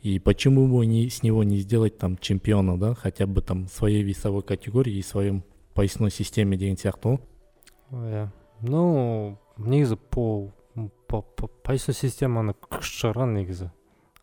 и 0.03 0.19
почему 0.19 0.67
бы 0.67 0.85
не, 0.87 1.09
с 1.09 1.23
него 1.23 1.45
не 1.45 1.59
сделать 1.59 1.99
там 1.99 2.19
чемпиона, 2.19 2.79
да, 2.79 2.95
хотя 2.95 3.27
бы 3.27 3.43
там 3.43 3.69
своей 3.69 4.03
весовой 4.03 4.43
категории 4.43 4.95
и 4.95 5.03
своем 5.03 5.45
поясной 5.75 6.11
системе 6.11 6.57
деген 6.57 6.77
сияқты 6.77 7.15
ғой 7.15 7.21
иә 8.13 8.27
ну 8.63 9.39
негізі 9.57 9.97
по 10.11 10.51
по 11.09 11.23
поясной 11.65 11.95
системаны 11.95 12.53
күшті 12.53 13.01
шығарған 13.01 13.35
негізі 13.39 13.71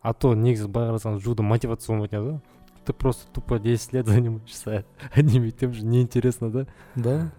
а 0.00 0.12
то 0.12 0.34
негізі 0.34 0.68
былай 0.68 0.92
қарасаң 0.92 1.18
джудо 1.18 1.42
мотивация 1.42 1.94
болмайтын 1.94 2.18
еді 2.18 2.28
ғой 2.28 2.38
Ты 2.85 2.93
просто 2.93 3.31
тупо 3.31 3.59
10 3.59 3.93
лет 3.93 4.07
занимаешься 4.07 4.85
одним 5.13 5.45
и 5.45 5.51
тем 5.51 5.73
же 5.73 5.85
неинтересно 5.85 6.51
да 6.51 6.67
да 6.95 7.31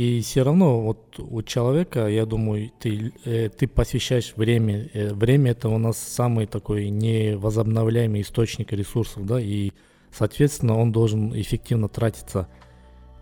и 0.00 0.22
все 0.22 0.44
равно 0.44 0.80
вот 0.80 1.18
у 1.18 1.42
человека, 1.42 2.06
я 2.06 2.24
думаю, 2.24 2.70
ты, 2.78 3.12
э, 3.26 3.50
ты 3.50 3.68
посвящаешь 3.68 4.32
время. 4.34 4.88
Э, 4.94 5.12
время 5.12 5.50
это 5.50 5.68
у 5.68 5.76
нас 5.76 5.98
самый 5.98 6.46
такой 6.46 6.88
невозобновляемый 6.88 8.22
источник 8.22 8.72
ресурсов, 8.72 9.26
да, 9.26 9.38
и, 9.38 9.72
соответственно, 10.10 10.78
он 10.78 10.90
должен 10.90 11.38
эффективно 11.38 11.88
тратиться. 11.88 12.48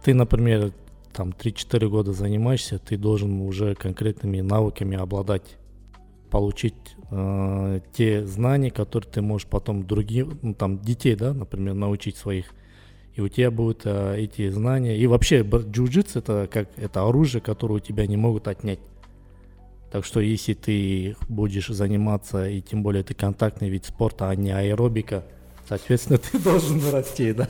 Ты, 0.04 0.14
например, 0.14 0.72
там 1.12 1.30
3-4 1.30 1.88
года 1.88 2.12
занимаешься, 2.12 2.78
ты 2.78 2.96
должен 2.96 3.40
уже 3.40 3.74
конкретными 3.74 4.40
навыками 4.40 4.96
обладать, 4.96 5.56
получить 6.30 6.94
э, 7.10 7.80
те 7.92 8.26
знания, 8.26 8.70
которые 8.70 9.10
ты 9.10 9.22
можешь 9.22 9.46
потом 9.46 9.86
другим, 9.86 10.38
ну, 10.42 10.54
там, 10.54 10.78
детей, 10.78 11.14
да, 11.14 11.32
например, 11.32 11.74
научить 11.74 12.16
своих 12.16 12.46
и 13.14 13.20
у 13.20 13.26
тебя 13.26 13.50
будут 13.50 13.82
а, 13.84 14.14
эти 14.14 14.48
знания. 14.48 14.96
И 14.96 15.08
вообще 15.08 15.40
джиу-джитсу 15.40 16.20
это 16.20 16.48
как 16.52 16.68
это 16.76 17.04
оружие, 17.04 17.40
которое 17.40 17.74
у 17.74 17.80
тебя 17.80 18.06
не 18.06 18.16
могут 18.16 18.46
отнять. 18.46 18.78
Так 19.90 20.04
что 20.04 20.20
если 20.20 20.54
ты 20.54 21.16
будешь 21.28 21.66
заниматься, 21.66 22.48
и 22.48 22.60
тем 22.60 22.84
более 22.84 23.02
ты 23.02 23.14
контактный 23.14 23.70
вид 23.70 23.86
спорта, 23.86 24.30
а 24.30 24.36
не 24.36 24.52
аэробика, 24.52 25.24
соответственно, 25.68 26.18
ты 26.30 26.38
должен 26.38 26.80
расти, 26.92 27.32
да? 27.32 27.48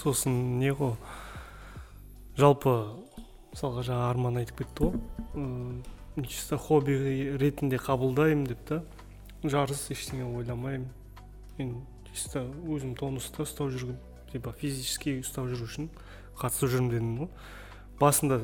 сосын 0.00 0.58
не 0.60 0.72
ғой 0.72 0.94
жалпы 2.40 2.72
мысалға 3.52 3.84
жаңа 3.84 4.06
арман 4.08 4.40
айтып 4.40 4.62
кетті 4.62 4.86
ғой 4.86 4.94
чисто 6.16 6.58
хобби 6.58 6.96
ретінде 7.38 7.78
қабылдаймын 7.78 8.46
деп 8.50 8.64
та 8.66 8.82
жарыс 9.44 9.88
ештеңе 9.94 10.26
ойламаймын. 10.26 10.88
Мен 11.58 11.74
чисто 12.10 12.44
өзім 12.66 12.96
тонуста 12.98 13.44
ұстап 13.44 13.70
жүргім 13.72 13.98
типа 14.32 14.52
физически 14.58 15.20
ұстап 15.20 15.48
жүру 15.50 15.68
үшін 15.68 15.90
қатысып 16.40 16.72
жүрмін 16.74 16.90
дедім 16.94 17.14
ғой. 17.22 17.30
Басында 18.00 18.40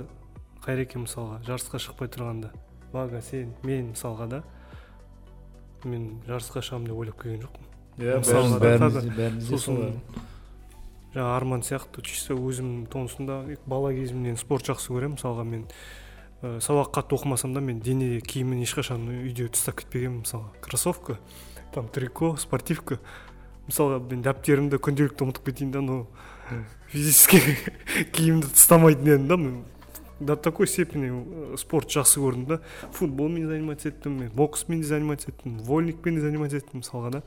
қайреке 0.64 1.00
мысалға 1.02 1.40
жарысқа 1.46 1.80
шықпай 1.82 2.10
тұрғанда 2.12 2.52
вага 2.92 3.20
сен 3.22 3.52
мен 3.62 3.92
мысалға 3.92 4.28
да 4.30 4.42
мен 5.84 6.20
жарысқа 6.26 6.62
шығамын 6.62 6.90
деп 6.90 7.02
ойлап 7.02 7.20
келген 7.22 7.44
жоқпын. 7.44 7.64
Иә 7.96 8.22
сосын 9.46 9.94
жаңағы 11.14 11.32
арман 11.32 11.62
сияқты 11.64 12.02
чисто 12.04 12.34
өзім 12.36 12.86
тонусында 12.92 13.56
бала 13.66 13.92
кезімнен 13.96 14.36
спорт 14.36 14.68
жақсы 14.68 14.92
көремін. 14.92 15.16
Мысалға 15.16 15.44
мен 15.48 15.64
ә, 16.42 16.58
сабақ 16.60 16.92
қатты 16.94 17.16
оқымасам 17.16 17.54
да 17.54 17.60
мен 17.60 17.80
дене 17.80 18.20
киімін 18.20 18.64
ешқашан 18.64 19.06
үйде 19.08 19.48
тастап 19.48 19.80
кетпегенмін 19.80 20.24
мысалға. 20.24 20.50
Кроссовка 20.60 21.18
там 21.74 21.88
трико 21.88 22.34
спортивка. 22.40 22.98
Мысалға 23.68 24.00
мен 24.10 24.22
дәптерімді 24.24 24.80
күнделікті 24.82 25.26
ұмытып 25.26 25.48
кетейін 25.50 25.72
да 25.74 25.80
но 25.84 25.96
физический 26.92 27.56
киімді 28.16 28.52
тастамайтын 28.52 29.14
едім 29.14 29.28
да 29.28 29.36
мен. 29.36 29.64
До 30.18 30.34
такой 30.34 30.66
степени 30.66 31.10
э, 31.12 31.56
спорт 31.60 31.90
жақсы 31.92 32.22
көрдім 32.22 32.46
да. 32.48 32.60
Футболмен 32.96 33.48
заниматься 33.48 33.90
еттім 33.90 34.20
мен 34.22 34.30
боксмен 34.32 34.80
де 34.80 34.88
заниматься 34.88 35.28
еттім 35.28 35.58
вольникпен 35.60 36.16
де 36.16 36.22
заниматься 36.24 36.56
еттім 36.56 36.80
мысалға 36.80 37.10
да. 37.18 37.22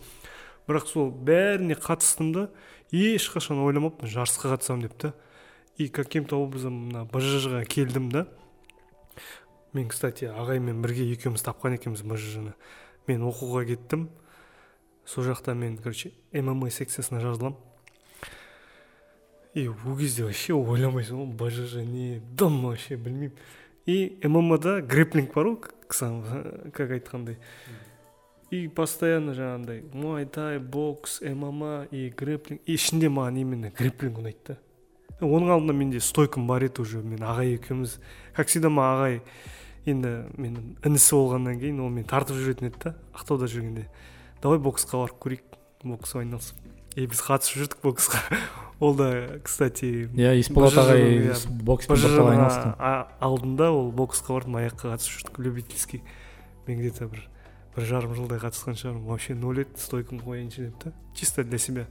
Бірақ 0.65 0.87
сол 0.89 1.11
бәріне 1.11 1.77
қатыстым 1.77 2.31
да 2.33 2.47
ешқашан 2.89 3.61
ойламаппын 3.61 4.09
жарысқа 4.09 4.55
қатысамын 4.55 4.87
деп 4.87 4.97
та. 4.97 5.13
И 5.77 5.87
каким 5.87 6.25
то 6.25 6.41
образом 6.41 6.87
мына 6.87 7.05
бжж 7.05 7.45
ға 7.53 7.61
келдім 7.69 8.09
да. 8.09 8.25
Мен 9.73 9.87
кстати 9.89 10.29
ағаймен 10.29 10.81
бірге 10.81 11.11
екеуміз 11.13 11.43
тапқан 11.45 11.77
екенбіз 11.77 12.03
бжж 12.03 12.37
ны 12.43 12.53
мен 13.07 13.25
оқуға 13.25 13.65
кеттім. 13.69 14.09
Сол 15.05 15.25
жақта 15.25 15.55
мен 15.57 15.77
короче 15.77 16.13
мма 16.33 16.69
секциясына 16.69 17.21
жазыламын 17.21 17.57
и 19.53 19.67
ол 19.67 19.97
кезде 19.97 20.23
вообще 20.23 20.53
ойламайсың 20.53 21.17
ғой 21.17 21.33
бжж 21.37 21.81
не 21.83 22.21
дым 22.37 22.61
вообще 22.67 22.95
білмеймін. 22.95 23.33
И 23.85 24.19
ммада 24.23 24.81
грэплинг 24.81 25.33
бар 25.33 25.49
ғой 25.49 26.71
как 26.71 26.91
айтқандай. 26.91 27.39
И 28.51 28.67
постоянно 28.67 29.33
жаңағындай 29.33 29.83
муай 29.93 30.25
тай 30.25 30.59
бокс 30.59 31.21
мма 31.21 31.87
и 31.91 32.09
грэплинг. 32.09 32.61
И 32.65 32.77
ішінде 32.77 33.09
маған 33.09 33.41
именно 33.41 33.71
грэплинг 33.71 34.21
ұнайды 34.21 34.53
да. 34.53 34.57
Оның 35.25 35.51
алдында 35.53 35.75
менде 35.75 35.99
стойкам 35.99 36.47
бар 36.47 36.63
еді 36.67 36.83
уже. 36.83 37.01
Мен 37.03 37.23
ағай 37.25 37.57
екеуміз. 37.57 37.99
Как 38.35 38.47
всегда 38.47 38.71
маған 38.71 38.95
ағай 38.99 39.21
енді 39.89 40.13
менің 40.39 40.71
інісі 40.87 41.15
болғаннан 41.15 41.59
кейін 41.59 41.81
ол 41.83 41.91
мені 41.91 42.07
тартып 42.07 42.39
жүретін 42.39 42.69
еді 42.69 42.81
да 42.83 42.93
ақтауда 43.15 43.49
жүргенде. 43.51 43.87
Давай 44.43 44.59
боксқа 44.63 45.01
барып 45.03 45.19
көрейік. 45.23 45.57
Боксқа 45.83 46.23
айналысып. 46.23 46.59
И 46.95 47.07
біз 47.07 47.21
қатысып 47.23 47.59
жүрдік 47.63 47.83
боксқа. 47.83 48.21
Ол 48.79 48.95
да 48.95 49.39
кстати 49.43 50.07
иә 50.15 50.37
есболат 50.39 50.77
ағай 50.79 51.33
бокспен 51.67 51.99
бірталай 51.99 52.37
айналысты 52.37 52.71
алдында 53.19 53.71
ол 53.75 53.91
боксқа 53.91 54.37
бардым 54.37 54.55
аяққа 54.61 54.93
қатысып 54.93 55.19
жүрдік. 55.19 55.39
Любительский. 55.39 56.03
Мен 56.67 56.79
где 56.79 56.91
то 56.91 57.07
бір 57.07 57.27
бір 57.75 57.87
жарым 57.91 58.15
жылдай 58.15 58.39
қатысқан 58.39 58.79
шығармын. 58.79 59.03
Вообще 59.03 59.35
ноль 59.35 59.65
еді 59.65 59.83
стойкамды 59.83 60.23
қояйыншы 60.23 60.69
деп 60.69 60.79
та. 60.83 60.93
Чисто 61.13 61.43
для 61.43 61.57
себя. 61.57 61.87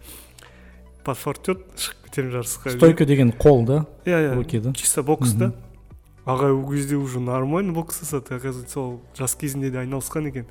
Подфартет 1.04 1.92
кетемін 2.08 2.32
жарысқа 2.32 2.74
стойка 2.74 3.06
деген 3.06 3.30
қол 3.30 3.64
да? 3.64 3.86
Иә 4.04 4.32
иә. 4.32 4.34
Руки 4.34 4.58
да? 4.58 4.72
Чисто 4.72 5.02
бокс 5.02 5.32
да. 5.32 5.52
Ағай 6.24 6.52
ол 6.52 6.68
кезде 6.70 6.96
уже 6.96 7.20
нормально 7.20 7.72
бокс 7.72 8.00
жасады. 8.00 8.34
Оказывается 8.34 8.80
ол 8.80 9.00
жас 9.16 9.34
кезінде 9.34 9.70
де 9.70 9.78
айналысқан 9.78 10.28
екен. 10.28 10.46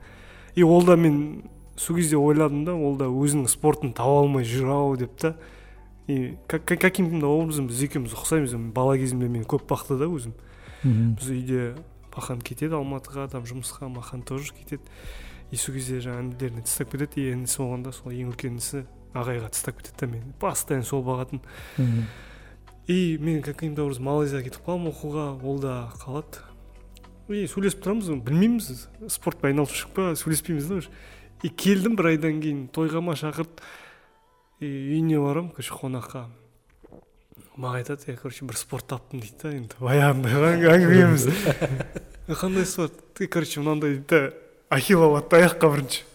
И 0.55 0.63
ол 0.63 0.83
да 0.83 0.95
мен 0.95 1.43
сол 1.75 1.97
кезде 1.97 2.17
ойладым 2.17 2.65
да 2.65 2.73
ол 2.73 2.95
да 2.97 3.05
өзінің 3.05 3.47
спортын 3.47 3.93
таба 3.93 4.23
алмай 4.23 4.43
жүр 4.43 4.71
ау 4.73 4.95
деп 4.97 5.17
та. 5.17 5.35
И 6.07 6.37
каким 6.47 7.19
то 7.21 7.27
образом 7.27 7.67
біз 7.67 7.83
екеуміз 7.83 8.13
ұқсаймыз. 8.15 8.55
Бала 8.73 8.97
кезімде 8.97 9.27
мені 9.27 9.45
көп 9.45 9.67
бақты 9.67 9.99
да 9.99 10.07
өзім. 10.07 10.33
Біз 10.83 11.29
үйде 11.29 11.75
бақан 12.15 12.41
кетеді 12.41 12.79
алматыға 12.79 13.27
там 13.29 13.43
жұмысқа 13.43 13.89
махан 13.91 14.23
тоже 14.23 14.53
кетеді. 14.53 14.81
И 15.51 15.55
сол 15.55 15.75
кезде 15.75 15.99
жаңағы 15.99 16.31
інілеріне 16.31 16.61
тастап 16.63 16.89
кетеді. 16.95 17.21
И 17.21 17.33
інісі 17.35 17.61
болғанда 17.61 17.91
сол 17.93 18.15
ең 18.15 18.31
үлкен 18.31 18.57
інісі 18.57 18.85
ағайға 19.17 19.51
тастап 19.51 19.81
кетеді 19.81 19.99
да 20.01 20.11
мені 20.13 20.33
постоянно 20.39 20.87
сол 20.87 21.03
бағатын 21.05 21.41
и 22.87 23.17
мен 23.19 23.41
каким 23.43 23.75
то 23.75 23.83
образом 23.83 24.07
малайзияға 24.07 24.47
кетіп 24.47 24.63
қаламын 24.63 24.93
оқуға 24.93 25.25
ол 25.43 25.59
да 25.59 25.73
қалады. 25.99 26.39
И 27.27 27.43
сөйлесіп 27.51 27.83
тұрамыз 27.83 28.13
білмейміз 28.23 28.87
спортпен 29.11 29.51
айналысып 29.51 29.81
жүрік 29.81 29.95
па 29.97 30.05
сөйлеспейміз 30.15 30.69
да 30.69 30.79
уже. 30.79 30.93
И 31.43 31.51
келдім 31.51 31.97
бір 31.99 32.13
айдан 32.13 32.39
кейін 32.39 32.63
тойға 32.71 33.03
ма 33.03 33.17
шақырды. 33.19 33.59
И 34.63 34.71
үйіне 34.95 35.19
барамын 35.19 35.51
короче 35.51 35.75
қонаққа. 35.75 36.23
Маған 37.59 37.81
айтады 37.81 38.07
я 38.07 38.15
короче 38.15 38.47
бір 38.47 38.55
спорт 38.55 38.87
таптым 38.87 39.19
дейді 39.19 39.35
да 39.43 39.51
енді 39.51 39.79
баяғындай 39.81 40.63
әңгімеміз 40.71 41.27
қандай 42.39 42.65
спорт? 42.65 42.95
Ты 43.17 43.27
короче 43.27 43.59
мынандай 43.59 43.97
дейді 43.97 44.07
да 44.07 44.46
ахилл 44.69 45.17
атты 45.17 45.41
аяққа 45.41 45.73
бірінші 45.73 46.07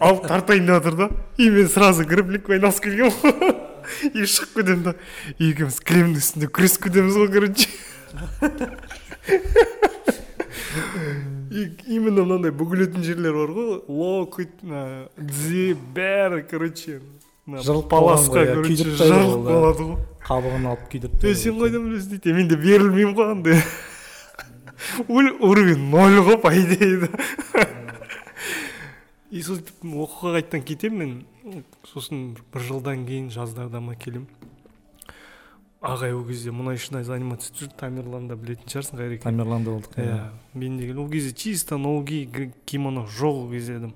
алып 0.00 0.26
тартайын 0.28 0.66
деп 0.66 0.74
жатыр 0.78 0.96
да. 0.96 1.10
И 1.36 1.50
мен 1.50 1.68
сразу 1.68 2.04
грэплингпен 2.06 2.52
айналысып 2.58 2.84
келгенмін. 2.84 3.12
Ғой 3.22 3.32
и 4.14 4.26
шығып 4.28 4.54
кетемін 4.60 4.82
да. 4.86 4.92
Екеуміз 5.38 5.80
кілемнің 5.82 6.16
үстінде 6.22 6.46
күресіп 6.48 6.82
кетеміз 6.88 7.14
ғой 7.18 7.28
короче. 7.32 7.68
Именно 11.88 12.22
мынандай 12.24 12.52
бүгілетін 12.54 13.02
жерлер 13.04 13.34
бар 13.40 13.50
ғой. 13.56 13.70
Локоть 13.88 14.56
тізе 14.62 15.74
бәрі 15.96 16.42
короче 16.48 17.00
жырылып 17.48 17.88
паласқа 17.90 18.46
короче 18.52 18.84
жырылып 18.84 19.42
қалады 19.48 19.82
ғой. 19.90 19.98
Қабығын 20.28 20.64
алып 20.68 20.84
күйдіріп 20.92 21.24
е 21.24 21.26
сен 21.40 21.54
қайдан 21.60 21.82
білесің 21.88 22.10
дейді? 22.14 22.28
Мен 22.36 22.46
де 22.50 22.56
берілмеймін 22.60 23.14
ғой 23.16 23.26
андай. 23.32 23.56
Уровень 25.08 25.90
ноль 25.90 26.18
ғой 26.20 26.36
по 26.38 26.52
идее 26.52 26.96
да. 27.06 27.08
И 29.30 29.42
сөйтіп 29.44 29.84
оқуға 29.84 30.38
қайтадан 30.38 30.64
кетемін 30.64 31.14
мен. 31.44 31.64
Сосын 31.88 32.36
бір 32.52 32.64
жылдан 32.64 33.06
кейін 33.08 33.30
жаздарда 33.34 33.80
ма 33.80 33.96
келемін. 33.96 34.28
Ағай 35.78 36.10
ол 36.10 36.24
кезде 36.26 36.50
мұнайшыдай 36.50 37.04
заниматься 37.06 37.52
жүрді 37.54 37.76
тамерланда 37.78 38.34
білетін 38.34 38.66
шығарсың 38.66 38.98
қайреке 38.98 39.22
тамерланда 39.22 39.76
болдық 39.76 40.00
иә 40.02 40.16
мен 40.58 40.78
деген 40.80 40.98
ол 40.98 41.10
кезде 41.12 41.30
чисто 41.30 41.78
ноги 41.78 42.24
кимоно 42.66 43.04
жоқ 43.06 43.44
ол 43.44 43.50
кезде 43.52 43.76
едім. 43.76 43.92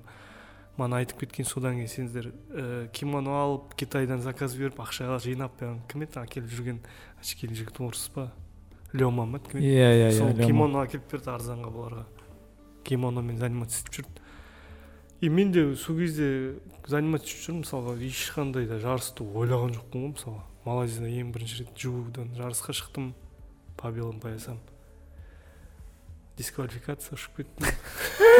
Мана 0.77 1.01
айтып 1.03 1.19
кеткен 1.25 1.45
содан 1.45 1.75
кейін 1.75 1.91
сендер 1.91 2.31
ә, 2.55 2.87
кимоно 2.95 3.35
алып 3.41 3.75
китайдан 3.75 4.23
заказ 4.23 4.55
беріп 4.55 4.79
ақша 4.79 5.19
жинап 5.19 5.59
кім 5.91 6.07
еді? 6.07 6.23
Әкеліп 6.23 6.49
жүрген 6.49 6.79
очкилі 7.19 7.59
жігіт 7.59 7.81
орыс 7.83 8.07
па? 8.15 8.31
Лема 8.93 9.27
ма 9.27 9.43
кім 9.43 9.59
еді? 9.59 9.67
Иә 9.75 9.91
иә 9.99 10.11
сол 10.15 10.31
иә 10.31 10.47
кимоно 10.47 10.85
әкеліп 10.87 11.11
берді 11.11 11.35
арзанға 11.35 11.69
бұларға. 11.75 12.07
Кимономен 12.87 13.37
заниматься 13.37 13.83
етіп 13.83 13.99
жүрді. 13.99 14.22
И 15.23 15.29
мен 15.29 15.51
де 15.51 15.75
сол 15.79 15.95
кезде 15.95 16.59
заниматься 16.83 17.29
етіп 17.31 17.45
жүрмін 17.45 17.59
мысалға 17.63 17.93
ешқандай 18.03 18.65
да 18.67 18.75
жарысты 18.83 19.23
ойлаған 19.23 19.71
жоқпын 19.77 20.01
ғой 20.01 20.09
мысалы 20.17 20.41
малайзияда 20.65 21.11
ең 21.15 21.29
бірінші 21.31 21.61
рет 21.61 21.69
джудан 21.79 22.33
жарысқа 22.35 22.73
шықтым. 22.75 23.13
По 23.77 23.87
белым 23.91 24.19
поясам. 24.19 24.57
Дисквалификация 26.35 27.15
ұшып 27.15 27.39
кеттім 27.39 27.71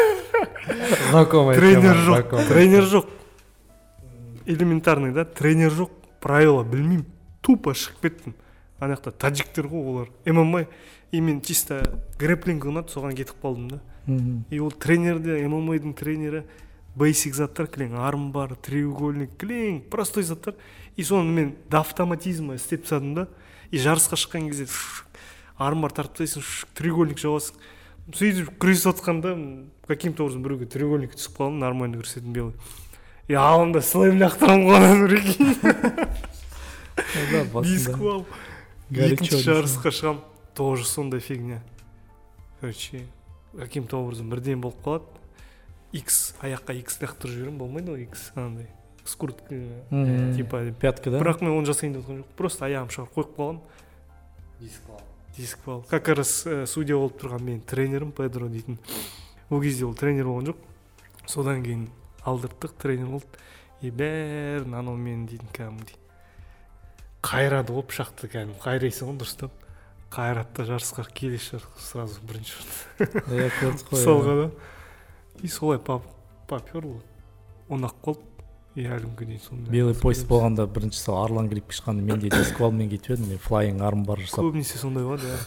знакомая 1.12 1.56
тренер 1.56 2.02
жоқ. 2.04 2.36
тренер 2.50 2.84
жоқ. 2.84 3.08
Элементарный 4.46 5.14
да? 5.14 5.24
Тренер 5.24 5.72
жоқ. 5.72 5.92
Правила 6.20 6.66
білмеймін. 6.68 7.06
Тупо 7.40 7.72
шығып 7.72 8.02
кеттім. 8.02 8.36
Ана 8.80 8.98
жақта 8.98 9.16
таджиктер 9.16 9.72
ғой 9.72 9.88
олар. 9.88 10.12
Мма. 10.26 10.66
И 11.12 11.22
мен 11.22 11.40
чисто 11.40 11.80
грэплинг 12.20 12.68
ұнады 12.68 12.92
соған 12.92 13.16
кетіп 13.16 13.40
қалдым 13.40 13.72
да. 13.72 13.82
И 14.50 14.60
ол 14.60 14.72
тренерде 14.72 15.40
мманың 15.48 15.96
тренері 15.96 16.44
бейсик 16.96 17.34
заттар 17.36 17.68
кілең 17.68 17.98
армбар 17.98 18.56
треугольник 18.62 19.38
кілең 19.42 19.82
простой 19.90 20.24
заттар. 20.24 20.56
И 20.96 21.04
соны 21.04 21.32
мен 21.32 21.56
до 21.70 21.80
автоматизма 21.80 22.56
істеп 22.56 22.84
тастадым 22.84 23.14
да. 23.16 23.28
И 23.72 23.78
жарысқа 23.78 24.16
шыққан 24.20 24.50
кезде 24.52 24.68
армбар 25.58 25.92
тартып 25.92 26.22
тастайсың 26.22 26.44
треугольник 26.78 27.18
жабасың. 27.18 27.56
Сөйтіп 28.14 28.58
күресіп 28.60 28.92
жатқанда 28.92 29.36
каким 29.88 30.14
то 30.14 30.26
образом 30.26 30.44
біреуге 30.44 30.66
треугольник 30.68 31.16
түсіп 31.16 31.38
қалдым 31.40 31.60
нормально 31.64 31.98
күресетін 32.02 32.34
белый. 32.36 32.54
И 33.28 33.34
алдым 33.34 33.72
да 33.72 33.82
слэм 33.82 34.20
лақтырамын 34.20 34.68
ғой 34.68 35.08
прикинь. 35.08 35.56
Алып 36.94 38.28
екінші 38.92 39.40
жарысқа 39.42 39.90
шығамын 39.90 40.22
тоже 40.54 40.86
сондай 40.86 41.20
фигня. 41.20 41.64
Короче 42.60 43.06
каким 43.58 43.88
то 43.88 44.04
образом 44.04 44.30
бірден 44.30 44.62
болып 44.62 44.84
қалады. 44.84 45.23
Икс 45.94 46.34
аяққа 46.42 46.76
икс 46.80 47.00
лақтырып 47.02 47.34
жіберемін 47.38 47.60
болмайды 47.62 47.94
ғой 47.94 48.06
икс 48.08 48.32
анандай 48.36 48.68
скрутка. 49.06 49.62
Типа 50.36 50.64
пятка 50.80 51.12
да? 51.12 51.20
бірақ 51.20 51.42
мен 51.44 51.58
оны 51.58 51.68
жасайын 51.70 51.98
деп 51.98 52.06
жатқан 52.06 52.22
жоқпын. 52.22 52.38
Просто 52.38 52.66
аяғымды 52.68 52.96
шығарып 52.98 53.18
қойып 53.18 53.34
қалғанмын 53.38 53.62
диск 55.38 55.68
алып. 55.68 55.88
Как 55.90 56.08
раз 56.08 56.46
ә, 56.46 56.66
судья 56.70 56.98
болып 56.98 57.18
тұрған 57.22 57.44
менің 57.44 57.64
тренерім 57.68 58.14
педро 58.16 58.48
дейтін. 58.52 58.78
Ол 59.50 59.62
кезде 59.62 59.86
ол 59.86 59.96
тренер 59.98 60.30
болған 60.30 60.52
жоқ 60.52 60.62
содан 61.28 61.64
кейін 61.66 61.88
алдырттық 62.24 62.78
тренер 62.82 63.12
болды. 63.16 63.42
И 63.82 63.92
бәрін 63.92 64.78
анау 64.78 64.96
мен 64.96 65.26
дейтін 65.28 65.50
кәдімгідей. 65.56 65.98
Қайрады 67.24 67.76
ғой 67.76 67.86
пышақты 67.90 68.30
кәдімгі. 68.32 68.62
Қайрайсың 68.64 69.12
ғой 69.12 69.20
дұрыстап. 69.20 69.58
Қайрады 70.14 70.60
да 70.60 70.68
жарысқа 70.70 71.08
келесі 71.10 71.58
жарысқа 71.58 71.82
сразу 71.82 72.22
бірінші 72.30 72.60
орын 72.62 73.40
иә 73.40 73.50
көрдік 73.58 73.88
қой 73.90 73.98
мысалға 73.98 74.36
да. 74.38 74.48
И 75.42 75.48
солай 75.48 75.80
пап 75.80 76.04
попер 76.48 76.86
ол. 76.86 77.02
Ұнап 77.70 77.96
қалды. 78.04 78.22
И 78.74 78.88
әлі 78.90 79.06
күнге 79.06 79.28
дейін 79.30 79.42
сондай 79.44 79.70
белый 79.70 79.94
пояс 79.94 80.24
болғанда 80.26 80.66
бірінші 80.66 80.98
сол 80.98 81.20
арлан 81.22 81.46
гриппке 81.50 81.78
шыққанда 81.78 82.02
мен 82.02 82.20
де 82.20 82.32
дисквалмен 82.34 82.90
кетіп 82.90 83.14
едім 83.14 83.28
мен 83.30 83.38
флайинг 83.38 83.84
арм 83.86 84.02
бар 84.08 84.24
жасап. 84.24 84.42
Көбінесе 84.42 84.80
сондай 84.82 85.06
болады 85.06 85.30
иә 85.30 85.38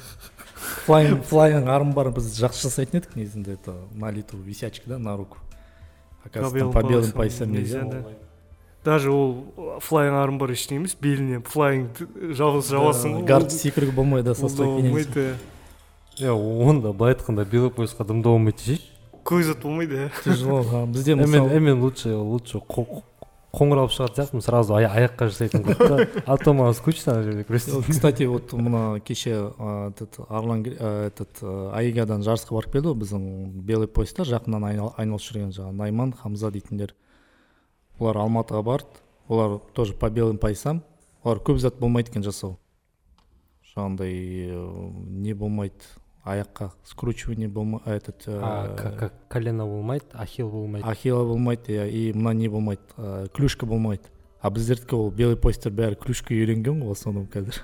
флайинг 0.86 1.24
флайинг 1.26 1.66
арм 1.74 1.90
бар 1.96 2.12
біз 2.14 2.30
жақсы 2.38 2.68
жасайтын 2.68 3.00
едік 3.00 3.16
негізінде 3.18 3.56
это 3.58 3.74
на 3.92 4.12
лету 4.14 4.38
висячка 4.38 4.90
да 4.90 4.98
на 4.98 5.16
руку. 5.16 5.38
Оказывается 6.24 6.70
по 6.70 6.86
белым 6.86 7.10
поясам 7.10 7.50
нельзя. 7.50 7.82
да. 7.82 8.04
даже 8.84 9.10
ол 9.10 9.80
флайинг 9.80 10.22
арм 10.22 10.38
бар 10.38 10.54
ештеңе 10.54 10.84
емес 10.84 10.94
беліне 10.94 11.42
флайинг 11.42 11.98
жабыс 12.30 12.70
жабасың 12.70 13.18
ғой. 13.18 13.26
гард 13.26 13.50
секіруге 13.50 13.90
болмайды 13.90 14.30
да 14.30 14.34
со 14.34 14.42
да 14.42 14.48
стойки 14.48 14.86
иә. 14.86 15.34
иә 16.20 16.30
онда 16.30 16.92
былай 16.92 17.14
айтқанда 17.14 17.44
белый 17.44 17.70
поясқа 17.70 18.06
дымда 18.06 18.28
болмайды 18.28 18.58
десейші 18.58 18.95
көз 19.26 19.50
зат 19.52 19.62
болмайды 19.62 19.94
иә 20.06 20.10
тяжело 20.24 20.62
бізде 20.86 21.14
мысалы 21.18 21.50
эмен 21.58 21.80
лучше 21.82 22.14
лучше. 22.14 22.58
Қо- 22.58 23.02
қоңыр 23.56 23.78
алып 23.86 23.92
шығатын 23.94 24.18
сияқтымын 24.20 24.42
сразу 24.44 24.74
ая- 24.76 24.90
аяққа 24.92 25.28
жасайтын 25.30 25.62
қылып 25.64 25.78
та 25.88 26.22
а 26.26 26.36
то 26.36 26.52
маған 26.52 26.74
скучно 26.76 27.12
ана 27.14 27.22
жерде 27.24 27.44
кстати 27.88 28.24
вот 28.28 28.52
мына 28.52 29.00
кеше 29.00 29.32
а, 29.58 29.88
этот 29.90 30.18
арлан 30.28 30.62
этот 30.66 31.40
аигадан 31.72 32.20
жарысқа 32.22 32.52
барып 32.58 32.72
келді 32.76 32.88
ғой 32.92 32.98
біздің 33.00 33.24
белый 33.64 33.88
пояста 33.88 34.24
жақыннан 34.28 34.66
айнал- 34.68 34.92
айналысып 34.98 35.36
жүрген 35.38 35.54
жаңағы 35.56 35.72
найман 35.80 36.12
хамза 36.12 36.50
дейтіндер. 36.52 36.92
Олар 37.98 38.16
алматыға 38.26 38.62
барды 38.62 39.00
олар 39.28 39.58
тоже 39.72 39.94
по 39.94 40.10
белым 40.10 40.36
поясам 40.38 40.82
олар 41.24 41.38
көп 41.40 41.56
зат 41.58 41.78
болмайды 41.80 42.10
екен 42.10 42.22
жасау. 42.22 42.58
Жаңағындай 43.72 44.12
э, 44.52 44.90
не 45.24 45.32
болмайды. 45.32 45.80
Аяққа 46.26 46.72
скручивание 46.84 47.48
болмай 47.48 47.80
этот 47.86 48.24
э, 48.26 48.74
к- 48.76 49.12
колено 49.28 49.64
болмайды 49.66 50.06
ахилл 50.12 50.50
болмайды? 50.50 50.86
Ахилла 50.86 51.24
болмайды 51.24 51.72
иә 51.72 51.88
и 51.88 52.12
мына 52.12 52.34
не 52.34 52.48
болмайды 52.48 52.82
ә, 52.96 53.28
клюшка 53.28 53.66
болмайды. 53.66 54.02
А 54.40 54.50
біздердікі 54.50 54.94
ол 54.96 55.10
белый 55.10 55.36
поястар 55.36 55.72
бәрі 55.72 55.96
клюшка 55.96 56.34
үйренген 56.34 56.82
ғой 56.82 56.92
основном 56.92 57.26
қазір. 57.30 57.62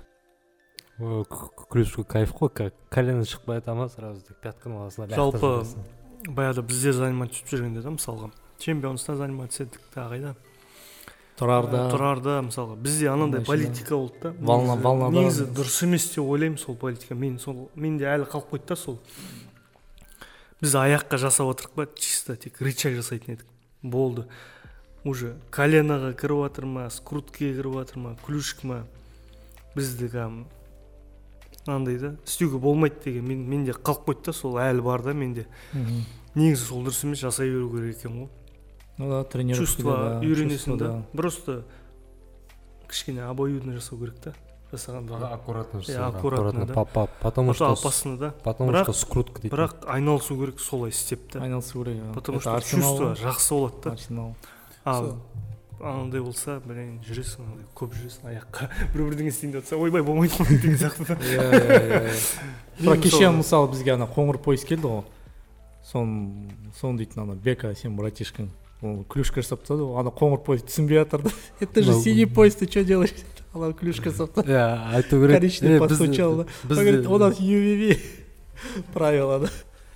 Клюшка 1.69 2.05
кайф 2.05 2.33
қой 2.33 2.51
как 2.55 2.75
колено 2.89 3.25
шықпай 3.25 3.63
ма 3.75 3.89
сразу 3.89 4.23
так 4.23 4.39
пятканың 4.41 4.87
лақтырып 4.87 5.17
Жалпы, 5.19 5.67
баяғыда 6.29 6.63
біздер 6.63 6.93
заниматься 6.95 7.41
етіп 7.41 7.51
жүргенде 7.51 7.83
да 7.83 7.91
мысалға 7.91 8.31
чемпионста 8.63 9.17
заниматься 9.19 9.65
еттік 9.65 9.83
тағы 9.95 10.15
қайда 10.15 10.35
тұрарда. 11.39 11.91
Тұрарда 11.93 12.35
мысалға. 12.47 12.77
Бізде 12.83 13.09
анандай 13.11 13.45
политика 13.45 13.95
болды 13.97 14.21
да. 14.23 14.31
Волна- 14.41 14.77
Негізі- 14.77 14.83
волнада- 14.83 15.17
негізі 15.21 15.45
дұрыс 15.57 15.83
емес 15.85 16.09
деп 16.15 16.25
ойлаймын 16.25 16.59
сол 16.59 16.77
политика. 16.77 17.15
Мен 17.15 17.39
сол 17.39 17.71
менде 17.75 18.05
әлі 18.05 18.27
қалып 18.29 18.51
қойды 18.53 18.67
да 18.69 18.77
сол. 18.77 18.99
Біз 20.63 20.75
аяққа 20.75 21.19
жасап 21.19 21.49
отырық 21.51 21.71
па? 21.75 21.87
Чисто 21.97 22.37
тек 22.37 22.61
рычаг 22.61 22.95
жасайтын 22.95 23.35
едік. 23.35 23.47
Болды. 23.83 24.27
Уже 25.05 25.35
коленоға 25.51 26.13
кіріп 26.15 26.45
жатыр 26.47 26.67
ма 26.67 26.89
скруткіге 26.91 27.57
кіріп 27.59 27.75
жатыр 27.81 27.99
ма 27.99 28.17
клюшка 28.25 28.67
ма? 28.67 28.85
Бізді 29.75 30.09
кәдімгі 30.13 30.45
андай 31.67 31.97
да. 31.99 32.15
Істеуге 32.27 32.59
болмайды 32.59 33.03
деген. 33.05 33.25
Мен 33.27 33.49
менде 33.49 33.73
қалып 33.73 34.05
қойды 34.07 34.25
да 34.27 34.33
сол. 34.33 34.55
Әлі 34.63 34.83
бар 34.83 35.03
да 35.03 35.13
менде. 35.13 35.47
Негізі 36.37 36.63
сол 36.69 36.85
дұрыс 36.85 37.03
емес 37.05 37.19
жасай 37.19 37.51
беру 37.51 37.69
керек 37.71 37.97
екен 37.99 38.13
ғой. 38.23 38.29
Ну 38.99 39.11
да 39.11 39.25
тренировкада 39.25 39.67
чувство 39.67 39.93
да, 39.97 40.21
үйренесің 40.21 40.79
да. 40.79 41.03
просто 41.13 41.65
кішкене 42.89 43.25
обоюдно 43.25 43.73
жасау 43.73 43.99
керек 43.99 44.19
та. 44.21 44.35
Жасағанда 44.73 45.29
аккуратно 45.35 45.79
Иә, 45.79 45.87
жасау, 45.87 46.09
аккуратно, 46.09 46.67
да. 46.67 46.75
Потому 46.75 47.09
потому 47.21 47.55
что 47.55 47.73
опасно 47.73 48.17
да. 48.17 48.35
потому 48.43 48.73
что 48.85 48.93
скрутка 48.93 49.43
дейді. 49.43 49.55
бірақ 49.55 49.85
айналысу 49.87 50.37
керек 50.37 50.61
солай 50.61 50.91
істеп 50.91 51.29
та. 51.31 51.43
Айналысу 51.43 51.85
керек 51.85 51.97
иә. 51.97 52.15
потому 52.15 52.41
что 52.41 52.61
чувство 52.61 53.13
ғой. 53.13 53.21
жақсы 53.21 53.51
болады 53.55 53.83
да 53.85 53.93
арсенал. 53.93 54.37
Ал 54.85 55.19
анандай 55.83 56.21
болса 56.23 56.61
блин 56.65 57.01
жүресің 57.05 57.43
андай 57.43 57.67
көп 57.75 57.93
жүресің 57.99 58.31
аяққа 58.31 58.69
біреу 58.95 59.09
бірдеңе 59.11 59.33
істейін 59.33 59.53
деп 59.57 59.65
жатса 59.65 59.77
ойбай 59.77 60.03
болмайды 60.03 60.39
болмайды 60.39 60.63
деген 60.63 60.79
сияқты 60.79 61.07
да 61.09 61.17
иә 61.21 61.49
иә 61.51 61.81
иә 61.83 62.13
бірақ 62.81 63.03
кеше 63.03 63.17
мысалы- 63.17 63.37
мысалы 63.43 63.71
бізге 63.73 63.95
ана 63.97 64.07
қоңыр 64.07 64.39
поезд 64.39 64.65
келді 64.69 64.87
ғой. 64.89 65.05
Соны 65.85 66.53
соны 66.81 67.03
дейтін 67.03 67.25
ана 67.25 67.35
бека 67.35 67.75
сен 67.75 67.97
братишкаң 67.99 68.49
ол 68.83 69.05
клюшка 69.05 69.43
жасап 69.43 69.63
тастады 69.63 69.87
ғой 69.87 70.01
ана 70.01 70.11
қоңыр 70.11 70.43
поезд 70.45 70.67
түсінбей 70.69 71.03
жатыр 71.03 71.23
да? 71.23 71.31
Это 71.61 71.83
же 71.83 71.95
синий 72.01 72.27
поезд 72.27 72.59
ты 72.59 72.71
что 72.71 72.85
делаешь 72.85 73.15
ана 73.55 73.73
клюшка 73.73 74.11
жасап 74.11 74.33
тастады 74.33 74.53
иә 74.53 74.95
айту 74.97 75.21
керек 75.23 75.37
коричневый 75.37 75.79
постучал 75.79 76.37
да 76.37 76.75
говорит 76.75 77.07
у 77.07 77.19
нас 77.19 77.39
UVV 77.39 77.99
правила 78.93 79.39
да. 79.41 79.51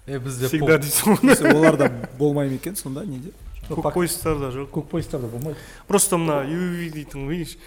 Э, 0.07 0.19
бізде 0.19 0.47
всегда 0.47 0.79
дейсің 0.79 1.19
ғой 1.19 1.55
оларда 1.55 1.91
болмай 2.19 2.49
ма 2.49 2.55
екен 2.55 2.77
сонда 2.77 3.05
неде 3.05 3.33
көк 3.69 3.93
поездарда 3.93 4.53
жоқ 4.55 4.71
көк 4.71 4.87
поездарда 4.87 5.27
болмайды 5.27 5.59
просто 5.89 6.17
мына 6.17 6.45
UV 6.47 6.93
дейтін 6.95 7.29
видишь? 7.29 7.59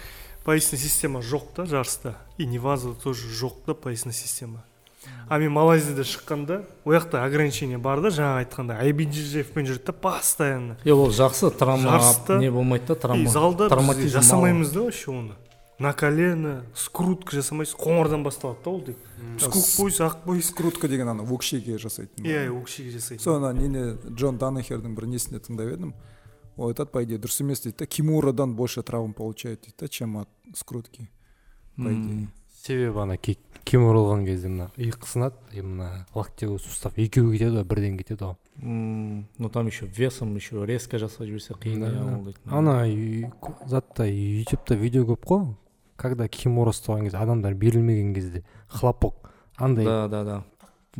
Поясный 0.44 0.78
система 0.78 1.20
жоқ 1.20 1.52
та 1.54 1.66
жарыста 1.66 2.16
и 2.38 2.46
невазада 2.46 2.94
тоже 2.94 3.28
жоқ 3.28 3.60
та 3.66 3.74
поясный 3.74 4.14
система? 4.14 4.64
А 5.28 5.38
мен 5.38 5.52
малайзияда 5.52 6.02
шыққанда 6.02 6.64
ол 6.84 6.92
жақта 6.92 7.24
ограничение 7.24 7.78
бар 7.78 8.00
да 8.00 8.08
жаңағы 8.08 8.44
айтқандай 8.44 8.80
айбиджиевпен 8.80 9.66
жүреді 9.66 9.86
да 9.86 9.92
постоянно. 9.92 10.76
Е 10.84 10.92
ол 10.92 11.10
жақсы 11.10 11.50
травма 11.56 11.98
Жарыста 11.98 12.38
не 12.38 12.50
болмайды 12.50 12.86
да 12.86 12.94
и 12.94 12.96
травма. 12.96 13.28
залда 13.30 13.64
біз 13.64 13.70
травматизм 13.70 14.18
жасамаймыз 14.18 14.70
да 14.70 14.80
вообще 14.80 15.10
оны. 15.10 15.32
На 15.78 15.94
колено 15.94 16.64
скрутка 16.74 17.36
жасамайсыз 17.36 17.76
қоңырдан 17.80 18.22
басталады 18.22 18.58
да 18.64 18.70
ол 18.70 18.80
тек 18.82 18.96
скук 19.40 19.64
пояс 19.78 20.00
ақ 20.00 20.16
пояс 20.24 20.50
скрутка 20.50 20.88
деген 20.88 21.08
ана 21.08 21.22
өкшеге 21.22 21.78
жасайтын 21.78 22.24
иә 22.24 22.50
өкшеге 22.52 22.90
жасайды 22.98 23.22
сол 23.22 23.38
ана 23.42 23.52
нені 23.56 23.96
джон 24.12 24.36
данахердің 24.36 24.94
бір 24.94 25.06
несінде 25.06 25.40
тыңдап 25.40 25.72
едім. 25.72 25.94
Ол 26.56 26.68
айтады 26.68 26.90
по 26.90 27.02
идее 27.02 27.16
дұрыс 27.16 27.40
емес 27.40 27.62
дейді 27.62 27.78
да. 27.78 27.86
Кимурадан 27.86 28.54
больше 28.56 28.82
травм 28.82 29.14
получает 29.14 29.62
дейді 29.62 29.76
да 29.78 29.88
чем 29.88 30.18
от 30.18 30.28
скрутки. 30.54 31.08
По 31.76 31.88
идее. 31.88 32.28
Себебі 32.60 32.98
ана 33.00 33.16
ки- 33.16 33.38
кемер 33.64 33.96
алған 33.96 34.24
кезде 34.26 34.48
мына 34.48 34.68
иық 34.76 35.06
сынады 35.08 35.36
и 35.52 35.62
мына 35.62 36.06
локтевой 36.14 36.58
сустав 36.60 36.92
екеуі 36.96 37.38
кетеді 37.38 37.56
ғой 37.60 37.64
бірден 37.64 37.96
кетеді 37.98 38.24
ғой. 38.24 38.36
Ну 38.62 39.48
там 39.48 39.66
еще 39.68 39.86
весом 39.86 40.34
еще 40.36 40.64
резко 40.66 40.98
жасап 40.98 41.26
жіберсе 41.26 41.54
қиын 41.54 41.84
ана 42.52 42.84
затта 43.66 44.04
ютубта 44.06 44.74
видео 44.74 45.04
көп 45.04 45.24
қой 45.24 45.46
когда 45.96 46.28
кимура 46.28 46.70
ұстаған 46.72 47.04
кезде 47.08 47.18
адамдар 47.18 47.54
берілмеген 47.54 48.14
кезде 48.14 48.44
хлопок 48.68 49.30
андай 49.56 49.84
да 49.84 50.08
да 50.08 50.24
да. 50.24 50.44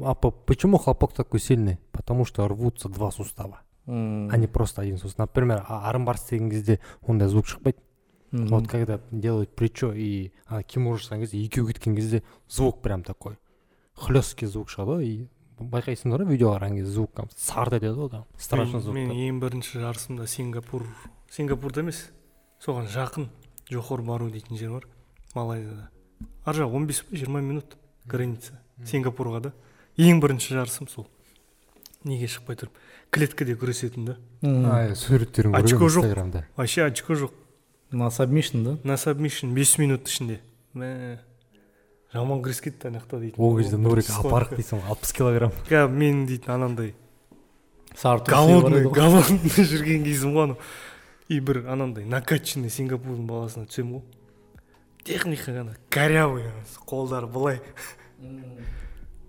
А 0.02 0.14
по- 0.14 0.30
почему 0.30 0.78
хлопок 0.78 1.12
такой 1.12 1.40
сильный? 1.40 1.78
Потому 1.92 2.24
что 2.24 2.46
рвутся 2.48 2.88
два 2.88 3.10
сустава 3.10 3.60
а 3.86 4.36
не 4.36 4.46
просто 4.46 4.82
один 4.82 4.98
сустав 4.98 5.28
например 5.28 5.64
армбар 5.68 6.16
істеген 6.16 6.50
кезде 6.50 6.80
ондай 7.06 7.28
звук 7.28 7.46
шықпайды. 7.46 7.78
Мгм. 8.32 8.46
вот 8.48 8.68
когда 8.68 9.00
делают 9.10 9.54
плечо 9.54 9.92
и 9.92 10.32
ана 10.46 10.62
кимура 10.62 10.98
жасаған 10.98 11.20
кезде 11.20 11.42
екеуі 11.44 11.72
кеткен 11.72 11.96
кезде 11.96 12.22
звук 12.48 12.82
прям 12.82 13.02
такой 13.02 13.38
хлесткий 13.94 14.46
звук 14.46 14.70
шығады 14.70 15.00
ғой 15.00 15.04
и 15.04 15.28
байқайсыңдар 15.60 16.24
ғой 16.24 16.32
видео 16.36 16.54
қараған 16.54 16.76
кезде 16.78 16.92
звук 16.92 17.12
там 17.14 17.28
сарт 17.36 17.72
етеді 17.72 17.96
ғой 17.98 18.10
там 18.10 18.24
страшный 18.38 18.80
звук 18.80 18.94
мен 18.94 19.10
ең 19.10 19.40
бірінші 19.40 19.82
жарысымда 19.82 20.26
сингапур 20.26 20.86
сингапурда 21.30 21.84
емес 21.84 22.08
соған 22.60 22.88
жақын 22.90 23.28
жохор 23.70 24.02
бару 24.02 24.30
дейтін 24.30 24.58
жер 24.58 24.70
бар 24.70 24.86
малайзияда. 25.34 25.90
Ар 26.44 26.56
жағы 26.56 26.76
он 26.76 26.86
бес 26.86 27.02
па 27.06 27.16
жиырма 27.16 27.40
минут 27.40 27.76
граница 28.04 28.58
сингапурға 28.84 29.40
да. 29.40 29.52
Ең 29.96 30.20
бірінші 30.22 30.56
жарысым 30.56 30.88
сол. 30.90 31.06
Неге 32.04 32.28
шықпай 32.30 32.58
тұрып 32.58 32.78
клеткіде 33.12 33.56
күресетін 33.60 34.08
да. 34.08 34.16
А 34.42 34.94
суреттерін 34.94 35.54
Очко 35.54 35.88
жоқ. 35.88 36.44
вообще 36.56 36.84
очко 36.86 37.14
жоқ. 37.14 37.30
На 37.90 38.10
сабмишн 38.10 38.64
да? 38.64 38.78
На 38.84 38.96
сабмишн 38.96 39.54
бес 39.54 39.76
минут 39.78 40.08
ішінде. 40.08 40.40
Мә. 40.74 41.18
Жаман 42.12 42.42
күрес 42.42 42.60
кетті 42.62 42.88
ана 42.90 42.98
жақта 42.98 43.20
дейтін 43.22 43.42
ол 43.42 43.56
кезде 43.58 43.78
нурик 43.78 44.08
апарық 44.10 44.56
дейсің 44.58 44.80
ғой 44.82 44.92
алпыс 44.94 45.12
килограмм. 45.14 45.52
Кәдімгі 45.68 45.98
мен 45.98 46.24
дейтін 46.26 46.54
анандай. 46.56 46.94
Сары 47.94 48.24
голодный 48.26 48.88
голодный 48.90 49.66
жүрген 49.70 50.02
кезім 50.06 50.34
ғой 50.34 50.48
анау. 50.48 50.58
И 51.28 51.38
бір 51.38 51.64
анандай 51.70 52.04
накачанный 52.04 52.70
сингапурдың 52.70 53.28
баласына 53.30 53.70
түсемін 53.70 54.00
ғой. 54.00 54.02
Техника 55.06 55.54
ана 55.60 55.76
корявый 55.90 56.50
қолдары 56.90 57.30
былай. 57.30 57.60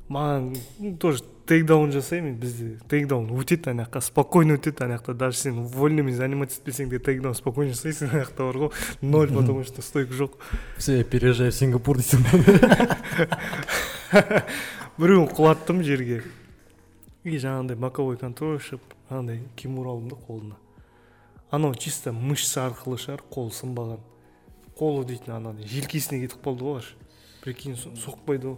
Маған 0.09 0.97
тоже 0.97 1.23
тейкдаун 1.51 1.91
жасаймын 1.91 2.35
бізде 2.39 2.67
тейкдаун 2.89 3.27
өтеді 3.35 3.73
ана 3.73 3.83
жаққа 3.83 4.01
спокойно 4.05 4.55
өтеді 4.55 4.85
ана 4.85 4.95
жақта 4.97 5.13
даже 5.19 5.37
сен 5.37 5.59
вольныймен 5.67 6.15
заниматься 6.15 6.61
етпесең 6.61 6.87
де 6.89 6.99
тейкдаун 7.03 7.35
спокойно 7.35 7.73
жасайсың 7.75 8.13
ана 8.13 8.23
жақта 8.23 8.47
бар 8.47 8.59
ғой. 8.61 8.71
Ноль 9.01 9.27
потому 9.35 9.63
что 9.67 9.81
стойка 9.83 10.13
жоқ. 10.15 10.37
Все 10.77 10.97
я 10.99 11.03
переезжаю 11.03 11.51
в 11.51 11.55
сингапур 11.55 11.99
дейсің 11.99 12.23
ба 12.23 12.31
біреуін 14.97 15.27
құлаттым 15.35 15.83
жерге. 15.83 16.21
И 17.23 17.37
жаңағындай 17.37 17.77
боковой 17.77 18.17
контроль 18.17 18.57
шығып 18.63 18.95
анандай 19.09 19.43
кимура 19.55 19.91
алдым 19.93 20.09
да 20.09 20.17
қолына. 20.25 20.55
Анау 21.51 21.75
чисто 21.75 22.13
мышца 22.15 22.63
арқылы 22.69 22.97
шығар 22.97 23.21
қол 23.29 23.51
сынбаған. 23.53 23.99
Қолы 24.79 25.03
дейтін 25.05 25.35
анандай 25.35 25.67
желкесіне 25.69 26.23
кетіп 26.23 26.41
қалды 26.47 26.65
ғой 26.65 26.79
аж 26.81 26.87
прикинь 27.43 27.75
со- 27.77 27.91
соқпайды 27.99 28.55
ғой. 28.55 28.57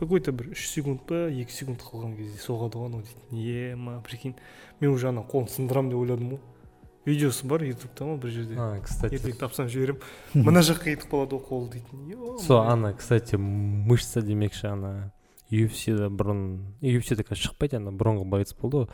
Какой 0.00 0.20
то 0.24 0.32
бір 0.32 0.54
үш 0.54 0.66
секунд 0.72 1.04
па 1.06 1.28
екі 1.28 1.52
секунд 1.52 1.84
қалған 1.84 2.16
кезде 2.16 2.40
соғады 2.42 2.80
ғой 2.80 2.88
анау 2.90 3.04
дейтін 3.04 3.74
ема 3.76 4.00
прикинь. 4.00 4.34
Мен 4.80 4.94
уже 4.96 5.08
ана 5.12 5.22
қолын 5.22 5.50
сындырамын 5.52 5.92
деп 5.92 6.00
ойладым 6.00 6.32
ғой. 6.34 6.40
Видеосы 7.06 7.46
бар 7.46 7.62
ютубта 7.64 8.04
ма 8.04 8.16
бір 8.16 8.34
жерде? 8.34 8.56
А 8.58 8.80
кстати. 8.82 9.16
Ертең 9.16 9.38
тапсам 9.40 9.68
жіберемін 9.68 10.44
мына 10.48 10.64
жаққа 10.64 10.90
кетіп 10.90 11.12
қалады 11.12 11.38
ғой 11.38 11.46
қол 11.48 11.70
дейтін 11.72 12.38
сол 12.44 12.60
ана 12.64 12.92
кстати 12.96 13.36
мышца 13.36 14.20
демекші 14.24 14.72
ана 14.72 15.12
UFC-да 15.50 16.10
бұрын 16.12 16.42
UFC-да 16.82 17.24
қазір 17.24 17.50
шықпайды 17.50 17.80
ана 17.80 17.94
бұрынғы 17.94 18.28
боец 18.28 18.54
болды 18.54 18.84
ғой. 18.84 18.92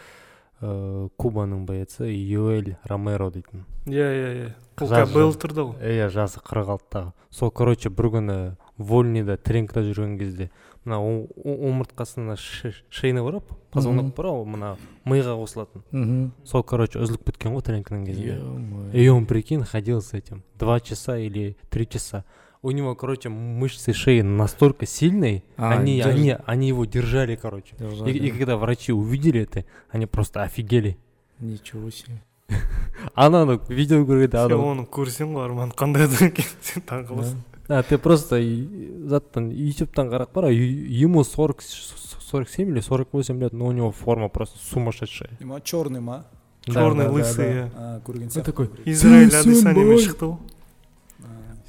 Ыыы 0.57 1.11
кубаның 1.21 1.67
боеці 1.69 2.07
юэль 2.09 2.79
ромеро 2.89 3.29
дейтін. 3.31 3.67
Иә 3.85 4.07
иә 4.09 4.31
иә. 4.39 4.47
Бұл 4.81 5.35
ғой. 5.37 5.77
Иә 5.85 6.09
жасы 6.09 6.41
қырық 6.41 6.71
алтыдағы 6.79 7.13
сол 7.29 7.51
короче 7.51 7.91
бір 7.91 8.09
күні 8.15 8.39
вольныйда 8.78 9.38
тренингта 9.38 9.82
жүрген 9.82 10.18
кезде 10.20 10.50
мына 10.86 11.00
о- 11.00 11.28
о- 11.36 11.70
омыртқасына 11.70 12.36
ш- 12.38 12.74
шейный 12.90 13.22
бар 13.24 13.36
ғой 13.40 13.44
позвонок 13.72 14.16
бар 14.16 14.26
ғой 14.28 14.46
мына 14.46 14.78
миға 15.06 15.36
қосылатын 15.38 15.84
мхм 15.92 16.32
сол 16.44 16.64
короче 16.64 17.00
үзіліп 17.00 17.24
кеткен 17.32 17.54
ғой 17.54 17.62
тренингтің 17.62 18.06
кезінде 18.06 18.38
Ё-моё. 18.40 18.92
и 18.94 19.08
он 19.10 19.26
прикинь 19.26 19.64
ходил 19.64 20.02
с 20.02 20.14
этим 20.14 20.42
два 20.58 20.80
часа 20.80 21.18
или 21.18 21.56
три 21.70 21.88
часа 21.88 22.24
у 22.64 22.72
него 22.72 22.96
короче 22.96 23.30
мышцы 23.30 23.94
шеи 23.94 24.22
настолько 24.22 24.86
сильные 24.86 25.44
А, 25.58 25.72
они 25.80 26.00
держ- 26.00 26.10
они 26.14 26.36
они 26.46 26.68
его 26.70 26.86
держали 26.86 27.36
короче 27.36 27.76
и, 27.76 27.84
Держали. 27.84 28.12
и 28.18 28.32
когда 28.32 28.58
врачи 28.58 28.92
увидели 28.92 29.42
это 29.42 29.66
они 29.92 30.06
просто 30.08 30.42
офигели 30.44 30.98
ничего 31.40 31.90
себе 31.92 32.22
ананы 33.16 33.60
видео 33.70 34.02
көргенде 34.04 34.38
сен 34.38 34.46
адам 34.46 34.62
оны 34.66 34.84
көрсең 34.86 35.34
ғой 35.36 35.46
арман 35.46 35.72
қандай 35.72 36.06
адам 36.10 36.28
екенін 36.28 36.58
сен 36.62 36.84
таңқаласың 36.86 37.38
а 37.69 37.83
ты 37.83 37.99
просто 37.99 38.37
и- 38.39 39.07
заттан 39.09 39.51
ютубтан 39.51 40.09
қарап 40.09 40.33
қара 40.33 40.51
ю- 40.53 40.87
ему 41.07 41.25
40 41.25 41.61
сорок 41.63 42.49
семь 42.49 42.71
или 42.71 42.81
сорок 42.81 43.09
восемь 43.13 43.41
лет 43.41 43.53
но 43.53 43.67
у 43.67 43.73
него 43.73 43.91
форма 43.93 44.29
просто 44.29 44.59
сумасшедшая. 44.59 45.31
Ма? 45.41 45.61
Черный 45.61 46.01
ма 46.01 46.25
черный 46.65 47.09
лысый 47.09 47.47
иә 47.53 47.71
А, 47.77 48.01
көрген 48.01 48.29
сияқты 48.29 48.43
такой, 48.45 48.71
израиль 48.85 49.31
сын, 49.31 49.55
шықты 49.55 50.25
ғой 50.27 50.37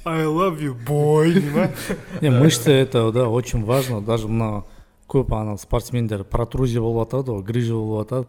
А, 0.04 0.10
I 0.10 0.24
love 0.24 0.58
you 0.60 0.74
boy 0.86 1.32
дей 1.32 1.50
ма? 1.50 1.70
Не 2.20 2.30
мышцы 2.30 2.70
это 2.72 3.10
да 3.12 3.28
очень 3.28 3.64
важно. 3.64 4.00
Даже 4.00 4.26
мына 4.28 4.64
көп 5.08 5.32
ана 5.34 5.56
спортсмендер 5.56 6.24
протрузия 6.24 6.80
болып 6.80 7.10
жатады 7.10 7.32
ғой 7.32 7.42
грыжа 7.44 7.74
болып 7.74 8.08
жатады 8.08 8.28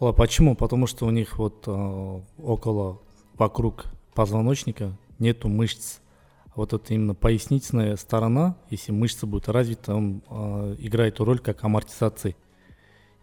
олар 0.00 0.14
почему? 0.14 0.54
Потому 0.56 0.86
что 0.86 1.06
у 1.06 1.10
них 1.10 1.38
вот 1.38 1.64
э, 1.66 2.20
около 2.42 2.98
вокруг 3.36 3.86
позвоночника 4.14 4.92
нету 5.18 5.48
мышц 5.48 5.98
вот 6.56 6.72
это 6.72 6.94
именно 6.94 7.14
пояснительная 7.14 7.96
сторона 7.96 8.56
если 8.70 8.92
мышца 8.92 9.26
будет 9.26 9.48
развита 9.48 9.94
он 9.94 10.22
э, 10.28 10.76
играет 10.78 11.20
роль 11.20 11.38
как 11.38 11.64
амортизации 11.64 12.36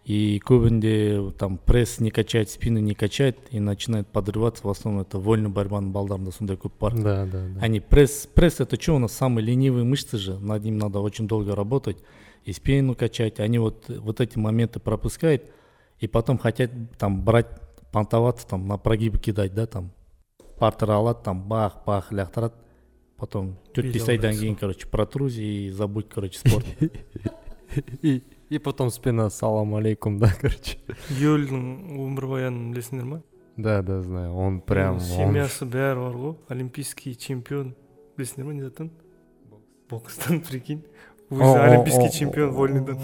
и 0.04 0.40
көбінде 0.44 1.32
там 1.38 1.58
пресс 1.58 2.00
не 2.00 2.10
качает 2.10 2.50
спину 2.50 2.80
не 2.80 2.94
качает 2.94 3.38
и 3.50 3.60
начинает 3.60 4.08
подрываться. 4.08 4.66
В 4.66 4.70
основном 4.70 5.02
это 5.02 5.18
вольный 5.18 5.50
борьбаның 5.50 5.92
балдарында 5.92 6.32
сондай 6.32 6.56
көп 6.56 6.72
бар 6.80 6.94
да 6.94 7.24
да 7.26 7.46
да. 7.46 7.60
Они 7.60 7.78
пресс, 7.78 8.26
пресс 8.34 8.58
это 8.60 8.80
что 8.80 8.96
у 8.96 8.98
нас 8.98 9.12
самые 9.12 9.46
ленивые 9.46 9.84
мышцы 9.84 10.18
же, 10.18 10.38
над 10.38 10.64
ним 10.64 10.78
надо 10.78 10.98
очень 10.98 11.28
долго 11.28 11.54
работать 11.54 11.98
и 12.44 12.52
спину 12.52 12.96
качать. 12.96 13.38
Они 13.38 13.58
вот, 13.58 13.88
вот 13.88 14.20
эти 14.20 14.38
моменты 14.38 14.80
пропускают 14.80 15.44
и 16.00 16.08
потом 16.08 16.38
хотят 16.38 16.70
там 16.98 17.22
брать, 17.22 17.46
понтоваться, 17.92 18.46
там 18.48 18.66
на 18.66 18.78
прогибы 18.78 19.18
кидать, 19.18 19.54
да, 19.54 19.66
там. 19.66 19.92
Партер 20.58 20.90
алады, 20.90 21.20
там 21.24 21.42
бах-бах 21.42 22.10
лақтырады. 22.10 22.54
Потом 23.21 23.55
төрт 23.73 23.93
бес 23.93 24.07
айдан 24.09 24.35
кейін, 24.37 24.55
короче, 24.55 24.87
протрузия 24.87 25.67
и 25.67 25.69
забудь, 25.71 26.07
короче, 26.09 26.37
спорт. 26.37 26.65
и 28.01 28.21
и 28.49 28.59
потом 28.59 28.89
спина 28.89 29.29
салам 29.29 29.75
алейкум 29.75 30.19
да 30.19 30.31
короче 30.41 30.77
йөлдің 31.19 31.63
өмірбаянын 31.97 32.71
білесіңдер 32.71 33.07
ма 33.07 33.21
да 33.57 33.81
да 33.81 34.01
знаю 34.01 34.33
он 34.35 34.61
прям 34.61 34.97
Оның 34.97 35.01
он 35.01 35.17
семьясы 35.17 35.65
бәрі 35.65 36.05
бар 36.05 36.15
ғой 36.15 36.35
олимпийский 36.53 37.15
чемпион 37.15 37.73
білесіңдер 38.17 38.47
ма 38.47 38.53
не 38.53 38.63
заттан 38.63 38.91
бокстан 39.89 40.41
прикинь 40.41 40.83
О, 41.29 41.35
өзі 41.35 41.49
о, 41.49 41.63
олимпийский 41.65 42.07
о, 42.07 42.11
чемпион 42.19 42.49
о, 42.49 42.53
вольныйдан 42.53 42.99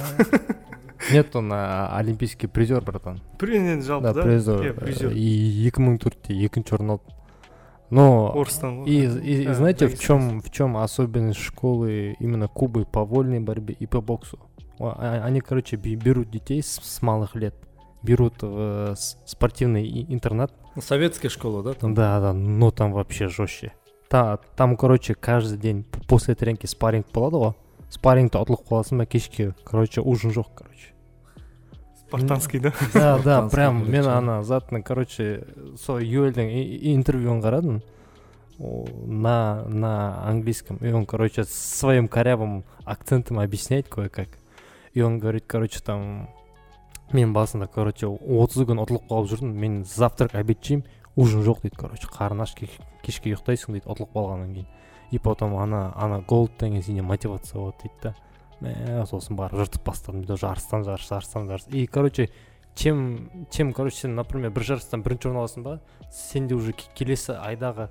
нет 1.11 1.35
он 1.35 1.51
а, 1.51 1.97
олимпийский 1.97 2.47
призер 2.47 2.81
братан 2.81 3.19
енді 3.41 3.83
жалпы 3.83 4.07
да 4.07 4.13
да 4.13 4.23
призер 4.23 4.63
иә 4.63 4.73
призер 4.79 5.11
и 5.11 5.27
екі 5.67 5.83
мың 5.83 5.99
төртте 5.99 6.37
екінші 6.47 6.79
орын 6.79 6.95
алды 6.95 7.16
но 7.90 8.32
орыстан 8.34 8.82
ғой 8.82 8.88
и, 8.88 9.04
и- 9.06 9.42
и 9.42 9.46
А, 9.46 9.54
знаете 9.54 9.86
в 9.86 9.90
Дагестан. 9.90 10.20
чем 10.20 10.40
в 10.40 10.50
чем 10.50 10.76
особенность 10.76 11.40
школы 11.40 12.16
именно 12.20 12.48
Кубы 12.48 12.84
по 12.84 13.04
вольной 13.04 13.40
борьбе 13.40 13.74
и 13.78 13.86
по 13.86 14.00
боксу 14.00 14.38
О, 14.78 14.94
а- 14.96 15.22
они 15.24 15.40
короче 15.40 15.76
бе- 15.76 15.94
берут 15.96 16.30
детей 16.30 16.62
с, 16.62 16.80
с 16.82 17.02
малых 17.02 17.34
лет 17.34 17.54
берут 18.02 18.42
в 18.42 18.94
спортивный 19.24 20.06
интернат 20.08 20.52
Ну, 20.76 20.82
Советская 20.82 21.30
школа, 21.30 21.62
да? 21.62 21.72
там? 21.74 21.94
Да, 21.94 22.20
да, 22.20 22.32
но 22.32 22.70
там 22.70 22.92
вообще 22.92 23.26
жестче. 23.28 23.72
Та, 24.08 24.36
там, 24.56 24.76
короче, 24.76 25.14
каждый 25.14 25.58
день 25.58 25.84
после 26.06 26.34
тренинги 26.34 26.66
спарринг 26.66 27.06
болады 27.12 27.36
ғой 27.36 27.54
спаррингті 27.90 28.36
ұтылып 28.38 28.68
қаласың 28.68 28.98
ба 28.98 29.06
кешке 29.06 29.54
короче 29.64 30.00
ужин 30.02 30.30
жоқ 30.30 30.46
короче 30.54 30.92
спартанский 32.08 32.58
да? 32.60 32.72
Да 32.94 33.18
да 33.18 33.48
прям 33.48 33.84
мен 33.90 34.06
ана 34.06 34.42
заттың 34.42 34.82
короче 34.82 35.44
сол 35.76 35.98
юэльдің 36.00 36.48
и- 36.50 36.94
интервьюін 36.94 37.40
қарадым 37.42 37.80
О, 38.60 38.84
на 39.06 39.62
на 39.68 40.24
английском. 40.26 40.78
И 40.78 40.90
он 40.90 41.06
короче 41.06 41.44
своим 41.44 42.08
корявым 42.08 42.64
акцентом 42.84 43.38
объясняет 43.38 43.86
кое 43.88 44.08
как 44.08 44.26
и 44.94 45.00
он 45.00 45.20
говорит 45.20 45.44
короче 45.46 45.78
там 45.78 46.28
мен 47.12 47.32
басында 47.32 47.68
короче 47.68 48.06
отыз 48.08 48.66
күн 48.66 48.82
ұтылып 48.82 49.06
қалып 49.08 49.28
жүрдім 49.30 49.52
мен 49.54 49.84
завтрак 49.84 50.34
обед 50.34 50.58
жеймін 50.64 50.82
ужин 51.16 51.44
жоқ 51.46 51.62
дейді 51.62 51.76
короче. 51.76 52.08
Қарны 52.08 52.42
аш 52.42 52.54
кеш- 52.58 52.80
кешке 53.02 53.30
ұйықтайсың 53.30 53.78
дейді 53.78 53.86
ұтылып 53.86 54.10
қалғаннан 54.16 54.52
кейін 54.54 54.66
и 55.12 55.18
потом 55.18 55.54
ана 55.56 55.92
ана 55.96 56.18
голдтан 56.26 56.70
кейін 56.74 56.82
сенде 56.82 57.02
мотивация 57.02 57.60
болады 57.60 57.76
дейді 57.84 57.94
да. 58.02 58.14
Мә 58.62 59.06
сосын 59.08 59.36
барып 59.38 59.58
жыртып 59.60 59.84
бастадым 59.86 60.24
жарыстан 60.26 60.84
жарыс 60.84 61.08
жарыстан 61.08 61.48
жарыс. 61.48 61.66
И 61.68 61.86
короче 61.86 62.30
чем 62.74 63.30
чем 63.50 63.72
короче 63.72 63.96
сен 63.96 64.14
например 64.14 64.50
бір 64.50 64.62
жарыстан 64.72 65.02
бірінші 65.02 65.30
орын 65.30 65.40
аласың 65.42 65.64
ба 65.64 65.80
сенде 66.10 66.54
уже 66.54 66.72
келесі 66.72 67.34
айдағы 67.38 67.88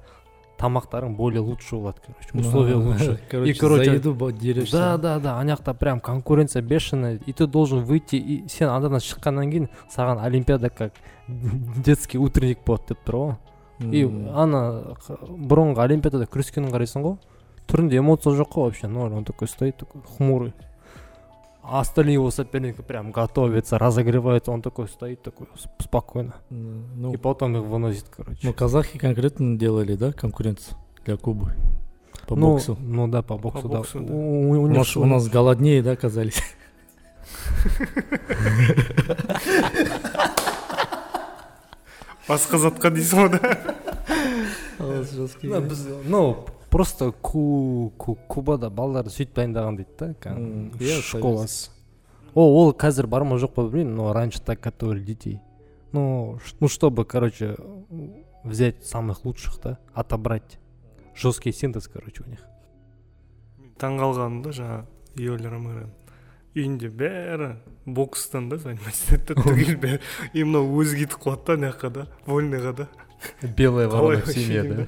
тамақтарың 0.57 1.15
более 1.15 1.41
лучше 1.41 1.75
болады 1.75 2.01
короче 2.05 2.47
условия 2.47 2.75
лучше. 2.87 3.19
короче, 3.29 3.51
и 3.51 3.53
короче 3.53 3.85
за 3.85 3.95
еду 3.95 4.31
дерешься 4.31 4.77
да 4.77 4.97
да 4.97 5.19
да 5.19 5.39
ана 5.39 5.55
жақта 5.55 5.73
прям 5.73 5.99
конкуренция 5.99 6.61
бешеная 6.61 7.19
и 7.25 7.33
ты 7.33 7.47
должен 7.47 7.83
выйти 7.83 8.15
и 8.15 8.47
сен 8.47 8.69
анадан 8.69 8.99
шыққаннан 8.99 9.51
кейін 9.51 9.69
саған 9.89 10.23
олимпиада 10.23 10.69
как 10.69 10.93
детский 11.27 12.17
утренник 12.17 12.63
болады 12.65 12.95
деп 12.95 13.05
тұр 13.05 13.15
ғой 13.15 13.35
и 13.79 14.03
ана 14.33 14.95
бұрынғы 15.29 15.83
олимпиадада 15.83 16.25
күрескенін 16.25 16.71
қарайсың 16.73 17.03
ғой. 17.05 17.17
түрінде 17.66 17.98
эмоция 17.98 18.32
жоқ 18.32 18.48
қой 18.52 18.64
вообще 18.64 18.86
ноль 18.88 19.12
он 19.12 19.24
такой 19.24 19.48
стоит 19.48 19.76
такой 19.76 20.02
хмурый 20.16 20.52
а 21.62 21.80
остальные 21.80 22.14
его 22.14 22.30
соперники 22.30 22.80
прям 22.82 23.12
готовятся 23.12 23.78
разогреваются 23.78 24.50
он 24.50 24.62
такой 24.62 24.88
стоит 24.88 25.22
такой 25.22 25.46
спокойно 25.78 26.34
ну, 26.50 27.12
и 27.12 27.16
потом 27.16 27.56
их 27.56 27.62
выносит 27.62 28.06
короче 28.10 28.40
ну 28.42 28.52
казахи 28.52 28.98
конкретно 28.98 29.56
делали 29.58 29.94
да 29.94 30.12
конкуренцию 30.12 30.76
для 31.04 31.16
кубы 31.16 31.52
по 32.26 32.34
ну, 32.36 32.52
боксу 32.54 32.76
ну 32.80 33.08
да 33.08 33.22
по 33.22 33.38
боксу, 33.38 33.68
боксу, 33.68 34.00
да, 34.00 34.06
да. 34.06 34.12
У, 34.14 34.16
у- 34.16 34.50
у 34.50 34.62
у 34.62 34.66
них 34.66 34.78
нас, 34.78 34.86
ж- 34.88 34.96
у 34.96 35.04
нас 35.04 35.28
голоднее 35.28 35.82
да 35.82 35.96
казались 35.96 36.42
басқа 42.28 42.58
затқа 42.62 42.90
дейсің 42.94 43.18
ғой 43.22 43.28
да 43.34 43.40
Да, 44.78 45.60
біз 45.60 45.82
ну 46.10 46.22
просто 46.69 47.11
ку, 47.11 47.93
ку 47.97 48.17
кубада 48.27 48.69
балдарды 48.69 49.13
сөйтіп 49.13 49.35
дайындаған 49.39 49.81
дейді 49.81 49.97
да 49.99 50.13
кәдімгі. 50.21 50.83
Иә, 50.83 51.01
школасы 51.01 51.71
о 52.37 52.43
ол 52.53 52.73
қазір 52.77 53.07
бар 53.09 53.23
ма 53.25 53.39
жоқ 53.41 53.55
па 53.55 53.63
білмеймін 53.65 53.95
но 53.97 54.13
раньше 54.13 54.41
так 54.41 54.61
готовили 54.61 55.03
детей. 55.03 55.39
Ну 55.91 56.37
ну 56.59 56.67
чтобы 56.67 57.03
короче 57.03 57.55
взять 58.43 58.85
самых 58.85 59.25
лучших 59.25 59.59
да 59.63 59.79
отобрать. 59.93 60.59
Жесткий 61.15 61.51
синтез 61.51 61.87
короче 61.87 62.23
у 62.23 62.29
них. 62.29 62.45
Таңғалғаным 63.81 64.43
да 64.45 64.53
жаңағы 64.53 64.85
юлия 65.17 65.49
ромероның 65.49 65.89
үйінде 66.53 66.89
бәрі 66.93 67.49
бокстан 67.85 68.49
да 68.49 68.57
заниматься 68.57 69.15
етеді 69.15 69.33
да 69.33 69.41
түгел 69.49 69.81
бәрі. 69.81 69.99
И 70.33 70.43
мынау 70.43 70.77
өзі 70.77 71.01
кетіп 71.01 71.17
қалады 71.25 71.45
да 71.47 71.53
ана 71.57 71.71
жаққа 71.73 71.89
да 71.89 72.07
вольныйға 72.27 72.73
да. 72.83 72.87
Белая 73.41 73.87
ворона 73.87 74.21
в 74.21 74.25
вообще 74.25 74.39
семье 74.41 74.61
деймін 74.61 74.85
да? 74.85 74.87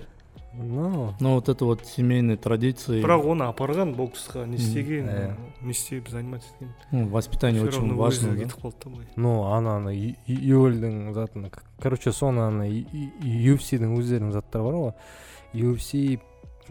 да. 0.59 0.63
ну 0.65 1.15
ну 1.21 1.35
вот 1.35 1.49
это 1.49 1.65
вот 1.65 1.85
семейные 1.87 2.37
традиции 2.37 3.03
бірақ 3.03 3.25
оны 3.27 3.45
апарған 3.51 3.95
боксқа 3.97 4.47
не 4.47 4.57
істеген 4.57 5.09
иә. 5.09 5.35
не 5.63 5.71
істеп 5.73 6.09
заниматься 6.09 6.49
еткен 6.61 6.73
ну, 6.93 7.09
воспитание 7.09 7.61
Всё 7.63 7.69
очень 7.69 7.81
равно 7.81 7.97
важно 7.97 8.29
өзі 8.29 8.37
да 8.39 8.45
кетіп 8.45 8.63
қалды 8.65 8.77
да 8.85 8.91
былай 8.91 9.07
ну 9.17 9.43
ана 9.53 9.77
ана 9.77 9.91
юльдің 9.91 11.13
затына 11.15 11.51
короче 11.81 12.13
соны 12.13 12.41
ана 12.47 12.65
UFC-дің 12.69 13.97
өздерінің 13.99 14.33
заттары 14.33 14.65
бар 14.65 14.75
ғой 14.75 14.93
UFC 15.55 16.21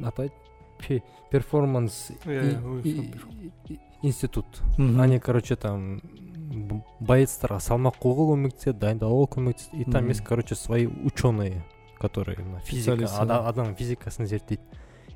атайды 0.04 0.34
пе- 0.80 1.04
перформанс 1.32 2.12
Иә, 2.26 2.82
и- 2.84 2.90
иә, 2.90 3.52
и- 3.68 3.74
и- 3.74 3.80
институт 4.02 4.46
Мгм. 4.78 5.00
они 5.02 5.20
короче 5.20 5.56
там 5.56 6.02
б- 6.04 6.82
боецтарға 7.00 7.60
салмақ 7.60 7.96
қоюға 8.02 8.26
көмектеседі 8.34 8.80
дайындауға 8.80 9.28
көмектеседі 9.36 9.82
и 9.82 9.86
там 9.86 10.04
Мгм. 10.04 10.10
есть 10.10 10.24
короче 10.24 10.56
свои 10.56 10.88
ученые 10.88 11.64
Которые 11.99 12.39
именно 12.39 12.61
физика 12.61 13.07
адам 13.49 13.75
физикасын 13.75 14.27
зерттейді 14.27 14.63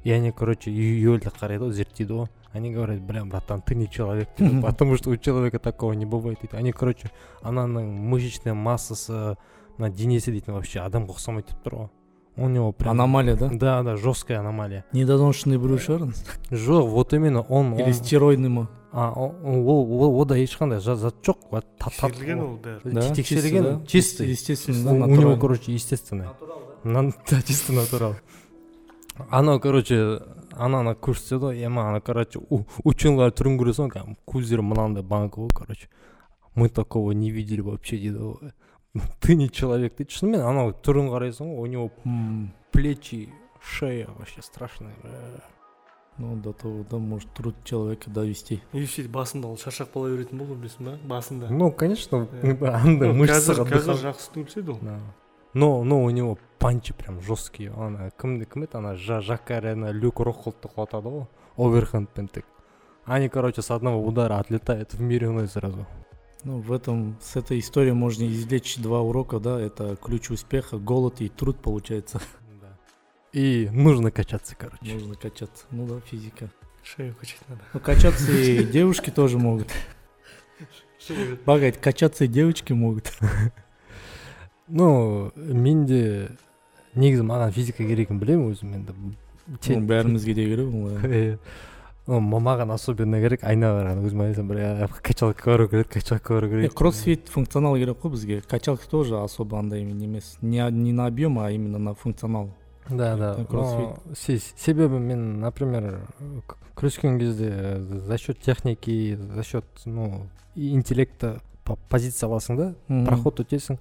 и 0.05 0.11
они 0.11 0.33
короче 0.33 0.71
юльді 0.71 1.31
қарайды 1.31 1.69
ғой 1.69 1.73
зерттейді 1.73 2.13
ғой 2.13 2.29
они 2.53 2.73
говорят 2.73 3.01
бля 3.01 3.25
братан 3.25 3.63
ты 3.63 3.75
не 3.75 3.89
человек 3.89 4.29
потому 4.63 4.97
что 4.97 5.11
у 5.11 5.17
человека 5.17 5.59
такого 5.59 5.93
не 5.93 6.07
бывает 6.07 6.39
дейді 6.43 6.57
они 6.57 6.73
короче 6.73 7.11
ананың 7.43 7.87
мышечная 7.87 8.55
массасы 8.55 9.37
мына 9.79 9.91
денесі 9.91 10.33
дейтін 10.33 10.55
вообще 10.55 10.81
адамға 10.81 11.17
ұқсамайды 11.17 11.53
деп 11.55 11.65
тұр 11.65 11.75
ғой 11.75 11.89
у 12.37 12.49
него 12.49 12.73
прям 12.73 12.93
аномалия 12.93 13.37
да? 13.37 13.51
Да 13.53 13.83
да 13.83 13.97
жесткая 13.97 14.41
аномалия. 14.41 14.85
Недоношенный 14.93 15.59
біреу 15.59 15.79
шығар 15.79 16.13
жоқ 16.51 16.89
вот 16.89 17.13
именно 17.13 17.43
он 17.43 17.75
или 17.79 17.93
стероидный 17.93 18.49
ма 18.49 18.69
а 18.93 19.13
ол 19.13 20.21
ода 20.21 20.37
ешқандай 20.37 20.81
зат 20.81 21.15
жоқ 21.23 21.63
тексерілген 21.79 22.41
ол 22.41 22.59
да. 22.63 23.15
Тексерілген 23.15 23.87
чистый 23.87 24.31
естественно 24.31 25.05
у, 25.05 25.17
него 25.17 25.37
короче 25.37 25.73
естественно 25.73 26.25
На- 26.25 26.72
да 27.31 27.43
чисто 27.43 27.73
натурал. 27.73 28.15
Анау 29.31 29.61
короче 29.61 30.21
ананы 30.57 30.95
көрсетеді 30.95 31.39
ғой 31.45 31.61
ема 31.67 31.89
ана 31.91 32.01
короче 32.01 32.41
у- 32.51 32.65
ученыйлар 32.85 33.31
түрін 33.31 33.59
көресің 33.61 33.89
ғой 33.89 33.93
кәдімгі 33.93 34.17
көздері 34.27 34.65
мынандай 34.65 35.03
банка 35.03 35.41
ғой 35.41 35.51
короче. 35.55 35.89
Мы 36.55 36.69
такого 36.69 37.13
не 37.13 37.31
видели 37.31 37.61
вообще 37.61 37.97
дейді 37.99 38.19
ғой 38.19 38.53
ты 39.21 39.35
не 39.37 39.49
человек 39.51 39.97
дейді 39.97 40.11
шынымен 40.17 40.41
анау 40.41 40.73
түрін 40.73 41.09
қарайсың 41.13 41.53
ғой 41.53 41.61
у 41.61 41.67
него 41.67 41.91
плечи 42.73 43.29
шея 43.61 44.09
вообще 44.19 44.43
страшная. 44.43 44.95
Ну 46.19 46.37
до 46.37 46.53
того 46.53 46.85
да 46.91 46.99
может 46.99 47.33
труд 47.33 47.55
человека 47.65 48.11
довести. 48.11 48.61
UFC 48.73 49.09
басында 49.09 49.49
ол 49.49 49.57
шаршап 49.57 49.95
қала 49.95 50.11
беретін 50.13 50.39
болды 50.39 50.55
білесің 50.55 50.85
ба 50.85 50.99
басында 51.17 51.49
ну 51.51 51.71
конечно 51.73 52.27
андай 52.29 53.13
қазір 53.13 53.17
мышцаға 53.17 53.65
қазір 53.71 54.01
жақсы 54.03 54.33
төпседі 54.35 54.71
ол. 54.73 54.81
но 55.54 55.84
но 55.84 56.04
у 56.04 56.10
него 56.10 56.38
панчи 56.60 56.94
прям 56.94 57.22
жесткие 57.22 57.72
ана 57.78 58.12
кімді 58.22 58.46
кім 58.46 58.64
еді 58.64 58.78
ана 58.78 58.94
Жа- 58.96 59.22
жакаряны 59.22 59.94
люк 59.94 60.20
рохолдты 60.20 60.70
құлатады 60.70 61.10
ғой 61.10 61.26
оверхендпен 61.58 62.28
тек 62.28 62.46
они 63.06 63.30
короче 63.30 63.62
с 63.62 63.72
одного 63.72 64.06
удара 64.06 64.40
отлетают 64.40 64.94
в 64.94 65.02
мирный 65.02 65.48
сразу 65.48 65.86
ну 66.44 66.60
в 66.60 66.72
этом 66.72 67.18
с 67.22 67.36
этой 67.36 67.60
историей 67.60 67.94
можно 67.94 68.26
извлечь 68.28 68.78
два 68.78 69.02
урока 69.02 69.40
да 69.40 69.60
это 69.60 69.96
ключ 69.96 70.30
успеха 70.32 70.78
голод 70.78 71.22
и 71.22 71.30
труд 71.30 71.58
получается 71.62 72.22
и 73.34 73.70
нужно 73.72 74.12
качаться 74.12 74.56
короче 74.56 74.94
нужно 74.94 75.16
качаться 75.16 75.66
ну 75.72 75.88
да 75.88 76.00
физика 76.02 76.50
шею 76.84 77.16
качать 77.16 77.42
надо 77.48 77.62
ну 77.74 77.80
качаться 77.80 78.32
и 78.32 78.64
девушки 78.64 79.10
тоже 79.12 79.38
могут 79.38 79.68
Багать, 81.46 81.80
качаться 81.80 82.26
и 82.26 82.28
девочки 82.28 82.74
могут 82.74 83.14
ну 84.73 85.31
менде 85.37 86.29
негізі 86.95 87.23
маған 87.29 87.53
физика 87.53 87.85
керегін 87.85 88.19
білемін 88.21 88.53
өзім 88.53 88.75
енді. 88.75 88.93
Бәрімізге 89.87 90.35
де 90.35 90.45
керек 90.49 90.69
ол 90.73 90.91
иә. 90.97 91.39
Маған 92.09 92.73
особенно 92.75 93.21
керек 93.23 93.45
айнаға 93.47 93.83
қарағанда 93.83 94.09
өзім 94.09 94.23
айтсам 94.25 94.49
бля 94.51 94.89
качалка 95.07 95.51
бару 95.53 95.69
керек 95.69 95.89
качалка 95.93 96.35
бару 96.35 96.47
Е, 96.49 96.51
керек. 96.51 96.75
кроссфит 96.75 97.29
функционал 97.29 97.77
керек 97.77 97.99
қой 98.03 98.11
бізге. 98.11 98.41
Качалка 98.49 98.89
тоже 98.91 99.17
особо 99.21 99.59
андай 99.59 99.83
емес. 99.83 100.37
Не, 100.43 100.67
не 100.71 100.93
на 100.93 101.07
объем 101.07 101.39
а 101.39 101.51
именно 101.51 101.79
на 101.79 101.95
функционал. 101.95 102.51
Да 102.91 103.17
да. 103.17 103.45
Кроссфит. 103.49 104.43
себебі 104.57 104.99
мен 104.99 105.41
например 105.41 106.01
күрескен 106.77 107.19
кезде 107.19 107.79
за 107.81 108.19
счет 108.19 108.41
техники 108.41 109.17
за 109.35 109.43
счет 109.45 109.65
ну 109.87 110.27
интеллекта 110.57 111.41
по- 111.65 111.79
позиция 111.89 112.29
аласың 112.29 112.57
да 112.57 112.75
проход 113.07 113.39
өтесің 113.41 113.79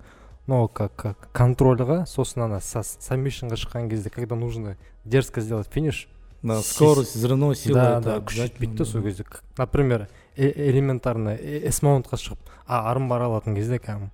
но 0.48 0.68
как, 0.68 0.96
как 0.96 1.30
контрольға 1.34 2.06
сосын 2.10 2.48
ана 2.48 2.60
саммишнға 2.62 3.58
шыққан 3.60 3.90
кезде 3.90 4.10
когда 4.10 4.36
нужно 4.36 4.78
дерзко 5.06 5.42
сделать 5.42 5.68
финиш 5.72 6.08
да 6.44 6.62
скорость 6.62 7.16
зерно 7.16 7.54
сила 7.54 7.76
да 7.80 8.00
да 8.00 8.18
күш 8.20 8.36
жетпейді 8.42 8.78
да 8.78 8.86
сол 8.86 9.04
кезде. 9.04 9.26
Например 9.58 10.08
э- 10.36 10.70
элементарно 10.72 11.36
э- 11.36 11.68
эсмаунтқа 11.70 12.18
шығып 12.18 12.50
а 12.66 12.90
армбар 12.92 13.22
алатын 13.22 13.56
кезде 13.56 13.78
кәдімгі 13.78 14.10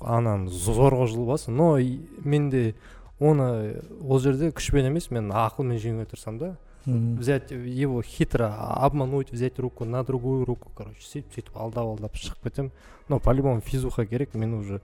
ананы 0.00 0.50
зорға 0.50 1.06
жұлып 1.08 1.48
но 1.48 1.78
и- 1.78 2.00
менде 2.24 2.74
оны 3.18 3.82
ол 4.02 4.20
жерде 4.20 4.50
күшпен 4.50 4.86
емес 4.90 5.10
мен 5.10 5.30
ақылмен 5.32 5.80
жеңуге 5.80 6.06
тырысамын 6.12 6.38
да 6.38 6.56
Мгм. 6.85 7.17
взять 7.17 7.51
его 7.51 8.01
хитро 8.01 8.55
обмануть 8.57 9.31
взять 9.31 9.59
руку 9.59 9.85
на 9.85 10.03
другую 10.03 10.45
руку 10.45 10.71
короче 10.75 11.01
сөйтіп 11.01 11.35
сөйтіп 11.35 11.57
алдап 11.57 11.85
алдап 11.85 12.15
шығып 12.15 12.41
кетемін 12.43 12.71
но 13.07 13.19
по 13.19 13.31
любому 13.31 13.61
физуха 13.61 14.05
керек 14.05 14.33
мен 14.33 14.55
уже 14.55 14.81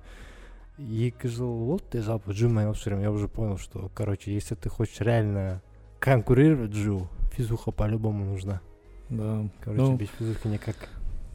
екі 0.77 1.27
жыл 1.27 1.49
болды 1.65 1.97
я 1.97 2.03
жалпы 2.03 2.33
джиммен 2.33 2.67
айналысып 2.67 2.85
жүремін 2.85 3.01
я 3.01 3.11
уже 3.11 3.27
понял 3.27 3.57
что 3.57 3.89
короче 3.95 4.31
если 4.31 4.53
ты 4.53 4.69
хочешь 4.69 5.01
реально 5.01 5.61
конкурировать 5.99 6.69
в 6.69 6.75
джиу 6.75 7.07
физуха 7.33 7.71
по 7.71 7.87
любому 7.87 8.25
нужна 8.25 8.61
да 9.09 9.49
короче 9.61 9.81
Ну, 9.81 9.97
без 9.97 10.09
физухи 10.09 10.47
никак 10.47 10.75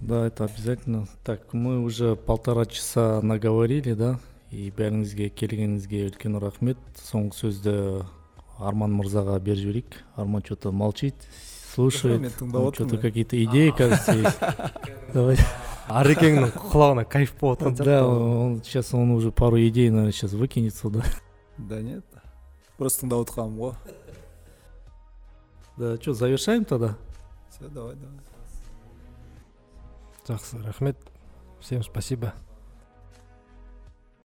да 0.01 0.27
это 0.29 0.45
обязательно 0.45 1.09
так 1.25 1.53
мы 1.53 1.81
уже 1.81 2.15
полтора 2.15 2.67
часа 2.67 3.21
наговорили 3.21 3.95
да 3.95 4.21
и 4.53 4.71
бәріңізге 4.71 5.31
келгеніңізге 5.33 6.07
үлкен 6.11 6.37
рахмет 6.39 6.77
соңғы 7.01 7.39
сөзді 7.39 7.75
арман 8.59 8.95
мырзаға 8.95 9.39
беріп 9.41 9.63
жіберейік 9.63 9.97
арман 10.17 10.43
что 10.45 10.57
то 10.57 10.73
молчит 10.73 11.15
слушает 11.75 12.21
мен 12.21 12.31
тыңдап 12.31 12.75
что 12.75 12.85
то 12.85 12.97
отырмын 12.97 13.03
какие 13.03 13.25
то 13.25 13.45
идеи 13.45 13.71
кажется 13.71 14.13
есть 14.13 14.39
давай 15.15 15.39
арекеңнің 15.89 16.53
құлағына 16.73 17.05
кайф 17.09 17.35
болып 17.41 17.63
жатқан 17.63 17.77
да 17.77 17.85
сияқты 17.85 18.39
он 18.45 18.63
сейчас 18.63 18.95
он 18.95 19.11
уже 19.11 19.33
пару 19.33 19.59
идей 19.59 19.91
наверное 19.91 20.13
сейчас 20.13 20.33
выкинет 20.33 20.75
сюда 20.75 21.03
да 21.59 21.81
нет 21.81 22.05
просто 22.79 23.07
тыңдап 23.07 23.27
отырғаным 23.27 23.59
ғой 23.59 23.75
да 25.77 25.97
что 25.97 26.15
завершаем 26.15 26.65
тогда 26.65 26.97
все 27.51 27.69
давай 27.69 27.97
давай 27.97 28.19
жақсы 30.29 30.63
рахмет 30.63 30.97
всем 31.61 31.83
спасибо 31.83 32.35